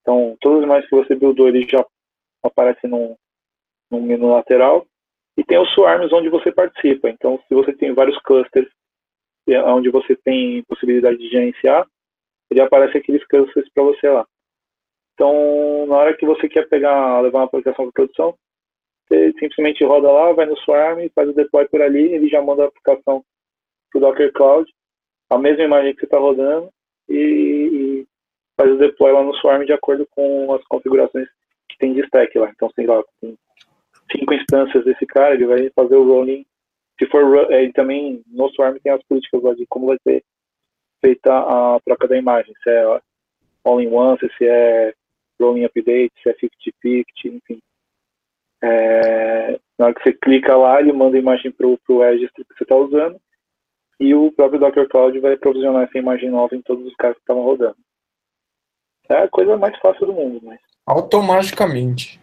então, 0.00 0.36
todas 0.40 0.60
as 0.60 0.64
imagens 0.64 0.88
que 0.88 0.96
você 0.96 1.14
buildou, 1.14 1.48
ele 1.48 1.66
já 1.68 1.84
aparece 2.42 2.86
num, 2.86 3.16
num 3.90 4.02
menu 4.02 4.30
lateral. 4.32 4.86
E 5.36 5.44
tem 5.44 5.58
os 5.58 5.72
swarms 5.72 6.12
onde 6.12 6.28
você 6.28 6.50
participa. 6.50 7.08
Então, 7.08 7.40
se 7.46 7.54
você 7.54 7.72
tem 7.72 7.94
vários 7.94 8.18
clusters 8.22 8.68
é, 9.48 9.62
onde 9.62 9.90
você 9.90 10.16
tem 10.16 10.62
possibilidade 10.64 11.18
de 11.18 11.28
gerenciar, 11.28 11.86
ele 12.50 12.60
aparece 12.60 12.98
aqueles 12.98 13.24
clusters 13.26 13.68
para 13.72 13.84
você 13.84 14.08
lá. 14.08 14.26
Então, 15.14 15.86
na 15.86 15.96
hora 15.96 16.16
que 16.16 16.26
você 16.26 16.48
quer 16.48 16.68
pegar, 16.68 17.20
levar 17.20 17.40
uma 17.40 17.44
aplicação 17.44 17.84
para 17.84 17.92
produção, 17.92 18.36
simplesmente 19.38 19.84
roda 19.84 20.10
lá, 20.10 20.32
vai 20.32 20.46
no 20.46 20.56
Swarm, 20.58 21.08
faz 21.14 21.28
o 21.28 21.32
deploy 21.32 21.66
por 21.68 21.82
ali, 21.82 22.12
ele 22.12 22.28
já 22.28 22.40
manda 22.40 22.64
a 22.64 22.66
aplicação 22.66 23.24
para 23.90 23.98
o 23.98 24.00
Docker 24.00 24.32
Cloud, 24.32 24.72
a 25.28 25.38
mesma 25.38 25.64
imagem 25.64 25.94
que 25.94 26.00
você 26.00 26.06
está 26.06 26.18
rodando, 26.18 26.70
e, 27.08 28.06
faz 28.56 28.70
o 28.70 28.78
deploy 28.78 29.12
lá 29.12 29.22
no 29.22 29.34
Swarm 29.36 29.64
de 29.64 29.72
acordo 29.72 30.06
com 30.10 30.52
as 30.52 30.62
configurações 30.64 31.28
que 31.68 31.78
tem 31.78 31.94
de 31.94 32.00
stack 32.02 32.38
lá. 32.38 32.50
Então, 32.50 32.70
sei 32.74 32.86
lá, 32.86 33.02
tem 33.20 33.36
cinco 34.12 34.34
instâncias 34.34 34.84
desse 34.84 35.06
cara, 35.06 35.34
ele 35.34 35.46
vai 35.46 35.70
fazer 35.70 35.96
o 35.96 36.04
rolling. 36.04 36.44
Se 36.98 37.06
for, 37.06 37.50
é, 37.50 37.70
também 37.72 38.22
no 38.26 38.50
Swarm 38.50 38.76
tem 38.82 38.92
as 38.92 39.02
políticas 39.04 39.42
lá 39.42 39.54
de 39.54 39.66
como 39.66 39.86
vai 39.86 39.96
ser 40.06 40.22
feita 41.00 41.32
a 41.32 41.80
troca 41.84 42.06
da 42.06 42.18
imagem, 42.18 42.52
se 42.62 42.70
é 42.70 43.00
all 43.64 43.80
in 43.80 43.88
one, 43.88 44.18
se 44.36 44.46
é 44.46 44.92
rolling 45.40 45.64
update, 45.64 46.12
se 46.22 46.28
é 46.28 46.34
50-50, 46.34 47.04
enfim. 47.24 47.60
É, 48.62 49.58
na 49.78 49.86
hora 49.86 49.94
que 49.94 50.02
você 50.02 50.12
clica 50.12 50.56
lá, 50.56 50.80
ele 50.80 50.92
manda 50.92 51.16
a 51.16 51.20
imagem 51.20 51.50
para 51.50 51.66
o 51.66 52.00
registro 52.00 52.44
que 52.44 52.54
você 52.54 52.64
está 52.64 52.76
usando 52.76 53.20
e 54.00 54.14
o 54.14 54.32
próprio 54.32 54.58
Docker 54.58 54.88
Cloud 54.88 55.20
vai 55.20 55.36
provisionar 55.36 55.84
essa 55.84 55.98
imagem 55.98 56.30
nova 56.30 56.56
em 56.56 56.62
todos 56.62 56.86
os 56.86 56.94
casos 56.96 57.16
que 57.16 57.22
estavam 57.22 57.44
rodando. 57.44 57.76
É 59.10 59.24
a 59.24 59.28
coisa 59.28 59.56
mais 59.58 59.78
fácil 59.78 60.06
do 60.06 60.14
mundo, 60.14 60.40
mas. 60.42 60.58
Automaticamente. 60.86 62.18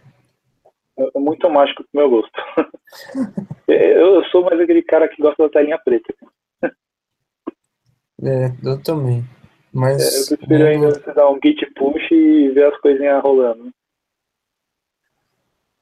É, 0.98 1.08
é 1.14 1.18
muito 1.20 1.48
mágico 1.48 1.84
pro 1.84 2.00
meu 2.00 2.10
gosto. 2.10 2.32
eu 3.68 4.24
sou 4.24 4.42
mais 4.42 4.60
aquele 4.60 4.82
cara 4.82 5.08
que 5.08 5.22
gosta 5.22 5.44
da 5.44 5.50
telinha 5.50 5.78
preta. 5.78 6.12
É, 8.22 8.46
eu 8.64 8.82
também. 8.82 9.22
Mas. 9.72 10.02
É, 10.02 10.34
eu 10.34 10.38
prefiro 10.38 10.66
ainda 10.66 10.90
você 10.90 11.12
dar 11.12 11.30
um 11.30 11.38
git 11.42 11.64
push 11.74 12.10
e 12.10 12.48
ver 12.48 12.72
as 12.72 12.80
coisinhas 12.80 13.22
rolando. 13.22 13.70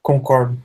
Concordo. 0.06 0.56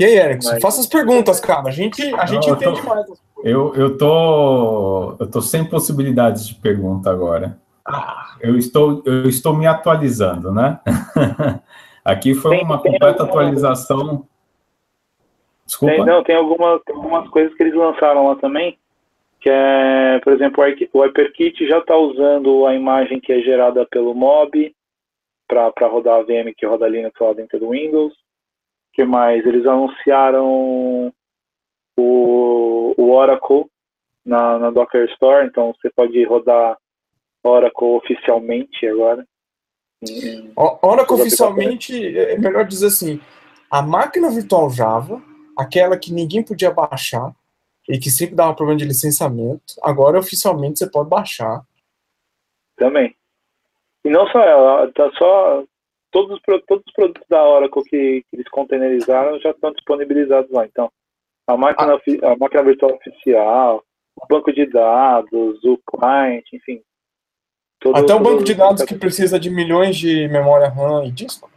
E 0.00 0.04
aí, 0.06 0.16
Erickson, 0.16 0.52
Mas... 0.52 0.62
faça 0.62 0.80
as 0.80 0.86
perguntas, 0.86 1.38
cara. 1.38 1.68
A 1.68 1.70
gente, 1.70 2.02
a 2.14 2.24
gente 2.24 2.48
Não, 2.48 2.56
entende 2.56 2.80
tô, 2.80 2.88
mais. 2.88 3.06
Eu, 3.44 3.74
eu, 3.74 3.98
tô, 3.98 5.16
eu 5.20 5.30
tô 5.30 5.42
sem 5.42 5.68
possibilidades 5.68 6.48
de 6.48 6.54
pergunta 6.54 7.10
agora. 7.10 7.58
Ah. 7.86 8.36
Eu, 8.40 8.56
estou, 8.56 9.02
eu 9.04 9.28
estou 9.28 9.54
me 9.54 9.66
atualizando, 9.66 10.50
né? 10.50 10.80
Aqui 12.02 12.34
foi 12.34 12.56
tem, 12.56 12.64
uma 12.64 12.80
tem 12.80 12.92
completa 12.92 13.24
alguma... 13.24 13.42
atualização. 13.42 14.26
Desculpa. 15.66 15.94
Tem, 15.94 16.06
não, 16.06 16.24
tem 16.24 16.36
algumas, 16.36 16.80
tem 16.84 16.96
algumas 16.96 17.28
coisas 17.28 17.54
que 17.54 17.62
eles 17.64 17.74
lançaram 17.74 18.28
lá 18.28 18.36
também, 18.36 18.78
que 19.40 19.50
é, 19.50 20.20
por 20.20 20.32
exemplo, 20.32 20.64
o 20.94 21.02
HyperKit 21.02 21.68
já 21.68 21.80
está 21.80 21.94
usando 21.98 22.64
a 22.64 22.74
imagem 22.74 23.20
que 23.20 23.30
é 23.30 23.42
gerada 23.42 23.84
pelo 23.84 24.14
Mob 24.14 24.74
para 25.46 25.86
rodar 25.88 26.20
a 26.20 26.22
VM 26.22 26.52
que 26.56 26.66
roda 26.66 26.88
Linux 26.88 27.18
lá 27.20 27.32
dentro 27.32 27.58
do 27.58 27.70
Windows 27.70 28.14
que 28.96 29.04
mais? 29.04 29.44
Eles 29.44 29.66
anunciaram 29.66 31.12
o, 31.98 32.94
o 32.96 33.10
Oracle 33.12 33.66
na, 34.24 34.58
na, 34.58 34.70
Docker 34.70 35.04
Store, 35.10 35.46
então 35.46 35.74
você 35.74 35.90
pode 35.90 36.24
rodar 36.24 36.78
Oracle 37.44 37.88
oficialmente 37.88 38.86
agora. 38.88 39.24
Oracle 40.82 41.20
oficialmente, 41.20 42.18
é 42.18 42.38
melhor 42.38 42.64
dizer 42.64 42.86
assim, 42.86 43.20
a 43.70 43.82
máquina 43.82 44.30
virtual 44.30 44.70
Java, 44.70 45.22
aquela 45.56 45.98
que 45.98 46.12
ninguém 46.12 46.42
podia 46.42 46.70
baixar 46.70 47.34
e 47.88 47.98
que 47.98 48.10
sempre 48.10 48.34
dava 48.34 48.54
problema 48.54 48.78
de 48.78 48.86
licenciamento, 48.86 49.74
agora 49.82 50.18
oficialmente 50.18 50.78
você 50.78 50.90
pode 50.90 51.10
baixar. 51.10 51.62
Também. 52.76 53.14
E 54.06 54.08
não 54.08 54.24
só 54.28 54.38
ela, 54.38 54.92
tá 54.92 55.10
só 55.18 55.64
todos 56.12 56.36
os, 56.36 56.42
todos 56.68 56.84
os 56.86 56.92
produtos 56.92 57.24
da 57.28 57.44
Oracle 57.44 57.82
que, 57.82 58.22
que 58.22 58.36
eles 58.36 58.48
containerizaram 58.50 59.40
já 59.40 59.50
estão 59.50 59.72
disponibilizados 59.72 60.48
lá. 60.52 60.64
Então, 60.64 60.88
a 61.48 61.56
máquina, 61.56 61.94
ah. 61.94 62.32
a 62.32 62.36
máquina 62.36 62.62
virtual 62.62 62.94
oficial, 62.94 63.82
o 64.14 64.26
banco 64.28 64.52
de 64.52 64.64
dados, 64.66 65.58
o 65.64 65.76
client, 65.90 66.44
enfim. 66.52 66.80
Todo, 67.80 67.96
Até 67.96 68.14
o 68.14 68.20
banco 68.20 68.44
de 68.44 68.54
dados 68.54 68.84
que 68.84 68.94
precisa 68.94 69.40
de 69.40 69.50
milhões 69.50 69.96
de 69.96 70.28
memória 70.28 70.68
RAM 70.68 71.04
e 71.04 71.10
disco? 71.10 71.50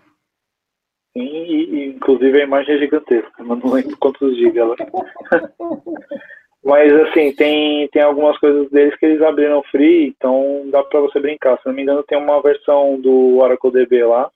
Sim, 1.15 1.21
e, 1.21 1.65
e, 1.65 1.85
inclusive 1.89 2.41
a 2.41 2.45
imagem 2.45 2.75
é 2.75 2.79
gigantesca, 2.79 3.43
mas 3.43 3.59
não 3.59 3.71
lembro 3.71 3.95
quantos 3.97 4.35
gigas 4.35 4.57
ela 4.57 4.75
Mas 6.63 6.91
assim, 6.93 7.31
tem, 7.33 7.87
tem 7.87 8.01
algumas 8.01 8.37
coisas 8.37 8.69
deles 8.69 8.95
que 8.97 9.05
eles 9.05 9.21
abriram 9.21 9.63
free, 9.63 10.07
então 10.07 10.69
dá 10.69 10.83
para 10.83 10.99
você 10.99 11.19
brincar. 11.19 11.57
Se 11.57 11.65
não 11.65 11.73
me 11.73 11.83
engano, 11.83 12.03
tem 12.03 12.17
uma 12.17 12.41
versão 12.41 12.99
do 12.99 13.37
Oracle 13.37 13.71
DB 13.71 14.03
lá, 14.03 14.29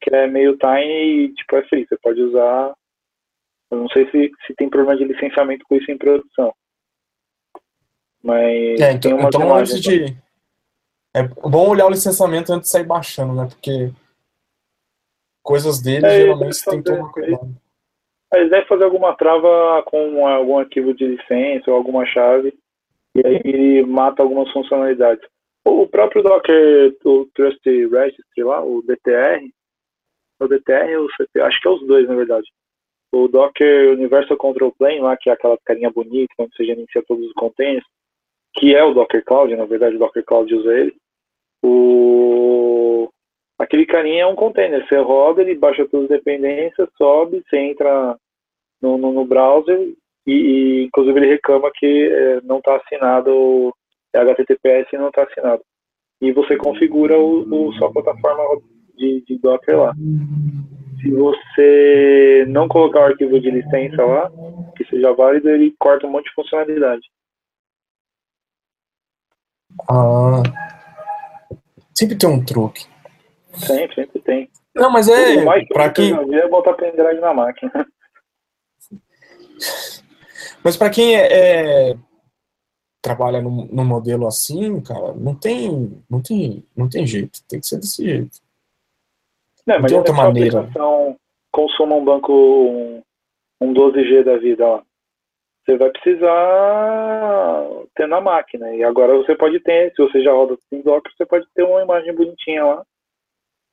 que 0.00 0.14
é 0.14 0.26
meio 0.26 0.56
tiny 0.56 1.24
e 1.24 1.34
tipo 1.34 1.56
é 1.56 1.62
free. 1.64 1.86
Você 1.86 1.96
pode 1.96 2.22
usar. 2.22 2.74
Eu 3.70 3.78
não 3.78 3.88
sei 3.88 4.08
se, 4.10 4.30
se 4.46 4.54
tem 4.54 4.70
problema 4.70 4.96
de 4.96 5.04
licenciamento 5.04 5.64
com 5.68 5.74
isso 5.74 5.90
em 5.90 5.98
produção. 5.98 6.54
Mas. 8.22 8.80
É, 8.80 8.92
então, 8.92 9.20
então 9.20 9.54
antes 9.54 9.80
de. 9.80 10.16
É 11.12 11.22
bom 11.22 11.68
olhar 11.68 11.86
o 11.86 11.90
licenciamento 11.90 12.52
antes 12.52 12.68
de 12.68 12.72
sair 12.72 12.84
baixando, 12.84 13.34
né? 13.34 13.46
Porque 13.48 13.92
coisas 15.42 15.80
deles 15.80 16.04
é, 16.04 16.20
geralmente 16.22 16.64
tem 16.64 16.82
que 16.82 16.90
tomar 16.90 17.12
cuidado. 17.12 17.63
Eles 18.34 18.50
devem 18.50 18.66
fazer 18.66 18.84
alguma 18.84 19.16
trava 19.16 19.82
com 19.84 20.26
algum 20.26 20.58
arquivo 20.58 20.92
de 20.92 21.06
licença 21.06 21.70
ou 21.70 21.76
alguma 21.76 22.04
chave 22.06 22.52
e 23.14 23.24
aí 23.24 23.40
ele 23.44 23.86
mata 23.86 24.22
algumas 24.22 24.50
funcionalidades. 24.52 25.24
O 25.64 25.86
próprio 25.86 26.22
Docker, 26.22 26.96
o 27.04 27.26
Trust 27.34 27.64
Registry 27.64 28.42
lá, 28.42 28.62
o 28.62 28.82
DTR, 28.82 29.48
o 30.40 30.48
DTR 30.48 30.96
o 30.98 31.08
CP, 31.16 31.40
acho 31.40 31.60
que 31.60 31.68
é 31.68 31.70
os 31.70 31.86
dois, 31.86 32.08
na 32.08 32.14
verdade. 32.14 32.46
O 33.12 33.28
Docker 33.28 33.92
Universal 33.92 34.36
Control 34.36 34.74
Plane, 34.76 35.00
lá, 35.00 35.16
que 35.16 35.30
é 35.30 35.32
aquela 35.32 35.56
carinha 35.64 35.90
bonita, 35.90 36.34
onde 36.38 36.54
você 36.54 36.64
gerencia 36.64 37.02
todos 37.06 37.24
os 37.24 37.32
containers, 37.34 37.84
que 38.54 38.74
é 38.74 38.82
o 38.82 38.92
Docker 38.92 39.24
Cloud, 39.24 39.54
na 39.54 39.64
verdade 39.64 39.96
o 39.96 39.98
Docker 39.98 40.24
Cloud 40.24 40.52
usa 40.52 40.76
ele. 40.76 40.94
O... 41.62 43.08
Aquele 43.58 43.86
carinha 43.86 44.22
é 44.22 44.26
um 44.26 44.34
container, 44.34 44.86
você 44.86 44.96
roda, 44.98 45.40
ele 45.40 45.54
baixa 45.54 45.86
todas 45.86 46.10
as 46.10 46.18
dependências, 46.18 46.88
sobe, 46.98 47.42
você 47.48 47.56
entra 47.58 48.18
no, 48.84 48.98
no, 48.98 49.12
no 49.12 49.24
browser 49.24 49.80
e, 50.26 50.32
e, 50.32 50.84
inclusive 50.84 51.18
ele 51.18 51.30
reclama 51.30 51.70
que 51.74 51.86
é, 51.86 52.40
não 52.42 52.58
está 52.58 52.76
assinado, 52.76 53.74
é 54.12 54.18
HTTPS 54.18 54.90
e 54.92 54.98
não 54.98 55.08
está 55.08 55.22
assinado. 55.22 55.62
E 56.20 56.32
você 56.32 56.56
configura 56.56 57.18
o, 57.18 57.68
o 57.68 57.72
sua 57.74 57.90
plataforma 57.90 58.42
de, 58.94 59.24
de 59.26 59.38
Docker 59.38 59.78
lá. 59.78 59.94
Se 61.00 61.10
você 61.10 62.44
não 62.48 62.68
colocar 62.68 63.00
o 63.00 63.04
arquivo 63.04 63.40
de 63.40 63.50
licença 63.50 64.04
lá, 64.04 64.30
que 64.76 64.84
seja 64.86 65.12
válido, 65.12 65.48
ele 65.50 65.74
corta 65.78 66.06
um 66.06 66.10
monte 66.10 66.26
de 66.26 66.34
funcionalidade. 66.34 67.02
Ah, 69.90 70.42
sempre 71.94 72.16
tem 72.16 72.30
um 72.30 72.44
truque. 72.44 72.86
Sempre, 73.54 73.94
sempre 73.94 74.20
tem. 74.20 74.48
Não, 74.74 74.90
mas 74.90 75.08
é 75.08 75.44
para 75.66 75.90
quem 75.90 76.12
é 76.12 76.48
botar 76.48 76.74
pendrive 76.74 77.20
na 77.20 77.34
máquina. 77.34 77.86
Mas 80.64 80.76
para 80.76 80.90
quem 80.90 81.14
é, 81.14 81.90
é, 81.90 81.96
trabalha 83.02 83.42
no, 83.42 83.66
no 83.66 83.84
modelo 83.84 84.26
assim, 84.26 84.80
cara, 84.80 85.12
não 85.12 85.34
tem, 85.34 86.02
não 86.08 86.22
tem, 86.22 86.64
não 86.74 86.88
tem 86.88 87.06
jeito. 87.06 87.40
Tem 87.46 87.60
que 87.60 87.66
ser 87.66 87.76
desse 87.76 88.02
jeito. 88.02 88.38
Não, 89.66 89.98
outra 89.98 90.14
maneira. 90.14 90.68
Consuma 91.52 91.94
um 91.94 92.04
banco, 92.04 92.32
um, 92.32 93.02
um 93.60 93.74
12G 93.74 94.24
da 94.24 94.36
vida 94.38 94.66
lá. 94.66 94.82
Você 95.64 95.78
vai 95.78 95.90
precisar 95.90 97.64
ter 97.94 98.06
na 98.06 98.20
máquina. 98.20 98.74
E 98.74 98.82
agora 98.82 99.16
você 99.16 99.34
pode 99.34 99.60
ter, 99.60 99.92
se 99.94 100.02
você 100.02 100.22
já 100.22 100.32
roda 100.32 100.58
em 100.72 100.80
Docker, 100.82 101.12
você 101.16 101.24
pode 101.24 101.46
ter 101.54 101.62
uma 101.62 101.82
imagem 101.82 102.14
bonitinha 102.14 102.64
lá. 102.64 102.86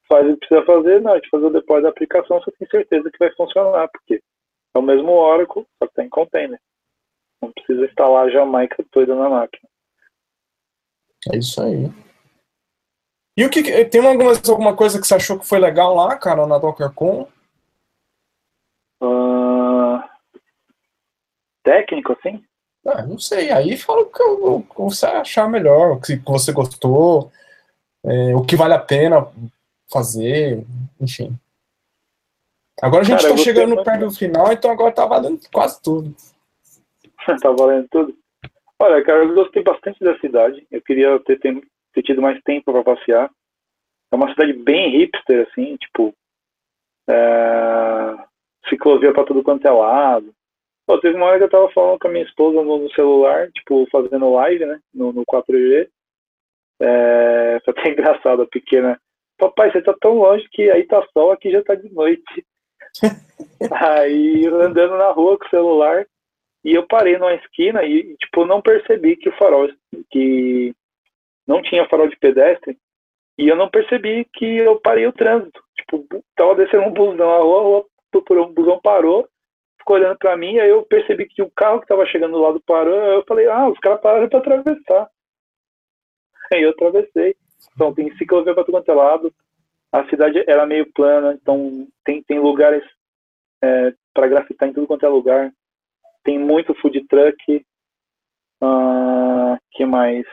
Faz 0.08 0.28
o 0.28 0.38
que 0.38 0.48
precisa 0.48 0.66
fazer, 0.66 1.02
na 1.02 1.12
hora 1.12 1.22
de 1.22 1.30
fazer 1.30 1.46
o 1.46 1.50
deploy 1.50 1.82
da 1.82 1.90
aplicação, 1.90 2.40
você 2.40 2.52
tem 2.52 2.68
certeza 2.68 3.10
que 3.10 3.18
vai 3.18 3.32
funcionar, 3.34 3.90
porque 3.90 4.22
é 4.74 4.80
o 4.80 4.82
mesmo 4.82 5.12
Oracle, 5.12 5.66
só 5.78 5.88
que 5.88 5.96
tem 5.96 6.10
container. 6.10 6.60
Não 7.42 7.52
precisa 7.52 7.86
instalar 7.86 8.30
Jamaica 8.30 8.86
toda 8.92 9.16
na 9.16 9.30
máquina. 9.30 9.68
É 11.32 11.38
isso 11.38 11.62
aí. 11.62 11.90
E 13.38 13.46
o 13.46 13.50
que 13.50 13.86
tem 13.86 14.06
alguma, 14.06 14.34
alguma 14.50 14.76
coisa 14.76 15.00
que 15.00 15.08
você 15.08 15.16
achou 15.16 15.40
que 15.40 15.48
foi 15.48 15.60
legal 15.60 15.96
lá, 15.96 16.18
cara, 16.18 16.46
na 16.46 16.58
DockerCon? 16.58 17.28
Uh, 19.02 20.00
técnico, 21.64 22.14
assim? 22.14 22.44
Ah, 22.86 23.04
não 23.04 23.18
sei. 23.18 23.52
Aí 23.52 23.78
fala 23.78 24.02
o 24.02 24.06
que, 24.64 24.76
você 24.78 25.06
achar 25.06 25.50
melhor, 25.50 25.92
o 25.92 26.02
que 26.02 26.18
você 26.18 26.52
gostou, 26.52 27.32
é, 28.04 28.36
o 28.36 28.44
que 28.44 28.56
vale 28.56 28.74
a 28.74 28.80
pena 28.80 29.28
fazer, 29.90 30.66
enfim. 31.00 31.38
Agora 32.82 33.02
a 33.02 33.06
gente 33.06 33.22
Cara, 33.22 33.36
tá 33.36 33.38
chegando 33.38 33.76
muito... 33.76 33.84
perto 33.84 34.06
do 34.06 34.12
final, 34.12 34.52
então 34.52 34.72
agora 34.72 34.92
tá 34.92 35.06
valendo 35.06 35.40
quase 35.54 35.82
tudo. 35.82 36.16
tá 37.42 37.52
valendo 37.52 37.88
tudo? 37.90 38.16
Olha, 38.80 39.04
cara, 39.04 39.20
eu 39.20 39.34
gostei 39.36 39.62
bastante 39.62 40.04
da 40.04 40.18
cidade. 40.20 40.66
Eu 40.72 40.82
queria 40.82 41.20
ter, 41.20 41.40
ter 41.40 41.62
ter 41.94 42.04
tido 42.04 42.22
mais 42.22 42.42
tempo 42.44 42.72
para 42.72 42.84
passear. 42.84 43.30
É 44.12 44.16
uma 44.16 44.30
cidade 44.30 44.54
bem 44.54 44.90
hipster, 44.90 45.48
assim, 45.50 45.78
tipo, 45.78 46.14
é, 47.10 48.18
ciclovia 48.68 49.14
para 49.14 49.26
tudo 49.26 49.44
quanto 49.44 49.66
é 49.66 49.72
lado. 49.72 50.34
Pô, 50.86 51.00
teve 51.00 51.16
uma 51.16 51.28
hora 51.28 51.38
que 51.38 51.44
eu 51.46 51.50
tava 51.50 51.72
falando 51.72 52.00
com 52.00 52.08
a 52.08 52.12
minha 52.12 52.26
esposa 52.26 52.62
no, 52.62 52.80
no 52.80 52.92
celular, 52.92 53.50
tipo, 53.52 53.88
fazendo 53.92 54.34
live, 54.34 54.66
né, 54.66 54.80
no, 54.94 55.14
no 55.14 55.26
4G. 55.26 55.88
É, 56.82 57.62
foi 57.64 57.74
até 57.74 57.90
engraçado, 57.92 58.42
a 58.42 58.48
pequena. 58.48 59.00
Papai, 59.38 59.72
você 59.72 59.82
tá 59.82 59.96
tão 60.00 60.16
longe 60.16 60.48
que 60.52 60.70
aí 60.70 60.84
tá 60.86 61.06
sol, 61.14 61.32
aqui 61.32 61.52
já 61.52 61.64
tá 61.64 61.76
de 61.76 61.92
noite. 61.94 62.46
Aí 63.72 64.48
andando 64.48 64.98
na 64.98 65.12
rua 65.12 65.38
com 65.38 65.46
o 65.46 65.50
celular, 65.50 66.06
e 66.64 66.74
eu 66.74 66.86
parei 66.88 67.18
numa 67.18 67.34
esquina 67.34 67.84
e, 67.84 68.16
tipo, 68.18 68.46
não 68.46 68.62
percebi 68.62 69.16
que 69.16 69.30
o 69.30 69.38
farol, 69.38 69.70
que 70.12 70.76
não 71.48 71.62
tinha 71.62 71.88
farol 71.88 72.08
de 72.08 72.18
pedestre 72.18 72.78
e 73.38 73.48
eu 73.48 73.56
não 73.56 73.70
percebi 73.70 74.26
que 74.26 74.46
eu 74.46 74.80
parei 74.80 75.08
o 75.08 75.14
trânsito. 75.14 75.62
Tipo, 75.76 76.06
tava 76.36 76.56
descendo 76.56 76.84
um 76.84 76.94
busão, 76.94 77.32
a 77.32 77.40
rua, 77.40 77.86
o 78.14 78.46
busão 78.48 78.80
parou, 78.80 79.28
ficou 79.80 79.96
olhando 79.96 80.18
para 80.18 80.38
mim, 80.38 80.60
aí 80.60 80.70
eu 80.70 80.84
percebi 80.84 81.26
que 81.26 81.42
o 81.42 81.50
carro 81.50 81.82
que 81.82 81.88
tava 81.88 82.06
chegando 82.06 82.34
do 82.34 82.42
lado 82.42 82.62
parou, 82.62 82.94
eu 82.94 83.24
falei, 83.28 83.48
ah, 83.48 83.68
os 83.68 83.80
caras 83.80 84.02
pararam 84.02 84.30
para 84.30 84.40
atravessar. 84.40 85.10
Aí 86.54 86.62
eu 86.62 86.70
atravessei. 86.70 87.36
Então 87.74 87.94
tem 87.94 88.16
ciclovia 88.18 88.54
para 88.54 88.64
todo 88.64 88.74
quanto 88.74 88.92
é 88.92 88.94
lado. 88.94 89.34
A 89.92 90.08
cidade 90.10 90.44
era 90.48 90.66
meio 90.66 90.92
plana, 90.94 91.34
então 91.34 91.88
tem, 92.04 92.24
tem 92.24 92.40
lugares 92.40 92.84
é, 93.62 93.94
para 94.14 94.28
grafitar 94.28 94.70
em 94.70 94.74
tudo 94.74 94.88
quanto 94.88 95.06
é 95.06 95.10
lugar. 95.10 95.52
Tem 96.24 96.40
muito 96.40 96.74
food 96.76 97.06
truck. 97.08 97.66
Uh, 98.64 99.58
que 99.72 99.86
mais? 99.86 100.26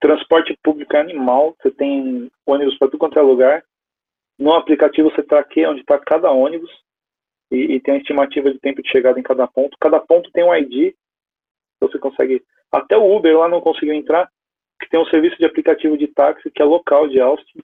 transporte 0.00 0.58
público 0.62 0.96
é 0.96 1.00
animal, 1.00 1.54
você 1.60 1.70
tem 1.70 2.30
ônibus 2.46 2.76
para 2.78 2.88
tudo 2.88 2.98
quanto 2.98 3.18
é 3.18 3.22
lugar. 3.22 3.62
No 4.38 4.54
aplicativo 4.54 5.10
você 5.10 5.22
traqueia 5.22 5.70
onde 5.70 5.82
está 5.82 5.98
cada 5.98 6.30
ônibus. 6.32 6.70
e, 7.50 7.74
e, 7.74 7.80
tem 7.80 7.94
a 7.94 7.98
estimativa 7.98 8.50
de 8.50 8.58
tempo 8.58 8.82
de 8.82 8.88
chegada 8.88 9.20
em 9.20 9.22
cada 9.22 9.46
ponto. 9.46 9.76
Cada 9.78 10.00
ponto 10.00 10.30
tem 10.32 10.44
um 10.44 10.54
ID, 10.54 10.94
você 11.80 11.98
consegue. 11.98 12.42
Até 12.72 12.96
o 12.96 13.16
Uber 13.16 13.36
lá 13.38 13.48
não 13.48 13.60
conseguiu 13.60 13.92
entrar, 13.92 14.30
que 14.80 14.88
tem 14.88 14.98
um 14.98 15.06
serviço 15.06 15.36
de 15.36 15.44
aplicativo 15.44 15.98
de 15.98 16.06
táxi 16.06 16.50
que 16.50 16.62
é 16.62 16.64
local 16.64 17.08
de 17.08 17.20
Austin, 17.20 17.60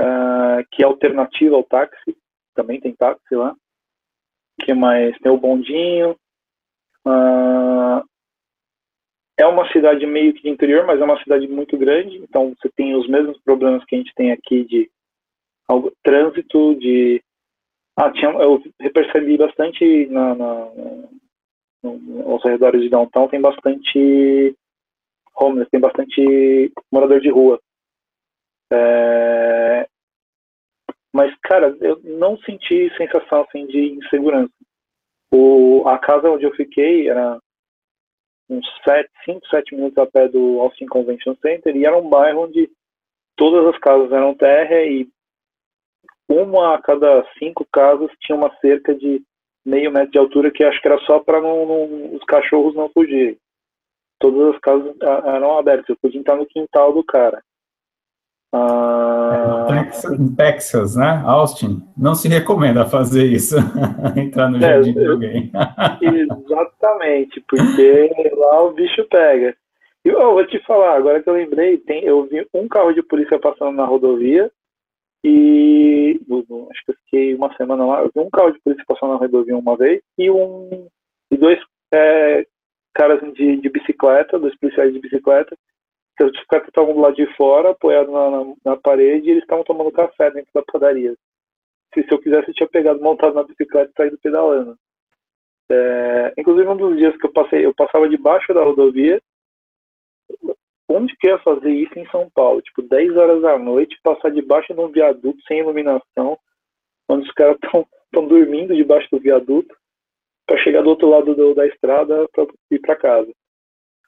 uh, 0.00 0.64
que 0.70 0.82
é 0.82 0.86
alternativa 0.86 1.54
ao 1.56 1.64
táxi, 1.64 2.16
também 2.54 2.80
tem 2.80 2.94
táxi 2.94 3.34
lá. 3.34 3.54
que 4.60 4.72
mais? 4.74 5.16
Tem 5.18 5.30
o 5.30 5.38
bondinho. 5.38 6.16
Uh, 7.06 8.02
é 9.38 9.46
uma 9.46 9.70
cidade 9.72 10.06
meio 10.06 10.34
que 10.34 10.42
de 10.42 10.50
interior, 10.50 10.84
mas 10.84 11.00
é 11.00 11.04
uma 11.04 11.18
cidade 11.22 11.48
muito 11.48 11.78
grande, 11.78 12.18
então 12.18 12.54
você 12.54 12.68
tem 12.76 12.94
os 12.94 13.08
mesmos 13.08 13.40
problemas 13.42 13.82
que 13.86 13.94
a 13.94 13.98
gente 13.98 14.12
tem 14.14 14.32
aqui 14.32 14.64
de 14.64 14.90
algo, 15.66 15.90
trânsito, 16.02 16.74
de 16.74 17.22
ah, 17.96 18.10
tinha, 18.12 18.30
eu 18.30 18.62
percebi 18.92 19.36
bastante 19.36 20.06
na, 20.06 20.34
na, 20.34 20.70
no, 21.82 22.30
aos 22.30 22.44
redores 22.44 22.82
de 22.82 22.88
downtown 22.88 23.28
tem 23.28 23.40
bastante 23.40 24.54
homeless, 25.34 25.70
tem 25.70 25.80
bastante 25.80 26.72
morador 26.92 27.20
de 27.20 27.30
rua. 27.30 27.60
É, 28.72 29.88
mas, 31.12 31.34
cara, 31.42 31.76
eu 31.80 32.00
não 32.04 32.36
senti 32.38 32.90
sensação 32.96 33.42
assim, 33.42 33.66
de 33.66 33.94
insegurança. 33.94 34.52
O, 35.32 35.84
a 35.86 35.98
casa 35.98 36.30
onde 36.30 36.44
eu 36.44 36.54
fiquei 36.54 37.08
era 37.08 37.38
uns 38.48 38.66
5, 39.24 39.46
7 39.48 39.74
minutos 39.74 39.98
a 39.98 40.06
pé 40.06 40.28
do 40.28 40.60
Austin 40.60 40.86
Convention 40.86 41.36
Center 41.40 41.76
e 41.76 41.84
era 41.84 41.96
um 41.96 42.08
bairro 42.08 42.44
onde 42.44 42.68
todas 43.36 43.72
as 43.72 43.80
casas 43.80 44.10
eram 44.12 44.34
terra 44.34 44.82
e 44.82 45.08
uma 46.28 46.74
a 46.74 46.82
cada 46.82 47.26
cinco 47.38 47.66
casas 47.72 48.10
tinha 48.20 48.36
uma 48.36 48.54
cerca 48.60 48.94
de 48.94 49.22
meio 49.64 49.90
metro 49.90 50.12
de 50.12 50.18
altura 50.18 50.50
que 50.50 50.62
acho 50.64 50.80
que 50.80 50.88
era 50.88 50.98
só 51.00 51.18
para 51.18 51.40
os 51.40 52.24
cachorros 52.24 52.74
não 52.74 52.88
fugirem. 52.90 53.36
Todas 54.18 54.54
as 54.54 54.60
casas 54.60 54.94
eram 55.00 55.58
abertas, 55.58 55.88
eu 55.88 55.96
podia 56.00 56.20
entrar 56.20 56.36
no 56.36 56.46
quintal 56.46 56.92
do 56.92 57.02
cara. 57.02 57.42
Ah... 58.52 59.66
Texas, 59.68 60.18
Texas, 60.36 60.96
né? 60.96 61.22
Austin, 61.24 61.82
não 61.96 62.14
se 62.14 62.28
recomenda 62.28 62.86
fazer 62.86 63.24
isso, 63.24 63.56
entrar 64.16 64.50
no 64.50 64.56
é, 64.56 64.60
jardim 64.60 64.92
de 64.92 65.06
alguém. 65.06 65.52
exatamente, 66.02 67.40
porque 67.48 68.10
lá 68.36 68.62
o 68.62 68.72
bicho 68.72 69.04
pega. 69.08 69.54
E 70.04 70.08
eu 70.08 70.32
vou 70.32 70.46
te 70.46 70.58
falar, 70.64 70.96
agora 70.96 71.22
que 71.22 71.28
eu 71.28 71.34
lembrei, 71.34 71.78
tem, 71.78 72.04
eu 72.04 72.24
vi 72.24 72.46
um 72.54 72.66
carro 72.66 72.92
de 72.92 73.02
polícia 73.02 73.38
passando 73.38 73.76
na 73.76 73.84
rodovia 73.84 74.50
e 75.22 76.18
acho 76.70 76.84
que 76.86 76.92
eu 76.92 76.96
fiquei 77.04 77.34
uma 77.34 77.54
semana 77.56 77.84
lá, 77.84 78.00
eu 78.00 78.10
vi 78.14 78.20
um 78.20 78.30
carro 78.30 78.50
de 78.50 78.60
polícia 78.60 78.84
passando 78.88 79.10
na 79.10 79.18
rodovia 79.18 79.56
uma 79.56 79.76
vez 79.76 80.00
e 80.18 80.30
um 80.30 80.88
e 81.30 81.36
dois 81.36 81.60
é, 81.92 82.46
caras 82.94 83.20
de, 83.34 83.56
de 83.58 83.68
bicicleta, 83.68 84.38
dois 84.38 84.56
policiais 84.58 84.92
de 84.92 85.00
bicicleta 85.00 85.56
as 86.22 86.32
bicicletas 86.32 86.68
estavam 86.68 86.94
do 86.94 87.00
lado 87.00 87.16
de 87.16 87.26
fora, 87.36 87.70
apoiado 87.70 88.10
na, 88.10 88.30
na, 88.30 88.54
na 88.64 88.76
parede, 88.76 89.28
e 89.28 89.30
eles 89.30 89.42
estavam 89.42 89.64
tomando 89.64 89.92
café 89.92 90.30
dentro 90.30 90.50
da 90.54 90.62
padaria. 90.62 91.14
Se, 91.94 92.02
se 92.02 92.12
eu 92.12 92.18
quisesse, 92.20 92.48
eu 92.48 92.54
tinha 92.54 92.68
pegado, 92.68 93.00
montado 93.00 93.34
na 93.34 93.42
bicicleta 93.42 93.90
e 93.90 93.96
saído 93.96 94.18
pedalando. 94.22 94.76
É, 95.70 96.32
inclusive, 96.36 96.68
um 96.68 96.76
dos 96.76 96.96
dias 96.96 97.16
que 97.16 97.26
eu 97.26 97.32
passei, 97.32 97.64
eu 97.64 97.74
passava 97.74 98.08
debaixo 98.08 98.52
da 98.52 98.62
rodovia. 98.62 99.20
Onde 100.88 101.16
que 101.16 101.28
ia 101.28 101.38
fazer 101.38 101.70
isso 101.70 101.96
em 101.96 102.06
São 102.10 102.28
Paulo? 102.34 102.60
Tipo, 102.62 102.82
10 102.82 103.16
horas 103.16 103.42
da 103.42 103.56
noite, 103.56 104.00
passar 104.02 104.30
debaixo 104.30 104.74
de 104.74 104.80
um 104.80 104.88
viaduto 104.88 105.40
sem 105.46 105.60
iluminação, 105.60 106.36
onde 107.08 107.28
os 107.28 107.32
caras 107.34 107.56
estão 107.62 108.26
dormindo 108.26 108.74
debaixo 108.74 109.08
do 109.12 109.20
viaduto, 109.20 109.74
para 110.46 110.58
chegar 110.58 110.82
do 110.82 110.90
outro 110.90 111.08
lado 111.08 111.32
do, 111.32 111.54
da 111.54 111.64
estrada 111.64 112.28
para 112.32 112.44
ir 112.72 112.80
para 112.80 112.96
casa. 112.96 113.32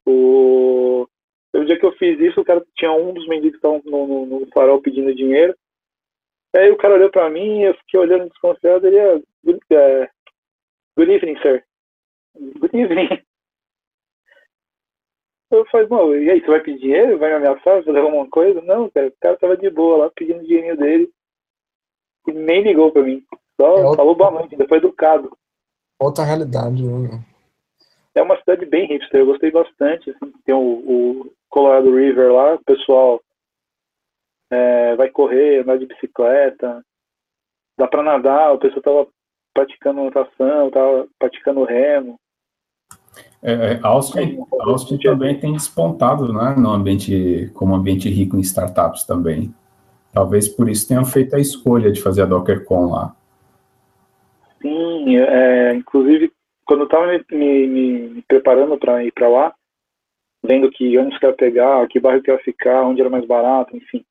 O... 0.05 1.07
O 1.55 1.65
dia 1.65 1.79
que 1.79 1.85
eu 1.85 1.93
fiz 1.93 2.19
isso, 2.19 2.41
o 2.41 2.45
cara 2.45 2.65
tinha 2.77 2.93
um 2.93 3.13
dos 3.13 3.27
mendigos 3.29 3.53
que 3.53 3.67
estavam 3.67 3.83
no, 3.85 4.07
no, 4.07 4.41
no, 4.41 4.47
farol 4.53 4.81
pedindo 4.81 5.15
dinheiro. 5.15 5.55
Aí 6.55 6.71
o 6.71 6.77
cara 6.77 6.95
olhou 6.95 7.11
pra 7.11 7.29
mim, 7.29 7.63
eu 7.63 7.75
fiquei 7.75 8.01
olhando 8.01 8.29
desconfiado, 8.29 8.87
ele 8.87 8.97
é 8.97 9.23
good, 9.45 9.61
é, 9.71 10.11
good 10.97 11.13
evening, 11.13 11.39
sir. 11.41 11.65
Good 12.35 12.77
evening. 12.77 13.09
Eu 15.51 15.67
falei, 15.67 15.87
bom, 15.87 16.15
e 16.15 16.31
aí, 16.31 16.41
você 16.41 16.47
vai 16.47 16.61
pedir 16.61 16.81
dinheiro? 16.81 17.19
Vai 17.19 17.29
me 17.29 17.37
ameaçar? 17.37 17.83
Vai 17.83 17.93
levar 17.93 18.07
alguma 18.07 18.31
coisa? 18.31 18.63
Não, 18.63 18.89
cara, 18.89 19.09
o 19.09 19.13
cara 19.21 19.37
tava 19.37 19.55
de 19.55 19.69
boa 19.69 19.99
lá, 19.99 20.11
pedindo 20.11 20.43
dinheirinho 20.43 20.79
dele. 20.79 21.13
E 22.27 22.33
nem 22.33 22.63
ligou 22.63 22.91
pra 22.91 23.03
mim. 23.03 23.23
Só 23.61 23.77
é 23.77 23.83
outra... 23.83 23.97
falou 23.97 24.17
boa 24.17 24.31
noite, 24.31 24.57
depois 24.57 24.83
educado. 24.83 25.31
Outra 26.01 26.25
realidade, 26.25 26.83
né? 26.83 27.23
É 28.15 28.23
uma 28.23 28.39
cidade 28.39 28.65
bem 28.65 28.87
hipster, 28.87 29.21
eu 29.21 29.27
gostei 29.27 29.51
bastante. 29.51 30.09
Assim, 30.09 30.33
tem 30.45 30.55
o, 30.55 30.59
o 30.59 31.33
Colorado 31.53 31.95
River 31.95 32.33
lá, 32.33 32.55
o 32.55 32.65
pessoal 32.65 33.21
é, 34.51 34.97
vai 34.97 35.11
correr, 35.11 35.61
andar 35.61 35.79
de 35.79 35.87
bicicleta, 35.87 36.83
dá 37.79 37.87
para 37.87 38.03
nadar, 38.03 38.55
o 38.55 38.59
pessoal 38.59 38.83
tava 38.83 39.07
praticando 39.53 40.05
natação, 40.05 40.71
tava 40.71 41.07
praticando 41.19 41.65
remo. 41.65 42.19
É, 43.43 43.53
é 43.53 43.81
Austin, 43.83 44.39
Austin 44.61 44.97
também 44.97 45.39
tem 45.39 45.53
despontado 45.53 46.33
né, 46.33 46.55
no 46.57 46.71
ambiente, 46.71 47.51
como 47.53 47.75
ambiente 47.75 48.09
rico 48.09 48.37
em 48.37 48.41
startups 48.41 49.05
também. 49.05 49.55
Talvez 50.11 50.49
por 50.49 50.71
isso 50.71 50.89
tenham 50.89 51.05
feito 51.05 51.37
a 51.37 51.39
escolha 51.39 51.93
de 51.93 52.01
fazer 52.01 52.23
a 52.23 52.27
DockerCon 52.27 52.91
lá. 52.91 53.15
Sim, 54.63 55.19
é, 55.19 55.75
inclusive 55.75 56.33
quando 56.65 56.81
eu 56.81 56.85
estava 56.87 57.07
me, 57.07 57.25
me, 57.31 57.67
me, 58.09 58.23
preparando 58.23 58.79
para 58.79 59.05
ir 59.05 59.13
para 59.13 59.29
lá, 59.29 59.55
vendo 60.43 60.71
que 60.71 60.99
ônibus 60.99 61.19
que 61.19 61.27
ia 61.27 61.33
pegar, 61.33 61.87
que 61.89 62.01
bairro 62.01 62.23
que 62.23 62.31
ia 62.31 62.39
ficar, 62.39 62.83
onde 62.83 63.01
era 63.01 63.11
mais 63.11 63.25
barato, 63.25 63.77
enfim. 63.77 64.05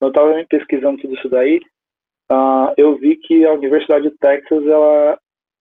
Eu 0.00 0.08
estava 0.08 0.32
pesquisando 0.48 1.00
tudo 1.00 1.14
isso 1.14 1.28
daí, 1.28 1.60
uh, 2.30 2.72
eu 2.76 2.96
vi 2.96 3.16
que 3.16 3.44
a 3.44 3.52
Universidade 3.52 4.08
de 4.08 4.16
Texas, 4.16 4.66
ela, 4.66 5.18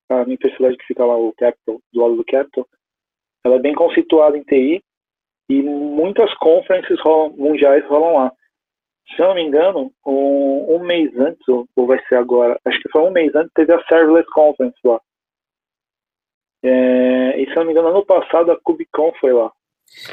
a 0.10 0.16
universidade 0.22 0.78
que 0.78 0.86
fica 0.86 1.04
lá, 1.04 1.18
o 1.18 1.34
Capitol, 1.34 1.82
do 1.92 2.02
lado 2.02 2.16
do 2.16 2.26
Capitol, 2.26 2.68
ela 3.44 3.56
é 3.56 3.60
bem 3.60 3.74
conceituada 3.74 4.38
em 4.38 4.44
TI 4.44 4.82
e 5.50 5.62
muitas 5.62 6.34
conferences 6.36 7.00
rolam, 7.02 7.36
mundiais 7.36 7.86
rolam 7.88 8.14
lá. 8.14 8.32
Se 9.16 9.22
eu 9.22 9.30
não 9.30 9.36
me 9.36 9.42
engano, 9.42 9.92
um, 10.06 10.76
um 10.76 10.80
mês 10.80 11.18
antes, 11.18 11.46
ou, 11.48 11.68
ou, 11.76 11.88
vai 11.88 12.00
ser 12.06 12.16
agora, 12.16 12.60
acho 12.64 12.80
que 12.80 12.90
foi 12.90 13.02
um 13.02 13.12
mês 13.12 13.34
antes, 13.34 13.52
teve 13.54 13.74
a 13.74 13.84
Serverless 13.86 14.30
Conference 14.32 14.78
lá. 14.84 15.02
É, 16.62 17.42
e 17.42 17.46
se 17.46 17.52
eu 17.52 17.56
não 17.58 17.66
me 17.66 17.72
engano, 17.72 17.88
ano 17.88 18.06
passado 18.06 18.52
a 18.52 18.60
KubeCon 18.62 19.12
foi 19.20 19.34
lá. 19.34 19.52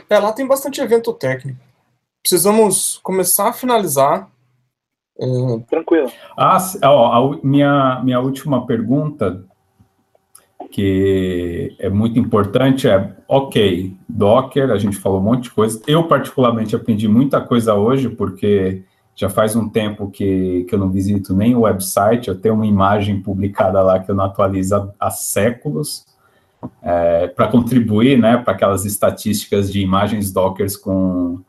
É, 0.09 0.19
lá 0.19 0.33
tem 0.33 0.47
bastante 0.47 0.81
evento 0.81 1.13
técnico. 1.13 1.59
Precisamos 2.23 2.99
começar 3.03 3.49
a 3.49 3.53
finalizar. 3.53 4.29
É... 5.19 5.27
Tranquilo. 5.71 6.11
Ah, 6.37 6.59
ó, 6.85 7.35
a 7.35 7.39
minha, 7.43 8.01
minha 8.03 8.21
última 8.21 8.67
pergunta, 8.67 9.45
que 10.71 11.77
é 11.79 11.89
muito 11.89 12.19
importante, 12.19 12.89
é: 12.89 13.15
ok, 13.29 13.97
Docker, 14.09 14.71
a 14.71 14.79
gente 14.79 14.97
falou 14.97 15.21
um 15.21 15.25
monte 15.25 15.45
de 15.45 15.51
coisa. 15.51 15.81
Eu, 15.87 16.05
particularmente, 16.05 16.75
aprendi 16.75 17.07
muita 17.07 17.41
coisa 17.41 17.75
hoje, 17.75 18.09
porque 18.09 18.83
já 19.15 19.31
faz 19.31 19.57
um 19.57 19.69
tempo 19.69 20.11
que, 20.11 20.65
que 20.69 20.75
eu 20.75 20.79
não 20.79 20.91
visito 20.91 21.35
nem 21.35 21.55
o 21.55 21.61
website, 21.61 22.29
eu 22.29 22.39
tenho 22.39 22.55
uma 22.55 22.67
imagem 22.67 23.23
publicada 23.23 23.81
lá 23.83 23.99
que 23.99 24.11
eu 24.11 24.15
não 24.15 24.25
atualizo 24.25 24.93
há 25.01 25.11
séculos 25.11 26.05
é, 26.83 27.29
para 27.29 27.49
contribuir 27.49 28.19
né, 28.19 28.37
para 28.37 28.53
aquelas 28.53 28.85
estatísticas 28.85 29.73
de 29.73 29.81
imagens 29.81 30.33
Dockers 30.33 30.77
com, 30.77 31.41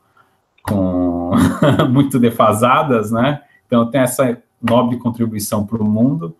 com 0.62 1.32
muito 1.90 2.18
defasadas, 2.18 3.10
né? 3.10 3.42
Então 3.66 3.90
tem 3.90 4.00
essa 4.00 4.42
nobre 4.60 4.98
contribuição 4.98 5.66
para 5.66 5.82
o 5.82 5.84
mundo. 5.84 6.36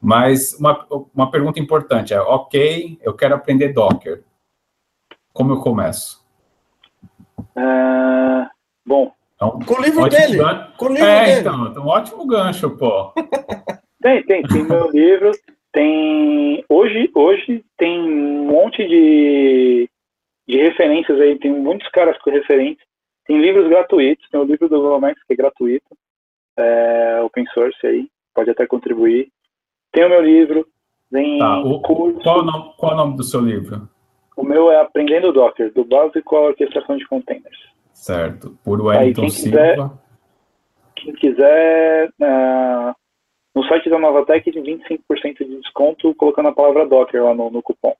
Mas 0.00 0.54
uma, 0.54 0.86
uma 1.14 1.30
pergunta 1.30 1.60
importante 1.60 2.14
é, 2.14 2.20
ok, 2.20 2.98
eu 3.02 3.14
quero 3.14 3.34
aprender 3.34 3.72
Docker. 3.72 4.22
Como 5.32 5.52
eu 5.52 5.60
começo? 5.60 6.24
Uh, 7.38 8.48
bom. 8.84 9.12
Então, 9.34 9.58
com 9.60 9.74
o 9.74 9.82
livro 9.82 10.08
dele. 10.08 10.38
Com 10.76 10.86
o 10.86 10.88
livro 10.88 11.06
é, 11.06 11.26
dele. 11.26 11.40
então, 11.40 11.84
um 11.84 11.86
ótimo 11.86 12.26
gancho, 12.26 12.70
pô. 12.70 13.12
tem, 14.02 14.22
tem, 14.24 14.42
tem 14.42 14.64
meu 14.64 14.90
livro. 14.90 15.30
Tem 15.72 16.64
hoje, 16.68 17.10
hoje 17.14 17.64
tem 17.76 18.00
um 18.00 18.46
monte 18.46 18.86
de, 18.86 19.88
de 20.46 20.56
referências 20.56 21.20
aí, 21.20 21.38
tem 21.38 21.52
muitos 21.52 21.88
caras 21.90 22.18
com 22.18 22.30
referentes. 22.30 22.84
Tem 23.24 23.40
livros 23.40 23.68
gratuitos, 23.68 24.28
tem 24.28 24.40
o 24.40 24.44
livro 24.44 24.68
do 24.68 24.80
Glomax 24.80 25.22
que 25.24 25.32
é 25.32 25.36
gratuito, 25.36 25.86
é, 26.56 27.20
open 27.22 27.46
source 27.54 27.86
aí, 27.86 28.08
pode 28.34 28.50
até 28.50 28.66
contribuir. 28.66 29.30
Tem 29.92 30.04
o 30.04 30.08
meu 30.08 30.22
livro, 30.22 30.66
tem 31.12 31.38
tá, 31.38 31.60
o, 31.60 31.80
curso. 31.80 32.20
Qual 32.20 32.40
o, 32.40 32.42
nome, 32.42 32.72
qual 32.76 32.92
o 32.92 32.96
nome 32.96 33.16
do 33.16 33.22
seu 33.22 33.40
livro? 33.40 33.88
O 34.36 34.42
meu 34.42 34.70
é 34.72 34.80
Aprendendo 34.80 35.32
Docker, 35.32 35.72
do 35.72 35.84
básico 35.84 36.36
à 36.36 36.40
orquestração 36.40 36.96
de 36.96 37.06
containers. 37.06 37.58
Certo, 37.92 38.58
por 38.64 38.80
Wellington 38.80 39.22
aí, 39.22 39.28
quem 39.28 39.30
Silva. 39.30 39.58
Quiser, 39.58 39.90
quem 40.96 41.12
quiser 41.14 42.08
uh, 42.08 42.94
no 43.54 43.64
site 43.64 43.90
da 43.90 43.98
Novatec 43.98 44.50
de 44.50 44.60
25% 44.60 45.38
de 45.38 45.60
desconto 45.60 46.14
colocando 46.14 46.48
a 46.48 46.54
palavra 46.54 46.86
Docker 46.86 47.24
lá 47.24 47.34
no, 47.34 47.50
no 47.50 47.62
cupom. 47.62 47.96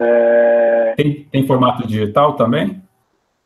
É... 0.00 0.94
Tem, 0.96 1.24
tem 1.24 1.46
formato 1.46 1.86
digital 1.86 2.36
também? 2.36 2.82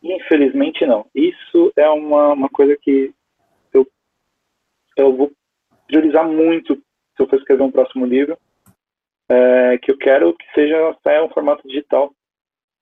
Infelizmente 0.02 0.86
não. 0.86 1.06
Isso 1.14 1.72
é 1.76 1.88
uma, 1.88 2.32
uma 2.32 2.48
coisa 2.48 2.76
que 2.76 3.12
eu, 3.72 3.86
eu 4.96 5.16
vou 5.16 5.32
priorizar 5.86 6.26
muito 6.26 6.76
se 7.20 7.22
eu 7.22 7.28
for 7.28 7.38
escrever 7.38 7.62
um 7.62 7.70
próximo 7.70 8.06
livro, 8.06 8.38
é, 9.28 9.78
que 9.78 9.90
eu 9.90 9.98
quero 9.98 10.34
que 10.34 10.44
seja 10.54 10.90
até 10.90 11.22
um 11.22 11.28
formato 11.28 11.66
digital, 11.68 12.12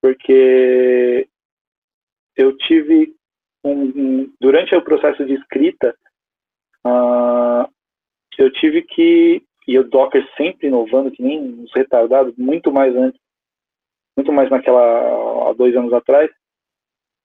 porque 0.00 1.28
eu 2.36 2.56
tive 2.56 3.14
um, 3.64 3.72
um 3.72 4.32
durante 4.40 4.74
o 4.76 4.82
processo 4.82 5.24
de 5.24 5.34
escrita, 5.34 5.94
uh, 6.86 7.68
eu 8.38 8.52
tive 8.52 8.82
que 8.82 9.42
e 9.66 9.78
o 9.78 9.84
Docker 9.84 10.26
sempre 10.34 10.68
inovando 10.68 11.10
que 11.10 11.22
nem 11.22 11.38
uns 11.38 11.70
retardados, 11.74 12.34
muito 12.38 12.72
mais 12.72 12.96
antes, 12.96 13.20
muito 14.16 14.32
mais 14.32 14.48
naquela 14.48 15.50
há 15.50 15.52
dois 15.52 15.76
anos 15.76 15.92
atrás. 15.92 16.30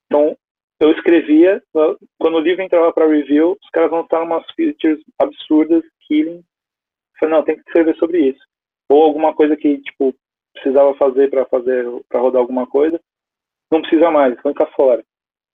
Então 0.06 0.38
eu 0.81 0.91
escrevia, 0.91 1.64
quando 2.19 2.35
o 2.35 2.41
livro 2.41 2.61
entrava 2.61 2.91
para 2.91 3.07
review, 3.07 3.57
os 3.64 3.69
caras 3.69 3.90
lançaram 3.90 4.26
umas 4.26 4.45
features 4.53 4.99
absurdas, 5.18 5.81
killing. 6.06 6.40
Eu 6.40 6.44
falei, 7.18 7.35
não, 7.35 7.44
tem 7.45 7.56
que 7.56 7.61
escrever 7.61 7.95
sobre 7.95 8.30
isso. 8.30 8.44
Ou 8.90 9.03
alguma 9.03 9.34
coisa 9.34 9.56
que, 9.56 9.77
tipo, 9.77 10.14
precisava 10.53 10.94
fazer 10.95 11.30
para 11.30 11.45
fazer, 11.45 11.85
para 12.10 12.19
rodar 12.19 12.41
alguma 12.41 12.68
coisa, 12.68 12.99
não 13.72 13.81
precisa 13.81 14.11
mais, 14.11 14.35
fica 14.41 14.65
fora. 14.76 15.02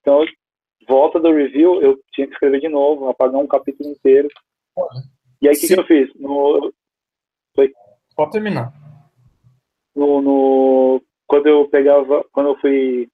Então, 0.00 0.24
volta 0.88 1.20
do 1.20 1.32
review, 1.32 1.80
eu 1.80 2.00
tinha 2.12 2.26
que 2.26 2.32
escrever 2.32 2.60
de 2.60 2.68
novo, 2.68 3.08
apagar 3.08 3.40
um 3.40 3.46
capítulo 3.46 3.88
inteiro. 3.90 4.28
E 5.42 5.48
aí, 5.48 5.54
o 5.54 5.58
que, 5.58 5.66
que, 5.66 5.78
eu 5.78 5.84
fiz? 5.84 6.14
No... 6.14 6.72
Foi... 7.54 7.72
Pode 8.14 8.32
terminar. 8.32 8.72
No, 9.94 10.20
no, 10.20 11.02
Quando 11.26 11.46
eu 11.48 11.68
pegava, 11.68 12.24
quando 12.32 12.50
eu 12.50 12.60
fui 12.60 13.08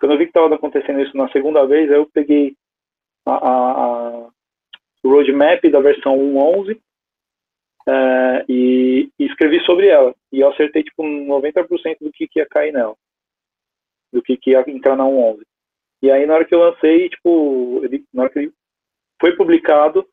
quando 0.00 0.12
eu 0.12 0.18
vi 0.18 0.24
que 0.24 0.30
estava 0.30 0.54
acontecendo 0.54 1.00
isso 1.02 1.14
na 1.14 1.28
segunda 1.28 1.66
vez, 1.66 1.90
eu 1.90 2.06
peguei 2.06 2.56
a, 3.26 3.34
a, 3.34 4.24
a 4.24 4.30
roadmap 5.04 5.62
da 5.70 5.78
versão 5.78 6.16
1.11 6.16 6.80
é, 7.86 8.44
e, 8.48 9.10
e, 9.18 9.26
escrevi 9.26 9.60
sobre 9.66 9.88
ela. 9.88 10.14
E 10.32 10.40
eu 10.40 10.48
acertei 10.48 10.82
tipo 10.82 11.02
90% 11.02 11.98
do 12.00 12.10
que, 12.12 12.26
que 12.26 12.38
ia 12.38 12.46
cair 12.46 12.72
nela, 12.72 12.96
do 14.10 14.22
que, 14.22 14.38
que 14.38 14.52
ia 14.52 14.64
entrar 14.68 14.96
na 14.96 15.04
1.11. 15.04 15.42
E 16.02 16.10
aí 16.10 16.24
na 16.24 16.34
hora 16.34 16.46
que 16.46 16.54
eu 16.54 16.60
lancei, 16.60 17.10
tipo, 17.10 17.80
ele, 17.84 18.02
na 18.12 18.22
hora 18.22 18.32
que 18.32 18.38
ele 18.38 18.52
foi 19.20 19.36
publicado, 19.36 20.08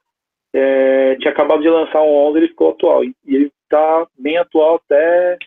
é, 0.57 1.15
tinha 1.17 1.31
acabado 1.31 1.61
de 1.61 1.69
lançar 1.69 2.01
um 2.01 2.11
11, 2.29 2.37
ele 2.37 2.47
ficou 2.47 2.71
atual. 2.71 3.03
E, 3.03 3.15
ele 3.27 3.51
está 3.63 4.07
bem 4.17 4.37
atual 4.37 4.75
até 4.75 5.37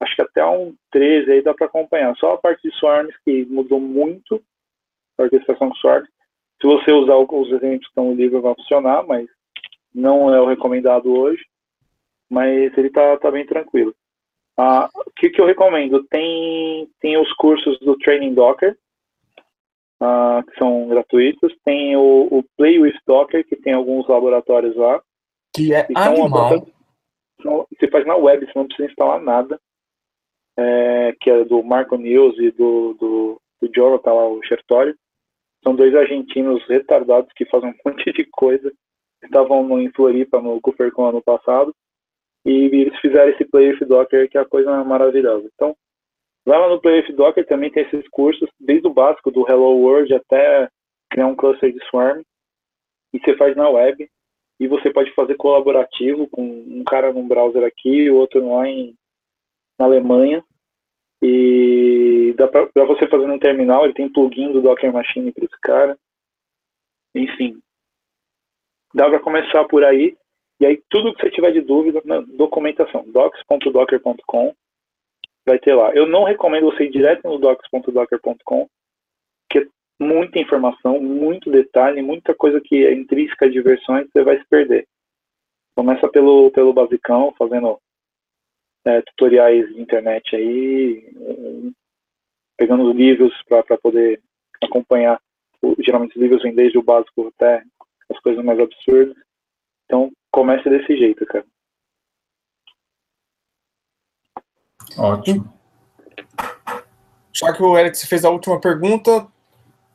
acho 0.00 0.16
que 0.16 0.22
até 0.22 0.46
um 0.46 0.74
13 0.90 1.30
aí 1.30 1.42
dá 1.42 1.52
para 1.52 1.66
acompanhar. 1.66 2.16
Só 2.16 2.32
a 2.32 2.38
parte 2.38 2.62
de 2.62 2.74
swarms 2.76 3.14
que 3.22 3.44
mudou 3.44 3.78
muito, 3.78 4.42
a 5.18 5.24
orquestração 5.24 5.74
swarms. 5.74 6.08
Se 6.60 6.66
você 6.66 6.90
usar 6.90 7.16
os 7.16 7.52
exemplos 7.52 7.80
que 7.80 7.88
estão 7.88 8.06
no 8.06 8.14
livro, 8.14 8.40
vai 8.40 8.54
funcionar, 8.54 9.06
mas 9.06 9.28
não 9.94 10.32
é 10.32 10.40
o 10.40 10.46
recomendado 10.46 11.12
hoje. 11.12 11.44
Mas 12.30 12.76
ele 12.78 12.88
tá, 12.88 13.18
tá 13.18 13.30
bem 13.30 13.44
tranquilo. 13.44 13.94
Ah, 14.56 14.88
o 14.94 15.10
que, 15.16 15.28
que 15.28 15.40
eu 15.40 15.46
recomendo? 15.46 16.02
Tem, 16.04 16.88
tem 17.00 17.18
os 17.18 17.30
cursos 17.34 17.78
do 17.80 17.96
Training 17.98 18.34
Docker, 18.34 18.76
ah, 20.00 20.42
que 20.48 20.58
são 20.58 20.88
gratuitos. 20.88 21.54
Tem 21.64 21.96
o, 21.96 22.28
o, 22.30 22.44
Play 22.56 22.78
with 22.78 22.96
Docker, 23.06 23.46
que 23.46 23.56
tem 23.56 23.72
alguns 23.72 24.08
laboratórios 24.08 24.76
lá. 24.76 25.00
Que 25.54 25.74
é 25.74 25.86
animal. 25.94 26.66
Você 27.42 27.88
faz 27.90 28.06
na 28.06 28.16
web, 28.16 28.44
você 28.44 28.52
não 28.54 28.66
precisa 28.66 28.90
instalar 28.90 29.20
nada 29.20 29.58
é, 30.60 31.14
que 31.20 31.30
é 31.30 31.44
do 31.44 31.62
Marco 31.62 31.96
News 31.96 32.38
e 32.38 32.50
do, 32.50 32.94
do, 32.94 33.40
do 33.60 33.70
Joro, 33.74 33.98
tá 33.98 34.12
lá 34.12 34.28
o 34.28 34.42
Chertório. 34.42 34.94
São 35.64 35.74
dois 35.74 35.94
argentinos 35.94 36.62
retardados 36.66 37.30
que 37.34 37.46
fazem 37.46 37.70
um 37.70 37.74
monte 37.84 38.12
de 38.12 38.24
coisa. 38.30 38.72
Estavam 39.22 39.62
no, 39.64 39.80
em 39.80 39.90
Floripa, 39.92 40.40
no 40.40 40.60
CuferCon 40.60 41.08
ano 41.08 41.22
passado. 41.22 41.74
E 42.44 42.50
eles 42.50 42.98
fizeram 43.00 43.30
esse 43.30 43.44
Play 43.44 43.72
with 43.72 43.86
Docker, 43.86 44.28
que 44.28 44.38
é 44.38 44.40
a 44.40 44.48
coisa 44.48 44.82
maravilhosa. 44.84 45.48
Então, 45.54 45.76
lá 46.46 46.68
no 46.68 46.80
Play 46.80 47.02
with 47.02 47.14
Docker 47.14 47.46
também 47.46 47.70
tem 47.70 47.84
esses 47.84 48.08
cursos, 48.08 48.48
desde 48.58 48.86
o 48.86 48.92
básico, 48.92 49.30
do 49.30 49.46
Hello 49.48 49.76
World 49.76 50.12
até 50.14 50.68
criar 51.10 51.26
um 51.26 51.36
cluster 51.36 51.72
de 51.72 51.84
Swarm. 51.86 52.22
E 53.12 53.18
você 53.18 53.36
faz 53.36 53.56
na 53.56 53.68
web. 53.68 54.08
E 54.58 54.68
você 54.68 54.92
pode 54.92 55.12
fazer 55.14 55.36
colaborativo 55.36 56.28
com 56.28 56.42
um 56.42 56.84
cara 56.84 57.12
num 57.12 57.26
browser 57.26 57.64
aqui 57.64 58.02
e 58.02 58.10
outro 58.10 58.46
lá 58.46 58.68
em, 58.68 58.94
na 59.78 59.86
Alemanha. 59.86 60.44
E 61.22 62.34
dá 62.36 62.46
pra, 62.46 62.68
você 62.86 63.06
fazer 63.08 63.26
num 63.26 63.38
terminal, 63.38 63.84
ele 63.84 63.94
tem 63.94 64.08
plugin 64.08 64.52
do 64.52 64.62
Docker 64.62 64.92
Machine 64.92 65.32
para 65.32 65.44
esse 65.44 65.60
cara. 65.60 65.98
Enfim, 67.14 67.58
dá 68.94 69.08
para 69.08 69.20
começar 69.20 69.64
por 69.64 69.84
aí. 69.84 70.16
E 70.60 70.66
aí, 70.66 70.82
tudo 70.90 71.14
que 71.14 71.22
você 71.22 71.30
tiver 71.30 71.52
de 71.52 71.62
dúvida, 71.62 72.02
na 72.04 72.20
documentação, 72.20 73.04
docs.docker.com, 73.10 74.54
vai 75.50 75.58
ter 75.58 75.74
lá. 75.74 75.92
Eu 75.92 76.06
não 76.06 76.24
recomendo 76.24 76.66
você 76.66 76.84
ir 76.84 76.90
direto 76.90 77.24
no 77.24 77.38
docs.docker.com, 77.38 78.68
que 79.50 79.58
é 79.58 79.66
muita 80.00 80.38
informação, 80.38 81.00
muito 81.00 81.50
detalhe, 81.50 82.00
muita 82.02 82.34
coisa 82.34 82.60
que 82.60 82.86
é 82.86 82.94
intrínseca 82.94 83.50
de 83.50 83.60
versões, 83.60 84.06
você 84.10 84.22
vai 84.22 84.38
se 84.38 84.46
perder. 84.48 84.86
Começa 85.76 86.08
pelo, 86.08 86.50
pelo 86.52 86.72
basicão, 86.72 87.34
fazendo 87.36 87.78
é, 88.84 89.02
tutoriais 89.02 89.68
de 89.74 89.80
internet 89.80 90.36
aí, 90.36 91.04
pegando 92.56 92.88
os 92.88 92.96
livros 92.96 93.32
para 93.48 93.76
poder 93.78 94.22
acompanhar. 94.62 95.20
O, 95.60 95.74
geralmente 95.80 96.16
os 96.16 96.22
livros 96.22 96.42
vêm 96.42 96.54
desde 96.54 96.78
o 96.78 96.82
básico 96.82 97.28
até 97.28 97.62
as 98.08 98.18
coisas 98.20 98.44
mais 98.44 98.58
absurdas. 98.58 99.16
Então, 99.84 100.12
comece 100.30 100.68
desse 100.70 100.96
jeito, 100.96 101.26
cara. 101.26 101.44
Ótimo. 104.96 105.52
Já 107.32 107.52
que 107.52 107.62
o 107.62 107.76
Alex 107.76 108.04
fez 108.04 108.24
a 108.24 108.30
última 108.30 108.60
pergunta, 108.60 109.26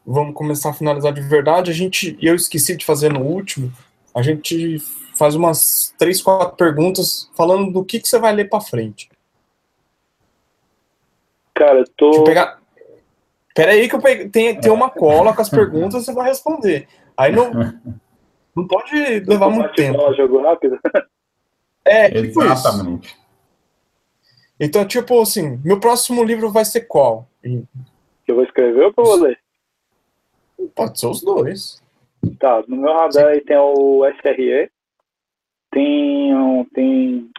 vamos 0.05 0.33
começar 0.33 0.69
a 0.69 0.73
finalizar 0.73 1.13
de 1.13 1.21
verdade. 1.21 1.71
A 1.71 1.73
gente, 1.73 2.17
eu 2.21 2.35
esqueci 2.35 2.75
de 2.75 2.85
fazer 2.85 3.11
no 3.11 3.21
último, 3.21 3.71
a 4.13 4.21
gente 4.21 4.79
faz 5.15 5.35
umas 5.35 5.93
três, 5.97 6.21
quatro 6.21 6.55
perguntas 6.55 7.29
falando 7.35 7.71
do 7.71 7.83
que, 7.83 7.99
que 7.99 8.07
você 8.07 8.19
vai 8.19 8.33
ler 8.33 8.49
para 8.49 8.61
frente. 8.61 9.09
Cara, 11.53 11.79
eu 11.79 11.87
tô. 11.95 12.07
Deixa 12.07 12.21
eu 12.21 12.25
pegar. 12.25 12.59
Pera 13.53 13.71
aí 13.71 13.87
que 13.87 13.95
eu 13.95 14.01
peguei. 14.01 14.29
Tem, 14.29 14.59
tem 14.59 14.71
uma 14.71 14.89
cola 14.89 15.33
com 15.33 15.41
as 15.41 15.49
perguntas 15.49 16.05
você 16.05 16.13
vai 16.13 16.27
responder. 16.27 16.87
Aí 17.17 17.31
não, 17.31 17.51
não 18.55 18.67
pode 18.67 18.93
levar 19.21 19.49
muito 19.49 19.73
tempo. 19.73 20.13
Jogo 20.13 20.41
rápido? 20.41 20.77
É, 21.85 22.09
tipo 22.21 22.43
Exatamente. 22.43 23.07
Isso. 23.07 23.24
Então, 24.59 24.87
tipo 24.87 25.19
assim, 25.21 25.59
meu 25.63 25.79
próximo 25.79 26.23
livro 26.23 26.51
vai 26.51 26.63
ser 26.63 26.81
qual? 26.81 27.27
Que 27.41 28.31
eu 28.31 28.35
vou 28.35 28.43
escrever 28.43 28.85
ou 28.85 28.93
que 28.93 28.99
eu 28.99 29.03
vou 29.03 29.21
ler? 29.21 29.39
Pode 30.73 30.99
ser 30.99 31.07
os 31.07 31.21
dois. 31.21 31.81
Tá, 32.39 32.63
no 32.67 32.77
meu 32.77 32.93
radar 32.93 33.27
aí 33.27 33.41
tem 33.41 33.57
o 33.57 34.03
SRE, 34.05 34.69
tem, 35.71 36.65
tem 36.73 37.29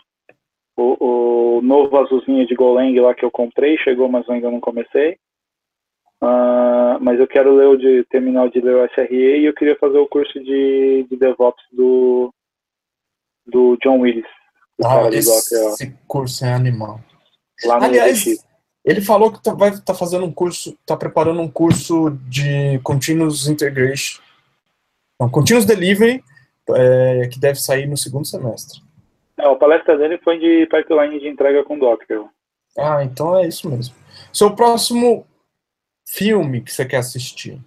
o, 0.76 1.56
o, 1.56 1.62
novo 1.62 1.96
azulzinho 1.98 2.46
de 2.46 2.54
Golang 2.54 3.00
lá 3.00 3.14
que 3.14 3.24
eu 3.24 3.30
comprei, 3.30 3.76
chegou, 3.78 4.08
mas 4.08 4.28
ainda 4.28 4.50
não 4.50 4.60
comecei. 4.60 5.18
Uh, 6.22 6.96
mas 7.00 7.18
eu 7.18 7.26
quero 7.26 7.54
ler 7.54 7.66
o 7.66 7.76
de 7.76 8.04
terminar 8.04 8.48
de 8.48 8.60
ler 8.60 8.76
o 8.76 8.88
SRE 8.94 9.40
e 9.40 9.44
eu 9.44 9.54
queria 9.54 9.76
fazer 9.76 9.98
o 9.98 10.08
curso 10.08 10.38
de, 10.40 11.06
de 11.10 11.16
DevOps 11.16 11.64
do, 11.72 12.32
do 13.46 13.76
John 13.82 14.00
Willis. 14.00 14.26
Ah, 14.84 15.08
esse 15.10 15.96
curso 16.06 16.44
é 16.44 16.52
animal. 16.52 17.00
Lá 17.64 17.78
no 17.78 17.84
Aliás, 17.84 18.24
ele 18.84 19.00
falou 19.00 19.32
que 19.32 19.42
tá, 19.42 19.54
vai 19.54 19.70
estar 19.70 19.82
tá 19.82 19.94
fazendo 19.94 20.24
um 20.24 20.32
curso, 20.32 20.70
está 20.80 20.96
preparando 20.96 21.40
um 21.40 21.50
curso 21.50 22.10
de 22.28 22.78
Continuous 22.82 23.48
Integration. 23.48 24.20
Não, 25.18 25.30
Continuous 25.30 25.64
Delivery 25.64 26.22
é, 26.74 27.28
que 27.32 27.40
deve 27.40 27.58
sair 27.60 27.86
no 27.86 27.96
segundo 27.96 28.26
semestre. 28.26 28.80
Não, 29.36 29.52
a 29.52 29.56
palestra 29.56 29.96
dele 29.96 30.18
foi 30.18 30.38
de 30.38 30.66
pipeline 30.66 31.20
de 31.20 31.28
entrega 31.28 31.62
com 31.64 31.78
Docker. 31.78 32.24
Ah, 32.78 33.02
então 33.02 33.38
é 33.38 33.46
isso 33.46 33.68
mesmo. 33.68 33.94
Seu 34.32 34.54
próximo 34.54 35.26
filme 36.08 36.60
que 36.60 36.72
você 36.72 36.84
quer 36.84 36.98
assistir? 36.98 37.58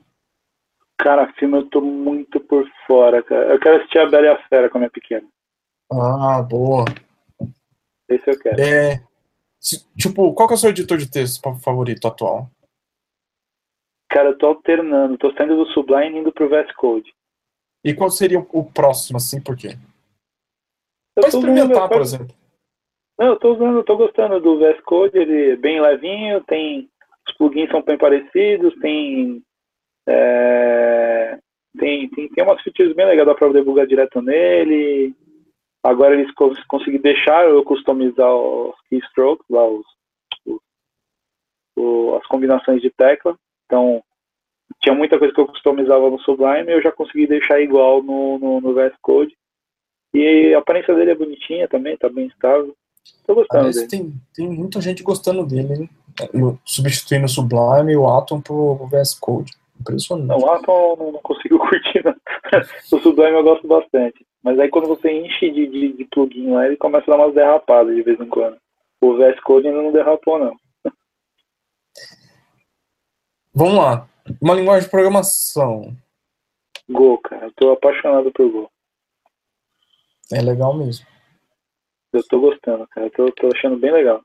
Cara, 0.98 1.32
filme 1.34 1.58
eu 1.58 1.66
tô 1.70 1.82
muito 1.82 2.40
por 2.40 2.68
fora, 2.86 3.24
cara. 3.24 3.54
Eu 3.54 3.60
quero 3.60 3.78
assistir 3.78 4.00
a 4.00 4.06
Bela 4.06 4.26
e 4.26 4.30
a 4.30 4.48
Fera 4.48 4.70
quando 4.70 4.86
é 4.86 4.90
pequeno. 4.90 5.28
Ah, 5.92 6.42
boa. 6.42 6.86
Esse 8.08 8.30
eu 8.30 8.40
quero. 8.40 8.62
É, 8.62 9.02
tipo, 9.98 10.34
qual 10.34 10.48
que 10.48 10.54
é 10.54 10.58
o 10.58 10.60
seu 10.60 10.70
editor 10.70 10.98
de 10.98 11.10
texto 11.10 11.42
favorito 11.56 12.08
atual? 12.08 12.50
Cara, 14.10 14.30
eu 14.30 14.38
tô 14.38 14.48
alternando. 14.48 15.18
Tô 15.18 15.32
saindo 15.34 15.56
do 15.56 15.72
Sublime 15.72 16.18
e 16.18 16.20
indo 16.20 16.32
pro 16.32 16.50
VS 16.50 16.72
Code. 16.76 17.14
E 17.84 17.94
qual 17.94 18.10
seria 18.10 18.40
o 18.40 18.66
próximo, 18.66 19.18
assim, 19.18 19.42
por 19.42 19.56
quê? 19.56 19.78
Para 21.16 21.30
experimentar, 21.30 21.88
por 21.88 22.02
exemplo. 22.02 22.36
Não, 23.18 23.28
eu 23.28 23.36
tô 23.38 23.54
usando, 23.54 23.78
eu 23.78 23.84
tô 23.84 23.98
gostando 23.98 24.40
do 24.40 24.58
VS 24.58 24.82
Code, 24.82 25.18
ele 25.18 25.52
é 25.52 25.56
bem 25.56 25.82
levinho, 25.82 26.44
tem. 26.46 26.90
Os 27.28 27.36
plugins 27.36 27.70
são 27.70 27.82
bem 27.82 27.98
parecidos, 27.98 28.74
tem. 28.80 29.44
É, 30.08 31.38
tem, 31.78 32.10
tem, 32.10 32.30
tem 32.30 32.44
umas 32.44 32.62
features 32.62 32.96
bem 32.96 33.06
legais, 33.06 33.28
dá 33.28 33.36
pra 33.36 33.50
debugar 33.50 33.86
direto 33.86 34.22
nele. 34.22 35.14
Agora 35.84 36.14
eles 36.14 36.34
cons 36.34 36.62
conseguiram 36.68 37.02
deixar 37.02 37.48
eu 37.48 37.64
customizar 37.64 38.34
os 38.34 38.76
keystrokes, 38.90 39.46
lá 39.50 39.66
os, 39.66 39.86
os, 40.46 40.60
os, 41.78 42.14
as 42.16 42.28
combinações 42.28 42.82
de 42.82 42.90
tecla. 42.90 43.38
Então, 43.66 44.04
tinha 44.82 44.94
muita 44.94 45.18
coisa 45.18 45.34
que 45.34 45.40
eu 45.40 45.48
customizava 45.48 46.10
no 46.10 46.20
Sublime 46.20 46.70
e 46.70 46.74
eu 46.74 46.82
já 46.82 46.92
consegui 46.92 47.28
deixar 47.28 47.62
igual 47.62 48.04
no, 48.04 48.38
no, 48.40 48.62
no 48.62 48.74
VS 48.74 48.94
Code. 49.02 49.36
E 50.14 50.54
a 50.54 50.60
aparência 50.60 50.94
dele 50.96 51.12
é 51.12 51.16
bonitinha 51.16 51.68
também, 51.68 51.96
tá 51.98 52.10
bem 52.10 52.28
estável. 52.28 52.76
Tô 53.26 53.36
gostando 53.36 53.68
Aliás, 53.68 53.76
dele. 53.76 53.88
Tem, 53.88 54.14
tem 54.34 54.50
muita 54.50 54.82
gente 54.82 55.04
gostando 55.04 55.46
dele, 55.46 55.74
hein? 55.74 55.90
Substituindo 56.66 57.26
o 57.26 57.30
Sublime 57.30 57.94
e 57.94 57.98
o 57.98 58.08
Atom 58.08 58.42
pro 58.42 58.88
VS 58.92 59.18
Code. 59.20 59.54
Impressionante. 59.80 60.28
Não, 60.28 60.40
o 60.40 60.52
Atom 60.52 61.12
não 61.14 61.22
consigo 61.22 61.58
curtir, 61.60 62.04
não. 62.04 62.16
o 62.92 63.02
Sublime 63.02 63.38
eu 63.38 63.44
gosto 63.44 63.68
bastante. 63.68 64.26
Mas 64.44 64.58
aí 64.60 64.70
quando 64.70 64.88
você 64.88 65.12
enche 65.12 65.52
de, 65.52 65.68
de, 65.68 65.94
de 65.94 66.06
plugin 66.06 66.52
lá, 66.52 66.66
ele 66.66 66.78
começa 66.78 67.06
a 67.12 67.18
dar 67.18 67.24
umas 67.24 67.36
derrapadas 67.36 67.96
de 67.96 68.02
vez 68.02 68.20
em 68.20 68.28
quando. 68.28 68.58
O 69.02 69.16
VS 69.16 69.40
Code 69.42 69.68
ainda 69.68 69.82
não 69.82 69.92
derrapou, 69.92 70.40
não. 70.40 70.56
Vamos 73.54 73.76
lá. 73.76 74.08
Uma 74.42 74.54
linguagem 74.54 74.86
de 74.86 74.92
programação. 74.92 75.96
Go, 76.90 77.18
cara. 77.20 77.48
Eu 77.48 77.54
tô 77.54 77.72
apaixonado 77.72 78.32
por 78.32 78.50
Go. 78.50 78.72
É 80.32 80.42
legal 80.42 80.74
mesmo. 80.74 81.06
Eu 82.14 82.24
tô 82.28 82.40
gostando, 82.40 82.88
cara. 82.88 83.08
Eu 83.08 83.12
tô, 83.12 83.32
tô 83.32 83.50
achando 83.56 83.78
bem 83.78 83.92
legal. 83.92 84.24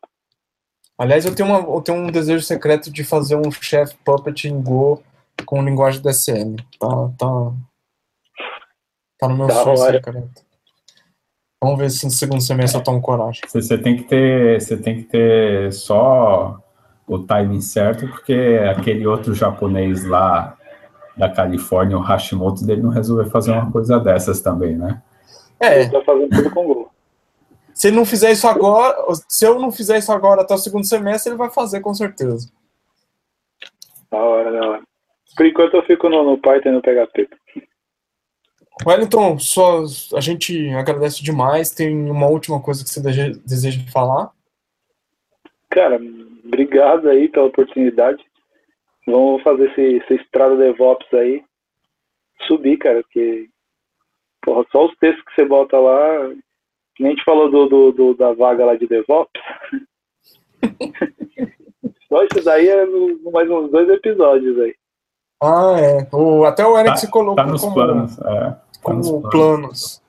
Aliás, 0.96 1.24
eu 1.26 1.34
tenho, 1.34 1.48
uma, 1.48 1.58
eu 1.58 1.82
tenho 1.82 1.98
um 1.98 2.10
desejo 2.10 2.44
secreto 2.44 2.90
de 2.90 3.02
fazer 3.02 3.36
um 3.36 3.50
chef 3.50 3.96
puppet 4.04 4.44
em 4.46 4.62
Go 4.62 5.02
com 5.44 5.64
linguagem 5.64 6.00
DSM. 6.00 6.56
Tá, 6.78 6.88
tá, 7.18 7.52
tá 9.28 9.34
no 9.34 9.38
meu 9.38 9.46
tá, 9.48 9.62
sonho 9.62 9.76
secreto. 9.76 10.44
Vamos 11.62 11.78
ver 11.78 11.90
se 11.90 12.04
no 12.04 12.10
segundo 12.10 12.42
semestre 12.42 12.78
eu 12.78 12.84
tomo 12.84 13.00
coragem. 13.00 13.40
Você, 13.48 13.78
tem 13.78 13.96
que 13.96 14.02
ter, 14.04 14.60
você 14.60 14.76
tem 14.76 14.96
que 14.96 15.04
ter 15.04 15.72
só 15.72 16.60
o 17.06 17.18
timing 17.20 17.60
certo, 17.60 18.06
porque 18.08 18.60
aquele 18.70 19.06
outro 19.06 19.34
japonês 19.34 20.04
lá 20.04 20.56
da 21.16 21.28
Califórnia, 21.28 21.96
o 21.96 22.00
Hashimoto, 22.00 22.66
dele 22.66 22.82
não 22.82 22.90
resolveu 22.90 23.30
fazer 23.30 23.52
uma 23.52 23.70
coisa 23.70 23.98
dessas 23.98 24.40
também, 24.40 24.76
né? 24.76 25.02
É. 25.60 25.80
Ele 25.80 25.90
tá 25.90 26.02
fazendo 26.02 26.30
tudo 26.30 26.50
com 26.50 26.66
Go. 26.66 26.90
Se 27.72 27.88
ele 27.88 27.96
não 27.96 28.04
fizer 28.04 28.30
isso 28.30 28.46
agora, 28.46 28.96
se 29.28 29.44
eu 29.44 29.58
não 29.58 29.72
fizer 29.72 29.98
isso 29.98 30.12
agora 30.12 30.42
até 30.42 30.54
o 30.54 30.58
segundo 30.58 30.86
semestre, 30.86 31.30
ele 31.30 31.38
vai 31.38 31.50
fazer 31.50 31.80
com 31.80 31.92
certeza. 31.92 32.48
Da 34.10 34.18
hora, 34.18 34.52
da 34.52 34.68
hora. 34.68 34.82
Por 35.36 35.46
enquanto 35.46 35.74
eu 35.74 35.82
fico 35.82 36.08
no, 36.08 36.22
no 36.22 36.38
Python 36.38 36.68
e 36.68 36.72
no 36.72 36.82
PHP. 36.82 37.28
Wellington, 38.84 39.38
só, 39.38 39.84
a 40.14 40.20
gente 40.20 40.68
agradece 40.70 41.22
demais. 41.22 41.70
Tem 41.70 42.10
uma 42.10 42.26
última 42.26 42.60
coisa 42.60 42.82
que 42.82 42.90
você 42.90 43.00
deseja 43.00 43.80
falar? 43.92 44.30
Cara, 45.70 46.00
obrigado 46.44 47.08
aí 47.08 47.28
pela 47.28 47.46
oportunidade. 47.46 48.24
Vamos 49.06 49.42
fazer 49.42 49.70
esse, 49.70 49.80
esse 49.80 50.14
estrada 50.14 50.56
DevOps 50.56 51.12
aí 51.12 51.44
subir, 52.46 52.78
cara, 52.78 53.02
porque 53.02 53.48
porra, 54.42 54.64
só 54.70 54.86
os 54.86 54.96
textos 54.98 55.24
que 55.24 55.34
você 55.34 55.44
bota 55.44 55.78
lá, 55.78 56.28
nem 56.98 57.08
a 57.08 57.14
gente 57.14 57.24
falou 57.24 57.50
do, 57.50 57.66
do, 57.66 57.92
do, 57.92 58.14
da 58.14 58.32
vaga 58.32 58.64
lá 58.64 58.76
de 58.76 58.86
DevOps. 58.86 59.40
só 62.08 62.22
isso 62.24 62.44
daí 62.44 62.68
é 62.68 62.86
mais 63.32 63.50
uns 63.50 63.70
dois 63.70 63.88
episódios 63.88 64.58
aí. 64.60 64.74
Ah, 65.42 65.74
é. 65.78 66.08
O, 66.14 66.44
até 66.44 66.64
o 66.64 66.78
Eric 66.78 66.92
tá, 66.92 66.96
se 66.96 67.10
colocou 67.10 67.36
tá 67.36 67.46
nos 67.46 67.60
como, 67.60 67.74
planos, 67.74 68.18
é, 68.18 68.56
como 68.84 68.98
nos 68.98 69.10
planos. 69.10 69.30
planos. 69.30 70.02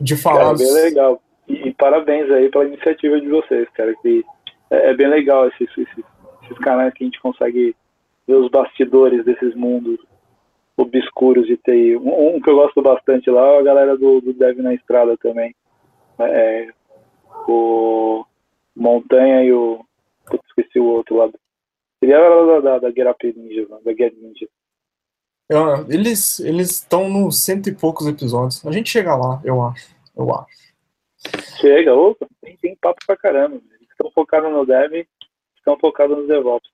de 0.00 0.16
falar. 0.16 0.56
Cara, 0.56 0.58
bem 0.58 0.72
legal. 0.72 1.22
E, 1.46 1.68
e, 1.68 1.74
parabéns 1.74 2.30
aí 2.30 2.50
pela 2.50 2.64
iniciativa 2.64 3.20
de 3.20 3.28
vocês, 3.28 3.68
cara, 3.70 3.94
que 4.02 4.24
é, 4.70 4.90
é 4.90 4.94
bem 4.94 5.08
legal 5.08 5.46
esses, 5.48 5.68
esses, 5.76 6.04
esses 6.42 6.58
canais 6.58 6.92
que 6.94 7.04
a 7.04 7.06
gente 7.06 7.20
consegue 7.20 7.76
ver 8.26 8.34
os 8.34 8.50
bastidores 8.50 9.24
desses 9.24 9.54
mundos 9.54 9.98
obscuros 10.76 11.46
de 11.46 11.56
TI. 11.58 11.96
Um, 11.96 12.36
um, 12.36 12.40
que 12.40 12.48
eu 12.48 12.56
gosto 12.56 12.80
bastante 12.80 13.30
lá 13.30 13.46
é 13.46 13.58
a 13.58 13.62
galera 13.62 13.96
do, 13.96 14.20
do 14.20 14.32
Dev 14.32 14.58
na 14.60 14.74
Estrada 14.74 15.16
também. 15.18 15.54
É, 16.18 16.68
o 17.48 18.24
Montanha 18.74 19.44
e 19.44 19.52
o. 19.52 19.84
Putz, 20.26 20.44
esqueci 20.46 20.78
o 20.78 20.84
outro 20.84 21.16
lado. 21.16 21.34
Ele 22.00 22.12
era 22.12 22.46
da, 22.46 22.60
da, 22.60 22.78
da 22.78 22.90
Get 22.90 23.06
Up 23.06 23.34
Ninja, 23.36 23.66
da 23.84 23.92
Get 23.92 24.14
Ninja. 24.16 24.48
Eles 25.88 26.38
estão 26.38 27.08
nos 27.08 27.42
cento 27.42 27.68
e 27.68 27.74
poucos 27.74 28.06
episódios. 28.06 28.64
A 28.64 28.70
gente 28.70 28.90
chega 28.90 29.16
lá, 29.16 29.40
eu 29.44 29.60
acho. 29.62 29.94
Eu 30.16 30.32
acho. 30.32 30.60
Chega, 31.60 31.94
opa, 31.94 32.26
tem, 32.40 32.56
tem 32.56 32.76
papo 32.76 33.00
pra 33.06 33.16
caramba. 33.16 33.56
Eles 33.56 33.90
estão 33.90 34.10
focados 34.12 34.50
no 34.50 34.64
Dev, 34.64 35.06
estão 35.56 35.78
focados 35.78 36.16
nos 36.16 36.28
DevOps. 36.28 36.70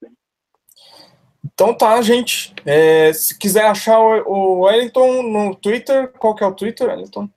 Então 1.45 1.75
tá, 1.75 2.01
gente. 2.03 2.55
É, 2.65 3.13
se 3.13 3.39
quiser 3.39 3.67
achar 3.67 3.99
o, 3.99 4.61
Wellington 4.61 5.23
no 5.23 5.55
Twitter, 5.57 6.13
qual 6.19 6.35
que 6.35 6.45
é 6.45 6.47
o 6.47 6.55
Twitter, 6.55 6.89
Wellington? 6.89 7.29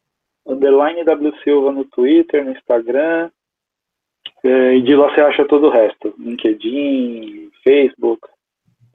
Underline 0.45 1.03
W 1.05 1.33
Silva 1.43 1.71
no 1.71 1.85
Twitter, 1.85 2.43
no 2.43 2.51
Instagram. 2.51 3.31
É, 4.43 4.75
e 4.75 4.81
de 4.81 4.95
lá 4.95 5.13
você 5.13 5.21
acha 5.21 5.47
todo 5.47 5.67
o 5.67 5.71
resto. 5.71 6.13
LinkedIn, 6.17 7.49
Facebook. 7.63 8.27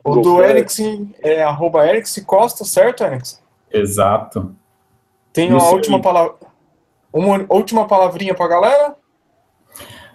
O 0.05 0.17
do 0.17 0.43
Erickson 0.43 1.09
é 1.23 1.43
arroba 1.43 1.87
Erickson 1.89 2.23
Costa, 2.25 2.65
certo, 2.65 3.03
Erickson? 3.03 3.39
Exato. 3.73 4.55
Tem 5.33 5.51
uma 5.51 5.67
última 5.71 6.01
palavra. 6.01 6.35
Uma 7.13 7.47
última 7.49 7.87
palavrinha 7.87 8.35
pra 8.35 8.47
galera? 8.47 8.97